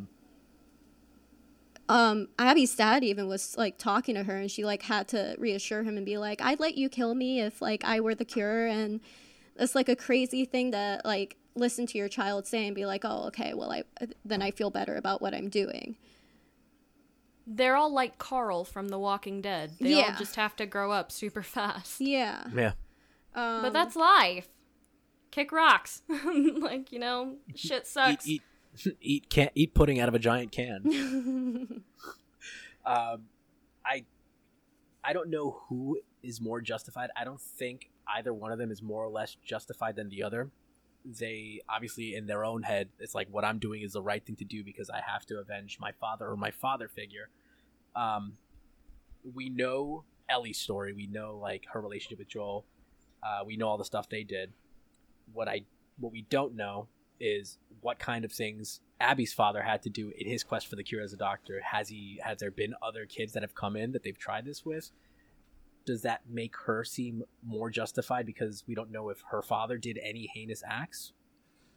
um 1.88 2.28
abby's 2.38 2.74
dad 2.74 3.02
even 3.02 3.26
was 3.26 3.56
like 3.56 3.78
talking 3.78 4.14
to 4.14 4.24
her 4.24 4.36
and 4.36 4.50
she 4.50 4.64
like 4.64 4.82
had 4.82 5.08
to 5.08 5.34
reassure 5.38 5.82
him 5.82 5.96
and 5.96 6.04
be 6.04 6.18
like 6.18 6.40
i'd 6.42 6.60
let 6.60 6.76
you 6.76 6.88
kill 6.88 7.14
me 7.14 7.40
if 7.40 7.62
like 7.62 7.82
i 7.84 7.98
were 7.98 8.14
the 8.14 8.24
cure 8.24 8.66
and 8.66 9.00
it's 9.58 9.74
like 9.74 9.88
a 9.88 9.96
crazy 9.96 10.44
thing 10.44 10.72
to 10.72 11.00
like 11.04 11.36
listen 11.54 11.86
to 11.86 11.98
your 11.98 12.08
child 12.08 12.46
say 12.46 12.66
and 12.66 12.74
be 12.76 12.86
like 12.86 13.04
oh 13.04 13.24
okay 13.26 13.52
well 13.54 13.72
i 13.72 13.82
then 14.24 14.40
i 14.42 14.50
feel 14.50 14.70
better 14.70 14.94
about 14.96 15.20
what 15.20 15.34
i'm 15.34 15.48
doing 15.48 15.96
They're 17.46 17.76
all 17.76 17.92
like 17.92 18.18
Carl 18.18 18.64
from 18.64 18.88
The 18.88 18.98
Walking 18.98 19.40
Dead. 19.40 19.72
They 19.80 19.94
all 19.94 20.12
just 20.18 20.36
have 20.36 20.54
to 20.56 20.66
grow 20.66 20.92
up 20.92 21.10
super 21.10 21.42
fast. 21.42 21.98
yeah 22.16 22.44
Yeah. 22.54 22.72
um, 23.34 23.62
But 23.62 23.72
that's 23.72 23.96
life. 23.96 24.48
Kick 25.30 25.50
rocks. 25.50 26.02
like, 26.60 26.92
you 26.92 26.98
know, 26.98 27.36
shit 27.54 27.86
sucks. 27.86 28.28
Eat, 28.28 28.42
eat, 28.84 28.96
eat, 29.00 29.30
can 29.30 29.48
eat 29.54 29.74
pudding 29.74 29.98
out 29.98 30.08
of 30.08 30.14
a 30.14 30.18
giant 30.18 30.52
can. 30.52 30.84
um, 32.84 33.22
I, 33.84 34.04
I 35.02 35.12
don't 35.14 35.30
know 35.30 35.62
who 35.68 35.98
is 36.22 36.40
more 36.40 36.60
justified. 36.60 37.08
I 37.16 37.24
don't 37.24 37.40
think 37.40 37.90
either 38.16 38.32
one 38.32 38.52
of 38.52 38.58
them 38.58 38.70
is 38.70 38.82
more 38.82 39.04
or 39.04 39.08
less 39.08 39.36
justified 39.44 39.96
than 39.96 40.08
the 40.08 40.22
other. 40.22 40.50
They 41.04 41.60
obviously, 41.68 42.14
in 42.14 42.26
their 42.26 42.44
own 42.44 42.62
head, 42.62 42.88
it's 42.98 43.14
like 43.14 43.28
what 43.30 43.44
I'm 43.44 43.58
doing 43.58 43.82
is 43.82 43.92
the 43.92 44.02
right 44.02 44.24
thing 44.24 44.36
to 44.36 44.44
do 44.44 44.64
because 44.64 44.90
I 44.90 45.00
have 45.06 45.24
to 45.26 45.38
avenge 45.38 45.78
my 45.80 45.92
father 45.92 46.28
or 46.28 46.36
my 46.36 46.50
father 46.50 46.88
figure. 46.88 47.28
Um, 47.94 48.34
we 49.34 49.48
know 49.48 50.04
Ellie's 50.28 50.58
story. 50.58 50.92
We 50.92 51.06
know 51.06 51.38
like 51.40 51.64
her 51.72 51.80
relationship 51.80 52.18
with 52.18 52.28
Joel. 52.28 52.64
Uh, 53.22 53.44
we 53.44 53.56
know 53.56 53.68
all 53.68 53.78
the 53.78 53.84
stuff 53.84 54.08
they 54.08 54.24
did. 54.24 54.52
What 55.32 55.48
I 55.48 55.62
what 55.98 56.12
we 56.12 56.22
don't 56.22 56.54
know 56.54 56.88
is 57.20 57.58
what 57.80 57.98
kind 57.98 58.24
of 58.24 58.32
things 58.32 58.80
Abby's 59.00 59.32
father 59.32 59.62
had 59.62 59.82
to 59.82 59.90
do 59.90 60.12
in 60.16 60.28
his 60.28 60.44
quest 60.44 60.66
for 60.66 60.76
the 60.76 60.82
cure 60.82 61.02
as 61.02 61.12
a 61.12 61.16
doctor. 61.16 61.60
Has 61.64 61.88
he 61.88 62.20
has 62.22 62.38
there 62.38 62.50
been 62.50 62.74
other 62.82 63.06
kids 63.06 63.32
that 63.32 63.42
have 63.42 63.54
come 63.54 63.76
in 63.76 63.92
that 63.92 64.02
they've 64.02 64.18
tried 64.18 64.44
this 64.44 64.64
with? 64.64 64.90
Does 65.88 66.02
that 66.02 66.20
make 66.28 66.54
her 66.66 66.84
seem 66.84 67.22
more 67.42 67.70
justified 67.70 68.26
because 68.26 68.62
we 68.66 68.74
don't 68.74 68.90
know 68.92 69.08
if 69.08 69.22
her 69.30 69.40
father 69.40 69.78
did 69.78 69.98
any 70.02 70.28
heinous 70.34 70.62
acts? 70.68 71.14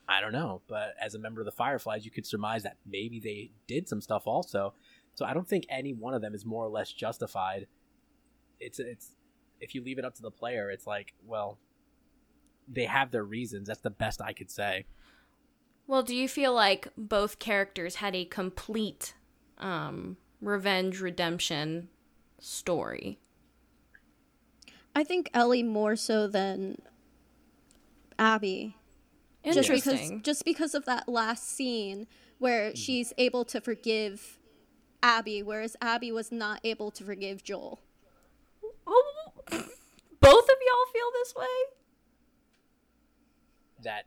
I 0.06 0.20
don't 0.20 0.34
know, 0.34 0.64
but 0.68 0.96
as 1.00 1.16
a 1.16 1.20
member 1.20 1.40
of 1.40 1.46
the 1.46 1.54
Fireflies, 1.54 2.04
you 2.04 2.12
could 2.12 2.26
surmise 2.26 2.64
that 2.64 2.76
maybe 2.86 3.22
they 3.22 3.52
did 3.68 3.88
some 3.88 4.02
stuff 4.02 4.24
also. 4.28 4.74
So 5.16 5.24
I 5.24 5.34
don't 5.34 5.48
think 5.48 5.64
any 5.70 5.94
one 5.94 6.14
of 6.14 6.22
them 6.22 6.36
is 6.36 6.46
more 6.46 6.66
or 6.66 6.68
less 6.68 6.92
justified. 6.92 7.68
It's 8.60 8.80
it's 8.80 9.16
if 9.62 9.74
you 9.74 9.82
leave 9.82 9.98
it 9.98 10.04
up 10.04 10.14
to 10.16 10.22
the 10.22 10.30
player, 10.30 10.70
it's 10.70 10.86
like, 10.86 11.14
well, 11.26 11.58
they 12.68 12.84
have 12.84 13.12
their 13.12 13.24
reasons. 13.24 13.70
That's 13.70 13.80
the 13.80 13.90
best 13.90 14.22
I 14.22 14.34
could 14.34 14.52
say. 14.52 14.88
well, 15.88 16.04
do 16.04 16.14
you 16.14 16.28
feel 16.28 16.54
like 16.54 16.90
both 16.98 17.40
characters 17.40 17.96
had 17.96 18.14
a 18.14 18.26
complete 18.26 19.14
um, 19.58 20.18
revenge 20.42 21.00
redemption 21.00 21.88
story? 22.40 23.22
I 24.96 25.04
think 25.04 25.30
ellie 25.34 25.64
more 25.64 25.96
so 25.96 26.28
than 26.28 26.82
abby 28.20 28.76
just 29.44 29.70
because 29.70 30.12
just 30.22 30.46
because 30.46 30.76
of 30.76 30.86
that 30.86 31.10
last 31.10 31.48
scene 31.48 32.08
where 32.38 32.70
hmm. 32.70 32.76
she's 32.76 33.14
able 33.18 33.46
to 33.46 33.60
forgive 33.60 34.38
Abby, 35.04 35.42
whereas 35.42 35.76
Abby 35.82 36.12
was 36.12 36.32
not 36.32 36.60
able 36.64 36.92
to 36.92 37.04
forgive 37.04 37.44
Joel. 37.44 37.80
Oh, 38.86 39.32
both 39.50 39.60
of 39.60 40.58
y'all 40.68 40.92
feel 40.94 41.12
this 41.14 41.34
way? 41.36 41.46
That 43.84 44.06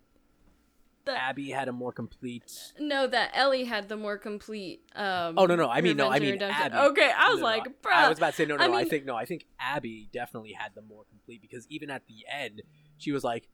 That- 1.06 1.18
Abby 1.22 1.51
had 1.51 1.68
a 1.68 1.72
more 1.72 1.93
complete. 1.93 2.72
No, 2.78 3.06
that 3.06 3.31
Ellie 3.35 3.64
had 3.64 3.89
the 3.89 3.97
more 3.97 4.16
complete. 4.16 4.82
Um, 4.94 5.35
Oh 5.36 5.47
no 5.47 5.55
no 5.56 5.68
I 5.68 5.81
mean 5.81 5.97
no 5.97 6.09
I 6.10 6.18
mean. 6.18 6.40
Abby. 6.40 6.76
Okay, 6.76 7.10
I 7.16 7.28
was 7.31 7.40
No, 7.40 7.47
no, 7.47 7.52
like, 7.56 7.82
bruh. 7.82 7.93
I 7.93 8.09
was 8.09 8.18
about 8.18 8.31
to 8.31 8.36
say 8.36 8.47
no 8.47 8.56
no 8.56 8.64
I 8.64 8.66
no 8.68 8.74
I 8.74 8.85
think 8.85 9.05
no 9.05 9.14
I 9.16 9.24
think 9.26 9.47
Abby 9.60 10.09
definitely 10.12 10.52
had 10.52 10.74
the 10.74 10.82
more 10.82 11.05
complete 11.10 11.43
because 11.43 11.66
even 11.68 11.90
at 11.90 12.06
the 12.06 12.24
end 12.32 12.62
she 12.98 13.12
was 13.12 13.22
like 13.24 13.48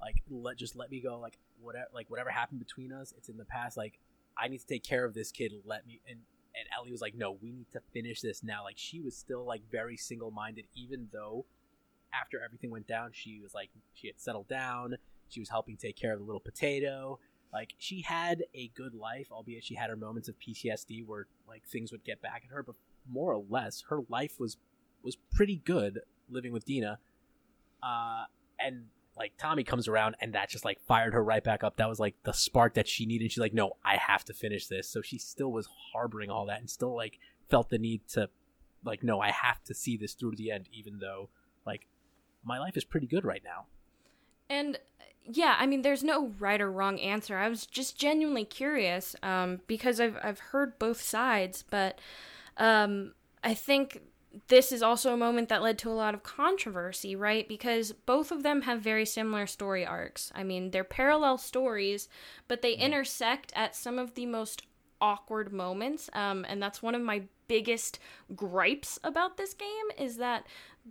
like 0.00 0.16
let 0.30 0.56
just 0.56 0.74
let 0.76 0.90
me 0.90 1.00
go 1.00 1.18
like 1.18 1.38
whatever 1.60 1.86
like 1.92 2.08
whatever 2.10 2.30
happened 2.30 2.60
between 2.60 2.92
us 2.92 3.12
it's 3.16 3.28
in 3.28 3.36
the 3.36 3.44
past 3.44 3.76
like 3.76 3.98
I 4.38 4.48
need 4.48 4.58
to 4.58 4.66
take 4.66 4.82
care 4.84 5.04
of 5.04 5.14
this 5.14 5.30
kid 5.32 5.52
let 5.64 5.86
me 5.86 6.00
and 6.08 6.20
and 6.58 6.66
Ellie 6.78 6.92
was 6.92 7.00
like 7.02 7.14
no 7.14 7.36
we 7.42 7.52
need 7.52 7.70
to 7.72 7.80
finish 7.92 8.20
this 8.22 8.42
now 8.42 8.64
like 8.64 8.78
she 8.78 9.00
was 9.00 9.16
still 9.16 9.44
like 9.44 9.62
very 9.70 9.96
single 9.96 10.30
minded 10.30 10.66
even 10.74 11.08
though 11.12 11.44
after 12.14 12.40
everything 12.42 12.70
went 12.70 12.86
down 12.86 13.10
she 13.12 13.40
was 13.42 13.54
like 13.54 13.68
she 13.94 14.06
had 14.06 14.18
settled 14.20 14.48
down 14.48 14.96
she 15.28 15.40
was 15.40 15.48
helping 15.48 15.76
take 15.76 15.96
care 15.96 16.12
of 16.12 16.18
the 16.18 16.24
little 16.24 16.40
potato. 16.40 17.18
Like 17.52 17.74
she 17.78 18.02
had 18.02 18.44
a 18.54 18.68
good 18.74 18.94
life 18.94 19.28
albeit 19.30 19.64
she 19.64 19.74
had 19.74 19.88
her 19.90 19.96
moments 19.96 20.28
of 20.28 20.34
ptsd 20.38 21.06
where 21.06 21.26
like 21.48 21.64
things 21.64 21.90
would 21.92 22.04
get 22.04 22.20
back 22.20 22.42
at 22.44 22.52
her 22.52 22.62
but 22.62 22.74
more 23.10 23.32
or 23.32 23.44
less 23.48 23.84
her 23.88 24.00
life 24.08 24.38
was 24.38 24.56
was 25.02 25.16
pretty 25.34 25.56
good 25.64 26.00
living 26.28 26.52
with 26.52 26.64
dina. 26.64 26.98
Uh 27.82 28.24
and 28.58 28.86
like 29.16 29.32
tommy 29.38 29.64
comes 29.64 29.88
around 29.88 30.16
and 30.20 30.34
that 30.34 30.50
just 30.50 30.64
like 30.64 30.80
fired 30.80 31.14
her 31.14 31.22
right 31.22 31.44
back 31.44 31.64
up. 31.64 31.76
That 31.76 31.88
was 31.88 32.00
like 32.00 32.16
the 32.24 32.32
spark 32.32 32.74
that 32.74 32.88
she 32.88 33.06
needed. 33.06 33.32
She's 33.32 33.38
like 33.38 33.54
no 33.54 33.72
i 33.84 33.96
have 33.96 34.24
to 34.26 34.34
finish 34.34 34.66
this. 34.66 34.88
So 34.88 35.00
she 35.00 35.18
still 35.18 35.52
was 35.52 35.68
harboring 35.92 36.30
all 36.30 36.46
that 36.46 36.60
and 36.60 36.68
still 36.68 36.94
like 36.94 37.18
felt 37.48 37.70
the 37.70 37.78
need 37.78 38.06
to 38.08 38.28
like 38.84 39.02
no 39.02 39.20
i 39.20 39.30
have 39.30 39.62
to 39.64 39.74
see 39.74 39.96
this 39.96 40.14
through 40.14 40.32
to 40.32 40.36
the 40.36 40.50
end 40.50 40.68
even 40.72 40.98
though 40.98 41.30
like 41.64 41.86
my 42.46 42.58
life 42.58 42.76
is 42.76 42.84
pretty 42.84 43.06
good 43.06 43.24
right 43.24 43.42
now. 43.44 43.66
And 44.48 44.78
yeah, 45.30 45.56
I 45.58 45.66
mean, 45.66 45.82
there's 45.82 46.04
no 46.04 46.32
right 46.38 46.60
or 46.60 46.70
wrong 46.70 46.98
answer. 47.00 47.36
I 47.36 47.48
was 47.48 47.66
just 47.66 47.98
genuinely 47.98 48.44
curious 48.44 49.16
um, 49.22 49.60
because 49.66 50.00
I've 50.00 50.16
I've 50.22 50.38
heard 50.38 50.78
both 50.78 51.00
sides, 51.00 51.64
but 51.68 51.98
um, 52.56 53.12
I 53.42 53.54
think 53.54 54.00
this 54.48 54.70
is 54.70 54.82
also 54.82 55.12
a 55.12 55.16
moment 55.16 55.48
that 55.48 55.62
led 55.62 55.78
to 55.78 55.90
a 55.90 55.92
lot 55.92 56.14
of 56.14 56.22
controversy, 56.22 57.16
right? 57.16 57.48
Because 57.48 57.92
both 57.92 58.30
of 58.30 58.42
them 58.42 58.62
have 58.62 58.80
very 58.80 59.06
similar 59.06 59.46
story 59.46 59.84
arcs. 59.86 60.30
I 60.34 60.42
mean, 60.42 60.70
they're 60.70 60.84
parallel 60.84 61.38
stories, 61.38 62.08
but 62.46 62.62
they 62.62 62.74
intersect 62.74 63.52
at 63.56 63.74
some 63.74 63.98
of 63.98 64.14
the 64.14 64.26
most 64.26 64.62
awkward 65.00 65.52
moments, 65.52 66.08
um, 66.12 66.44
and 66.48 66.62
that's 66.62 66.82
one 66.82 66.94
of 66.94 67.02
my 67.02 67.22
biggest 67.48 67.98
gripes 68.34 68.98
about 69.04 69.36
this 69.36 69.54
game 69.54 69.68
is 69.98 70.16
that 70.16 70.46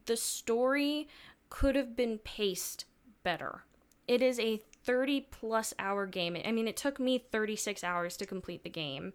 the 0.05 0.17
story 0.17 1.07
could 1.49 1.75
have 1.75 1.95
been 1.95 2.17
paced 2.19 2.85
better. 3.23 3.63
It 4.07 4.21
is 4.21 4.39
a 4.39 4.61
30 4.83 5.27
plus 5.31 5.73
hour 5.79 6.05
game. 6.05 6.37
I 6.45 6.51
mean, 6.51 6.67
it 6.67 6.77
took 6.77 6.99
me 6.99 7.17
36 7.17 7.83
hours 7.83 8.17
to 8.17 8.25
complete 8.25 8.63
the 8.63 8.69
game. 8.69 9.13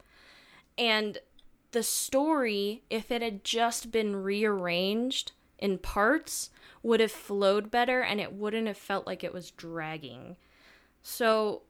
And 0.77 1.19
the 1.73 1.83
story, 1.83 2.83
if 2.91 3.11
it 3.11 3.23
had 3.23 3.45
just 3.45 3.93
been 3.93 4.17
rearranged 4.17 5.33
in 5.59 5.79
parts, 5.79 6.51
would 6.83 7.01
have 7.01 7.13
flowed 7.13 7.71
better 7.71 8.01
and 8.01 8.21
it 8.21 8.33
wouldn't 8.33 8.67
have 8.67 8.79
felt 8.79 9.07
like 9.07 9.23
it 9.23 9.35
was 9.35 9.51
dragging. 9.51 10.37
So 11.03 11.63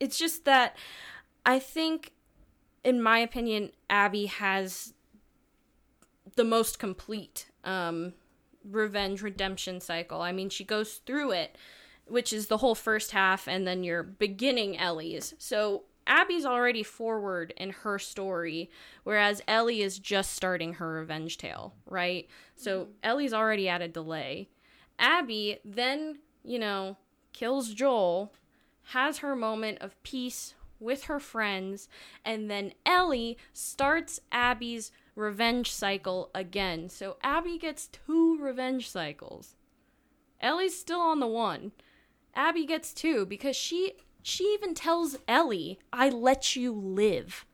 it's 0.00 0.18
just 0.18 0.44
that 0.44 0.76
I 1.44 1.58
think, 1.58 2.12
in 2.82 3.02
my 3.02 3.18
opinion, 3.18 3.70
Abby 3.88 4.26
has 4.26 4.94
the 6.36 6.44
most 6.44 6.78
complete 6.78 7.50
um, 7.64 8.14
revenge 8.70 9.22
redemption 9.22 9.80
cycle. 9.80 10.20
I 10.20 10.32
mean, 10.32 10.48
she 10.48 10.64
goes 10.64 10.94
through 11.06 11.32
it, 11.32 11.56
which 12.06 12.32
is 12.32 12.48
the 12.48 12.58
whole 12.58 12.74
first 12.74 13.12
half, 13.12 13.46
and 13.46 13.66
then 13.66 13.84
you're 13.84 14.02
beginning 14.02 14.78
Ellie's. 14.78 15.34
So 15.38 15.84
Abby's 16.06 16.44
already 16.44 16.82
forward 16.82 17.54
in 17.56 17.70
her 17.70 17.98
story, 17.98 18.70
whereas 19.04 19.42
Ellie 19.46 19.82
is 19.82 19.98
just 19.98 20.32
starting 20.32 20.74
her 20.74 20.94
revenge 20.94 21.38
tale, 21.38 21.74
right? 21.86 22.28
So 22.56 22.80
mm-hmm. 22.80 22.90
Ellie's 23.02 23.32
already 23.32 23.68
at 23.68 23.82
a 23.82 23.88
delay. 23.88 24.48
Abby 24.98 25.58
then, 25.64 26.18
you 26.42 26.58
know, 26.58 26.96
kills 27.32 27.72
Joel, 27.72 28.32
has 28.82 29.18
her 29.18 29.36
moment 29.36 29.78
of 29.80 30.02
peace 30.02 30.54
with 30.80 31.04
her 31.04 31.20
friends, 31.20 31.88
and 32.24 32.50
then 32.50 32.72
Ellie 32.84 33.38
starts 33.52 34.20
Abby's 34.32 34.90
revenge 35.14 35.72
cycle 35.72 36.30
again. 36.34 36.88
So 36.88 37.16
Abby 37.22 37.58
gets 37.58 37.88
two 37.88 38.38
revenge 38.38 38.88
cycles. 38.88 39.56
Ellie's 40.40 40.78
still 40.78 41.00
on 41.00 41.20
the 41.20 41.26
one. 41.26 41.72
Abby 42.34 42.64
gets 42.64 42.92
two 42.94 43.26
because 43.26 43.56
she 43.56 43.94
she 44.22 44.44
even 44.44 44.74
tells 44.74 45.16
Ellie, 45.26 45.78
"I 45.92 46.08
let 46.08 46.56
you 46.56 46.72
live." 46.72 47.46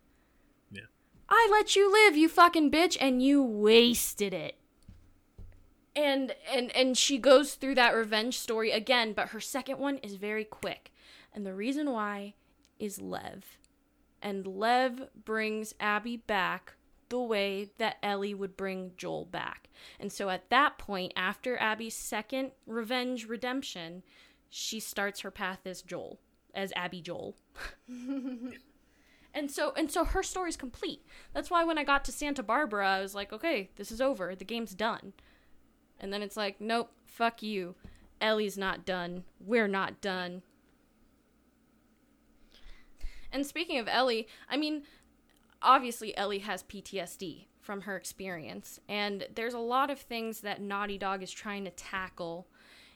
Yeah. 0.70 0.82
I 1.28 1.48
let 1.50 1.76
you 1.76 1.90
live, 1.90 2.16
you 2.16 2.28
fucking 2.28 2.70
bitch, 2.70 2.96
and 3.00 3.22
you 3.22 3.42
wasted 3.42 4.34
it. 4.34 4.58
And 5.94 6.34
and 6.52 6.74
and 6.76 6.96
she 6.96 7.18
goes 7.18 7.54
through 7.54 7.76
that 7.76 7.94
revenge 7.94 8.38
story 8.38 8.70
again, 8.70 9.12
but 9.12 9.28
her 9.28 9.40
second 9.40 9.78
one 9.78 9.98
is 9.98 10.16
very 10.16 10.44
quick. 10.44 10.92
And 11.32 11.46
the 11.46 11.54
reason 11.54 11.90
why 11.90 12.34
is 12.78 13.00
Lev. 13.00 13.58
And 14.22 14.46
Lev 14.46 15.08
brings 15.24 15.74
Abby 15.78 16.16
back 16.16 16.74
the 17.08 17.20
way 17.20 17.70
that 17.78 17.98
Ellie 18.02 18.34
would 18.34 18.56
bring 18.56 18.92
Joel 18.96 19.24
back. 19.24 19.68
And 20.00 20.12
so 20.12 20.28
at 20.28 20.50
that 20.50 20.78
point, 20.78 21.12
after 21.16 21.58
Abby's 21.58 21.94
second 21.94 22.52
revenge 22.66 23.26
redemption, 23.26 24.02
she 24.48 24.80
starts 24.80 25.20
her 25.20 25.30
path 25.30 25.60
as 25.66 25.82
Joel, 25.82 26.18
as 26.54 26.72
Abby 26.74 27.00
Joel. 27.00 27.36
and 29.34 29.50
so 29.50 29.72
and 29.76 29.90
so 29.90 30.04
her 30.04 30.22
story's 30.22 30.56
complete. 30.56 31.02
That's 31.32 31.50
why 31.50 31.64
when 31.64 31.78
I 31.78 31.84
got 31.84 32.04
to 32.06 32.12
Santa 32.12 32.42
Barbara, 32.42 32.88
I 32.88 33.00
was 33.00 33.14
like, 33.14 33.32
okay, 33.32 33.70
this 33.76 33.92
is 33.92 34.00
over. 34.00 34.34
The 34.34 34.44
game's 34.44 34.74
done. 34.74 35.12
And 36.00 36.12
then 36.12 36.22
it's 36.22 36.36
like, 36.36 36.60
nope, 36.60 36.90
fuck 37.04 37.42
you. 37.42 37.74
Ellie's 38.20 38.58
not 38.58 38.84
done. 38.84 39.24
We're 39.40 39.68
not 39.68 40.00
done. 40.00 40.42
And 43.32 43.44
speaking 43.44 43.78
of 43.78 43.88
Ellie, 43.88 44.28
I 44.48 44.56
mean, 44.56 44.82
obviously 45.66 46.16
Ellie 46.16 46.38
has 46.38 46.62
PTSD 46.62 47.46
from 47.60 47.82
her 47.82 47.96
experience, 47.96 48.80
and 48.88 49.26
there's 49.34 49.54
a 49.54 49.58
lot 49.58 49.90
of 49.90 49.98
things 49.98 50.40
that 50.40 50.60
Naughty 50.62 50.96
Dog 50.96 51.22
is 51.22 51.30
trying 51.30 51.64
to 51.64 51.70
tackle 51.70 52.46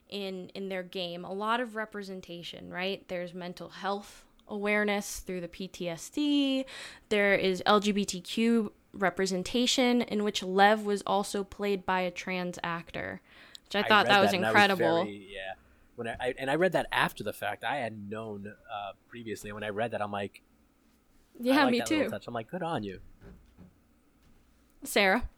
in 0.09 0.49
in 0.55 0.69
their 0.69 0.83
game. 0.83 1.25
A 1.25 1.33
lot 1.33 1.61
of 1.61 1.77
representation, 1.77 2.71
right? 2.71 3.07
There's 3.09 3.35
mental 3.35 3.69
health 3.69 4.25
awareness 4.49 5.21
through 5.21 5.41
the 5.41 5.49
PTSD. 5.49 6.65
There 7.09 7.35
is 7.35 7.63
LGBTQ 7.67 8.71
representation 8.93 10.03
in 10.03 10.25
which 10.25 10.43
Lev 10.43 10.85
was 10.85 11.03
also 11.07 11.45
played 11.45 11.85
by 11.87 12.01
a 12.01 12.11
trans 12.11 12.59
actor, 12.63 13.21
which 13.65 13.77
I, 13.77 13.87
thought 13.87 14.07
read 14.07 14.15
that 14.15 14.21
was 14.21 14.33
and 14.33 14.45
incredible. 14.45 15.05
very- 15.05 15.29
yeah. 15.33 15.55
When 15.97 16.09
I, 16.09 16.17
I 16.19 16.35
and 16.39 16.51
I 16.51 16.55
read 16.55 16.73
that 16.73 16.87
after 16.93 17.23
the 17.23 17.33
fact, 17.33 17.63
I 17.63 17.77
had 17.77 18.09
known 18.09 18.47
uh, 18.47 18.93
previously. 19.09 19.53
When 19.53 19.63
I 19.63 19.69
read 19.69 19.91
that, 19.91 20.01
I'm 20.01 20.11
like, 20.11 20.41
I 20.41 20.50
yeah, 21.41 21.65
like 21.65 21.73
me 21.73 21.79
that 21.79 21.87
too. 21.87 22.09
Touch. 22.09 22.27
I'm 22.27 22.35
like, 22.35 22.51
good 22.51 22.63
on 22.63 22.83
you. 22.83 23.01
Sarah. 24.85 25.29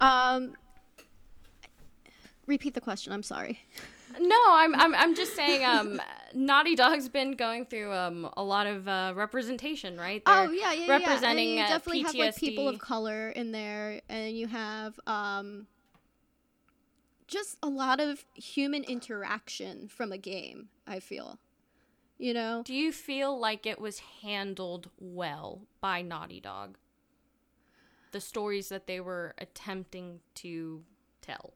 Um, 0.00 0.54
repeat 2.46 2.74
the 2.74 2.80
question. 2.80 3.12
I'm 3.12 3.22
sorry. 3.22 3.60
No, 4.20 4.38
I'm 4.48 4.74
I'm 4.74 4.94
I'm 4.94 5.14
just 5.14 5.34
saying 5.34 5.64
um 5.64 6.00
Naughty 6.34 6.74
Dog's 6.74 7.08
been 7.08 7.32
going 7.32 7.66
through 7.66 7.92
um 7.92 8.30
a 8.36 8.42
lot 8.42 8.66
of 8.66 8.86
uh, 8.88 9.12
representation, 9.14 9.98
right? 9.98 10.22
Oh 10.26 10.46
They're 10.46 10.54
yeah, 10.54 10.72
yeah, 10.72 10.90
representing 10.90 11.48
yeah. 11.48 11.50
And 11.50 11.58
you 11.58 11.64
uh, 11.64 11.68
definitely 11.68 12.02
have 12.02 12.14
like 12.14 12.36
people 12.36 12.68
of 12.68 12.78
color 12.78 13.30
in 13.30 13.52
there, 13.52 14.00
and 14.08 14.36
you 14.36 14.46
have 14.46 14.98
um 15.06 15.66
just 17.26 17.58
a 17.62 17.68
lot 17.68 18.00
of 18.00 18.24
human 18.34 18.84
interaction 18.84 19.88
from 19.88 20.12
a 20.12 20.18
game. 20.18 20.68
I 20.86 21.00
feel, 21.00 21.38
you 22.18 22.34
know. 22.34 22.62
Do 22.64 22.74
you 22.74 22.92
feel 22.92 23.38
like 23.38 23.66
it 23.66 23.80
was 23.80 24.00
handled 24.22 24.90
well 24.98 25.62
by 25.80 26.02
Naughty 26.02 26.40
Dog? 26.40 26.78
The 28.12 28.20
stories 28.20 28.68
that 28.68 28.86
they 28.86 29.00
were 29.00 29.34
attempting 29.38 30.20
to 30.36 30.84
tell. 31.20 31.54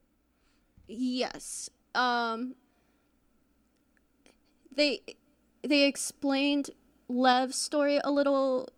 Yes. 0.87 1.71
Um 1.95 2.55
they 4.75 5.03
they 5.63 5.85
explained 5.85 6.71
Lev's 7.09 7.57
story 7.57 8.01
a 8.03 8.11
little 8.11 8.69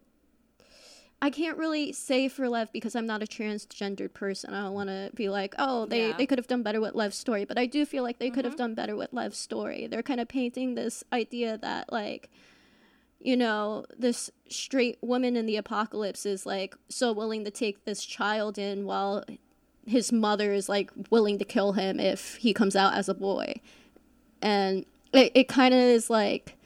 I 1.22 1.30
can't 1.30 1.56
really 1.56 1.92
say 1.92 2.26
for 2.26 2.48
Lev 2.48 2.72
because 2.72 2.96
I'm 2.96 3.06
not 3.06 3.22
a 3.22 3.26
transgendered 3.26 4.12
person. 4.12 4.52
I 4.52 4.64
don't 4.64 4.74
want 4.74 4.88
to 4.88 5.10
be 5.14 5.28
like, 5.28 5.54
"Oh, 5.56 5.86
they 5.86 6.08
Yeah. 6.08 6.16
they 6.16 6.26
could 6.26 6.38
have 6.38 6.48
done 6.48 6.64
better 6.64 6.80
with 6.80 6.94
Lev's 6.94 7.16
story." 7.16 7.44
But 7.44 7.58
I 7.58 7.66
do 7.66 7.86
feel 7.86 8.02
like 8.02 8.18
they 8.18 8.28
could 8.28 8.44
have 8.44 8.56
done 8.56 8.74
better 8.74 8.96
with 8.96 9.12
Lev's 9.12 9.38
story. 9.38 9.86
They're 9.86 10.02
kind 10.02 10.18
of 10.20 10.26
painting 10.26 10.74
this 10.74 11.04
idea 11.12 11.56
that 11.58 11.92
like 11.92 12.28
you 13.24 13.36
know, 13.36 13.86
this 13.96 14.32
straight 14.48 14.98
woman 15.00 15.36
in 15.36 15.46
the 15.46 15.54
apocalypse 15.56 16.26
is 16.26 16.44
like 16.44 16.74
so 16.88 17.12
willing 17.12 17.44
to 17.44 17.52
take 17.52 17.84
this 17.84 18.04
child 18.04 18.58
in 18.58 18.84
while 18.84 19.24
his 19.86 20.10
mother 20.10 20.52
is 20.52 20.68
like 20.68 20.90
willing 21.10 21.38
to 21.38 21.44
kill 21.44 21.74
him 21.74 22.00
if 22.00 22.34
he 22.36 22.52
comes 22.52 22.74
out 22.74 22.94
as 22.94 23.08
a 23.08 23.14
boy 23.14 23.54
and 24.40 24.84
it, 25.12 25.32
it 25.34 25.48
kind 25.48 25.74
of 25.74 25.80
is 25.80 26.10
like 26.10 26.56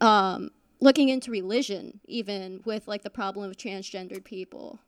um 0.00 0.50
looking 0.80 1.08
into 1.08 1.30
religion 1.30 2.00
even 2.06 2.60
with 2.64 2.88
like 2.88 3.02
the 3.02 3.10
problem 3.10 3.48
of 3.50 3.56
transgendered 3.56 4.24
people 4.24 4.78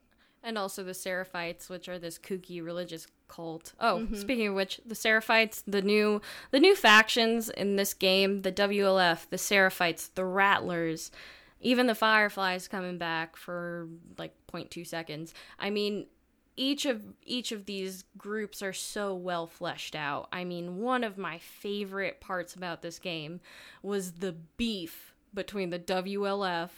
And 0.42 0.58
also 0.58 0.82
the 0.82 0.92
Seraphites, 0.92 1.68
which 1.70 1.88
are 1.88 1.98
this 2.00 2.18
kooky 2.18 2.64
religious 2.64 3.06
cult. 3.28 3.74
Oh, 3.78 3.98
Mm-hmm. 4.00 4.16
speaking 4.16 4.48
of 4.48 4.54
which, 4.54 4.80
the 4.84 4.94
Seraphites, 4.96 5.62
the 5.66 5.82
new 5.82 6.20
the 6.50 6.58
new 6.60 6.74
factions 6.74 7.48
in 7.48 7.76
this 7.76 7.94
game, 7.94 8.42
the 8.42 8.50
WLF, 8.52 9.28
the 9.30 9.36
Seraphites, 9.36 10.10
the 10.14 10.24
Rattlers, 10.24 11.10
even 11.60 11.86
the 11.86 11.94
Fireflies 11.94 12.66
coming 12.68 12.98
back 12.98 13.36
for 13.36 13.86
like 14.18 14.34
0.2 14.52 14.84
seconds. 14.86 15.32
I 15.60 15.70
mean, 15.70 16.06
each 16.56 16.86
of 16.86 17.02
each 17.24 17.52
of 17.52 17.64
these 17.66 18.04
groups 18.18 18.62
are 18.62 18.72
so 18.74 19.14
well 19.14 19.46
fleshed 19.46 19.94
out. 19.94 20.28
I 20.32 20.44
mean, 20.44 20.78
one 20.80 21.04
of 21.04 21.16
my 21.16 21.38
favorite 21.38 22.20
parts 22.20 22.54
about 22.56 22.82
this 22.82 22.98
game 22.98 23.40
was 23.82 24.12
the 24.12 24.32
beef 24.56 25.11
between 25.34 25.70
the 25.70 25.78
WLF 25.78 26.70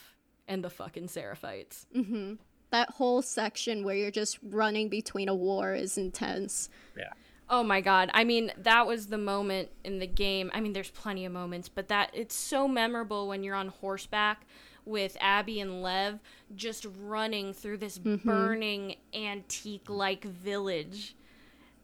and 0.47 0.63
the 0.63 0.71
fucking 0.71 1.09
Seraphites. 1.09 1.87
Mm-hmm. 1.95 2.35
that 2.71 2.91
whole 2.91 3.23
section 3.23 3.85
where 3.85 3.97
you're 3.97 4.11
just 4.11 4.39
running 4.43 4.89
between 4.89 5.29
a 5.29 5.35
war 5.35 5.75
is 5.75 5.97
intense 5.97 6.69
Yeah. 6.97 7.13
Oh 7.49 7.63
my 7.63 7.81
god. 7.81 8.11
I 8.15 8.25
mean, 8.25 8.53
that 8.57 8.87
was 8.87 9.09
the 9.09 9.19
moment 9.19 9.69
in 9.85 9.99
the 9.99 10.07
game. 10.07 10.51
I 10.55 10.61
mean, 10.61 10.73
there's 10.73 10.91
plenty 10.91 11.27
of 11.27 11.33
moments, 11.33 11.69
but 11.69 11.89
that 11.89 12.11
it's 12.15 12.35
so 12.35 12.67
memorable 12.67 13.29
when 13.29 13.43
you're 13.43 13.55
on 13.55 13.69
horseback 13.69 14.47
with 14.87 15.17
Abby 15.21 15.61
and 15.61 15.83
Lev 15.83 16.21
just 16.55 16.87
running 17.03 17.53
through 17.53 17.79
this 17.79 17.99
mm-hmm. 17.99 18.27
burning 18.29 18.97
antique 19.15 19.89
like 19.89 20.25
village. 20.25 21.17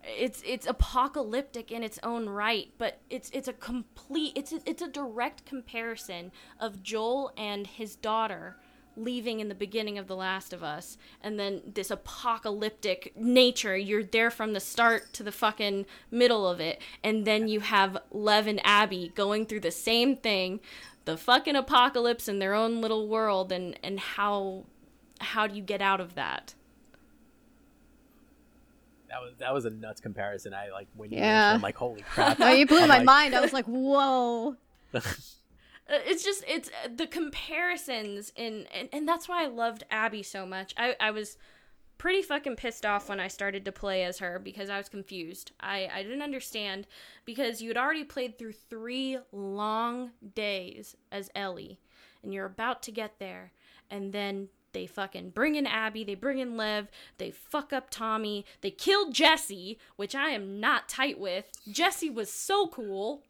It's 0.02 0.42
it's 0.46 0.66
apocalyptic 0.66 1.70
in 1.70 1.82
its 1.82 1.98
own 2.02 2.28
right, 2.28 2.70
but 2.78 3.00
it's 3.10 3.30
it's 3.30 3.48
a 3.48 3.52
complete 3.52 4.32
it's 4.34 4.52
a, 4.52 4.60
it's 4.64 4.82
a 4.82 4.88
direct 4.88 5.44
comparison 5.44 6.32
of 6.58 6.82
Joel 6.82 7.32
and 7.36 7.66
his 7.66 7.96
daughter 7.96 8.56
leaving 8.96 9.40
in 9.40 9.48
the 9.48 9.54
beginning 9.54 9.98
of 9.98 10.06
The 10.06 10.16
Last 10.16 10.52
of 10.52 10.62
Us, 10.62 10.96
and 11.22 11.38
then 11.38 11.62
this 11.74 11.90
apocalyptic 11.90 13.12
nature. 13.16 13.76
You're 13.76 14.04
there 14.04 14.30
from 14.30 14.52
the 14.52 14.60
start 14.60 15.12
to 15.14 15.22
the 15.22 15.32
fucking 15.32 15.86
middle 16.10 16.46
of 16.46 16.60
it, 16.60 16.80
and 17.02 17.24
then 17.24 17.48
you 17.48 17.60
have 17.60 17.98
Lev 18.10 18.46
and 18.46 18.60
Abby 18.64 19.12
going 19.14 19.46
through 19.46 19.60
the 19.60 19.70
same 19.70 20.16
thing, 20.16 20.60
the 21.04 21.16
fucking 21.16 21.56
apocalypse 21.56 22.28
in 22.28 22.38
their 22.38 22.54
own 22.54 22.80
little 22.80 23.08
world, 23.08 23.52
and 23.52 23.78
and 23.82 24.00
how 24.00 24.64
how 25.20 25.46
do 25.46 25.54
you 25.54 25.62
get 25.62 25.82
out 25.82 26.00
of 26.00 26.14
that? 26.14 26.54
That 29.10 29.20
was 29.20 29.34
that 29.38 29.52
was 29.52 29.64
a 29.66 29.70
nuts 29.70 30.00
comparison. 30.00 30.54
I 30.54 30.70
like 30.70 30.88
when 30.94 31.10
you 31.12 31.18
Yeah. 31.18 31.52
I'm 31.54 31.60
like, 31.60 31.76
holy 31.76 32.02
crap! 32.02 32.38
No, 32.38 32.48
you 32.52 32.66
blew 32.66 32.80
I'm 32.80 32.88
my 32.88 32.96
like- 32.98 33.04
mind. 33.06 33.34
I 33.34 33.40
was 33.40 33.52
like, 33.52 33.66
whoa. 33.66 34.56
Uh, 35.92 35.98
it's 36.06 36.22
just 36.22 36.44
it's 36.46 36.68
uh, 36.84 36.88
the 36.94 37.04
comparisons 37.06 38.32
and, 38.36 38.68
and 38.72 38.88
and 38.92 39.08
that's 39.08 39.28
why 39.28 39.42
i 39.42 39.46
loved 39.48 39.82
abby 39.90 40.22
so 40.22 40.46
much 40.46 40.72
i 40.76 40.94
i 41.00 41.10
was 41.10 41.36
pretty 41.98 42.22
fucking 42.22 42.54
pissed 42.54 42.86
off 42.86 43.08
when 43.08 43.18
i 43.18 43.26
started 43.26 43.64
to 43.64 43.72
play 43.72 44.04
as 44.04 44.18
her 44.18 44.38
because 44.38 44.70
i 44.70 44.78
was 44.78 44.88
confused 44.88 45.50
i 45.58 45.88
i 45.92 46.00
didn't 46.04 46.22
understand 46.22 46.86
because 47.24 47.60
you 47.60 47.68
had 47.68 47.76
already 47.76 48.04
played 48.04 48.38
through 48.38 48.52
three 48.52 49.18
long 49.32 50.12
days 50.36 50.94
as 51.10 51.28
ellie 51.34 51.80
and 52.22 52.32
you're 52.32 52.46
about 52.46 52.84
to 52.84 52.92
get 52.92 53.18
there 53.18 53.50
and 53.90 54.12
then 54.12 54.48
they 54.72 54.86
fucking 54.86 55.30
bring 55.30 55.54
in 55.54 55.66
Abby, 55.66 56.04
they 56.04 56.14
bring 56.14 56.38
in 56.38 56.56
Lev, 56.56 56.88
they 57.18 57.30
fuck 57.30 57.72
up 57.72 57.88
Tommy, 57.90 58.44
they 58.60 58.70
kill 58.70 59.10
Jesse, 59.10 59.78
which 59.96 60.14
I 60.14 60.30
am 60.30 60.60
not 60.60 60.88
tight 60.88 61.18
with. 61.18 61.46
Jesse 61.70 62.10
was 62.10 62.30
so 62.30 62.68
cool. 62.68 63.22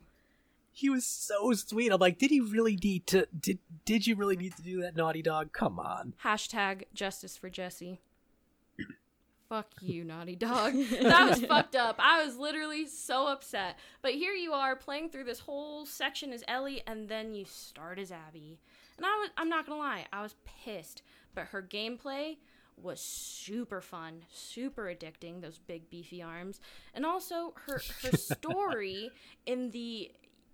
He 0.73 0.89
was 0.89 1.05
so 1.05 1.53
sweet. 1.53 1.93
I'm 1.93 2.01
like, 2.01 2.19
did 2.19 2.31
he 2.31 2.41
really 2.41 2.77
need 2.77 3.07
to? 3.09 3.27
Did 3.39 3.59
did 3.85 4.07
you 4.07 4.15
really 4.15 4.37
need 4.37 4.57
to 4.57 4.63
do 4.63 4.81
that, 4.83 4.97
Naughty 4.97 5.21
Dog? 5.23 5.53
Come 5.53 5.79
on. 5.79 6.15
Hashtag 6.25 6.85
justice 6.95 7.37
for 7.37 7.51
Jesse. 7.51 8.01
Fuck 9.51 9.67
you, 9.81 10.05
naughty 10.05 10.37
dog. 10.37 10.75
That 11.03 11.29
was 11.29 11.41
fucked 11.49 11.75
up. 11.75 11.97
I 11.99 12.25
was 12.25 12.37
literally 12.37 12.87
so 12.87 13.27
upset. 13.27 13.81
But 14.01 14.13
here 14.13 14.33
you 14.33 14.53
are 14.53 14.77
playing 14.77 15.11
through 15.11 15.25
this 15.25 15.41
whole 15.41 15.85
section 15.87 16.33
as 16.33 16.45
Ellie, 16.47 16.85
and 16.87 17.09
then 17.09 17.35
you 17.35 17.45
start 17.45 17.99
as 17.99 18.13
Abby. 18.13 18.61
And 18.97 19.05
I 19.05 19.09
was, 19.19 19.31
I'm 19.37 19.49
not 19.49 19.67
gonna 19.67 19.81
lie, 19.81 20.07
I 20.13 20.23
was 20.23 20.37
pissed. 20.45 21.03
But 21.35 21.47
her 21.47 21.63
gameplay 21.63 22.37
was 22.77 23.01
super 23.01 23.81
fun, 23.81 24.23
super 24.31 24.85
addicting. 24.85 25.41
Those 25.41 25.59
big 25.59 25.91
beefy 25.91 26.23
arms, 26.23 26.61
and 26.95 27.05
also 27.05 27.55
her 27.67 27.81
her 28.03 28.17
story 28.17 29.11
in 29.47 29.71
the 29.71 30.13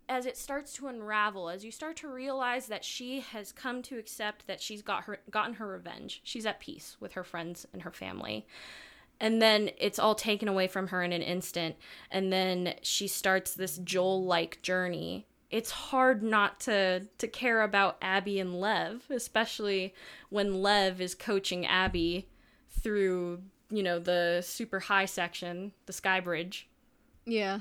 as 0.08 0.26
it 0.26 0.36
starts 0.36 0.72
to 0.74 0.86
unravel, 0.86 1.48
as 1.48 1.64
you 1.64 1.70
start 1.70 1.96
to 1.96 2.08
realize 2.08 2.66
that 2.66 2.84
she 2.84 3.20
has 3.20 3.50
come 3.52 3.82
to 3.82 3.98
accept 3.98 4.46
that 4.46 4.60
she's 4.60 4.82
got 4.82 5.04
her 5.04 5.18
gotten 5.30 5.54
her 5.54 5.66
revenge. 5.66 6.20
She's 6.22 6.46
at 6.46 6.60
peace 6.60 6.96
with 7.00 7.12
her 7.12 7.24
friends 7.24 7.66
and 7.72 7.82
her 7.82 7.90
family. 7.90 8.46
And 9.18 9.40
then 9.40 9.70
it's 9.78 9.98
all 9.98 10.14
taken 10.14 10.46
away 10.46 10.68
from 10.68 10.88
her 10.88 11.02
in 11.02 11.12
an 11.12 11.22
instant. 11.22 11.76
And 12.10 12.32
then 12.32 12.74
she 12.82 13.08
starts 13.08 13.54
this 13.54 13.78
Joel 13.78 14.24
like 14.24 14.60
journey. 14.62 15.26
It's 15.50 15.70
hard 15.70 16.22
not 16.22 16.60
to 16.60 17.06
to 17.18 17.28
care 17.28 17.62
about 17.62 17.98
Abby 18.02 18.40
and 18.40 18.60
Lev, 18.60 19.04
especially 19.10 19.94
when 20.28 20.60
Lev 20.62 21.00
is 21.00 21.14
coaching 21.14 21.64
Abby 21.66 22.28
through, 22.80 23.42
you 23.70 23.82
know, 23.82 23.98
the 23.98 24.42
super 24.44 24.80
high 24.80 25.04
section, 25.04 25.72
the 25.86 25.92
sky 25.92 26.20
bridge. 26.20 26.68
Yeah. 27.24 27.60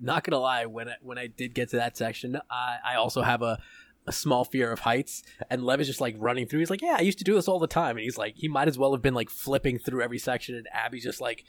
Not 0.00 0.24
gonna 0.24 0.38
lie, 0.38 0.66
when 0.66 0.88
I, 0.88 0.94
when 1.02 1.18
I 1.18 1.26
did 1.28 1.54
get 1.54 1.70
to 1.70 1.76
that 1.76 1.96
section, 1.96 2.40
I 2.50 2.78
I 2.84 2.94
also 2.96 3.22
have 3.22 3.42
a 3.42 3.58
a 4.06 4.12
small 4.12 4.44
fear 4.44 4.70
of 4.70 4.80
heights, 4.80 5.22
and 5.48 5.64
Lev 5.64 5.80
is 5.80 5.86
just 5.86 6.00
like 6.00 6.14
running 6.18 6.46
through. 6.46 6.60
He's 6.60 6.70
like, 6.70 6.82
"Yeah, 6.82 6.96
I 6.98 7.02
used 7.02 7.18
to 7.18 7.24
do 7.24 7.34
this 7.34 7.48
all 7.48 7.58
the 7.58 7.66
time," 7.66 7.96
and 7.96 8.04
he's 8.04 8.18
like, 8.18 8.34
he 8.36 8.48
might 8.48 8.68
as 8.68 8.78
well 8.78 8.92
have 8.92 9.02
been 9.02 9.14
like 9.14 9.30
flipping 9.30 9.78
through 9.78 10.02
every 10.02 10.18
section, 10.18 10.54
and 10.54 10.68
Abby's 10.72 11.04
just 11.04 11.20
like, 11.20 11.44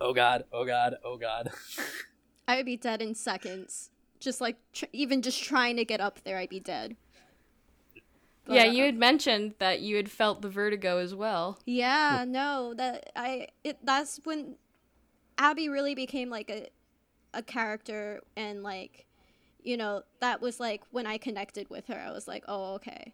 "Oh 0.00 0.12
god, 0.12 0.44
oh 0.52 0.64
god, 0.64 0.94
oh 1.04 1.16
god." 1.16 1.50
I 2.50 2.56
would 2.56 2.66
be 2.66 2.76
dead 2.76 3.00
in 3.00 3.14
seconds. 3.14 3.90
Just 4.18 4.40
like, 4.40 4.56
tr- 4.72 4.86
even 4.92 5.22
just 5.22 5.40
trying 5.40 5.76
to 5.76 5.84
get 5.84 6.00
up 6.00 6.20
there, 6.24 6.36
I'd 6.36 6.48
be 6.48 6.58
dead. 6.58 6.96
But, 8.44 8.54
yeah, 8.54 8.64
uh, 8.64 8.72
you 8.72 8.84
had 8.86 8.96
mentioned 8.96 9.54
that 9.60 9.80
you 9.80 9.94
had 9.94 10.10
felt 10.10 10.42
the 10.42 10.48
vertigo 10.48 10.98
as 10.98 11.14
well. 11.14 11.60
Yeah, 11.64 12.24
no, 12.26 12.74
that 12.74 13.12
I 13.14 13.48
it 13.62 13.78
that's 13.84 14.18
when 14.24 14.56
Abby 15.38 15.68
really 15.68 15.94
became 15.94 16.28
like 16.28 16.50
a 16.50 16.68
a 17.32 17.42
character 17.42 18.20
and 18.36 18.64
like 18.64 19.06
you 19.62 19.76
know, 19.76 20.02
that 20.20 20.40
was 20.40 20.58
like 20.58 20.82
when 20.90 21.06
I 21.06 21.18
connected 21.18 21.70
with 21.70 21.86
her. 21.86 22.00
I 22.00 22.10
was 22.10 22.26
like, 22.26 22.44
"Oh, 22.48 22.74
okay." 22.74 23.12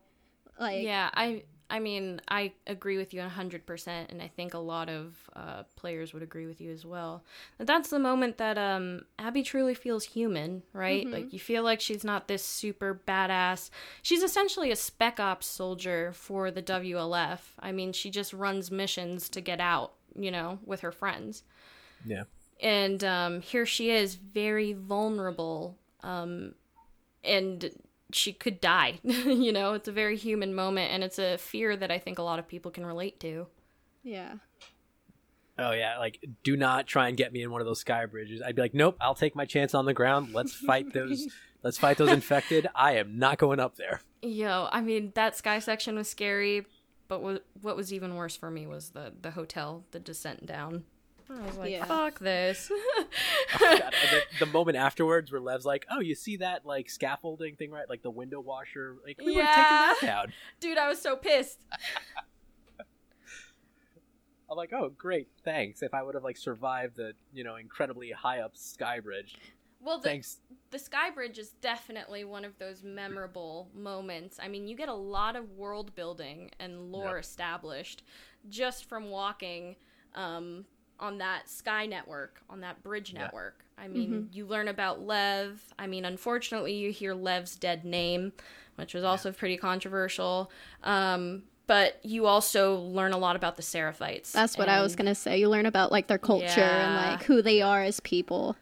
Like 0.58 0.84
Yeah, 0.84 1.10
I 1.12 1.42
I 1.68 1.80
mean, 1.80 2.20
I 2.28 2.52
agree 2.66 2.96
with 2.96 3.12
you 3.12 3.20
100% 3.20 3.88
and 4.08 4.22
I 4.22 4.28
think 4.28 4.54
a 4.54 4.58
lot 4.58 4.88
of 4.88 5.16
uh, 5.34 5.64
players 5.74 6.14
would 6.14 6.22
agree 6.22 6.46
with 6.46 6.60
you 6.60 6.70
as 6.70 6.86
well. 6.86 7.24
That 7.58 7.66
that's 7.66 7.90
the 7.90 7.98
moment 7.98 8.38
that 8.38 8.56
um 8.56 9.02
Abby 9.18 9.42
truly 9.42 9.74
feels 9.74 10.04
human, 10.04 10.62
right? 10.72 11.06
Like 11.08 11.32
you 11.32 11.40
feel 11.40 11.62
like 11.64 11.80
she's 11.80 12.04
not 12.04 12.28
this 12.28 12.44
super 12.44 13.00
badass. 13.06 13.70
She's 14.02 14.22
essentially 14.22 14.70
a 14.70 14.76
spec 14.76 15.18
ops 15.18 15.46
soldier 15.46 16.12
for 16.12 16.50
the 16.50 16.62
WLF. 16.62 17.40
I 17.58 17.72
mean, 17.72 17.92
she 17.92 18.10
just 18.10 18.32
runs 18.32 18.70
missions 18.70 19.28
to 19.30 19.40
get 19.40 19.60
out, 19.60 19.94
you 20.14 20.30
know, 20.30 20.58
with 20.64 20.80
her 20.80 20.92
friends. 20.92 21.42
yeah. 22.04 22.24
and 22.60 23.02
um, 23.02 23.40
here 23.40 23.66
she 23.66 23.90
is 23.90 24.14
very 24.14 24.72
vulnerable 24.72 25.76
um, 26.02 26.54
and 27.24 27.70
she 28.12 28.32
could 28.32 28.60
die 28.60 28.98
you 29.02 29.52
know 29.52 29.72
it's 29.74 29.88
a 29.88 29.92
very 29.92 30.16
human 30.16 30.54
moment 30.54 30.92
and 30.92 31.02
it's 31.02 31.18
a 31.18 31.36
fear 31.38 31.76
that 31.76 31.90
i 31.90 31.98
think 31.98 32.18
a 32.18 32.22
lot 32.22 32.38
of 32.38 32.46
people 32.46 32.70
can 32.70 32.86
relate 32.86 33.18
to 33.20 33.46
yeah. 34.06 34.34
Oh 35.58 35.72
yeah, 35.72 35.98
like 35.98 36.24
do 36.44 36.56
not 36.56 36.86
try 36.86 37.08
and 37.08 37.16
get 37.16 37.32
me 37.32 37.42
in 37.42 37.50
one 37.50 37.60
of 37.60 37.66
those 37.66 37.80
sky 37.80 38.06
bridges. 38.06 38.40
I'd 38.40 38.54
be 38.54 38.62
like, 38.62 38.74
nope, 38.74 38.96
I'll 39.00 39.16
take 39.16 39.34
my 39.34 39.44
chance 39.44 39.74
on 39.74 39.84
the 39.84 39.94
ground. 39.94 40.32
Let's 40.32 40.52
fight 40.66 40.92
those. 40.92 41.26
let's 41.64 41.76
fight 41.76 41.96
those 41.98 42.10
infected. 42.10 42.68
I 42.74 42.92
am 42.92 43.18
not 43.18 43.38
going 43.38 43.58
up 43.58 43.74
there. 43.76 44.00
yo 44.22 44.68
i 44.70 44.80
mean 44.80 45.12
that 45.14 45.36
sky 45.36 45.58
section 45.58 45.96
was 45.96 46.08
scary 46.08 46.66
but 47.08 47.22
what, 47.22 47.44
what 47.62 47.76
was 47.76 47.92
even 47.92 48.14
worse 48.16 48.36
for 48.36 48.50
me 48.50 48.66
was 48.66 48.90
the, 48.90 49.12
the 49.22 49.32
hotel 49.32 49.84
the 49.90 50.00
descent 50.00 50.46
down 50.46 50.84
i 51.30 51.46
was 51.46 51.56
like 51.58 51.70
Yeah. 51.72 51.84
fuck 51.84 52.18
this 52.18 52.70
God, 53.58 53.70
and 53.82 53.92
the, 54.12 54.22
the 54.40 54.46
moment 54.46 54.76
afterwards, 54.76 55.32
where 55.32 55.40
Lev's 55.40 55.64
like, 55.64 55.86
"Oh, 55.90 56.00
you 56.00 56.14
see 56.14 56.36
that 56.38 56.64
like 56.66 56.88
scaffolding 56.90 57.56
thing, 57.56 57.70
right? 57.70 57.88
Like 57.88 58.02
the 58.02 58.10
window 58.10 58.40
washer. 58.40 58.96
Like 59.04 59.18
we 59.18 59.34
would 59.34 59.44
have 59.44 59.56
Yeah. 59.56 59.62
taken 59.62 59.76
that 59.78 59.96
down." 60.02 60.32
dude 60.60 60.78
i 60.78 60.88
was 60.88 61.00
so 61.00 61.16
pissed 61.16 61.58
I'm 64.48 64.56
like, 64.56 64.72
"Oh, 64.72 64.90
great, 64.96 65.28
thanks." 65.44 65.82
If 65.82 65.92
I 65.92 66.02
would 66.02 66.14
have 66.14 66.22
like 66.22 66.36
survived 66.36 66.96
the 66.96 67.14
you 67.32 67.42
know 67.44 67.56
incredibly 67.56 68.12
high 68.12 68.40
up 68.40 68.56
sky 68.56 69.00
bridge, 69.00 69.34
well 69.80 69.98
the, 69.98 70.08
thanks. 70.08 70.38
the 70.70 70.78
sky 70.78 71.10
bridge 71.10 71.38
is 71.38 71.50
definitely 71.60 72.22
one 72.24 72.44
of 72.44 72.56
those 72.58 72.82
memorable 72.84 73.68
moments 73.74 74.38
i 74.42 74.48
mean 74.48 74.66
you 74.68 74.74
get 74.76 74.88
a 74.88 74.94
lot 74.94 75.36
of 75.36 75.50
world 75.52 75.94
building 75.94 76.50
and 76.60 76.90
lore 76.92 77.16
Yep. 77.16 77.24
established 77.24 78.02
just 78.48 78.88
from 78.88 79.10
walking 79.10 79.76
um, 80.14 80.64
on 80.98 81.18
that 81.18 81.48
sky 81.48 81.86
network 81.86 82.40
on 82.48 82.60
that 82.60 82.82
bridge 82.82 83.12
Yeah. 83.12 83.20
network 83.24 83.64
i 83.78 83.86
mean 83.88 84.28
you 84.32 84.46
learn 84.46 84.68
about 84.68 85.02
lev 85.02 85.60
i 85.78 85.86
mean 85.86 86.04
unfortunately 86.04 86.74
you 86.74 86.90
hear 86.90 87.12
lev's 87.14 87.54
dead 87.56 87.84
name 87.84 88.32
which 88.76 88.94
was 88.94 89.04
also 89.04 89.30
pretty 89.32 89.56
controversial 89.56 90.50
um, 90.82 91.42
but 91.66 91.98
you 92.02 92.26
also 92.26 92.76
learn 92.76 93.12
a 93.12 93.18
lot 93.18 93.36
about 93.36 93.56
the 93.56 93.62
seraphites 93.62 94.30
That's 94.32 94.56
what 94.56 94.68
I 94.68 94.82
was 94.82 94.94
going 94.94 95.06
to 95.06 95.14
say. 95.16 95.38
You 95.38 95.48
learn 95.48 95.66
about 95.66 95.90
like 95.90 96.06
their 96.06 96.18
culture 96.18 96.60
and 96.60 96.94
like 97.12 97.24
who 97.24 97.42
they 97.42 97.60
are 97.60 97.82
as 97.82 97.98
people. 98.00 98.54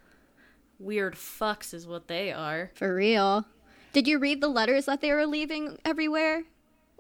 weird 0.79 1.15
fucks 1.15 1.75
is 1.75 1.87
what 1.87 2.09
they 2.09 2.33
are 2.33 2.71
For 2.75 2.95
real. 2.95 3.45
Did 3.93 4.09
you 4.09 4.19
read 4.19 4.41
the 4.41 4.49
letters 4.49 4.87
that 4.87 5.01
they 5.03 5.13
were 5.13 5.27
leaving 5.27 5.79
everywhere? 5.85 6.45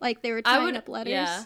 Like 0.01 0.23
they 0.23 0.33
were 0.33 0.43
I 0.45 0.55
tying 0.57 0.65
would 0.67 0.77
up 0.77 0.89
letters? 0.89 1.13
Yeah. 1.13 1.45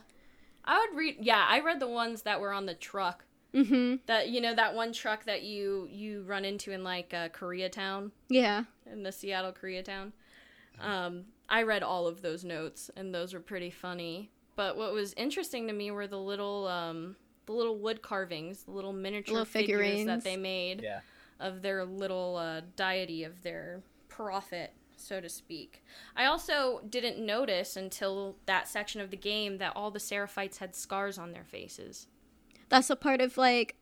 I 0.65 0.87
would 0.91 0.99
read 0.99 1.17
yeah, 1.21 1.47
I 1.49 1.61
read 1.61 1.79
the 1.81 1.87
ones 1.89 2.23
that 2.23 2.41
were 2.41 2.53
on 2.53 2.67
the 2.67 2.75
truck. 2.75 3.25
Mhm. 3.55 4.01
That 4.07 4.29
you 4.29 4.41
know 4.41 4.55
that 4.55 4.75
one 4.75 4.93
truck 4.93 5.25
that 5.25 5.43
you 5.43 5.89
you 5.91 6.23
run 6.23 6.45
into 6.45 6.71
in 6.73 6.85
like 6.85 7.15
uh, 7.15 7.29
Koreatown 7.31 8.11
Yeah. 8.29 8.65
in 8.91 9.03
the 9.03 9.13
Seattle 9.13 9.53
Koreatown. 9.53 10.13
Um 10.81 11.27
I 11.49 11.63
read 11.63 11.83
all 11.83 12.07
of 12.07 12.21
those 12.23 12.45
notes 12.45 12.91
and 12.97 13.15
those 13.15 13.33
were 13.33 13.41
pretty 13.41 13.71
funny. 13.71 14.31
But 14.55 14.77
what 14.77 14.93
was 14.93 15.15
interesting 15.15 15.67
to 15.69 15.73
me 15.73 15.91
were 15.91 16.07
the 16.07 16.19
little 16.21 16.67
um 16.69 17.17
the 17.47 17.53
little 17.53 17.79
wood 17.79 18.03
carvings, 18.03 18.65
the 18.65 18.73
little 18.73 18.93
miniature 18.93 19.33
Little 19.33 19.45
figures 19.47 19.79
figurines. 19.81 20.07
that 20.07 20.25
they 20.25 20.37
made 20.37 20.83
Yeah. 20.83 21.01
of 21.41 21.63
their 21.63 21.85
little 21.87 22.37
uh, 22.37 22.61
deity 22.77 23.25
of 23.25 23.43
their 23.43 23.81
prophet, 24.09 24.75
so 24.99 25.19
to 25.23 25.31
speak. 25.31 25.83
I 26.15 26.27
also 26.27 26.83
didn't 26.87 27.25
notice 27.25 27.75
until 27.77 28.37
that 28.45 28.69
section 28.69 29.01
of 29.01 29.11
the 29.11 29.17
game 29.17 29.57
that 29.59 29.73
all 29.75 29.91
the 29.91 29.99
Seraphites 29.99 30.59
had 30.59 30.77
scars 30.77 31.17
on 31.17 31.33
their 31.33 31.45
faces. 31.45 32.07
That's 32.69 32.91
a 32.91 32.97
part 32.97 33.21
of 33.21 33.37
like 33.37 33.77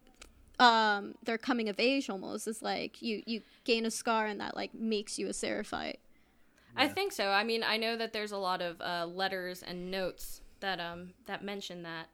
um 0.59 1.15
their 1.23 1.37
coming 1.37 1.69
of 1.69 1.79
age 1.79 2.09
almost 2.09 2.49
is 2.49 2.63
like 2.63 3.03
you 3.03 3.23
you 3.27 3.43
gain 3.65 3.85
a 3.85 3.91
scar 3.91 4.27
and 4.27 4.41
that 4.41 4.57
like 4.57 4.75
makes 4.75 5.19
you 5.19 5.29
a 5.29 5.33
seraphite. 5.33 6.01
I 6.77 6.89
think 6.89 7.13
so. 7.13 7.29
I 7.29 7.43
mean, 7.43 7.63
I 7.63 7.79
know 7.79 7.97
that 7.97 8.13
there's 8.13 8.33
a 8.33 8.37
lot 8.39 8.61
of 8.61 8.81
uh, 8.83 9.07
letters 9.07 9.63
and 9.63 9.91
notes 9.91 10.43
that 10.61 10.81
um 10.81 11.11
that 11.27 11.43
mention 11.43 11.83
that. 11.83 12.09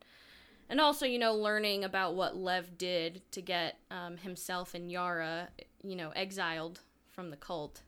And 0.69 0.81
also, 0.81 1.05
you 1.05 1.19
know, 1.19 1.35
learning 1.35 1.85
about 1.85 2.15
what 2.15 2.37
Lev 2.37 2.79
did 2.79 3.21
to 3.33 3.43
get 3.43 3.77
um, 3.91 4.17
himself 4.17 4.73
and 4.75 4.91
Yara, 4.91 5.49
you 5.83 5.95
know, 5.95 6.11
exiled 6.17 6.81
from 7.11 7.29
the 7.31 7.37
cult. 7.37 7.83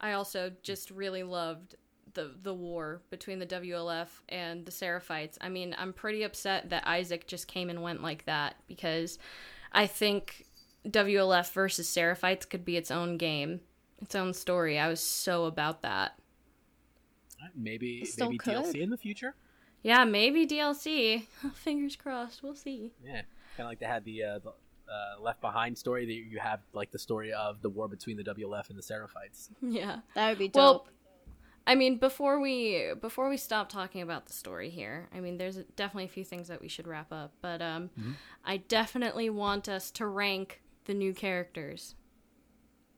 I 0.00 0.12
also 0.12 0.52
just 0.62 0.90
really 0.90 1.22
loved 1.22 1.74
the 2.14 2.32
the 2.42 2.54
war 2.54 3.02
between 3.10 3.38
the 3.38 3.46
WLF 3.46 4.08
and 4.28 4.64
the 4.64 4.72
Seraphites. 4.72 5.36
I 5.40 5.48
mean, 5.48 5.74
I'm 5.78 5.92
pretty 5.92 6.22
upset 6.22 6.70
that 6.70 6.86
Isaac 6.86 7.26
just 7.26 7.48
came 7.48 7.70
and 7.70 7.82
went 7.82 8.02
like 8.02 8.24
that 8.26 8.56
because 8.66 9.18
I 9.72 9.86
think 9.86 10.46
WLF 10.88 11.52
versus 11.52 11.88
Seraphites 11.88 12.48
could 12.48 12.64
be 12.64 12.76
its 12.76 12.90
own 12.90 13.16
game, 13.16 13.60
its 14.00 14.14
own 14.14 14.32
story. 14.34 14.78
I 14.78 14.88
was 14.88 15.00
so 15.00 15.44
about 15.44 15.82
that. 15.82 16.18
Maybe 17.54 18.04
Still 18.04 18.28
maybe 18.28 18.38
could. 18.38 18.54
DLC 18.54 18.80
in 18.80 18.90
the 18.90 18.96
future. 18.96 19.34
Yeah, 19.82 20.04
maybe 20.04 20.46
DLC. 20.46 21.24
Fingers 21.54 21.96
crossed. 21.96 22.42
We'll 22.42 22.54
see. 22.54 22.92
Yeah, 23.04 23.22
kind 23.56 23.60
of 23.60 23.66
like 23.66 23.80
they 23.80 23.86
had 23.86 24.04
the, 24.04 24.22
uh, 24.24 24.38
the 24.38 24.50
uh, 24.50 25.20
Left 25.20 25.40
Behind 25.42 25.76
story. 25.76 26.06
That 26.06 26.12
you 26.12 26.38
have 26.38 26.60
like 26.72 26.90
the 26.90 26.98
story 26.98 27.32
of 27.32 27.60
the 27.60 27.68
war 27.68 27.86
between 27.88 28.16
the 28.16 28.24
WLF 28.24 28.70
and 28.70 28.78
the 28.78 28.82
Seraphites. 28.82 29.50
Yeah. 29.62 29.98
That 30.14 30.30
would 30.30 30.38
be 30.38 30.48
dope. 30.48 30.86
Well, 30.86 30.86
I 31.66 31.74
mean, 31.74 31.96
before 31.98 32.40
we 32.40 32.92
before 33.00 33.28
we 33.30 33.36
stop 33.38 33.68
talking 33.70 34.02
about 34.02 34.26
the 34.26 34.32
story 34.32 34.68
here, 34.70 35.08
I 35.14 35.20
mean, 35.20 35.38
there's 35.38 35.56
definitely 35.76 36.04
a 36.04 36.08
few 36.08 36.24
things 36.24 36.48
that 36.48 36.60
we 36.60 36.68
should 36.68 36.86
wrap 36.86 37.10
up, 37.12 37.32
but 37.40 37.62
um, 37.62 37.90
I 38.44 38.58
definitely 38.58 39.30
want 39.30 39.68
us 39.68 39.90
to 39.92 40.06
rank 40.06 40.60
the 40.84 40.92
new 40.94 41.14
characters. 41.14 41.94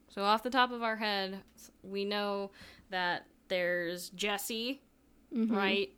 So 0.09 0.23
off 0.25 0.43
the 0.43 0.51
top 0.51 0.73
of 0.73 0.83
our 0.83 0.97
head, 0.97 1.43
we 1.83 2.05
know 2.05 2.51
that 2.91 3.27
there's 3.49 4.09
Jesse, 4.11 4.81
right? 5.33 5.91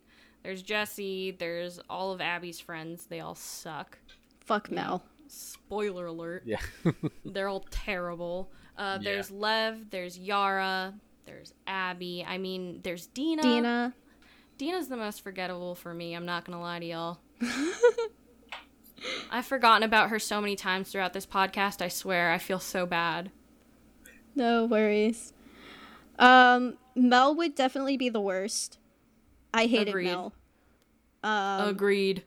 There's 0.43 0.61
Jesse. 0.62 1.31
There's 1.39 1.81
all 1.89 2.12
of 2.12 2.20
Abby's 2.20 2.61
friends. 2.61 3.07
They 3.07 3.20
all 3.20 3.35
suck. 3.35 3.99
Fuck 4.40 4.70
Mel. 4.70 5.03
Spoiler 5.28 6.07
alert. 6.07 6.43
Yeah, 6.47 6.61
They're 7.24 7.49
all 7.49 7.65
terrible. 7.70 8.51
Uh, 8.77 8.99
Yeah. 9.01 9.11
there's 9.12 9.31
Lev, 9.31 9.90
there's 9.90 10.19
Yara, 10.19 10.95
there's 11.28 11.52
Abby. 11.66 12.24
I 12.26 12.38
mean, 12.38 12.80
there's 12.82 13.06
Dina. 13.09 13.42
Dina. 13.42 13.94
Dina's 14.56 14.88
the 14.88 14.96
most 14.96 15.22
forgettable 15.22 15.74
for 15.74 15.92
me. 15.92 16.14
I'm 16.14 16.24
not 16.24 16.44
gonna 16.44 16.60
lie 16.60 16.78
to 16.78 16.86
y'all. 16.86 17.18
I've 19.30 19.44
forgotten 19.46 19.82
about 19.82 20.09
her 20.10 20.18
so 20.18 20.40
many 20.40 20.56
times 20.56 20.90
throughout 20.90 21.12
this 21.12 21.26
podcast. 21.26 21.82
I 21.82 21.88
swear, 21.88 22.32
I 22.32 22.38
feel 22.38 22.59
so 22.59 22.86
bad. 22.86 23.30
No 24.34 24.64
worries. 24.64 25.34
Um, 26.18 26.78
Mel 26.96 27.34
would 27.36 27.55
definitely 27.55 27.96
be 27.96 28.09
the 28.09 28.20
worst. 28.20 28.78
I 29.52 29.66
hated 29.66 29.88
Agreed. 29.88 30.06
Mel. 30.06 30.32
Um, 31.22 31.68
Agreed. 31.68 32.24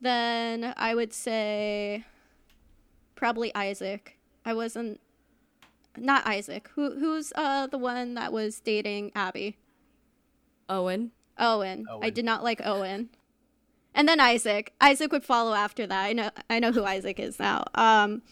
Then 0.00 0.74
I 0.76 0.94
would 0.94 1.12
say 1.12 2.04
probably 3.14 3.54
Isaac. 3.54 4.18
I 4.44 4.52
wasn't 4.54 5.00
not 5.96 6.26
Isaac. 6.26 6.70
Who 6.74 6.98
who's 6.98 7.32
uh 7.34 7.66
the 7.66 7.78
one 7.78 8.14
that 8.14 8.32
was 8.32 8.60
dating 8.60 9.12
Abby? 9.14 9.56
Owen. 10.68 11.10
Owen. 11.38 11.86
I 12.02 12.10
did 12.10 12.24
not 12.24 12.44
like 12.44 12.60
Owen. 12.64 13.10
And 13.94 14.08
then 14.08 14.20
Isaac. 14.20 14.72
Isaac 14.80 15.10
would 15.10 15.24
follow 15.24 15.54
after 15.54 15.86
that. 15.86 16.04
I 16.04 16.12
know 16.12 16.30
I 16.48 16.58
know 16.58 16.72
who 16.72 16.84
Isaac 16.84 17.18
is 17.18 17.38
now. 17.38 17.64
Um 17.74 18.22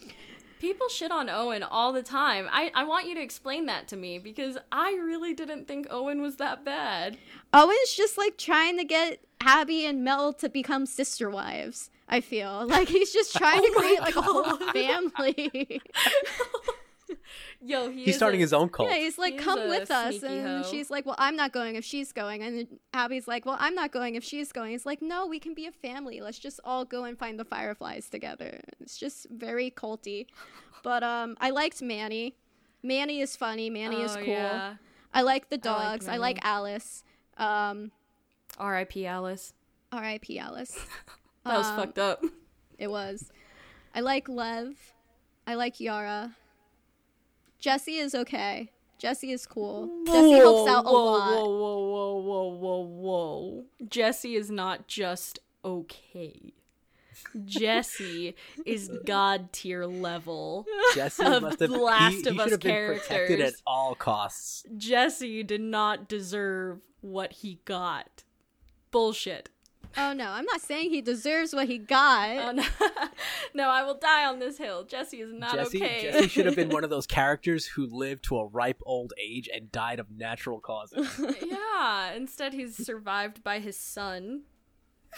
People 0.61 0.89
shit 0.89 1.13
on 1.13 1.31
Owen 1.31 1.63
all 1.63 1.93
the 1.93 2.03
time. 2.03 2.49
I, 2.51 2.73
I 2.75 2.83
want 2.83 3.07
you 3.07 3.15
to 3.15 3.23
explain 3.23 3.67
that 3.67 3.87
to 3.89 3.97
me 3.97 4.19
because 4.19 4.59
I 4.73 4.91
really 4.95 5.33
didn't 5.33 5.69
think 5.69 5.87
Owen 5.89 6.21
was 6.21 6.35
that 6.39 6.65
bad. 6.65 7.17
Owen's 7.53 7.95
just 7.95 8.19
like 8.19 8.37
trying 8.37 8.77
to 8.77 8.83
get 8.85 9.21
Abby 9.41 9.87
and 9.87 10.03
Mel 10.03 10.33
to 10.33 10.49
become 10.49 10.85
sister 10.85 11.31
wives. 11.31 11.91
I 12.09 12.21
feel 12.21 12.67
like 12.67 12.89
he's 12.89 13.13
just 13.13 13.37
trying 13.37 13.63
to 13.63 13.69
Oh 13.71 13.75
my 13.77 13.81
create 13.81 14.01
like 14.01 14.17
a 14.17 14.23
whole 14.23 14.57
family. 14.73 15.81
Yo, 17.61 17.91
he 17.91 18.05
he's 18.05 18.17
starting 18.17 18.41
a- 18.41 18.43
his 18.43 18.53
own 18.53 18.69
cult. 18.69 18.91
yeah, 18.91 18.97
he's 18.99 19.19
like, 19.19 19.35
He's 19.35 19.43
"Come 19.43 19.69
with 19.69 19.91
us," 19.91 20.23
and 20.23 20.65
hoe. 20.65 20.71
she's 20.71 20.91
like, 20.91 21.07
"Well, 21.07 21.17
I'm 21.19 21.37
not 21.37 21.53
going 21.53 21.77
if 21.77 21.85
she's 21.85 22.13
going." 22.13 22.43
And 22.43 22.67
Abby's 22.93 23.27
like, 23.29 23.45
"Well, 23.47 23.57
I'm 23.59 23.75
not 23.75 23.91
going 23.93 24.15
if 24.15 24.25
she's 24.25 24.53
going." 24.53 24.75
It's 24.75 24.87
like, 24.87 25.01
"No, 25.03 25.27
we 25.27 25.39
can 25.41 25.55
be 25.55 25.67
a 25.67 25.73
family. 25.73 26.21
Let's 26.21 26.39
just 26.39 26.61
all 26.65 26.85
go 26.85 27.05
and 27.05 27.19
find 27.19 27.39
the 27.39 27.45
fireflies 27.45 28.09
together." 28.09 28.61
It's 28.81 28.97
just 28.99 29.27
very 29.31 29.71
culty. 29.71 30.27
But 30.85 31.03
um, 31.03 31.37
I 31.41 31.51
liked 31.51 31.83
Manny. 31.83 32.37
Manny 32.85 33.21
is 33.21 33.35
funny. 33.35 33.69
Manny 33.69 34.01
is 34.01 34.13
Oh, 34.17 34.21
cool. 34.25 34.27
yeah. 34.29 34.75
I 35.13 35.23
like 35.23 35.49
the 35.51 35.57
I 35.57 35.59
like 35.59 35.63
dogs. 36.01 36.09
I 36.09 36.17
like, 36.19 36.39
Alice. 36.43 37.03
Um, 37.37 37.91
R.I.P. 38.59 39.05
Alice. 39.05 39.55
R.I.P. 39.93 40.39
Alice. 40.39 40.79
That 41.45 41.59
was 41.59 41.67
Um, 41.67 41.77
fucked 41.77 41.99
up. 41.99 42.23
It 42.79 42.91
was. 42.91 43.31
I 43.95 44.01
like 44.01 44.29
Lev. 44.29 44.75
I 45.49 45.55
like 45.55 45.81
Yara. 45.81 46.37
Jesse 47.61 47.97
is 47.97 48.15
okay. 48.15 48.71
Jesse 48.99 49.31
is 49.31 49.47
cool. 49.47 50.03
Jesse 50.07 50.33
helps 50.33 50.71
out 50.71 50.85
a 50.85 50.89
whoa, 50.91 51.05
lot. 51.05 51.31
Whoa, 51.31 51.49
whoa, 51.49 51.79
whoa, 51.89 52.17
whoa, 52.21 52.49
whoa, 52.49 52.87
whoa. 52.87 53.65
Jesse 53.89 54.35
is 54.35 54.51
not 54.51 54.89
just 54.89 55.39
okay. 55.65 56.53
Jesse 57.45 58.35
is 58.67 58.91
god 59.07 59.53
tier 59.53 59.87
level. 59.87 60.67
Jesse 60.95 61.25
of 61.25 61.43
must 61.43 61.61
have 61.61 61.71
Last 61.71 62.15
he, 62.15 62.29
of 62.29 62.35
he 62.35 62.41
Us 62.41 62.45
should 62.45 62.53
have 62.53 62.61
been 62.61 62.99
protected 62.99 63.41
at 63.41 63.55
all 63.67 63.95
costs. 63.95 64.65
Jesse 64.77 65.43
did 65.43 65.61
not 65.61 66.09
deserve 66.09 66.81
what 67.01 67.33
he 67.33 67.61
got. 67.65 68.25
Bullshit. 68.91 69.51
Oh 69.97 70.13
no, 70.13 70.31
I'm 70.31 70.45
not 70.45 70.61
saying 70.61 70.91
he 70.91 71.01
deserves 71.01 71.55
what 71.55 71.67
he 71.67 71.79
got. 71.79 72.37
Oh, 72.39 72.53
no. 72.53 72.65
no, 73.55 73.69
I 73.69 73.83
will 73.83 73.99
die 73.99 74.27
on 74.27 74.39
this 74.39 74.59
hill. 74.59 74.85
Jesse 74.85 75.21
is 75.21 75.33
not 75.33 75.55
Jesse, 75.55 75.83
okay. 75.83 76.03
Jesse 76.03 76.29
should 76.29 76.47
have 76.47 76.57
been 76.57 76.69
one 76.71 76.85
of 76.85 76.91
those 76.91 77.07
characters 77.07 77.67
who 77.67 77.87
lived 77.87 78.25
to 78.25 78.39
a 78.39 78.47
ripe 78.47 78.81
old 78.85 79.13
age 79.21 79.49
and 79.53 79.73
died 79.73 79.99
of 79.99 80.11
natural 80.11 80.61
causes. 80.61 81.09
yeah, 81.47 82.13
instead 82.13 82.53
he's 82.53 82.77
survived 82.77 83.43
by 83.43 83.59
his 83.61 83.79
son, 83.79 84.43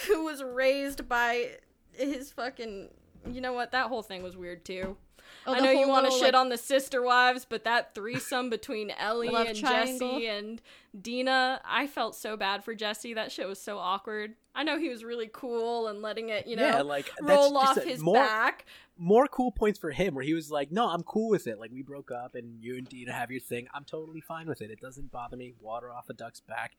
who 0.06 0.24
was 0.24 0.42
raised 0.42 1.08
by 1.08 1.56
his 1.92 2.32
fucking. 2.32 2.88
You 3.30 3.40
know 3.40 3.52
what? 3.52 3.72
That 3.72 3.88
whole 3.88 4.02
thing 4.02 4.22
was 4.22 4.36
weird 4.36 4.64
too. 4.64 4.96
Oh, 5.46 5.54
I 5.54 5.60
know 5.60 5.70
you 5.70 5.88
want 5.88 6.06
to 6.06 6.12
shit 6.12 6.22
like, 6.22 6.34
on 6.34 6.48
the 6.50 6.58
sister 6.58 7.02
wives, 7.02 7.46
but 7.48 7.64
that 7.64 7.94
threesome 7.94 8.50
between 8.50 8.90
Ellie 8.98 9.28
and 9.34 9.56
triangle. 9.56 10.10
Jesse 10.12 10.26
and 10.26 10.60
Dina, 11.00 11.60
I 11.64 11.86
felt 11.86 12.14
so 12.16 12.36
bad 12.36 12.64
for 12.64 12.74
Jesse. 12.74 13.14
That 13.14 13.32
shit 13.32 13.48
was 13.48 13.60
so 13.60 13.78
awkward. 13.78 14.34
I 14.54 14.64
know 14.64 14.78
he 14.78 14.88
was 14.88 15.04
really 15.04 15.30
cool 15.32 15.86
and 15.88 16.02
letting 16.02 16.28
it, 16.28 16.46
you 16.46 16.56
know, 16.56 16.66
Yeah, 16.66 16.82
like, 16.82 17.10
roll 17.22 17.56
off 17.56 17.76
a- 17.76 17.80
his 17.80 18.00
more- 18.00 18.14
back. 18.14 18.66
More 19.02 19.26
cool 19.28 19.50
points 19.50 19.78
for 19.78 19.92
him, 19.92 20.14
where 20.14 20.24
he 20.24 20.34
was 20.34 20.50
like, 20.50 20.70
"No, 20.70 20.88
I'm 20.90 21.02
cool 21.02 21.30
with 21.30 21.46
it. 21.46 21.58
Like 21.58 21.70
we 21.72 21.80
broke 21.80 22.10
up, 22.10 22.34
and 22.34 22.62
you 22.62 22.76
and 22.76 22.86
Dina 22.86 23.14
have 23.14 23.30
your 23.30 23.40
thing. 23.40 23.66
I'm 23.72 23.84
totally 23.84 24.20
fine 24.20 24.46
with 24.46 24.60
it. 24.60 24.70
It 24.70 24.78
doesn't 24.78 25.10
bother 25.10 25.38
me. 25.38 25.54
Water 25.58 25.90
off 25.90 26.10
a 26.10 26.12
duck's 26.12 26.40
back." 26.40 26.76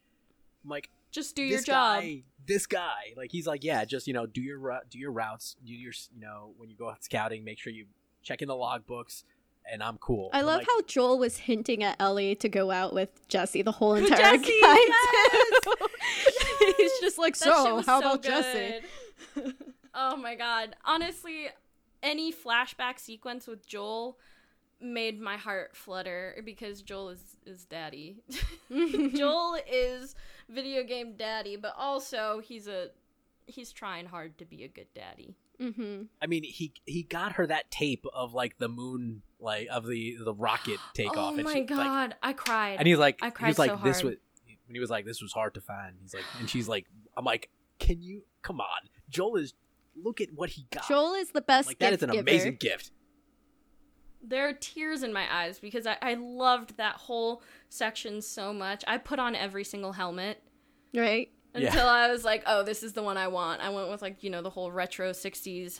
I'm 0.63 0.69
like, 0.69 0.91
Just 1.09 1.35
do 1.35 1.41
this 1.49 1.65
your 1.65 1.73
job. 1.73 2.01
guy, 2.03 2.21
this 2.45 2.67
guy, 2.67 3.13
like 3.17 3.31
he's 3.31 3.47
like, 3.47 3.63
yeah, 3.63 3.83
just 3.85 4.05
you 4.05 4.13
know, 4.13 4.27
do 4.27 4.39
your 4.39 4.81
do 4.91 4.99
your 4.99 5.11
routes, 5.11 5.55
do 5.65 5.73
your 5.73 5.93
you 6.13 6.21
know, 6.21 6.53
when 6.57 6.69
you 6.69 6.75
go 6.75 6.91
out 6.91 7.03
scouting, 7.03 7.43
make 7.43 7.57
sure 7.57 7.73
you 7.73 7.87
check 8.21 8.41
in 8.41 8.47
the 8.47 8.53
logbooks, 8.53 9.23
and 9.69 9.81
I'm 9.81 9.97
cool. 9.97 10.29
I 10.33 10.39
I'm 10.39 10.45
love 10.45 10.59
like, 10.59 10.67
how 10.67 10.81
Joel 10.81 11.19
was 11.19 11.37
hinting 11.37 11.83
at 11.83 11.95
Ellie 11.99 12.35
to 12.35 12.49
go 12.49 12.71
out 12.71 12.93
with 12.93 13.27
Jesse 13.27 13.61
the 13.61 13.71
whole 13.71 13.93
entire 13.95 14.17
Jesse, 14.37 14.61
time. 14.61 14.77
yes! 14.77 15.63
He's 16.77 16.99
just 17.01 17.17
like, 17.17 17.35
so 17.35 17.81
how 17.81 17.99
so 17.99 18.07
about 18.07 18.23
Jesse? 18.23 18.81
oh 19.93 20.15
my 20.17 20.35
god. 20.35 20.75
Honestly, 20.85 21.47
any 22.03 22.31
flashback 22.33 22.99
sequence 22.99 23.47
with 23.47 23.65
Joel 23.65 24.17
made 24.81 25.21
my 25.21 25.37
heart 25.37 25.75
flutter 25.75 26.41
because 26.43 26.81
Joel 26.81 27.09
is 27.09 27.37
is 27.45 27.65
daddy. 27.65 28.17
Joel 29.15 29.57
is 29.71 30.15
video 30.49 30.83
game 30.83 31.15
daddy, 31.15 31.55
but 31.55 31.73
also 31.77 32.41
he's 32.43 32.67
a 32.67 32.89
he's 33.45 33.71
trying 33.71 34.05
hard 34.05 34.37
to 34.39 34.45
be 34.45 34.63
a 34.63 34.67
good 34.67 34.87
daddy. 34.95 35.35
Hmm 35.61 36.03
I 36.21 36.27
mean, 36.27 36.43
he 36.43 36.73
he 36.85 37.03
got 37.03 37.33
her 37.33 37.45
that 37.47 37.69
tape 37.71 38.05
of 38.13 38.33
like 38.33 38.57
the 38.57 38.67
moon, 38.67 39.21
like 39.39 39.67
of 39.71 39.85
the 39.85 40.17
the 40.23 40.33
rocket 40.33 40.79
takeoff. 40.93 41.33
oh 41.33 41.35
and 41.35 41.43
my 41.43 41.53
she, 41.53 41.59
like- 41.59 41.67
god, 41.67 42.15
I 42.23 42.33
cried. 42.33 42.77
and 42.79 42.87
he's 42.87 42.97
like, 42.97 43.19
I 43.21 43.25
he 43.27 43.31
cried 43.31 43.47
was 43.49 43.59
like, 43.59 43.69
so 43.71 43.77
this 43.83 44.01
hard. 44.01 44.05
was 44.13 44.17
when 44.67 44.73
he 44.75 44.79
was 44.79 44.89
like, 44.89 45.05
this 45.05 45.21
was 45.21 45.33
hard 45.33 45.53
to 45.55 45.61
find. 45.61 45.95
He's 46.01 46.13
like, 46.13 46.23
and 46.39 46.49
she's 46.49 46.67
like, 46.67 46.85
I'm 47.15 47.25
like, 47.25 47.49
can 47.79 48.01
you 48.01 48.23
come 48.41 48.59
on? 48.61 48.89
Joel 49.09 49.35
is 49.37 49.53
look 50.01 50.21
at 50.21 50.29
what 50.33 50.49
he 50.51 50.65
got. 50.71 50.87
Joel 50.87 51.13
is 51.15 51.29
the 51.31 51.41
best 51.41 51.67
like 51.67 51.79
that 51.79 51.93
is 51.93 51.99
gift 51.99 52.03
an 52.03 52.09
giver. 52.11 52.21
amazing 52.21 52.55
gift. 52.55 52.91
there 54.23 54.47
are 54.47 54.53
tears 54.53 55.03
in 55.03 55.11
my 55.11 55.25
eyes 55.33 55.59
because 55.59 55.85
I, 55.87 55.97
I 56.01 56.13
loved 56.13 56.77
that 56.77 56.95
whole 56.95 57.41
section 57.69 58.21
so 58.21 58.53
much. 58.53 58.83
I 58.87 58.97
put 58.97 59.19
on 59.19 59.35
every 59.35 59.63
single 59.63 59.91
helmet. 59.93 60.41
right? 60.95 61.29
Yeah. 61.55 61.67
until 61.67 61.87
I 61.87 62.09
was 62.11 62.23
like, 62.23 62.43
oh, 62.45 62.63
this 62.63 62.81
is 62.83 62.93
the 62.93 63.03
one 63.03 63.17
I 63.17 63.27
want. 63.27 63.61
I 63.61 63.69
went 63.69 63.89
with 63.89 64.01
like 64.01 64.23
you 64.23 64.29
know 64.29 64.41
the 64.41 64.49
whole 64.49 64.71
retro 64.71 65.11
'60s 65.11 65.79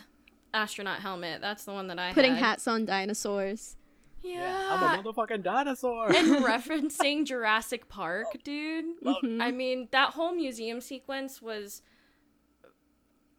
astronaut 0.54 1.00
helmet. 1.00 1.42
That's 1.42 1.64
the 1.66 1.72
one 1.74 1.88
that 1.88 2.00
I 2.00 2.14
Putting 2.14 2.36
had. 2.36 2.44
hats 2.44 2.68
on 2.68 2.86
dinosaurs. 2.86 3.78
Yeah, 4.24 4.68
I'm 4.70 5.00
a 5.00 5.04
motherfucking 5.04 5.44
dinosaur. 5.44 6.08
and 6.16 6.28
referencing 6.46 7.26
Jurassic 7.26 7.90
Park, 7.90 8.28
dude. 8.44 8.86
Love 9.02 9.16
it. 9.24 9.28
Mm-hmm. 9.28 9.42
I 9.42 9.52
mean, 9.52 9.88
that 9.92 10.12
whole 10.12 10.34
museum 10.34 10.80
sequence 10.80 11.42
was 11.42 11.82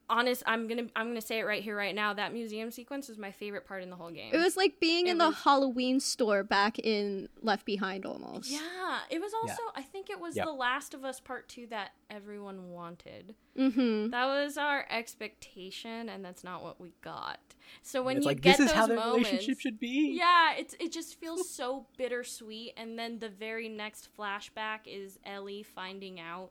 honest, 0.08 0.42
I'm 0.46 0.68
gonna 0.68 0.84
I'm 0.94 1.08
gonna 1.08 1.20
say 1.20 1.38
it 1.38 1.44
right 1.44 1.62
here, 1.62 1.76
right 1.76 1.94
now. 1.94 2.12
That 2.14 2.32
museum 2.32 2.70
sequence 2.70 3.08
is 3.08 3.18
my 3.18 3.30
favorite 3.32 3.66
part 3.66 3.82
in 3.82 3.90
the 3.90 3.96
whole 3.96 4.10
game. 4.10 4.30
It 4.32 4.38
was 4.38 4.56
like 4.56 4.80
being 4.80 5.06
It 5.06 5.12
in 5.12 5.18
the 5.18 5.30
Halloween 5.30 6.00
store 6.00 6.42
back 6.42 6.78
in 6.78 7.28
Left 7.42 7.64
Behind 7.64 8.04
almost. 8.06 8.50
yeah, 8.50 8.98
it 9.10 9.20
was 9.20 9.32
also. 9.34 9.52
Yeah. 9.52 9.80
I 9.80 9.82
think 9.82 10.10
it 10.10 10.20
was 10.20 10.36
Yep. 10.36 10.46
The 10.46 10.52
Last 10.52 10.94
of 10.94 11.04
Us 11.04 11.20
Part 11.20 11.48
Two 11.48 11.66
that 11.68 11.92
everyone 12.10 12.70
wanted. 12.70 13.34
Mm-hmm. 13.58 14.10
That 14.10 14.26
was 14.26 14.56
our 14.56 14.86
expectation, 14.90 16.08
and 16.08 16.24
that's 16.24 16.44
not 16.44 16.62
what 16.62 16.80
we 16.80 16.94
got. 17.02 17.40
So 17.82 18.02
when 18.02 18.16
it's 18.18 18.24
you 18.24 18.30
like 18.30 18.40
get 18.40 18.58
this 18.58 18.66
is 18.66 18.72
those 18.72 18.76
how 18.76 18.86
the 18.86 18.96
relationship 18.96 19.60
should 19.60 19.78
be. 19.78 20.14
Yeah, 20.18 20.54
it's 20.56 20.74
it 20.80 20.92
just 20.92 21.18
feels 21.18 21.48
so 21.54 21.86
bittersweet 21.96 22.72
and 22.76 22.98
then 22.98 23.18
the 23.18 23.28
very 23.28 23.68
next 23.68 24.08
flashback 24.18 24.80
is 24.86 25.18
Ellie 25.24 25.62
finding 25.62 26.20
out 26.20 26.50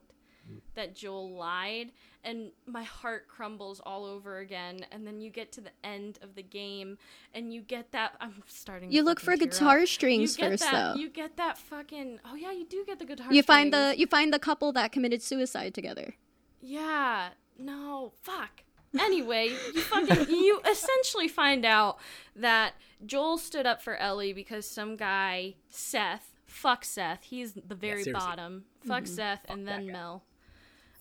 that 0.75 0.95
Joel 0.95 1.31
lied 1.37 1.91
and 2.23 2.51
my 2.65 2.83
heart 2.83 3.27
crumbles 3.27 3.81
all 3.85 4.05
over 4.05 4.39
again 4.39 4.85
and 4.91 5.05
then 5.05 5.21
you 5.21 5.29
get 5.29 5.51
to 5.53 5.61
the 5.61 5.71
end 5.83 6.19
of 6.21 6.35
the 6.35 6.43
game 6.43 6.97
and 7.33 7.53
you 7.53 7.61
get 7.61 7.91
that 7.91 8.13
I'm 8.19 8.43
starting 8.47 8.89
to 8.89 8.95
You 8.95 9.03
look 9.03 9.19
for 9.19 9.35
guitar 9.35 9.79
up. 9.79 9.87
strings 9.87 10.37
you 10.37 10.43
get 10.43 10.51
first, 10.51 10.63
that, 10.63 10.93
though. 10.93 10.99
You 10.99 11.09
get 11.09 11.37
that 11.37 11.57
fucking 11.57 12.19
Oh 12.25 12.35
yeah, 12.35 12.51
you 12.51 12.65
do 12.65 12.83
get 12.85 12.99
the 12.99 13.05
guitar 13.05 13.27
You 13.31 13.43
find 13.43 13.73
the 13.73 13.95
you 13.97 14.07
find 14.07 14.33
the 14.33 14.39
couple 14.39 14.71
that 14.73 14.91
committed 14.91 15.21
suicide 15.21 15.73
together. 15.73 16.15
Yeah. 16.61 17.29
No. 17.57 18.13
Fuck. 18.21 18.63
Anyway, 18.99 19.49
you 19.73 19.81
fucking 19.81 20.29
you 20.29 20.61
essentially 20.69 21.27
find 21.27 21.65
out 21.65 21.97
that 22.35 22.73
Joel 23.05 23.37
stood 23.37 23.65
up 23.65 23.81
for 23.81 23.95
Ellie 23.95 24.33
because 24.33 24.69
some 24.69 24.97
guy 24.97 25.55
Seth, 25.69 26.33
fuck 26.45 26.83
Seth, 26.83 27.23
he's 27.23 27.53
the 27.53 27.75
very 27.75 28.03
seriously. 28.03 28.13
bottom. 28.13 28.65
Fuck 28.85 29.03
mm-hmm. 29.03 29.13
Seth 29.13 29.45
and 29.47 29.67
that 29.67 29.77
then 29.77 29.87
guy. 29.87 29.93
Mel 29.93 30.23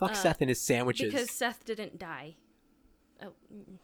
Fuck 0.00 0.16
Seth 0.16 0.40
and 0.40 0.48
his 0.48 0.60
sandwiches. 0.60 1.12
because 1.12 1.30
Seth 1.30 1.64
didn't 1.64 1.98
die. 1.98 2.36
Oh, 3.22 3.32
mm, 3.54 3.76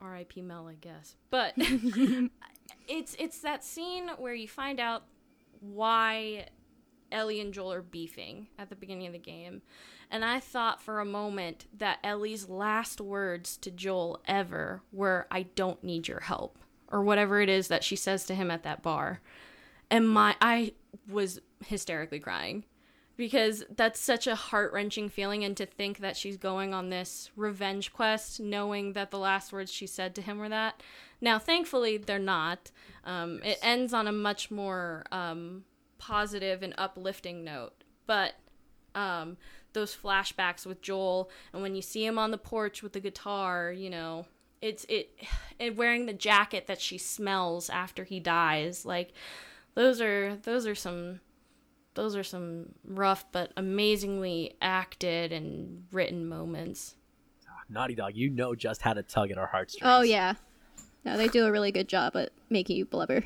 R.I.P. 0.00 0.42
Mel, 0.42 0.66
I 0.66 0.74
guess. 0.74 1.14
But 1.30 1.54
it's 2.88 3.14
it's 3.18 3.38
that 3.40 3.64
scene 3.64 4.10
where 4.18 4.34
you 4.34 4.48
find 4.48 4.80
out 4.80 5.04
why 5.60 6.46
Ellie 7.12 7.40
and 7.40 7.54
Joel 7.54 7.72
are 7.72 7.82
beefing 7.82 8.48
at 8.58 8.68
the 8.68 8.74
beginning 8.76 9.06
of 9.06 9.12
the 9.12 9.18
game. 9.18 9.62
And 10.10 10.24
I 10.24 10.40
thought 10.40 10.82
for 10.82 10.98
a 10.98 11.04
moment 11.04 11.66
that 11.78 12.00
Ellie's 12.02 12.48
last 12.48 13.00
words 13.00 13.56
to 13.58 13.70
Joel 13.70 14.20
ever 14.26 14.82
were, 14.92 15.28
I 15.30 15.42
don't 15.42 15.84
need 15.84 16.08
your 16.08 16.20
help, 16.20 16.58
or 16.90 17.02
whatever 17.02 17.40
it 17.40 17.48
is 17.48 17.68
that 17.68 17.84
she 17.84 17.94
says 17.94 18.24
to 18.24 18.34
him 18.34 18.50
at 18.50 18.64
that 18.64 18.82
bar. 18.82 19.20
And 19.88 20.08
my, 20.08 20.34
I 20.40 20.72
was 21.08 21.40
hysterically 21.64 22.18
crying 22.18 22.64
because 23.20 23.62
that's 23.76 24.00
such 24.00 24.26
a 24.26 24.34
heart 24.34 24.72
wrenching 24.72 25.10
feeling. 25.10 25.44
And 25.44 25.54
to 25.58 25.66
think 25.66 25.98
that 25.98 26.16
she's 26.16 26.38
going 26.38 26.72
on 26.72 26.88
this 26.88 27.30
revenge 27.36 27.92
quest, 27.92 28.40
knowing 28.40 28.94
that 28.94 29.10
the 29.10 29.18
last 29.18 29.52
words 29.52 29.70
she 29.70 29.86
said 29.86 30.14
to 30.14 30.22
him 30.22 30.38
were 30.38 30.48
that. 30.48 30.82
Now, 31.20 31.38
thankfully, 31.38 31.98
they're 31.98 32.18
not. 32.18 32.70
Um, 33.04 33.42
It 33.44 33.58
ends 33.62 33.92
on 33.92 34.06
a 34.06 34.12
much 34.12 34.50
more 34.50 35.04
um, 35.12 35.64
positive 35.98 36.62
and 36.62 36.72
uplifting 36.78 37.44
note. 37.44 37.84
But 38.06 38.36
um, 38.94 39.36
those 39.74 39.94
flashbacks 39.94 40.64
with 40.64 40.80
Joel, 40.80 41.28
and 41.52 41.60
when 41.60 41.74
you 41.74 41.82
see 41.82 42.06
him 42.06 42.18
on 42.18 42.30
the 42.30 42.38
porch 42.38 42.82
with 42.82 42.94
the 42.94 43.00
guitar, 43.00 43.70
you 43.70 43.90
know, 43.90 44.24
it's 44.62 44.86
it, 44.88 45.10
it 45.58 45.76
wearing 45.76 46.06
the 46.06 46.14
jacket 46.14 46.68
that 46.68 46.80
she 46.80 46.96
smells 46.96 47.68
after 47.68 48.04
he 48.04 48.18
dies. 48.18 48.86
Like 48.86 49.12
those 49.74 50.00
are 50.00 50.36
those 50.36 50.66
are 50.66 50.74
some 50.74 51.20
those 51.94 52.16
are 52.16 52.22
some 52.22 52.74
rough 52.84 53.24
but 53.32 53.52
amazingly 53.56 54.54
acted 54.60 55.32
and 55.32 55.84
written 55.92 56.28
moments. 56.28 56.96
Naughty 57.68 57.94
Dog, 57.94 58.16
you 58.16 58.30
know 58.30 58.54
just 58.54 58.82
how 58.82 58.94
to 58.94 59.02
tug 59.02 59.30
at 59.30 59.38
our 59.38 59.46
heartstrings. 59.46 59.82
Oh 59.84 60.02
yeah. 60.02 60.34
No, 61.04 61.16
they 61.16 61.28
do 61.28 61.46
a 61.46 61.52
really 61.52 61.72
good 61.72 61.88
job 61.88 62.16
at 62.16 62.30
making 62.50 62.76
you 62.76 62.84
blubber. 62.84 63.24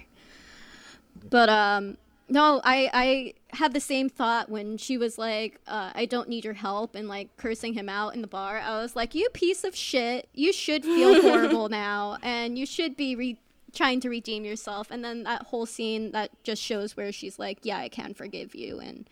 But 1.31 1.49
um 1.49 1.97
no, 2.29 2.61
I 2.65 2.91
I 2.93 3.35
had 3.57 3.75
the 3.75 3.81
same 3.81 4.09
thought 4.09 4.49
when 4.49 4.79
she 4.79 4.97
was 4.97 5.19
like, 5.19 5.61
uh, 5.67 5.91
"I 5.95 6.07
don't 6.07 6.29
need 6.29 6.45
your 6.45 6.55
help," 6.55 6.95
and 6.95 7.07
like 7.07 7.37
cursing 7.37 7.75
him 7.75 7.89
out 7.89 8.15
in 8.15 8.23
the 8.23 8.27
bar. 8.27 8.59
I 8.59 8.81
was 8.81 8.97
like, 8.97 9.15
"You 9.15 9.29
piece 9.35 9.63
of 9.63 9.77
shit! 9.77 10.29
You 10.33 10.53
should 10.53 10.85
feel 10.85 11.21
horrible 11.23 11.69
now, 11.69 12.17
and 12.23 12.59
you 12.59 12.65
should 12.65 12.97
be 12.97 13.15
re- 13.15 13.41
trying 13.75 14.01
to 14.01 14.09
redeem 14.09 14.45
yourself." 14.45 14.91
And 14.91 15.05
then 15.05 15.23
that 15.25 15.45
whole 15.45 15.67
scene 15.67 16.13
that 16.13 16.31
just 16.43 16.63
shows 16.63 16.97
where 16.97 17.13
she's 17.13 17.39
like, 17.39 17.59
"Yeah, 17.63 17.79
I 17.79 17.89
can 17.89 18.15
forgive 18.15 18.55
you, 18.55 18.81
and 18.81 19.09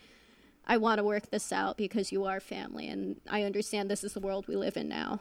I 0.67 0.77
want 0.77 0.99
to 0.99 1.05
work 1.05 1.31
this 1.31 1.53
out 1.53 1.77
because 1.77 2.13
you 2.13 2.25
are 2.25 2.41
family, 2.41 2.89
and 2.89 3.21
I 3.29 3.43
understand 3.43 3.91
this 3.91 4.05
is 4.05 4.15
the 4.15 4.21
world 4.21 4.47
we 4.49 4.57
live 4.57 4.77
in 4.77 4.89
now." 4.89 5.21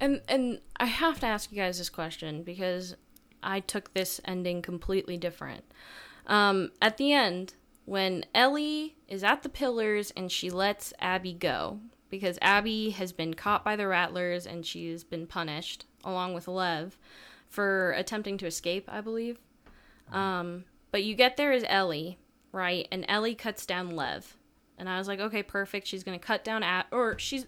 And 0.00 0.20
and 0.28 0.60
I 0.78 0.86
have 0.86 1.20
to 1.20 1.26
ask 1.26 1.50
you 1.52 1.56
guys 1.56 1.78
this 1.78 1.90
question 1.90 2.42
because 2.42 2.96
I 3.42 3.60
took 3.60 3.92
this 3.94 4.20
ending 4.24 4.62
completely 4.62 5.16
different. 5.16 5.64
Um, 6.26 6.70
at 6.80 6.96
the 6.96 7.12
end, 7.12 7.54
when 7.84 8.24
Ellie 8.34 8.96
is 9.08 9.24
at 9.24 9.42
the 9.42 9.48
pillars 9.48 10.12
and 10.16 10.30
she 10.30 10.50
lets 10.50 10.92
Abby 11.00 11.32
go 11.32 11.80
because 12.10 12.38
Abby 12.40 12.90
has 12.90 13.12
been 13.12 13.34
caught 13.34 13.64
by 13.64 13.74
the 13.74 13.88
Rattlers 13.88 14.46
and 14.46 14.64
she's 14.64 15.02
been 15.02 15.26
punished 15.26 15.86
along 16.04 16.34
with 16.34 16.46
Lev 16.46 16.98
for 17.52 17.92
attempting 17.92 18.38
to 18.38 18.46
escape, 18.46 18.88
I 18.88 19.02
believe. 19.02 19.38
Um, 20.10 20.64
but 20.90 21.04
you 21.04 21.14
get 21.14 21.36
there 21.36 21.52
as 21.52 21.64
Ellie, 21.68 22.18
right? 22.50 22.88
And 22.90 23.04
Ellie 23.08 23.34
cuts 23.34 23.66
down 23.66 23.94
Lev. 23.94 24.38
And 24.78 24.88
I 24.88 24.96
was 24.96 25.06
like, 25.06 25.20
okay, 25.20 25.42
perfect. 25.42 25.86
She's 25.86 26.02
going 26.02 26.18
to 26.18 26.26
cut 26.26 26.44
down 26.44 26.62
at, 26.62 26.86
or 26.90 27.18
she's 27.18 27.46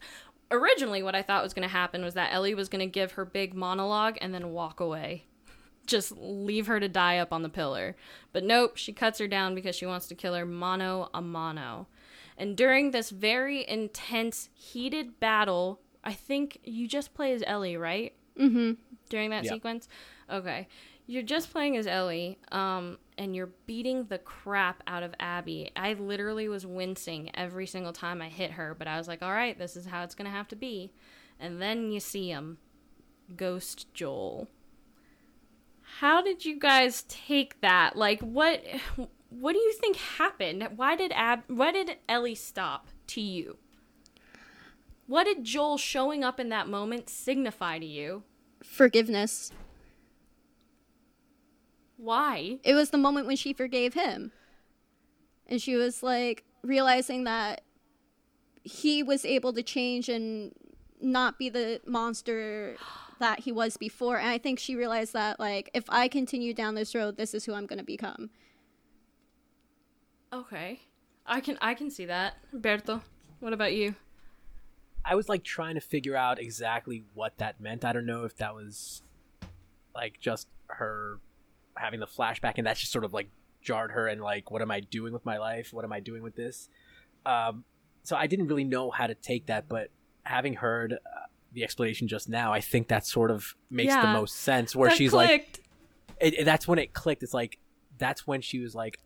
originally 0.51 1.03
what 1.03 1.15
I 1.15 1.23
thought 1.23 1.43
was 1.43 1.55
going 1.55 1.67
to 1.67 1.73
happen 1.73 2.05
was 2.05 2.15
that 2.15 2.35
Ellie 2.35 2.55
was 2.55 2.69
going 2.69 2.81
to 2.81 2.87
give 2.87 3.13
her 3.13 3.25
big 3.25 3.55
monologue 3.55 4.19
and 4.21 4.35
then 4.35 4.53
walk 4.53 4.79
away. 4.79 5.25
Just 5.87 6.13
leave 6.19 6.67
her 6.67 6.79
to 6.79 6.89
die 6.89 7.17
up 7.17 7.33
on 7.33 7.43
the 7.43 7.49
pillar. 7.49 7.97
But 8.35 8.45
nope, 8.45 8.77
she 8.77 8.93
cuts 8.93 9.19
her 9.21 9.27
down 9.27 9.55
because 9.55 9.75
she 9.75 9.87
wants 9.87 10.07
to 10.09 10.15
kill 10.15 10.35
her 10.35 10.45
mano 10.45 11.09
a 11.15 11.23
mano. 11.23 11.89
And 12.37 12.59
during 12.59 12.91
this 12.91 13.09
very 13.09 13.67
intense, 13.67 14.51
heated 14.53 15.19
battle, 15.19 15.81
I 16.05 16.13
think 16.13 16.59
you 16.63 16.87
just 16.87 17.15
play 17.15 17.33
as 17.33 17.43
Ellie, 17.47 17.79
right? 17.79 18.13
Mm-hmm. 18.39 18.73
During 19.15 19.31
that 19.31 19.45
Yeah. 19.45 19.53
sequence? 19.53 19.89
Okay. 20.29 20.67
You're 21.07 21.23
just 21.23 21.51
playing 21.53 21.77
as 21.77 21.87
Ellie, 21.87 22.39
um, 22.51 22.99
and 23.19 23.37
you're 23.37 23.53
beating 23.67 24.05
the 24.07 24.19
crap 24.19 24.83
out 24.87 25.03
of 25.03 25.15
Abby. 25.21 25.71
I 25.77 25.93
literally 25.93 26.49
was 26.49 26.67
wincing 26.67 27.31
every 27.35 27.67
single 27.67 27.93
time 27.93 28.21
I 28.23 28.29
hit 28.29 28.53
her, 28.53 28.75
but 28.75 28.89
I 28.89 28.97
was 28.97 29.07
like, 29.07 29.23
all 29.23 29.31
right, 29.33 29.59
this 29.59 29.77
is 29.77 29.87
how 29.87 30.03
it's 30.03 30.15
going 30.15 30.25
to 30.31 30.37
have 30.37 30.49
to 30.49 30.57
be. 30.57 30.93
And 31.39 31.61
then 31.61 31.91
you 31.93 32.01
see 32.01 32.29
him 32.31 32.59
Ghost 33.37 33.93
Joel. 33.95 34.49
How 36.01 36.23
did 36.23 36.45
you 36.45 36.59
guys 36.59 37.05
take 37.09 37.61
that? 37.61 37.97
Like, 37.97 38.21
what. 38.21 38.63
What 39.31 39.53
do 39.55 39.59
you 39.59 39.73
think 39.73 39.97
happened? 39.97 40.69
Why 40.77 40.95
did 40.95 41.11
Ab 41.13 41.43
why 41.49 41.73
did 41.73 41.97
Ellie 42.09 42.37
stop 42.37 42.87
to 43.09 43.21
you? 43.21 43.59
What 45.09 45.25
did 45.25 45.43
Joel 45.43 45.77
showing 45.77 46.23
up 46.23 46.39
in 46.39 46.51
that 46.51 46.69
moment 46.69 47.11
signify 47.11 47.81
to 47.81 47.85
you? 47.85 48.23
Forgiveness. 48.65 49.53
Why? 51.97 52.59
it 52.65 52.75
was 52.75 52.91
the 52.91 52.99
moment 52.99 53.27
when 53.27 53.37
she 53.37 53.53
forgave 53.53 53.95
him. 53.95 54.33
And 55.47 55.61
she 55.61 55.77
was 55.77 56.03
like 56.03 56.45
realizing 56.63 57.25
that 57.25 57.63
he 58.63 59.03
was 59.03 59.25
able 59.25 59.53
to 59.53 59.63
change 59.63 60.09
and 60.09 60.53
not 61.01 61.39
be 61.39 61.49
the 61.49 61.81
monster 61.87 62.77
that 63.21 63.41
he 63.41 63.53
was 63.53 63.77
before. 63.77 64.19
And 64.19 64.29
I 64.29 64.39
think 64.39 64.59
she 64.59 64.75
realized 64.75 65.13
that 65.13 65.39
like 65.39 65.71
if 65.73 65.85
I 65.89 66.09
continue 66.09 66.53
down 66.53 66.75
this 66.75 66.95
road, 66.95 67.17
this 67.17 67.33
is 67.33 67.45
who 67.45 67.55
I'm 67.55 67.67
going 67.67 67.79
to 67.79 67.85
become. 67.85 68.31
Okay. 70.33 70.81
I 71.27 71.41
can 71.41 71.57
I 71.61 71.75
can 71.75 71.91
see 71.91 72.07
that. 72.07 72.35
Berto, 72.55 73.01
what 73.41 73.53
about 73.53 73.73
you? 73.73 73.95
I 75.05 75.15
was 75.15 75.29
like 75.29 75.45
trying 75.45 75.75
to 75.75 75.81
figure 75.81 76.17
out 76.17 76.39
exactly 76.41 77.05
what 77.15 77.37
that 77.39 77.61
meant. 77.61 77.85
I 77.85 77.93
don't 77.93 78.07
know 78.07 78.25
if 78.25 78.37
that 78.39 78.55
was 78.55 79.03
like 79.95 80.19
just 80.21 80.49
her 80.69 81.19
having 81.77 82.01
the 82.01 82.07
flashback 82.07 82.55
and 82.57 82.67
that 82.67 82.77
just 82.77 82.93
sort 82.93 83.05
of 83.05 83.13
like 83.13 83.29
jarred 83.61 83.93
her 83.93 84.07
and 84.07 84.21
like 84.21 84.51
what 84.51 84.63
am 84.63 84.71
I 84.71 84.81
doing 84.81 85.13
with 85.13 85.25
my 85.25 85.39
life? 85.39 85.73
What 85.73 85.85
am 85.85 85.93
I 85.93 86.01
doing 86.01 86.23
with 86.23 86.37
this? 86.37 86.69
Um 87.27 87.65
so 88.03 88.17
I 88.17 88.27
didn't 88.27 88.49
really 88.49 88.65
know 88.65 88.91
how 88.91 89.07
to 89.07 89.15
take 89.15 89.47
that, 89.47 89.69
but 89.69 89.89
having 90.25 90.55
heard 90.55 90.93
uh, 90.95 90.97
the 91.53 91.65
explanation 91.65 92.07
just 92.09 92.29
now, 92.29 92.53
I 92.53 92.61
think 92.61 92.89
that 92.89 93.07
sort 93.07 93.31
of 93.31 93.55
makes 93.71 93.95
the 94.03 94.09
most 94.13 94.37
sense 94.37 94.75
where 94.77 94.91
she's 94.97 95.13
like 95.29 95.61
it, 96.21 96.35
it- 96.41 96.45
that's 96.45 96.67
when 96.69 96.79
it 96.79 96.93
clicked. 96.93 97.23
It's 97.23 97.35
like 97.35 97.59
that's 97.99 98.27
when 98.27 98.41
she 98.41 98.59
was 98.59 98.75
like, 98.75 98.99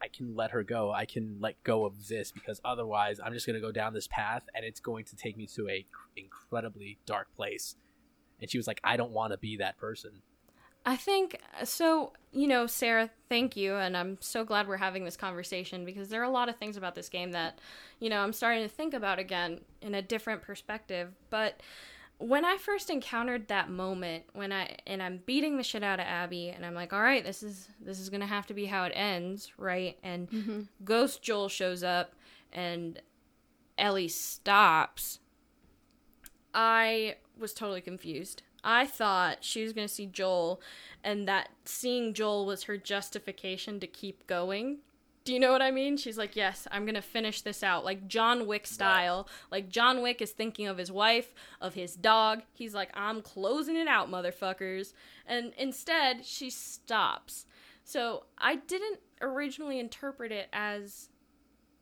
I 0.00 0.08
can 0.08 0.36
let 0.36 0.52
her 0.52 0.62
go. 0.62 0.92
I 0.92 1.06
can 1.06 1.38
let 1.40 1.62
go 1.64 1.84
of 1.84 2.08
this 2.08 2.30
because 2.30 2.60
otherwise 2.64 3.20
I'm 3.22 3.32
just 3.32 3.46
gonna 3.46 3.60
go 3.60 3.72
down 3.72 3.94
this 3.94 4.06
path 4.06 4.44
and 4.54 4.64
it's 4.64 4.80
going 4.80 5.04
to 5.06 5.16
take 5.16 5.36
me 5.36 5.46
to 5.54 5.68
a 5.68 5.86
cr- 5.90 6.08
incredibly 6.16 6.98
dark 7.06 7.34
place. 7.34 7.76
And 8.40 8.50
she 8.50 8.58
was 8.58 8.66
like, 8.66 8.80
I 8.84 8.96
don't 8.96 9.10
want 9.10 9.32
to 9.32 9.38
be 9.38 9.56
that 9.56 9.78
person. 9.78 10.22
I 10.86 10.96
think 10.96 11.40
uh, 11.60 11.64
so. 11.64 12.12
You 12.30 12.46
know, 12.46 12.66
Sarah, 12.66 13.08
thank 13.30 13.56
you, 13.56 13.76
and 13.76 13.96
I'm 13.96 14.18
so 14.20 14.44
glad 14.44 14.68
we're 14.68 14.76
having 14.76 15.06
this 15.06 15.16
conversation 15.16 15.86
because 15.86 16.10
there 16.10 16.20
are 16.20 16.24
a 16.24 16.30
lot 16.30 16.50
of 16.50 16.56
things 16.56 16.76
about 16.76 16.94
this 16.94 17.08
game 17.08 17.32
that, 17.32 17.58
you 18.00 18.10
know, 18.10 18.20
I'm 18.20 18.34
starting 18.34 18.62
to 18.62 18.68
think 18.68 18.92
about 18.92 19.18
again 19.18 19.62
in 19.80 19.94
a 19.94 20.02
different 20.02 20.42
perspective. 20.42 21.14
But 21.30 21.62
when 22.18 22.44
I 22.44 22.56
first 22.56 22.90
encountered 22.90 23.46
that 23.48 23.70
moment 23.70 24.24
when 24.32 24.52
I 24.52 24.76
and 24.86 25.02
I'm 25.02 25.20
beating 25.24 25.56
the 25.56 25.62
shit 25.62 25.82
out 25.84 26.00
of 26.00 26.06
Abby 26.06 26.48
and 26.48 26.66
I'm 26.66 26.74
like, 26.74 26.92
all 26.92 27.00
right, 27.00 27.24
this 27.24 27.42
is 27.42 27.68
this 27.80 28.00
is 28.00 28.10
gonna 28.10 28.26
have 28.26 28.46
to 28.48 28.54
be 28.54 28.66
how 28.66 28.84
it 28.84 28.92
ends, 28.94 29.52
right? 29.56 29.96
And 30.02 30.28
Mm-hmm. 30.30 30.60
Ghost 30.84 31.22
Joel 31.22 31.48
shows 31.48 31.82
up 31.82 32.14
and 32.52 33.00
Ellie 33.78 34.08
stops. 34.08 35.20
I 36.52 37.16
was 37.38 37.52
totally 37.52 37.80
confused. 37.80 38.42
I 38.64 38.86
thought 38.86 39.38
she 39.44 39.62
was 39.62 39.72
gonna 39.72 39.86
see 39.86 40.06
Joel 40.06 40.60
and 41.04 41.28
that 41.28 41.50
seeing 41.64 42.14
Joel 42.14 42.46
was 42.46 42.64
her 42.64 42.76
justification 42.76 43.78
to 43.78 43.86
keep 43.86 44.26
going. 44.26 44.78
Do 45.28 45.34
you 45.34 45.40
know 45.40 45.52
what 45.52 45.60
I 45.60 45.70
mean? 45.72 45.98
She's 45.98 46.16
like, 46.16 46.36
"Yes, 46.36 46.66
I'm 46.70 46.86
going 46.86 46.94
to 46.94 47.02
finish 47.02 47.42
this 47.42 47.62
out." 47.62 47.84
Like 47.84 48.08
John 48.08 48.46
Wick 48.46 48.66
style. 48.66 49.28
Like 49.50 49.68
John 49.68 50.00
Wick 50.00 50.22
is 50.22 50.30
thinking 50.30 50.66
of 50.68 50.78
his 50.78 50.90
wife, 50.90 51.34
of 51.60 51.74
his 51.74 51.96
dog. 51.96 52.44
He's 52.54 52.72
like, 52.72 52.88
"I'm 52.94 53.20
closing 53.20 53.76
it 53.76 53.86
out, 53.86 54.10
motherfuckers." 54.10 54.94
And 55.26 55.52
instead, 55.58 56.24
she 56.24 56.48
stops. 56.48 57.44
So, 57.84 58.24
I 58.38 58.56
didn't 58.56 59.00
originally 59.20 59.78
interpret 59.78 60.32
it 60.32 60.48
as 60.50 61.10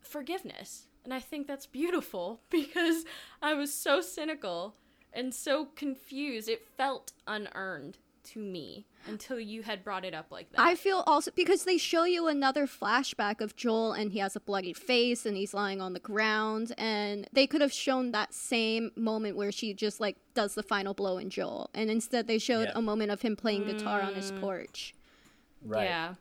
forgiveness. 0.01 0.89
And 1.05 1.14
I 1.14 1.20
think 1.20 1.47
that's 1.47 1.66
beautiful 1.66 2.40
because 2.51 3.05
I 3.40 3.55
was 3.55 3.73
so 3.73 4.01
cynical 4.01 4.74
and 5.12 5.32
so 5.32 5.66
confused. 5.66 6.48
It 6.48 6.66
felt 6.77 7.12
unearned 7.28 7.98
to 8.27 8.39
me 8.39 8.86
until 9.07 9.39
you 9.39 9.62
had 9.62 9.85
brought 9.85 10.05
it 10.05 10.15
up 10.15 10.27
like 10.31 10.51
that. 10.53 10.61
I 10.61 10.74
feel 10.74 11.03
also 11.07 11.31
because 11.35 11.65
they 11.65 11.78
show 11.78 12.05
you 12.05 12.27
another 12.28 12.66
flashback 12.66 13.40
of 13.40 13.57
Joel 13.57 13.93
and 13.93 14.12
he 14.12 14.19
has 14.19 14.36
a 14.36 14.40
bloody 14.40 14.73
face 14.73 15.24
and 15.27 15.36
he's 15.36 15.55
lying 15.55 15.81
on 15.81 15.93
the 15.93 16.01
ground 16.01 16.73
and 16.77 17.28
they 17.32 17.47
could 17.47 17.61
have 17.61 17.73
shown 17.73 18.12
that 18.12 18.35
same 18.35 18.90
moment 18.97 19.36
where 19.36 19.53
she 19.53 19.74
just 19.74 20.01
like 20.01 20.16
does 20.35 20.55
the 20.55 20.62
final 20.62 20.94
blow 20.94 21.19
in 21.19 21.31
Joel 21.31 21.70
and 21.74 21.90
instead 21.90 22.27
they 22.27 22.39
showed 22.39 22.69
Yeah. 22.69 22.73
a 22.78 22.82
moment 22.82 23.11
of 23.11 23.23
him 23.23 23.36
playing 23.36 23.65
guitar 23.65 24.01
on 24.03 24.15
his 24.15 24.32
mm. 24.32 24.40
porch. 24.40 24.94
Right. 25.62 25.85
Yeah. 25.85 26.15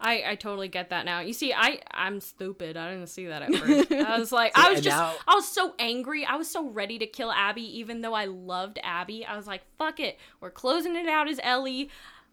I, 0.00 0.22
I 0.28 0.34
totally 0.36 0.68
get 0.68 0.90
that 0.90 1.04
now. 1.04 1.20
You 1.20 1.32
see, 1.32 1.52
I 1.52 1.80
I'm 1.92 2.20
stupid. 2.20 2.76
I 2.76 2.92
didn't 2.92 3.08
see 3.08 3.26
that 3.26 3.42
at 3.42 3.54
first. 3.56 3.90
I 3.92 4.18
was 4.18 4.30
like, 4.30 4.52
I 4.56 4.70
was 4.70 4.80
just, 4.80 4.96
now- 4.96 5.14
I 5.26 5.34
was 5.34 5.48
so 5.48 5.74
angry. 5.78 6.24
I 6.24 6.36
was 6.36 6.48
so 6.48 6.68
ready 6.68 6.98
to 7.00 7.06
kill 7.06 7.32
Abby, 7.32 7.78
even 7.80 8.00
though 8.00 8.14
I 8.14 8.26
loved 8.26 8.78
Abby. 8.82 9.24
I 9.26 9.36
was 9.36 9.46
like, 9.48 9.62
fuck 9.76 9.98
it, 9.98 10.18
we're 10.40 10.50
closing 10.52 10.94
it 10.94 11.08
out 11.08 11.28
as 11.28 11.40
Ellie. 11.42 11.90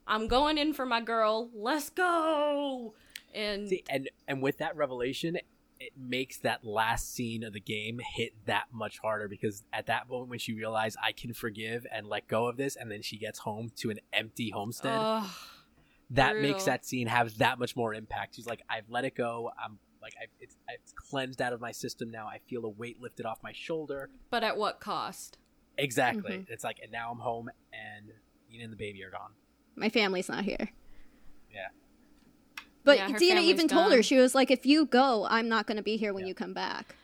I'm 0.07 0.27
going 0.27 0.59
in 0.59 0.73
for 0.73 0.85
my 0.85 1.01
girl. 1.01 1.49
Let's 1.55 1.89
go. 1.89 2.93
And 3.33 3.67
See, 3.67 3.83
and 3.89 4.09
and 4.27 4.41
with 4.43 4.59
that 4.59 4.75
revelation, 4.75 5.35
it 5.79 5.91
makes 5.97 6.37
that 6.37 6.63
last 6.63 7.13
scene 7.13 7.43
of 7.43 7.53
the 7.53 7.59
game 7.59 7.99
hit 8.15 8.33
that 8.45 8.65
much 8.71 8.99
harder 8.99 9.27
because 9.27 9.63
at 9.73 9.87
that 9.87 10.07
moment 10.07 10.29
when 10.29 10.39
she 10.39 10.53
realized 10.53 10.97
I 11.03 11.11
can 11.11 11.33
forgive 11.33 11.85
and 11.91 12.07
let 12.07 12.27
go 12.27 12.47
of 12.47 12.57
this, 12.57 12.75
and 12.75 12.91
then 12.91 13.01
she 13.01 13.17
gets 13.17 13.39
home 13.39 13.71
to 13.77 13.89
an 13.89 13.99
empty 14.13 14.51
homestead, 14.51 14.93
ugh, 14.95 15.29
that 16.11 16.33
brutal. 16.33 16.51
makes 16.51 16.65
that 16.65 16.85
scene 16.85 17.07
have 17.07 17.37
that 17.39 17.59
much 17.59 17.75
more 17.75 17.93
impact. 17.93 18.35
She's 18.35 18.45
like, 18.45 18.61
I've 18.69 18.89
let 18.89 19.05
it 19.05 19.15
go. 19.15 19.51
I'm 19.63 19.79
like, 20.01 20.13
I've, 20.21 20.29
it's, 20.39 20.55
it's 20.69 20.93
cleansed 20.93 21.41
out 21.41 21.53
of 21.53 21.61
my 21.61 21.71
system 21.71 22.11
now. 22.11 22.27
I 22.27 22.39
feel 22.47 22.65
a 22.65 22.69
weight 22.69 23.01
lifted 23.01 23.25
off 23.25 23.39
my 23.43 23.51
shoulder. 23.53 24.09
but 24.29 24.43
at 24.43 24.57
what 24.57 24.79
cost? 24.79 25.37
Exactly. 25.77 26.31
Mm-hmm. 26.37 26.53
It's 26.53 26.63
like, 26.63 26.77
and 26.81 26.91
now 26.91 27.11
I'm 27.11 27.19
home, 27.19 27.49
and 27.73 28.11
Ian 28.53 28.63
and 28.65 28.71
the 28.73 28.77
baby 28.77 29.03
are 29.03 29.09
gone. 29.11 29.31
My 29.75 29.89
family's 29.89 30.29
not 30.29 30.45
here. 30.45 30.69
Yeah. 31.51 31.67
But 32.83 32.97
Yeah, 32.97 33.07
Dina 33.07 33.35
family's 33.35 33.49
even 33.49 33.67
told 33.67 33.91
her 33.93 34.03
she 34.03 34.17
was 34.17 34.35
like 34.35 34.51
if 34.51 34.65
you 34.65 34.85
go, 34.85 35.25
I'm 35.29 35.49
not 35.49 35.65
going 35.67 35.77
to 35.77 35.83
be 35.83 35.97
here 35.97 36.13
when 36.13 36.23
Yeah. 36.23 36.29
you 36.29 36.35
come 36.35 36.53
back. 36.53 36.95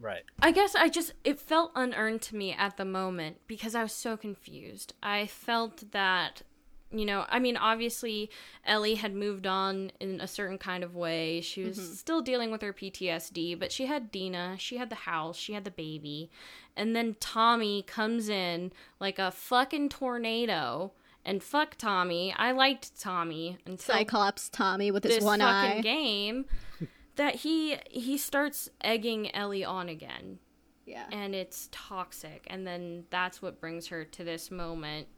Right. 0.00 0.22
I 0.40 0.52
guess 0.52 0.74
I 0.74 0.88
just 0.88 1.14
it 1.24 1.40
felt 1.40 1.72
unearned 1.74 2.22
to 2.22 2.36
me 2.36 2.52
at 2.52 2.76
the 2.76 2.84
moment 2.84 3.38
because 3.46 3.74
I 3.74 3.82
was 3.82 3.92
so 3.92 4.16
confused. 4.16 4.94
I 5.02 5.26
felt 5.26 5.90
that 5.92 6.42
you 6.90 7.04
know, 7.04 7.24
I 7.28 7.38
mean 7.38 7.56
obviously 7.56 8.30
Ellie 8.64 8.94
had 8.94 9.14
moved 9.14 9.46
on 9.46 9.92
in 10.00 10.20
a 10.20 10.28
certain 10.28 10.58
kind 10.58 10.84
of 10.84 10.94
way. 10.94 11.40
She 11.40 11.62
was 11.62 11.78
mm-hmm. 11.78 11.94
still 11.94 12.22
dealing 12.22 12.50
with 12.50 12.62
her 12.62 12.72
PTSD, 12.72 13.58
but 13.58 13.72
she 13.72 13.86
had 13.86 14.10
Dina, 14.10 14.56
she 14.58 14.76
had 14.76 14.90
the 14.90 14.96
house, 14.96 15.36
she 15.36 15.52
had 15.52 15.64
the 15.64 15.70
baby. 15.70 16.30
And 16.76 16.94
then 16.94 17.16
Tommy 17.20 17.82
comes 17.82 18.28
in 18.28 18.72
like 19.00 19.18
a 19.18 19.30
fucking 19.30 19.88
tornado. 19.88 20.92
And 21.24 21.42
fuck 21.42 21.74
Tommy. 21.76 22.32
I 22.36 22.52
liked 22.52 23.00
Tommy 23.00 23.58
until 23.66 23.96
Cyclops 23.96 24.48
Tommy 24.48 24.92
with 24.92 25.02
his 25.02 25.24
one 25.24 25.40
fucking 25.40 25.78
eye. 25.78 25.80
game 25.80 26.44
that 27.16 27.36
he 27.36 27.76
he 27.90 28.16
starts 28.16 28.70
egging 28.80 29.34
Ellie 29.34 29.64
on 29.64 29.88
again 29.88 30.38
Yeah. 30.84 31.06
and 31.10 31.34
it's 31.34 31.68
toxic 31.72 32.46
and 32.48 32.66
then 32.66 33.06
that's 33.10 33.42
what 33.42 33.60
brings 33.60 33.88
her 33.88 34.04
to 34.04 34.24
this 34.24 34.50
moment 34.50 35.08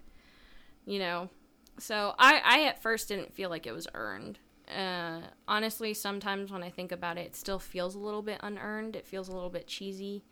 you 0.86 0.98
know 0.98 1.28
so 1.78 2.14
i 2.18 2.40
i 2.44 2.64
at 2.64 2.82
first 2.82 3.08
didn't 3.08 3.32
feel 3.34 3.50
like 3.50 3.66
it 3.66 3.72
was 3.72 3.86
earned. 3.94 4.38
Uh 4.74 5.20
honestly 5.46 5.94
sometimes 5.94 6.50
when 6.52 6.62
i 6.62 6.70
think 6.70 6.92
about 6.92 7.16
it 7.16 7.26
it 7.26 7.36
still 7.36 7.58
feels 7.58 7.94
a 7.94 7.98
little 7.98 8.22
bit 8.22 8.38
unearned. 8.42 8.96
It 8.96 9.06
feels 9.06 9.28
a 9.28 9.32
little 9.32 9.50
bit 9.50 9.66
cheesy 9.66 10.24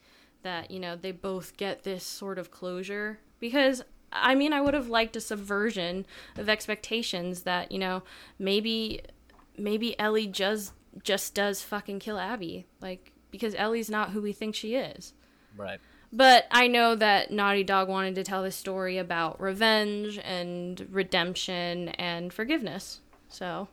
that 0.43 0.71
you 0.71 0.79
know 0.79 0.95
they 0.97 1.13
both 1.13 1.57
get 1.57 1.83
this 1.85 2.05
sort 2.05 2.39
of 2.39 2.51
closure. 2.51 3.19
Because 3.41 3.83
i 4.13 4.35
mean 4.35 4.53
i 4.53 4.61
would 4.61 4.75
have 4.75 4.89
liked 4.89 5.17
a 5.17 5.21
subversion 5.21 6.07
of 6.37 6.49
expectations 6.49 7.43
that 7.43 7.73
you 7.73 7.79
know 7.79 8.03
maybe 8.39 9.01
maybe 9.59 9.99
ellie 9.99 10.27
just 10.29 10.73
just 11.03 11.35
does 11.35 11.63
fucking 11.63 11.99
kill 11.99 12.19
abby. 12.19 12.67
Like 12.81 13.13
because 13.31 13.55
ellie's 13.55 13.91
not 13.91 14.11
who 14.11 14.23
we 14.23 14.33
think 14.33 14.55
she 14.55 14.75
is. 14.75 15.13
Right. 15.57 15.81
But 16.13 16.47
I 16.51 16.67
know 16.67 16.95
that 16.95 17.31
Naughty 17.31 17.65
Dog 17.65 17.89
wanted 17.89 18.15
to 18.17 18.25
tell 18.25 18.43
this 18.43 18.57
story 18.57 18.99
about 18.99 19.41
revenge 19.41 20.19
and 20.19 20.87
redemption 20.91 21.89
and 21.91 22.33
forgiveness. 22.33 23.01
So, 23.29 23.69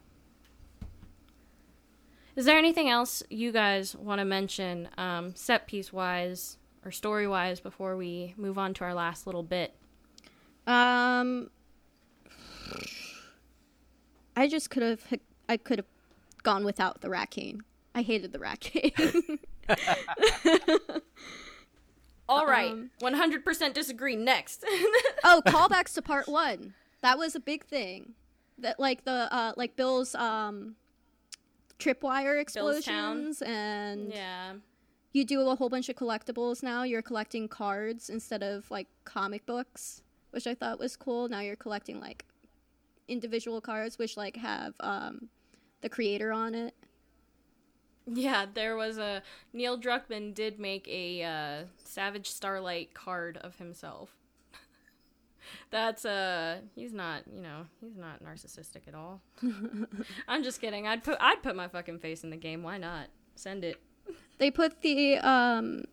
is 2.36 2.46
there 2.46 2.58
anything 2.58 2.90
else 2.90 3.24
you 3.30 3.52
guys 3.52 3.96
want 3.96 4.20
to 4.20 4.26
mention, 4.26 4.90
um, 4.98 5.36
set 5.36 5.68
piece 5.68 5.94
wise 5.94 6.58
or 6.84 6.92
story 6.92 7.28
wise, 7.28 7.60
before 7.60 7.96
we 7.96 8.34
move 8.38 8.58
on 8.58 8.74
to 8.76 8.84
our 8.84 8.94
last 8.94 9.26
little 9.26 9.44
bit? 9.44 9.76
Um, 10.66 11.50
I 14.36 14.48
just 14.48 14.70
could 14.70 14.84
have. 14.84 15.02
I 15.48 15.58
could 15.58 15.80
have 15.80 15.88
gone 16.42 16.66
without 16.66 17.02
the 17.02 17.10
rat 17.10 17.30
king. 17.30 17.62
I 17.94 18.02
hated 18.02 18.32
the 18.32 18.40
rat 18.40 18.60
king. 18.60 18.92
All 22.34 22.48
right, 22.48 22.72
Um, 22.72 22.92
100% 23.02 23.74
disagree. 23.74 24.16
Next. 24.16 24.64
oh, 25.24 25.42
callbacks 25.46 25.94
to 25.96 26.02
part 26.02 26.28
one. 26.28 26.74
That 27.02 27.18
was 27.18 27.36
a 27.36 27.40
big 27.40 27.66
thing. 27.66 28.14
That 28.58 28.80
like 28.80 29.04
the 29.04 29.34
uh 29.34 29.54
like 29.58 29.76
Bill's 29.76 30.16
um 30.16 30.76
tripwire 31.80 32.40
explosions 32.40 33.42
and 33.42 34.14
yeah. 34.14 34.54
you 35.12 35.26
do 35.26 35.42
a 35.42 35.56
whole 35.56 35.70
bunch 35.70 35.90
of 35.90 35.96
collectibles 35.96 36.64
now. 36.64 36.84
You're 36.84 37.02
collecting 37.02 37.48
cards 37.48 38.10
instead 38.10 38.44
of 38.44 38.70
like 38.72 38.88
comic 39.06 39.46
books, 39.46 40.02
which 40.32 40.48
I 40.48 40.54
thought 40.56 40.80
was 40.80 40.96
cool. 40.96 41.28
Now 41.28 41.42
you're 41.42 41.56
collecting 41.56 42.00
like 42.00 42.26
individual 43.08 43.60
cards 43.60 43.98
which 43.98 44.16
like 44.16 44.38
have 44.38 44.76
um 44.80 45.30
the 45.82 45.90
creator 45.90 46.32
on 46.32 46.56
it. 46.56 46.74
Yeah, 48.06 48.46
there 48.54 48.76
was 48.76 48.98
a 48.98 49.22
Neil 49.54 49.80
Druckmann 49.80 50.34
did 50.34 50.60
make 50.60 50.88
a 50.88 51.24
uh, 51.24 51.64
Savage 51.78 52.30
Starlight 52.30 52.94
card 52.94 53.38
of 53.38 53.56
himself. 53.58 54.10
That's 55.72 56.04
uh 56.06 56.58
he's 56.76 56.94
not, 56.94 57.24
you 57.34 57.42
know, 57.42 57.66
he's 57.82 57.96
not 57.98 58.24
narcissistic 58.24 58.88
at 58.88 58.96
all. 58.96 59.22
I'm 60.28 60.44
just 60.44 60.60
kidding. 60.62 60.88
I'd 60.88 61.04
put 61.04 61.18
I'd 61.20 61.42
put 61.44 61.56
my 61.56 61.68
fucking 61.68 62.00
face 62.00 62.24
in 62.24 62.30
the 62.30 62.38
game. 62.38 62.62
Why 62.64 62.78
not? 62.78 63.08
Send 63.36 63.64
it. 63.64 63.78
They 64.38 64.52
put 64.52 64.82
the 64.82 65.18
um 65.20 65.86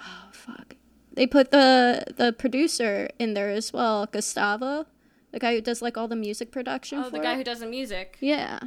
oh 0.00 0.28
fuck. 0.32 0.76
They 1.12 1.26
put 1.26 1.50
the 1.50 2.04
the 2.16 2.32
producer 2.32 3.08
in 3.18 3.34
there 3.34 3.50
as 3.50 3.72
well, 3.72 4.06
Gustavo, 4.06 4.86
the 5.32 5.38
guy 5.40 5.54
who 5.54 5.60
does 5.60 5.82
like 5.82 5.98
all 5.98 6.08
the 6.08 6.16
music 6.16 6.50
production 6.50 6.98
Oh, 7.00 7.04
for 7.04 7.10
the 7.10 7.18
guy 7.18 7.34
it. 7.34 7.36
who 7.38 7.44
does 7.44 7.60
the 7.60 7.66
music. 7.66 8.16
Yeah. 8.20 8.60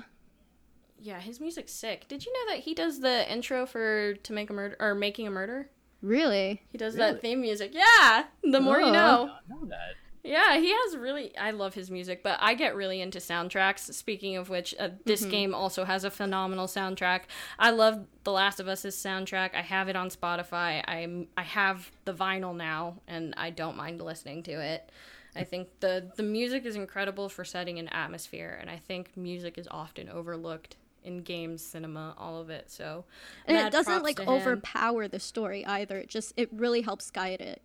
Yeah, 0.99 1.19
his 1.19 1.39
music's 1.39 1.71
sick. 1.73 2.07
Did 2.07 2.25
you 2.25 2.33
know 2.33 2.53
that 2.53 2.63
he 2.63 2.73
does 2.73 2.99
the 2.99 3.31
intro 3.31 3.65
for 3.65 4.15
To 4.15 4.33
Make 4.33 4.49
a 4.49 4.53
Murder 4.53 4.75
or 4.79 4.95
Making 4.95 5.27
a 5.27 5.31
Murder? 5.31 5.69
Really? 6.01 6.61
He 6.71 6.77
does 6.77 6.95
Really? 6.95 7.13
that 7.13 7.21
theme 7.21 7.41
music. 7.41 7.71
Yeah, 7.73 8.25
the 8.43 8.59
more 8.59 8.79
you 8.79 8.87
Oh. 8.87 8.91
know. 8.91 9.31
I 9.33 9.39
know 9.53 9.65
that. 9.65 9.95
Yeah, 10.23 10.57
he 10.59 10.71
has 10.73 10.97
really. 10.97 11.35
I 11.37 11.51
love 11.51 11.73
his 11.73 11.89
music, 11.89 12.21
but 12.21 12.37
I 12.41 12.53
get 12.53 12.75
really 12.75 12.99
into 12.99 13.19
soundtracks. 13.19 13.93
Speaking 13.93 14.35
of 14.35 14.49
which, 14.49 14.75
uh, 14.77 14.89
this 15.05 15.23
game 15.23 15.55
also 15.55 15.85
has 15.85 16.03
a 16.03 16.11
phenomenal 16.11 16.67
soundtrack. 16.67 17.21
I 17.57 17.69
love 17.69 18.05
The 18.25 18.33
Last 18.33 18.59
of 18.59 18.67
Us's 18.67 18.95
soundtrack. 18.95 19.55
I 19.55 19.61
have 19.61 19.87
it 19.87 19.95
on 19.95 20.09
Spotify. 20.09 20.83
I'm 20.85 21.29
I 21.37 21.43
have 21.43 21.91
the 22.03 22.13
vinyl 22.13 22.53
now, 22.55 22.97
and 23.07 23.33
I 23.37 23.51
don't 23.51 23.77
mind 23.77 24.01
listening 24.01 24.43
to 24.43 24.51
it. 24.59 24.89
I 25.35 25.43
think 25.45 25.69
the 25.79 26.11
the 26.17 26.23
music 26.23 26.65
is 26.65 26.75
incredible 26.75 27.29
for 27.29 27.45
setting 27.45 27.79
an 27.79 27.87
atmosphere, 27.89 28.57
and 28.59 28.69
I 28.69 28.77
think 28.77 29.15
music 29.15 29.57
is 29.57 29.67
often 29.71 30.09
overlooked 30.09 30.75
in 31.07 31.21
games, 31.23 31.63
cinema, 31.63 32.13
all 32.17 32.39
of 32.39 32.49
it. 32.49 32.69
So, 32.69 33.05
And 33.47 33.57
it 33.57 33.71
doesn't 33.71 34.03
like 34.03 34.17
to 34.17 34.23
him. 34.23 34.29
overpower 34.29 35.07
the 35.07 35.19
story 35.19 35.65
either. 35.65 35.97
It 35.97 36.09
just 36.09 36.33
it 36.37 36.49
really 36.51 36.81
helps 36.81 37.09
guide 37.09 37.41
it. 37.41 37.61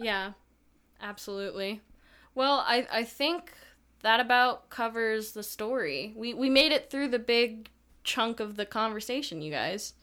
Yeah, 0.00 0.32
absolutely. 1.00 1.80
Well, 2.34 2.62
I 2.66 2.86
I 2.92 3.04
think 3.04 3.52
that 4.02 4.20
about 4.20 4.70
covers 4.70 5.32
the 5.32 5.42
story. 5.42 6.12
We 6.16 6.34
we 6.34 6.50
made 6.50 6.72
it 6.72 6.90
through 6.90 7.08
the 7.08 7.18
big 7.18 7.70
chunk 8.04 8.38
of 8.40 8.56
the 8.56 8.66
conversation, 8.66 9.42
you 9.42 9.50
guys. 9.50 9.94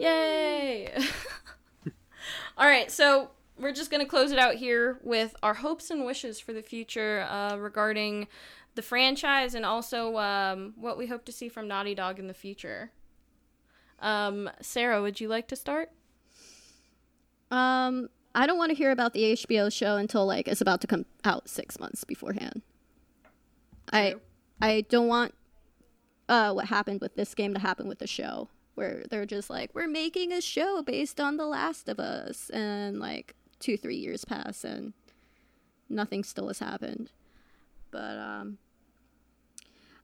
Yay! 0.00 0.92
All 2.56 2.66
right, 2.66 2.90
so 2.90 3.30
we're 3.58 3.72
just 3.72 3.90
gonna 3.90 4.06
close 4.06 4.32
it 4.32 4.38
out 4.38 4.54
here 4.56 4.98
with 5.02 5.34
our 5.42 5.54
hopes 5.54 5.90
and 5.90 6.04
wishes 6.04 6.40
for 6.40 6.52
the 6.52 6.62
future 6.62 7.26
uh, 7.28 7.56
regarding 7.56 8.28
the 8.74 8.82
franchise 8.82 9.54
and 9.54 9.64
also 9.64 10.16
um, 10.18 10.74
what 10.76 10.98
we 10.98 11.06
hope 11.06 11.24
to 11.26 11.32
see 11.32 11.48
from 11.48 11.68
Naughty 11.68 11.94
Dog 11.94 12.18
in 12.18 12.26
the 12.26 12.34
future. 12.34 12.90
Um, 14.00 14.50
Sarah, 14.60 15.00
would 15.00 15.20
you 15.20 15.28
like 15.28 15.48
to 15.48 15.56
start? 15.56 15.90
Um, 17.50 18.08
I 18.34 18.46
don't 18.46 18.58
want 18.58 18.70
to 18.70 18.76
hear 18.76 18.90
about 18.90 19.12
the 19.12 19.34
HBO 19.34 19.72
show 19.72 19.96
until 19.96 20.26
like 20.26 20.48
it's 20.48 20.60
about 20.60 20.80
to 20.80 20.86
come 20.86 21.06
out 21.24 21.48
six 21.48 21.78
months 21.78 22.04
beforehand. 22.04 22.62
I 23.92 24.16
I 24.60 24.84
don't 24.88 25.08
want 25.08 25.34
uh 26.28 26.52
what 26.52 26.66
happened 26.66 27.00
with 27.00 27.14
this 27.14 27.34
game 27.34 27.54
to 27.54 27.60
happen 27.60 27.86
with 27.86 27.98
the 27.98 28.06
show 28.06 28.48
where 28.74 29.04
they're 29.08 29.26
just 29.26 29.50
like 29.50 29.70
we're 29.74 29.86
making 29.86 30.32
a 30.32 30.40
show 30.40 30.82
based 30.82 31.20
on 31.20 31.36
The 31.36 31.46
Last 31.46 31.88
of 31.88 32.00
Us 32.00 32.50
and 32.50 32.98
like 32.98 33.36
two 33.60 33.76
three 33.76 33.96
years 33.96 34.24
pass 34.24 34.64
and 34.64 34.94
nothing 35.88 36.24
still 36.24 36.48
has 36.48 36.58
happened. 36.58 37.10
But 37.92 38.18
um, 38.18 38.58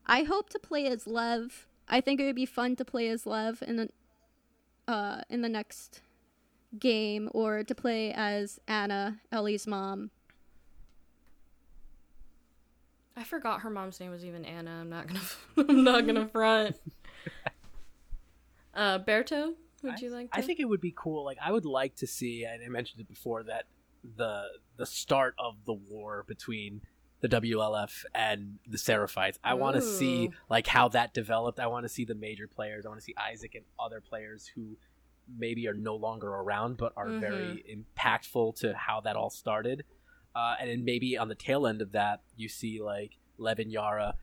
I 0.07 0.25
hope 0.25 0.51
to 0.51 0.59
play 0.59 0.87
as 0.87 1.07
Lev. 1.07 1.67
I 1.89 2.01
think 2.01 2.21
it 2.21 2.25
would 2.25 2.37
be 2.37 2.47
fun 2.47 2.77
to 2.77 2.85
play 2.85 3.09
as 3.09 3.27
Lev 3.27 3.63
in 3.67 3.77
the 3.77 3.89
uh 4.89 5.23
in 5.29 5.43
the 5.43 5.49
next 5.49 6.01
game 6.79 7.29
or 7.33 7.65
to 7.65 7.75
play 7.75 8.13
as 8.13 8.61
Anna, 8.69 9.21
Ellie's 9.33 9.67
mom. 9.67 10.11
I 13.17 13.25
forgot 13.25 13.61
her 13.61 13.71
mom's 13.71 14.01
name 14.01 14.11
was 14.11 14.25
even 14.25 14.45
Anna. 14.45 14.81
I'm 14.81 14.89
not 14.89 15.07
gonna. 15.07 15.21
I'm 15.69 15.85
not 15.85 16.07
gonna 16.07 16.29
front. 16.33 16.77
Uh, 18.73 18.99
Berto, 18.99 19.55
would 19.83 20.01
you 20.01 20.11
like? 20.11 20.33
To? 20.33 20.39
I 20.39 20.43
think 20.43 20.61
it 20.61 20.65
would 20.65 20.81
be 20.81 20.95
cool. 20.97 21.25
Like 21.25 21.39
I 21.43 21.53
would 21.53 21.67
like 21.67 21.97
to 21.97 22.07
see, 22.07 22.45
and 22.45 22.63
I 22.65 22.69
mentioned 22.69 23.01
it 23.01 23.09
before 23.09 23.43
that 23.43 23.65
the 24.17 24.45
the 24.77 24.87
start 24.87 25.35
of 25.39 25.57
the 25.67 25.75
war 25.75 26.25
between 26.27 26.81
the 27.21 27.29
WLF 27.29 28.05
and 28.15 28.59
the 28.67 28.79
Seraphites. 28.79 29.39
I 29.45 29.55
want 29.55 29.77
to 29.77 29.83
see 29.83 30.31
like 30.49 30.67
how 30.67 30.89
that 30.89 31.15
developed. 31.15 31.61
I 31.61 31.67
want 31.67 31.85
to 31.85 31.89
see 31.89 32.05
the 32.05 32.15
major 32.15 32.49
players. 32.49 32.87
I 32.87 32.89
want 32.89 33.01
to 33.01 33.05
see 33.05 33.15
Isaac 33.17 33.55
and 33.55 33.65
other 33.79 34.01
players 34.01 34.51
who 34.55 34.77
maybe 35.39 35.69
are 35.69 35.75
no 35.75 35.95
longer 35.95 36.29
around 36.29 36.77
but 36.77 36.93
are 36.97 37.09
very 37.09 37.65
impactful 37.71 38.57
to 38.61 38.75
how 38.75 39.01
that 39.03 39.17
all 39.17 39.31
started. 39.31 39.85
Uh, 40.35 40.55
and 40.61 40.71
then 40.71 40.85
maybe 40.85 41.19
on 41.19 41.29
the 41.29 41.35
tail 41.35 41.67
end 41.67 41.83
of 41.83 41.93
that, 41.93 42.23
you 42.37 42.49
see 42.49 42.81
like 42.81 43.19
Levin 43.37 43.71
Yara 43.71 44.15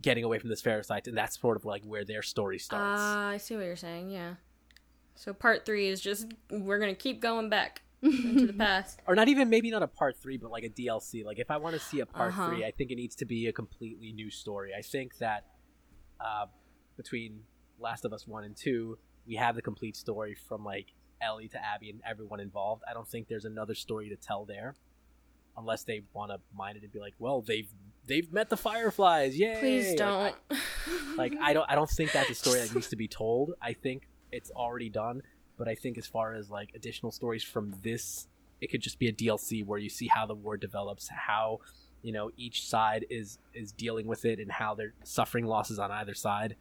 getting 0.00 0.24
away 0.24 0.38
from 0.38 0.50
the 0.50 0.56
Seraphites, 0.56 1.06
and 1.06 1.16
that's 1.16 1.40
sort 1.40 1.56
of 1.56 1.64
like 1.64 1.84
where 1.84 2.04
their 2.04 2.22
story 2.22 2.58
starts. 2.58 3.00
Ah, 3.00 3.28
I 3.28 3.36
see 3.36 3.56
what 3.56 3.64
you're 3.64 3.76
saying. 3.76 4.10
Yeah. 4.10 4.34
So 5.14 5.32
part 5.32 5.64
three 5.64 5.88
is 5.88 6.00
just 6.00 6.32
we're 6.50 6.78
gonna 6.78 6.94
keep 6.94 7.20
going 7.20 7.48
back 7.48 7.82
into 8.02 8.46
the 8.46 8.52
past. 8.52 9.00
or 9.06 9.14
not 9.14 9.28
even 9.28 9.48
maybe 9.50 9.70
not 9.70 9.82
a 9.82 9.86
part 9.88 10.16
three, 10.20 10.36
but 10.36 10.50
like 10.50 10.64
a 10.64 10.68
DLC. 10.68 11.24
Like 11.24 11.38
if 11.38 11.50
I 11.50 11.56
want 11.56 11.74
to 11.74 11.80
see 11.80 12.00
a 12.00 12.06
part 12.06 12.30
Uh-huh. 12.32 12.48
three, 12.48 12.64
I 12.64 12.70
think 12.70 12.90
it 12.90 12.96
needs 12.96 13.16
to 13.16 13.24
be 13.24 13.46
a 13.46 13.52
completely 13.52 14.12
new 14.12 14.30
story. 14.30 14.72
I 14.76 14.82
think 14.82 15.18
that 15.18 15.44
uh, 16.20 16.46
between 16.96 17.40
Last 17.78 18.04
of 18.04 18.12
Us 18.12 18.26
one 18.26 18.44
and 18.44 18.56
two, 18.56 18.98
we 19.26 19.34
have 19.36 19.54
the 19.56 19.62
complete 19.62 19.96
story 19.96 20.36
from 20.48 20.64
like 20.64 20.86
Ellie 21.20 21.48
to 21.48 21.58
Abby 21.64 21.90
and 21.90 22.00
everyone 22.08 22.40
involved. 22.40 22.82
I 22.88 22.94
don't 22.94 23.08
think 23.08 23.28
there's 23.28 23.44
another 23.44 23.74
story 23.74 24.08
to 24.10 24.16
tell 24.16 24.44
there, 24.44 24.74
unless 25.56 25.84
they 25.84 26.02
want 26.12 26.30
to 26.30 26.38
mind 26.56 26.76
it 26.76 26.82
and 26.82 26.92
be 26.92 27.00
like, 27.00 27.14
well, 27.18 27.40
they've 27.42 27.68
they've 28.06 28.32
met 28.32 28.50
the 28.50 28.56
Fireflies, 28.56 29.36
yay! 29.38 29.56
Please 29.58 29.94
don't. 29.94 30.34
like 31.16 31.34
I 31.42 31.52
don't 31.52 31.68
I 31.70 31.74
don't 31.74 31.90
think 31.90 32.12
that's 32.12 32.30
a 32.30 32.34
story 32.34 32.60
that 32.60 32.72
needs 32.74 32.88
to 32.88 32.96
be 32.96 33.08
told. 33.08 33.52
I 33.60 33.72
think 33.72 34.08
it's 34.32 34.50
already 34.50 34.88
done. 34.90 35.22
But 35.56 35.68
I 35.68 35.74
think 35.74 35.98
as 35.98 36.06
far 36.06 36.34
as 36.34 36.50
like 36.50 36.72
additional 36.74 37.12
stories 37.12 37.42
from 37.42 37.74
this, 37.82 38.28
it 38.60 38.70
could 38.70 38.80
just 38.80 38.98
be 38.98 39.08
a 39.08 39.12
DLC 39.12 39.64
where 39.64 39.78
you 39.78 39.88
see 39.88 40.08
how 40.08 40.26
the 40.26 40.34
war 40.34 40.56
develops, 40.56 41.08
how 41.08 41.60
you 42.02 42.12
know 42.12 42.30
each 42.36 42.66
side 42.66 43.06
is 43.10 43.38
is 43.54 43.72
dealing 43.72 44.06
with 44.06 44.24
it, 44.24 44.38
and 44.38 44.50
how 44.50 44.74
they're 44.74 44.94
suffering 45.02 45.46
losses 45.46 45.78
on 45.78 45.90
either 45.90 46.14
side, 46.14 46.56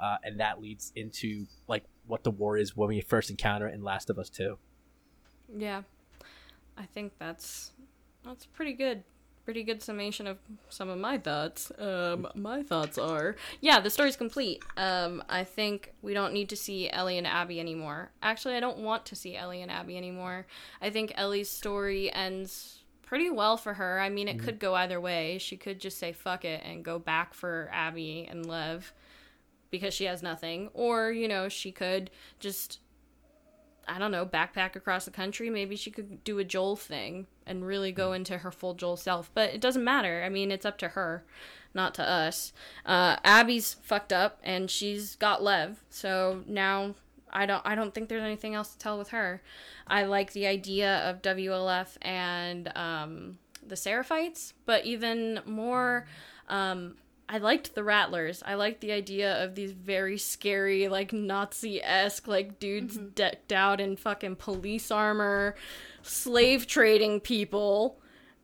uh, 0.00 0.16
and 0.24 0.40
that 0.40 0.60
leads 0.60 0.92
into 0.96 1.46
like 1.68 1.84
what 2.06 2.24
the 2.24 2.30
war 2.30 2.56
is 2.56 2.76
when 2.76 2.88
we 2.88 3.00
first 3.00 3.30
encounter 3.30 3.68
in 3.68 3.82
Last 3.82 4.10
of 4.10 4.18
Us 4.18 4.30
Two. 4.30 4.58
Yeah, 5.54 5.82
I 6.76 6.86
think 6.86 7.12
that's 7.18 7.72
that's 8.24 8.46
pretty 8.46 8.72
good. 8.72 9.02
Pretty 9.46 9.62
good 9.62 9.80
summation 9.80 10.26
of 10.26 10.38
some 10.70 10.88
of 10.88 10.98
my 10.98 11.18
thoughts. 11.18 11.70
Um, 11.78 12.26
my 12.34 12.64
thoughts 12.64 12.98
are, 12.98 13.36
yeah, 13.60 13.78
the 13.78 13.90
story's 13.90 14.16
complete. 14.16 14.62
Um, 14.76 15.22
I 15.28 15.44
think 15.44 15.94
we 16.02 16.14
don't 16.14 16.34
need 16.34 16.48
to 16.48 16.56
see 16.56 16.90
Ellie 16.90 17.16
and 17.16 17.28
Abby 17.28 17.60
anymore. 17.60 18.10
Actually, 18.22 18.56
I 18.56 18.60
don't 18.60 18.78
want 18.78 19.06
to 19.06 19.14
see 19.14 19.36
Ellie 19.36 19.62
and 19.62 19.70
Abby 19.70 19.96
anymore. 19.96 20.46
I 20.82 20.90
think 20.90 21.12
Ellie's 21.14 21.48
story 21.48 22.12
ends 22.12 22.82
pretty 23.02 23.30
well 23.30 23.56
for 23.56 23.74
her. 23.74 24.00
I 24.00 24.08
mean, 24.08 24.26
it 24.26 24.40
could 24.40 24.58
go 24.58 24.74
either 24.74 25.00
way. 25.00 25.38
She 25.38 25.56
could 25.56 25.78
just 25.78 25.98
say 25.98 26.12
fuck 26.12 26.44
it 26.44 26.62
and 26.64 26.84
go 26.84 26.98
back 26.98 27.32
for 27.32 27.70
Abby 27.72 28.26
and 28.28 28.44
Lev 28.44 28.92
because 29.70 29.94
she 29.94 30.06
has 30.06 30.24
nothing, 30.24 30.70
or 30.74 31.12
you 31.12 31.28
know, 31.28 31.48
she 31.48 31.70
could 31.70 32.10
just 32.40 32.80
I 33.88 33.98
don't 33.98 34.10
know, 34.10 34.26
backpack 34.26 34.76
across 34.76 35.04
the 35.04 35.10
country. 35.10 35.50
Maybe 35.50 35.76
she 35.76 35.90
could 35.90 36.24
do 36.24 36.38
a 36.38 36.44
Joel 36.44 36.76
thing 36.76 37.26
and 37.46 37.66
really 37.66 37.92
go 37.92 38.12
into 38.12 38.38
her 38.38 38.50
full 38.50 38.74
Joel 38.74 38.96
self. 38.96 39.30
But 39.34 39.54
it 39.54 39.60
doesn't 39.60 39.84
matter. 39.84 40.22
I 40.24 40.28
mean, 40.28 40.50
it's 40.50 40.66
up 40.66 40.78
to 40.78 40.88
her, 40.88 41.24
not 41.74 41.94
to 41.94 42.08
us. 42.08 42.52
Uh, 42.84 43.16
Abby's 43.24 43.74
fucked 43.82 44.12
up 44.12 44.40
and 44.42 44.70
she's 44.70 45.16
got 45.16 45.42
Lev. 45.42 45.82
So 45.88 46.42
now 46.46 46.94
I 47.32 47.46
don't 47.46 47.62
I 47.64 47.74
don't 47.74 47.94
think 47.94 48.08
there's 48.08 48.22
anything 48.22 48.54
else 48.54 48.72
to 48.72 48.78
tell 48.78 48.98
with 48.98 49.10
her. 49.10 49.42
I 49.86 50.04
like 50.04 50.32
the 50.32 50.46
idea 50.46 50.98
of 51.08 51.22
WLF 51.22 51.96
and 52.02 52.72
um, 52.76 53.38
the 53.66 53.74
Seraphites, 53.74 54.52
but 54.64 54.84
even 54.84 55.40
more 55.44 56.06
um, 56.48 56.96
I 57.28 57.38
liked 57.38 57.74
the 57.74 57.82
Rattlers. 57.82 58.42
I 58.46 58.54
liked 58.54 58.80
the 58.80 58.92
idea 58.92 59.42
of 59.42 59.54
these 59.56 59.72
very 59.72 60.16
scary, 60.16 60.86
like 60.88 61.12
Nazi 61.12 61.82
esque, 61.82 62.28
like 62.28 62.60
dudes 62.60 62.96
decked 62.96 63.52
out 63.52 63.80
in 63.80 63.96
fucking 63.96 64.36
police 64.36 64.90
armor, 64.92 65.56
slave 66.02 66.68
trading 66.68 67.18
people, 67.20 68.00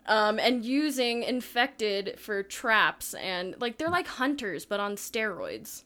um, 0.06 0.40
and 0.40 0.64
using 0.64 1.22
infected 1.22 2.18
for 2.18 2.42
traps 2.42 3.14
and 3.14 3.54
like 3.60 3.78
they're 3.78 3.88
like 3.88 4.08
hunters 4.08 4.64
but 4.64 4.80
on 4.80 4.96
steroids. 4.96 5.84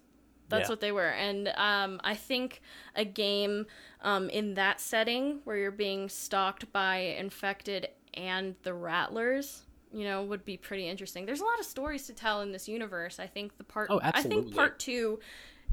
That's 0.49 0.69
Yeah. 0.69 0.73
what 0.73 0.81
they 0.81 0.93
were, 0.93 1.09
and 1.11 1.49
um, 1.57 2.01
I 2.05 2.15
think 2.15 2.63
a 2.95 3.05
game 3.05 3.67
um, 4.01 4.31
in 4.31 4.55
that 4.55 4.81
setting 4.81 5.41
where 5.45 5.57
you're 5.59 5.71
being 5.73 6.09
stalked 6.09 6.73
by 6.73 6.99
infected 6.99 7.89
and 8.15 8.55
the 8.63 8.73
Rattlers 8.73 9.66
you 9.97 10.05
know, 10.05 10.23
would 10.23 10.45
be 10.45 10.57
pretty 10.59 10.87
interesting. 10.87 11.25
There's 11.25 11.41
a 11.41 11.45
lot 11.45 11.59
of 11.59 11.65
stories 11.65 12.07
to 12.07 12.13
tell 12.13 12.43
in 12.43 12.53
this 12.53 12.69
universe. 12.69 13.19
I 13.19 13.27
think 13.27 13.57
the 13.57 13.65
part 13.65 13.89
Oh, 13.91 14.01
I 14.03 14.23
think 14.23 14.55
part 14.55 14.79
2 14.79 15.19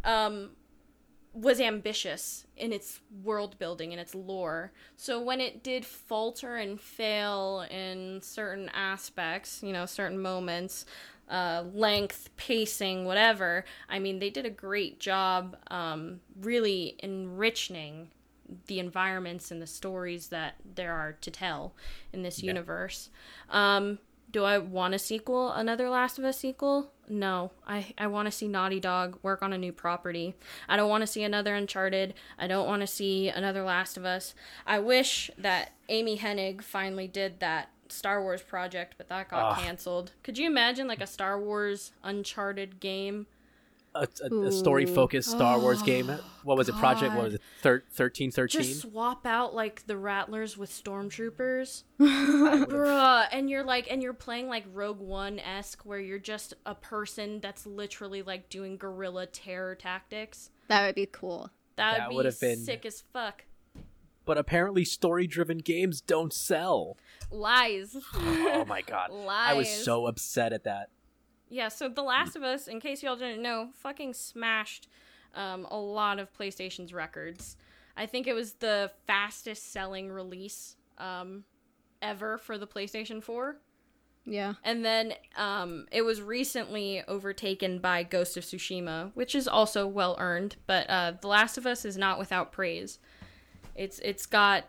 um 0.06 0.50
was 1.34 1.60
ambitious 1.60 2.46
in 2.56 2.72
its 2.72 3.02
world 3.24 3.58
building 3.58 3.92
and 3.92 4.00
its 4.00 4.14
lore. 4.14 4.72
So 4.96 5.20
when 5.20 5.42
it 5.42 5.64
did 5.64 5.84
falter 5.84 6.58
and 6.58 6.80
fail 6.80 7.66
in 7.72 8.22
certain 8.22 8.70
aspects, 8.70 9.64
you 9.64 9.74
know, 9.74 9.88
certain 9.88 10.22
moments, 10.22 10.86
uh, 11.28 11.64
length, 11.74 12.30
pacing, 12.38 13.06
whatever, 13.06 13.66
I 13.90 13.98
mean, 13.98 14.20
they 14.20 14.30
did 14.30 14.46
a 14.46 14.52
great 14.52 15.00
job 15.00 15.58
um, 15.72 16.20
really 16.40 16.96
enriching 17.00 18.10
the 18.68 18.78
environments 18.78 19.50
and 19.50 19.60
the 19.60 19.66
stories 19.68 20.28
that 20.28 20.56
there 20.76 20.94
are 20.94 21.14
to 21.14 21.32
tell 21.32 21.74
in 22.12 22.22
this 22.22 22.44
universe. 22.44 23.10
Um, 23.50 23.98
do 24.34 24.44
I 24.44 24.58
want 24.58 24.96
a 24.96 25.00
sequel, 25.00 25.52
another 25.52 25.90
Last 25.90 26.20
of 26.20 26.26
Us 26.26 26.40
sequel? 26.40 26.92
No. 27.08 27.52
I, 27.66 27.94
I 27.98 28.08
want 28.08 28.26
to 28.26 28.32
see 28.32 28.48
Naughty 28.48 28.80
Dog 28.80 29.20
work 29.22 29.42
on 29.44 29.54
a 29.54 29.58
new 29.58 29.72
property. 29.72 30.36
I 30.68 30.76
don't 30.76 30.90
want 30.90 31.02
to 31.02 31.08
see 31.08 31.24
another 31.24 31.56
Uncharted. 31.56 32.16
I 32.38 32.48
don't 32.48 32.68
want 32.68 32.82
to 32.82 32.88
see 32.88 33.30
another 33.30 33.64
Last 33.64 33.96
of 33.96 34.06
Us. 34.06 34.34
I 34.66 34.80
wish 34.80 35.30
that 35.38 35.74
Amy 35.88 36.18
Hennig 36.18 36.64
finally 36.64 37.08
did 37.08 37.40
that 37.40 37.70
Star 37.90 38.24
Wars 38.24 38.42
project, 38.42 38.96
but 38.98 39.08
that 39.10 39.30
got 39.30 39.52
Ugh. 39.52 39.64
canceled. 39.64 40.12
Could 40.24 40.40
you 40.40 40.48
imagine 40.48 40.88
like 40.88 41.02
a 41.02 41.08
Star 41.08 41.40
Wars 41.40 41.92
Uncharted 42.04 42.80
game? 42.80 43.28
A, 43.96 44.08
a, 44.24 44.36
a 44.46 44.52
story 44.52 44.86
focused 44.88 45.30
Star 45.30 45.60
Wars 45.60 45.84
game. 45.84 46.10
Oh, 46.10 46.20
what 46.44 46.58
was 46.58 46.68
it? 46.68 46.76
Project? 46.76 47.14
What 47.14 47.26
was 47.26 47.34
it? 47.36 47.42
Thir- 47.62 47.84
thirteen 47.92 48.32
thirteen. 48.32 48.62
Just 48.64 48.82
swap 48.82 49.26
out 49.28 49.54
like 49.54 49.86
the 49.86 49.96
Rattlers 49.98 50.58
with 50.58 50.72
stormtroopers. 50.72 51.84
Bruh, 52.00 53.28
and 53.32 53.50
you're 53.50 53.64
like, 53.64 53.88
and 53.92 54.02
you're 54.02 54.14
playing 54.14 54.48
like 54.48 54.66
Rogue 54.74 55.00
One 55.00 55.40
esque, 55.40 55.86
where 55.86 56.00
you're 56.00 56.18
just 56.20 56.54
a 56.66 56.76
person 56.76 57.40
that's 57.40 57.66
literally 57.66 58.22
like 58.24 58.50
doing 58.50 58.78
guerrilla 58.78 59.26
terror 59.28 59.76
tactics. 59.76 60.50
That 60.70 60.86
would 60.86 60.96
be 60.96 61.06
cool. 61.06 61.52
That, 61.76 61.98
That 61.98 62.14
would 62.14 62.24
be 62.26 62.32
been- 62.40 62.60
sick 62.60 62.86
as 62.86 63.04
fuck. 63.14 63.46
but 64.26 64.38
apparently 64.38 64.86
story-driven 64.86 65.58
games 65.60 66.02
don't 66.02 66.32
sell. 66.34 66.98
Lies. 67.32 67.98
Oh 68.16 68.64
my 68.68 68.82
god. 68.82 69.12
Lies. 69.12 69.28
I 69.50 69.54
was 69.54 69.70
so 69.70 70.06
upset 70.08 70.54
at 70.54 70.64
that. 70.66 70.90
Yeah, 71.54 71.68
so 71.68 71.88
The 71.88 72.02
Last 72.02 72.36
of 72.36 72.42
Us, 72.42 72.68
in 72.68 72.80
case 72.80 73.04
y'all 73.04 73.16
didn't 73.16 73.44
know, 73.44 73.70
fucking 73.76 74.16
smashed 74.16 74.88
um, 75.36 75.68
a 75.70 75.78
lot 75.78 76.18
of 76.18 76.34
PlayStation's 76.34 76.96
records. 76.96 77.58
I 77.96 78.08
think 78.08 78.26
it 78.26 78.34
was 78.34 78.54
the 78.54 78.90
fastest 79.06 79.72
selling 79.72 80.12
release 80.12 80.78
um, 80.98 81.44
ever 82.02 82.40
for 82.40 82.58
the 82.58 82.66
PlayStation 82.66 83.22
4. 83.22 83.58
Yeah. 84.26 84.54
And 84.64 84.84
then 84.84 85.14
um, 85.36 85.86
it 85.92 86.02
was 86.02 86.24
recently 86.24 87.04
overtaken 87.08 87.78
by 87.78 88.02
Ghost 88.02 88.36
of 88.36 88.44
Tsushima, 88.44 89.12
which 89.14 89.36
is 89.36 89.48
also 89.48 89.86
well 89.86 90.16
earned. 90.20 90.56
But 90.66 90.90
uh, 90.90 91.14
The 91.22 91.28
Last 91.28 91.60
of 91.60 91.68
Us 91.68 91.86
is 91.86 91.98
not 91.98 92.18
without 92.18 92.52
praise. 92.52 92.98
It's 93.76 94.00
it's 94.00 94.26
got 94.26 94.66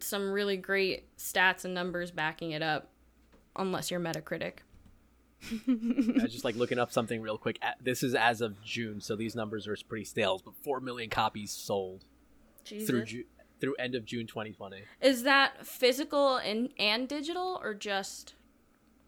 some 0.00 0.30
really 0.30 0.58
great 0.58 1.16
stats 1.16 1.64
and 1.64 1.72
numbers 1.72 2.10
backing 2.10 2.50
it 2.50 2.62
up, 2.62 2.90
unless 3.56 3.90
you're 3.90 4.00
Metacritic. 4.00 4.58
I 5.68 6.22
was 6.22 6.32
just 6.32 6.44
like 6.44 6.56
looking 6.56 6.78
up 6.78 6.90
something 6.92 7.20
real 7.20 7.38
quick. 7.38 7.60
This 7.80 8.02
is 8.02 8.14
as 8.14 8.40
of 8.40 8.62
June, 8.64 9.00
so 9.00 9.16
these 9.16 9.34
numbers 9.36 9.66
are 9.68 9.76
pretty 9.88 10.04
stale. 10.04 10.40
But 10.44 10.54
four 10.62 10.80
million 10.80 11.10
copies 11.10 11.50
sold 11.52 12.04
Jesus. 12.64 12.88
through 12.88 13.04
Ju- 13.04 13.24
through 13.60 13.74
end 13.78 13.94
of 13.94 14.04
June 14.04 14.26
2020. 14.26 14.82
Is 15.00 15.22
that 15.22 15.66
physical 15.66 16.36
and 16.36 16.70
and 16.78 17.08
digital 17.08 17.60
or 17.62 17.74
just 17.74 18.34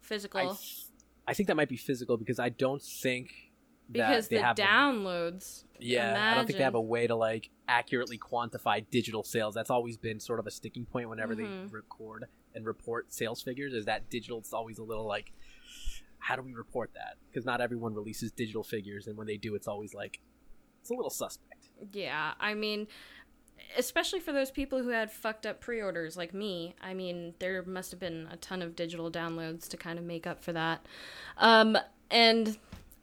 physical? 0.01 0.39
I, 0.39 0.45
th- 0.45 0.85
I 1.27 1.33
think 1.33 1.47
that 1.47 1.55
might 1.55 1.69
be 1.69 1.77
physical 1.77 2.15
because 2.17 2.39
I 2.39 2.49
don't 2.49 2.81
think 2.81 3.33
that 3.89 4.07
because 4.07 4.27
they 4.27 4.37
the 4.37 4.43
have. 4.43 4.57
a- 4.57 4.61
downloads. 4.61 5.63
yeah, 5.79 6.31
I 6.31 6.35
don't 6.35 6.45
think 6.45 6.57
they 6.57 6.63
have 6.63 6.75
a 6.75 6.81
way 6.81 7.07
to 7.07 7.15
like 7.15 7.49
accurately 7.67 8.17
quantify 8.17 8.85
digital 8.89 9.23
sales. 9.23 9.53
That's 9.55 9.69
always 9.71 9.97
been 9.97 10.19
sort 10.19 10.39
of 10.39 10.47
a 10.47 10.51
sticking 10.51 10.85
point 10.85 11.09
whenever 11.09 11.35
Mhm. 11.35 11.37
they 11.69 11.73
record 11.75 12.25
and 12.55 12.65
report 12.65 13.11
sales 13.13 13.41
figures. 13.41 13.73
Is 13.73 13.85
that 13.85 14.09
digital? 14.09 14.37
It's 14.39 14.53
always 14.53 14.77
a 14.79 14.83
little 14.83 15.05
like, 15.05 15.33
how 16.19 16.35
do 16.35 16.41
we 16.41 16.53
report 16.53 16.91
that? 16.93 17.15
Because 17.29 17.45
not 17.45 17.61
everyone 17.61 17.93
releases 17.93 18.31
digital 18.31 18.63
figures, 18.63 19.07
and 19.07 19.17
when 19.17 19.27
they 19.27 19.37
do, 19.37 19.55
it's 19.55 19.67
always 19.67 19.93
like, 19.93 20.19
it's 20.81 20.89
a 20.89 20.93
little 20.93 21.09
suspect. 21.09 21.69
Yeah, 21.93 22.33
I 22.39 22.53
mean, 22.53 22.87
especially 23.77 24.19
for 24.19 24.31
those 24.31 24.51
people 24.51 24.81
who 24.81 24.89
had 24.89 25.11
fucked 25.11 25.45
up 25.45 25.61
pre-orders 25.61 26.17
like 26.17 26.33
me. 26.33 26.75
I 26.81 26.93
mean, 26.93 27.33
there 27.39 27.63
must 27.63 27.91
have 27.91 27.99
been 27.99 28.27
a 28.31 28.37
ton 28.37 28.61
of 28.61 28.75
digital 28.75 29.11
downloads 29.11 29.67
to 29.69 29.77
kind 29.77 29.99
of 29.99 30.05
make 30.05 30.27
up 30.27 30.43
for 30.43 30.53
that. 30.53 30.85
Um, 31.37 31.77
and 32.09 32.57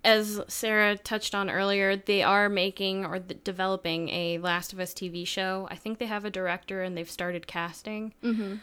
as 0.05 0.40
Sarah 0.48 0.97
touched 0.97 1.34
on 1.34 1.51
earlier, 1.51 1.97
they 1.97 2.22
are 2.22 2.48
making 2.48 3.05
or 3.05 3.18
th- 3.18 3.43
developing 3.44 4.09
a 4.10 4.38
Last 4.38 4.72
of 4.72 4.80
Us 4.80 4.93
TV 4.94 5.26
show. 5.26 5.66
I 5.70 5.76
think 5.76 5.98
they 5.98 6.06
have 6.06 6.24
a 6.24 6.30
director 6.30 6.82
and 6.82 6.97
they've 6.97 7.10
started 7.10 7.47
casting. 7.47 8.14
Mm-hmm. 8.22 8.56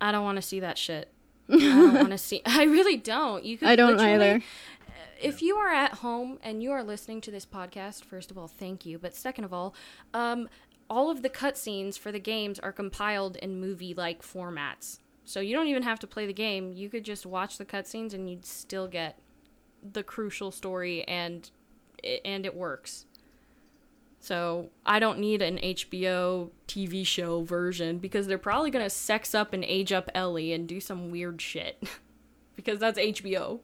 I 0.00 0.12
don't 0.12 0.24
want 0.24 0.36
to 0.36 0.42
see 0.42 0.60
that 0.60 0.78
shit. 0.78 1.12
I 1.50 1.56
don't 1.58 1.94
want 1.94 2.10
to 2.10 2.18
see. 2.18 2.42
I 2.44 2.64
really 2.64 2.96
don't. 2.96 3.44
You 3.44 3.58
could 3.58 3.68
I 3.68 3.76
don't 3.76 4.00
either. 4.00 4.42
if 5.20 5.42
you 5.42 5.56
are 5.56 5.72
at 5.72 5.94
home 5.94 6.38
and 6.42 6.62
you 6.62 6.70
are 6.72 6.82
listening 6.82 7.20
to 7.22 7.30
this 7.30 7.46
podcast, 7.46 8.04
first 8.04 8.30
of 8.30 8.38
all, 8.38 8.48
thank 8.48 8.86
you. 8.86 8.98
But 8.98 9.14
second 9.14 9.44
of 9.44 9.52
all, 9.52 9.74
um, 10.14 10.48
all 10.90 11.10
of 11.10 11.22
the 11.22 11.30
cutscenes 11.30 11.98
for 11.98 12.12
the 12.12 12.20
games 12.20 12.58
are 12.58 12.72
compiled 12.72 13.36
in 13.36 13.60
movie 13.60 13.94
like 13.94 14.22
formats. 14.22 14.98
So 15.24 15.40
you 15.40 15.54
don't 15.54 15.68
even 15.68 15.82
have 15.82 15.98
to 16.00 16.06
play 16.06 16.26
the 16.26 16.32
game. 16.32 16.72
You 16.72 16.88
could 16.88 17.04
just 17.04 17.26
watch 17.26 17.58
the 17.58 17.66
cutscenes 17.66 18.14
and 18.14 18.30
you'd 18.30 18.46
still 18.46 18.88
get 18.88 19.18
the 19.82 20.02
crucial 20.02 20.50
story 20.50 21.04
and 21.06 21.50
and 22.24 22.46
it 22.46 22.54
works. 22.54 23.06
So 24.28 24.68
I 24.84 24.98
don't 24.98 25.18
need 25.20 25.40
an 25.40 25.56
HBO 25.56 26.50
TV 26.66 27.06
show 27.06 27.44
version 27.44 27.96
because 27.96 28.26
they're 28.26 28.36
probably 28.36 28.70
gonna 28.70 28.90
sex 28.90 29.34
up 29.34 29.54
and 29.54 29.64
age 29.64 29.90
up 29.90 30.10
Ellie 30.14 30.52
and 30.52 30.68
do 30.68 30.80
some 30.80 31.10
weird 31.10 31.40
shit. 31.40 31.82
because 32.54 32.78
that's 32.78 32.98
HBO. 32.98 33.60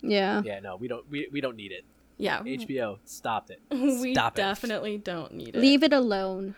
Yeah. 0.00 0.40
Yeah, 0.42 0.60
no, 0.60 0.76
we 0.76 0.88
don't. 0.88 1.06
We, 1.10 1.28
we 1.30 1.42
don't 1.42 1.54
need 1.54 1.70
it. 1.70 1.84
Yeah. 2.16 2.40
HBO, 2.40 2.96
stop 3.04 3.50
it. 3.50 3.60
we 3.70 4.14
Stop 4.14 4.32
it. 4.32 4.36
definitely 4.40 4.96
don't 4.96 5.34
need 5.34 5.54
it. 5.54 5.56
Leave 5.56 5.82
it 5.82 5.92
alone. 5.92 6.54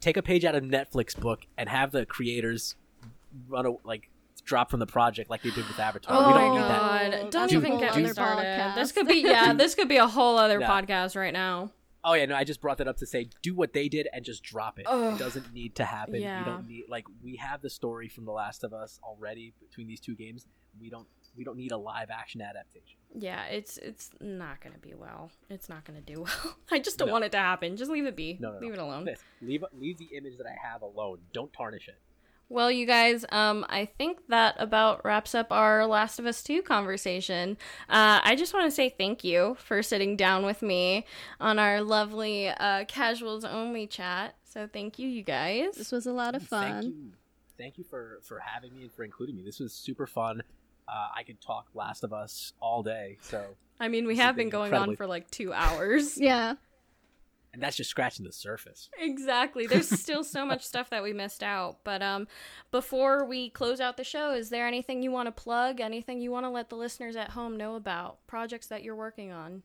Take 0.00 0.18
a 0.18 0.22
page 0.22 0.44
out 0.44 0.54
of 0.54 0.62
Netflix 0.62 1.18
book 1.18 1.46
and 1.56 1.70
have 1.70 1.92
the 1.92 2.04
creators 2.04 2.76
run 3.48 3.64
a, 3.64 3.70
like 3.84 4.10
drop 4.44 4.70
from 4.70 4.80
the 4.80 4.86
project 4.86 5.30
like 5.30 5.40
they 5.40 5.48
did 5.48 5.66
with 5.66 5.78
Avatar. 5.80 6.14
Oh 6.14 6.26
we 6.28 6.34
don't 6.34 6.48
my 6.50 6.54
need 6.56 6.62
that. 6.68 6.76
Oh 6.76 6.88
god! 6.88 7.12
That's 7.12 7.30
Don't 7.30 7.52
a 7.52 7.54
even 7.54 7.70
whole 7.70 7.80
get 7.80 7.96
me 7.96 8.04
other 8.04 8.12
started. 8.12 8.44
podcast. 8.44 8.74
This 8.74 8.92
could 8.92 9.08
be 9.08 9.22
yeah. 9.22 9.52
This 9.56 9.74
could 9.74 9.88
be 9.88 9.96
a 9.96 10.06
whole 10.06 10.36
other 10.36 10.60
Yeah. 10.60 10.68
podcast 10.68 11.16
right 11.16 11.32
now. 11.32 11.70
Oh 12.08 12.14
yeah, 12.14 12.24
no, 12.26 12.36
I 12.36 12.44
just 12.44 12.60
brought 12.60 12.78
that 12.78 12.86
up 12.88 12.96
to 12.98 13.06
say 13.06 13.28
do 13.42 13.52
what 13.54 13.72
they 13.72 13.88
did 13.88 14.08
and 14.12 14.24
just 14.24 14.42
drop 14.42 14.78
it. 14.78 14.86
Ugh. 14.88 15.14
It 15.14 15.18
doesn't 15.18 15.52
need 15.52 15.74
to 15.74 15.84
happen. 15.84 16.22
Yeah. 16.22 16.38
We 16.38 16.44
don't 16.44 16.68
need 16.68 16.84
like 16.88 17.04
we 17.22 17.36
have 17.36 17.60
the 17.62 17.68
story 17.70 18.08
from 18.08 18.24
The 18.24 18.32
Last 18.32 18.62
of 18.64 18.72
Us 18.72 19.00
already 19.02 19.52
between 19.60 19.88
these 19.88 20.00
two 20.00 20.14
games. 20.14 20.46
We 20.80 20.88
don't 20.88 21.08
we 21.36 21.42
don't 21.44 21.56
need 21.58 21.72
a 21.72 21.76
live 21.76 22.08
action 22.10 22.40
adaptation. 22.40 22.96
Yeah, 23.14 23.44
it's 23.46 23.76
it's 23.78 24.10
not 24.20 24.60
gonna 24.62 24.78
be 24.78 24.94
well. 24.94 25.30
It's 25.50 25.68
not 25.68 25.84
gonna 25.84 26.00
do 26.00 26.22
well. 26.44 26.56
I 26.70 26.78
just 26.78 26.96
don't 26.96 27.08
No. 27.08 27.12
want 27.12 27.24
it 27.24 27.32
to 27.32 27.38
happen. 27.38 27.76
Just 27.76 27.90
leave 27.90 28.06
it 28.06 28.14
be. 28.16 28.38
No, 28.40 28.52
no, 28.52 28.54
no. 28.54 28.60
leave 28.60 28.72
it 28.74 28.78
alone. 28.78 29.08
Leave 29.42 29.64
leave 29.78 29.98
the 29.98 30.10
image 30.16 30.36
that 30.38 30.46
I 30.46 30.54
have 30.70 30.82
alone. 30.82 31.18
Don't 31.32 31.52
tarnish 31.52 31.88
it. 31.88 31.98
Well, 32.48 32.70
you 32.70 32.86
guys, 32.86 33.24
um, 33.32 33.66
I 33.68 33.86
think 33.86 34.20
that 34.28 34.54
about 34.58 35.04
wraps 35.04 35.34
up 35.34 35.50
our 35.50 35.84
Last 35.84 36.20
of 36.20 36.26
Us 36.26 36.42
2 36.44 36.62
conversation. 36.62 37.56
Uh, 37.88 38.20
I 38.22 38.36
just 38.36 38.54
want 38.54 38.66
to 38.66 38.70
say 38.70 38.88
thank 38.88 39.24
you 39.24 39.56
for 39.58 39.82
sitting 39.82 40.16
down 40.16 40.44
with 40.46 40.62
me 40.62 41.06
on 41.40 41.58
our 41.58 41.82
lovely 41.82 42.48
uh, 42.48 42.84
casuals 42.84 43.44
only 43.44 43.88
chat. 43.88 44.36
So 44.44 44.68
thank 44.72 44.98
you, 44.98 45.08
you 45.08 45.22
guys. 45.24 45.74
This 45.74 45.90
was 45.90 46.06
a 46.06 46.12
lot 46.12 46.34
of 46.36 46.42
Thank 46.46 46.74
fun. 46.74 46.82
you, 46.84 47.12
thank 47.58 47.78
you 47.78 47.84
for 47.84 48.20
for 48.22 48.38
having 48.38 48.74
me 48.74 48.82
and 48.84 48.92
for 48.92 49.02
including 49.04 49.36
me. 49.36 49.42
This 49.42 49.58
was 49.60 49.72
super 49.74 50.06
fun. 50.06 50.42
Uh, 50.88 51.08
I 51.16 51.24
could 51.24 51.40
talk 51.40 51.66
Last 51.74 52.04
of 52.04 52.12
Us 52.12 52.52
all 52.60 52.82
day. 52.84 53.18
So, 53.20 53.44
I 53.80 53.88
mean, 53.88 54.06
we 54.06 54.16
have 54.16 54.36
been 54.36 54.46
been 54.46 54.50
going 54.50 54.66
incredibly- 54.72 54.92
on 54.92 54.96
for 54.96 55.06
like 55.08 55.28
two 55.30 55.52
hours. 55.52 56.16
Yeah. 56.16 56.54
And 57.56 57.62
that's 57.62 57.76
just 57.76 57.90
scratching 57.90 58.24
the 58.24 58.32
surface. 58.32 58.90
Exactly. 58.98 59.66
There's 59.66 59.88
still 60.00 60.22
so 60.22 60.44
much 60.44 60.62
stuff 60.62 60.90
that 60.90 61.02
we 61.02 61.12
missed 61.12 61.42
out. 61.42 61.78
But 61.84 62.02
um 62.02 62.28
before 62.70 63.24
we 63.24 63.50
close 63.50 63.80
out 63.80 63.96
the 63.96 64.04
show, 64.04 64.32
is 64.32 64.50
there 64.50 64.66
anything 64.66 65.02
you 65.02 65.10
want 65.10 65.26
to 65.26 65.32
plug? 65.32 65.80
Anything 65.80 66.20
you 66.20 66.30
want 66.30 66.44
to 66.44 66.50
let 66.50 66.68
the 66.68 66.76
listeners 66.76 67.16
at 67.16 67.30
home 67.30 67.56
know 67.56 67.74
about? 67.74 68.18
Projects 68.26 68.66
that 68.66 68.82
you're 68.82 68.94
working 68.94 69.32
on? 69.32 69.62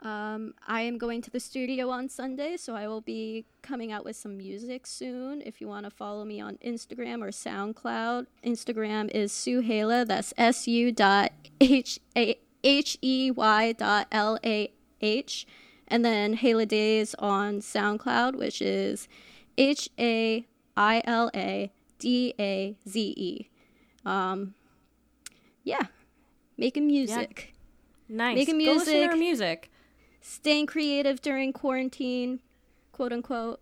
Um, 0.00 0.54
I 0.66 0.82
am 0.82 0.98
going 0.98 1.22
to 1.22 1.30
the 1.30 1.40
studio 1.40 1.88
on 1.88 2.08
Sunday, 2.08 2.56
so 2.58 2.74
I 2.74 2.86
will 2.88 3.00
be 3.00 3.46
coming 3.62 3.90
out 3.90 4.04
with 4.04 4.16
some 4.16 4.36
music 4.36 4.86
soon. 4.86 5.40
If 5.40 5.60
you 5.62 5.68
want 5.68 5.84
to 5.84 5.90
follow 5.90 6.24
me 6.24 6.40
on 6.40 6.58
Instagram 6.64 7.22
or 7.22 7.28
SoundCloud, 7.28 8.26
Instagram 8.44 9.10
is 9.12 9.32
Sue 9.32 9.62
Hala. 9.62 10.04
That's 10.04 10.34
S 10.36 10.66
U 10.68 10.92
dot 10.92 11.32
H 11.60 12.00
A 12.16 12.38
H 12.62 12.98
E 13.00 13.30
Y 13.30 13.72
dot 13.72 14.08
L 14.12 14.38
A 14.44 14.70
H, 15.00 15.46
and 15.88 16.04
then 16.04 16.34
Hala 16.34 16.66
Days 16.66 17.14
on 17.18 17.60
SoundCloud, 17.60 18.36
which 18.36 18.60
is 18.62 19.08
H 19.58 19.88
A 19.98 20.46
I 20.76 21.02
L 21.04 21.30
A 21.34 21.70
D 21.98 22.34
A 22.38 22.76
Z 22.88 23.14
E. 23.16 23.48
Um, 24.04 24.54
yeah, 25.62 25.82
making 26.56 26.86
music. 26.86 27.54
Nice. 28.08 28.36
Making 28.36 28.58
Go 28.64 28.72
listen 28.72 28.92
to 28.94 28.98
music. 28.98 29.10
her 29.10 29.16
music. 29.16 29.70
staying 30.20 30.66
creative 30.66 31.22
during 31.22 31.52
quarantine, 31.52 32.40
quote 32.92 33.12
unquote. 33.12 33.60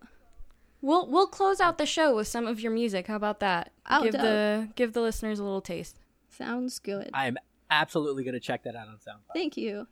We'll 0.81 1.07
we'll 1.07 1.27
close 1.27 1.61
out 1.61 1.77
the 1.77 1.85
show 1.85 2.13
with 2.15 2.27
some 2.27 2.45
of 2.45 2.59
your 2.59 2.71
music. 2.73 3.07
How 3.07 3.15
about 3.15 3.39
that? 3.39 3.71
Oh, 3.89 4.03
give 4.03 4.13
dope. 4.13 4.21
the 4.21 4.69
give 4.75 4.91
the 4.93 4.99
listeners 5.01 5.39
a 5.39 5.43
little 5.43 5.61
taste. 5.61 5.97
Sounds 6.29 6.79
good. 6.79 7.09
I 7.13 7.27
am 7.27 7.37
absolutely 7.69 8.23
going 8.23 8.33
to 8.33 8.39
check 8.39 8.63
that 8.63 8.75
out 8.75 8.87
on 8.87 8.95
SoundCloud. 8.95 9.33
Thank 9.33 9.55
you. 9.55 9.87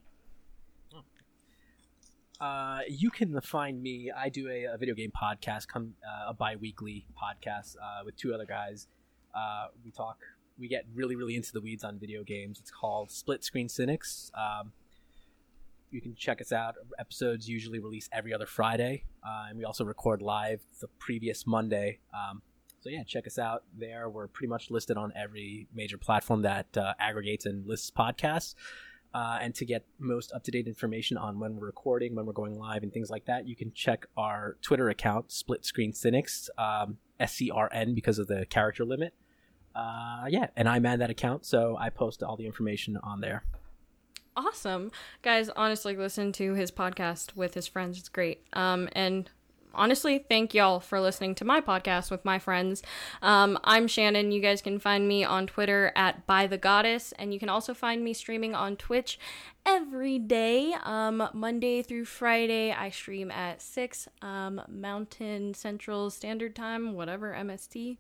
Uh, 2.42 2.80
you 2.90 3.12
can 3.12 3.40
find 3.42 3.82
me. 3.84 4.12
I 4.16 4.30
do 4.30 4.50
a, 4.50 4.66
a 4.74 4.78
video 4.78 4.96
game 4.96 5.12
podcast, 5.12 5.68
come 5.68 5.94
uh, 6.04 6.30
a 6.30 6.34
bi-weekly 6.34 7.06
podcast 7.16 7.76
uh, 7.78 8.02
with 8.04 8.18
two 8.18 8.34
other 8.34 8.48
guys. 8.48 8.88
Uh, 9.36 9.68
we 9.86 9.92
talk. 9.92 10.18
We 10.58 10.68
get 10.68 10.86
really, 10.96 11.16
really 11.16 11.36
into 11.36 11.54
the 11.54 11.62
weeds 11.62 11.84
on 11.84 12.00
video 12.00 12.24
games. 12.24 12.60
It's 12.60 12.72
called 12.72 13.12
Split 13.12 13.44
Screen 13.44 13.70
Cynics. 13.70 14.32
Um, 14.34 14.72
you 15.92 16.02
can 16.02 16.16
check 16.16 16.42
us 16.42 16.52
out. 16.52 16.76
Episodes 16.98 17.48
usually 17.48 17.78
release 17.78 18.10
every 18.12 18.34
other 18.34 18.48
Friday, 18.48 19.04
uh, 19.24 19.46
and 19.50 19.58
we 19.58 19.64
also 19.64 19.86
record 19.86 20.24
live 20.24 20.62
the 20.80 20.88
previous 20.98 21.46
Monday. 21.46 22.00
Um, 22.12 22.42
so 22.80 22.90
yeah, 22.90 23.04
check 23.04 23.28
us 23.28 23.38
out 23.38 23.64
there. 23.78 24.10
We're 24.10 24.28
pretty 24.28 24.50
much 24.50 24.72
listed 24.72 24.98
on 24.98 25.14
every 25.16 25.68
major 25.76 26.00
platform 26.00 26.42
that 26.42 26.76
aggregates 27.00 27.46
and 27.46 27.68
lists 27.68 27.92
podcasts. 27.92 28.56
Uh, 29.14 29.40
and 29.42 29.54
to 29.56 29.66
get 29.66 29.86
most 30.00 30.32
up 30.32 30.44
to 30.44 30.52
date 30.52 30.68
information 30.68 31.18
on 31.18 31.40
when 31.40 31.58
we're 31.58 31.66
recording, 31.66 32.16
when 32.16 32.26
we're 32.26 32.32
going 32.32 32.58
live, 32.58 32.82
and 32.84 32.94
things 32.94 33.10
like 33.10 33.26
that, 33.26 33.48
you 33.48 33.56
can 33.56 33.72
check 33.74 34.06
our 34.16 34.58
Twitter 34.62 34.90
account, 34.90 35.32
Split 35.32 35.66
Screen 35.66 35.92
Cynics, 35.92 36.50
um, 36.58 36.98
S 37.20 37.34
C 37.34 37.52
R 37.52 37.70
N, 37.74 37.94
because 37.94 38.20
of 38.20 38.28
the 38.28 38.46
character 38.46 38.86
limit. 38.86 39.14
Uh, 39.76 40.26
yeah, 40.30 40.48
and 40.56 40.70
I 40.70 40.80
man 40.80 41.00
that 41.00 41.10
account, 41.10 41.46
so 41.46 41.76
I 41.78 41.90
post 41.90 42.24
all 42.24 42.38
the 42.38 42.46
information 42.46 42.98
on 43.04 43.22
there. 43.22 43.44
Awesome. 44.34 44.92
Guys, 45.22 45.50
honestly 45.50 45.98
listen 45.98 46.32
to 46.32 46.54
his 46.54 46.72
podcast 46.72 47.36
with 47.36 47.54
his 47.54 47.68
friends. 47.68 48.00
It's 48.00 48.08
great. 48.08 48.46
Um 48.54 48.88
and 48.94 49.30
honestly, 49.74 50.20
thank 50.20 50.54
y'all 50.54 50.80
for 50.80 51.00
listening 51.00 51.36
to 51.36 51.46
my 51.46 51.62
podcast 51.62 52.12
with 52.12 52.24
my 52.26 52.40
friends. 52.40 52.82
Um, 53.22 53.58
I'm 53.64 53.88
Shannon. 53.88 54.32
You 54.32 54.42
guys 54.42 54.62
can 54.62 54.80
find 54.80 55.08
me 55.08 55.24
on 55.24 55.48
Twitter 55.48 55.92
at 55.96 56.26
By 56.28 56.48
the 56.48 56.58
Goddess, 56.58 57.14
and 57.20 57.34
you 57.34 57.40
can 57.40 57.50
also 57.50 57.74
find 57.74 58.04
me 58.04 58.14
streaming 58.14 58.56
on 58.56 58.76
Twitch 58.76 59.20
every 59.66 60.20
day, 60.20 60.74
um, 60.84 61.28
Monday 61.34 61.82
through 61.82 62.06
Friday. 62.06 62.72
I 62.72 62.90
stream 62.90 63.32
at 63.32 63.62
six 63.62 64.08
um, 64.22 64.62
Mountain 64.68 65.54
Central 65.54 66.10
Standard 66.10 66.56
Time, 66.56 66.94
whatever 66.94 67.34
MST, 67.34 67.98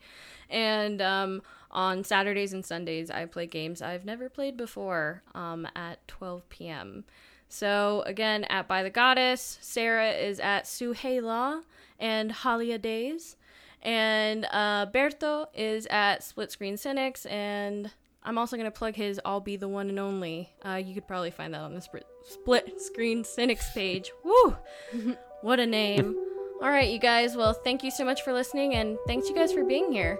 and 0.49 1.01
um, 1.01 1.41
on 1.69 2.03
Saturdays 2.03 2.53
and 2.53 2.65
Sundays 2.65 3.09
I 3.09 3.25
play 3.25 3.47
games 3.47 3.81
I've 3.81 4.05
never 4.05 4.29
played 4.29 4.57
before 4.57 5.23
um, 5.33 5.67
at 5.75 6.05
12 6.07 6.49
p.m. 6.49 7.05
So 7.51 8.01
again, 8.05 8.45
at 8.45 8.69
By 8.69 8.81
the 8.81 8.89
Goddess, 8.89 9.57
Sarah 9.59 10.11
is 10.11 10.39
at 10.39 10.63
Suhela 10.63 11.63
and 11.99 12.31
Halia 12.31 12.81
Days, 12.81 13.35
and 13.81 14.47
uh, 14.51 14.85
Berto 14.85 15.47
is 15.53 15.85
at 15.87 16.23
Split 16.23 16.49
Screen 16.49 16.77
Cynics, 16.77 17.25
and 17.25 17.91
I'm 18.23 18.37
also 18.37 18.55
gonna 18.55 18.71
plug 18.71 18.95
his 18.95 19.19
"I'll 19.25 19.41
Be 19.41 19.57
the 19.57 19.67
One 19.67 19.89
and 19.89 19.99
Only." 19.99 20.49
Uh, 20.65 20.75
you 20.83 20.93
could 20.93 21.07
probably 21.09 21.29
find 21.29 21.53
that 21.53 21.59
on 21.59 21.73
the 21.73 21.81
Split, 21.81 22.05
Split 22.23 22.81
Screen 22.81 23.25
Cynics 23.25 23.69
page. 23.73 24.13
Woo! 24.23 24.55
what 25.41 25.59
a 25.59 25.65
name! 25.65 26.15
All 26.61 26.69
right, 26.69 26.89
you 26.89 26.99
guys. 26.99 27.35
Well, 27.35 27.51
thank 27.51 27.83
you 27.83 27.91
so 27.91 28.05
much 28.05 28.21
for 28.21 28.31
listening, 28.31 28.75
and 28.75 28.97
thanks 29.07 29.27
you 29.27 29.35
guys 29.35 29.51
for 29.51 29.65
being 29.65 29.91
here. 29.91 30.17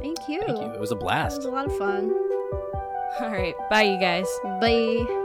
Thank 0.00 0.18
you. 0.28 0.42
Thank 0.44 0.58
you. 0.58 0.72
It 0.72 0.80
was 0.80 0.90
a 0.90 0.96
blast. 0.96 1.34
It 1.34 1.38
was 1.38 1.46
a 1.46 1.50
lot 1.50 1.66
of 1.66 1.78
fun. 1.78 2.10
All 3.20 3.30
right, 3.30 3.54
bye, 3.70 3.82
you 3.82 4.00
guys. 4.00 4.26
Bye. 4.60 5.17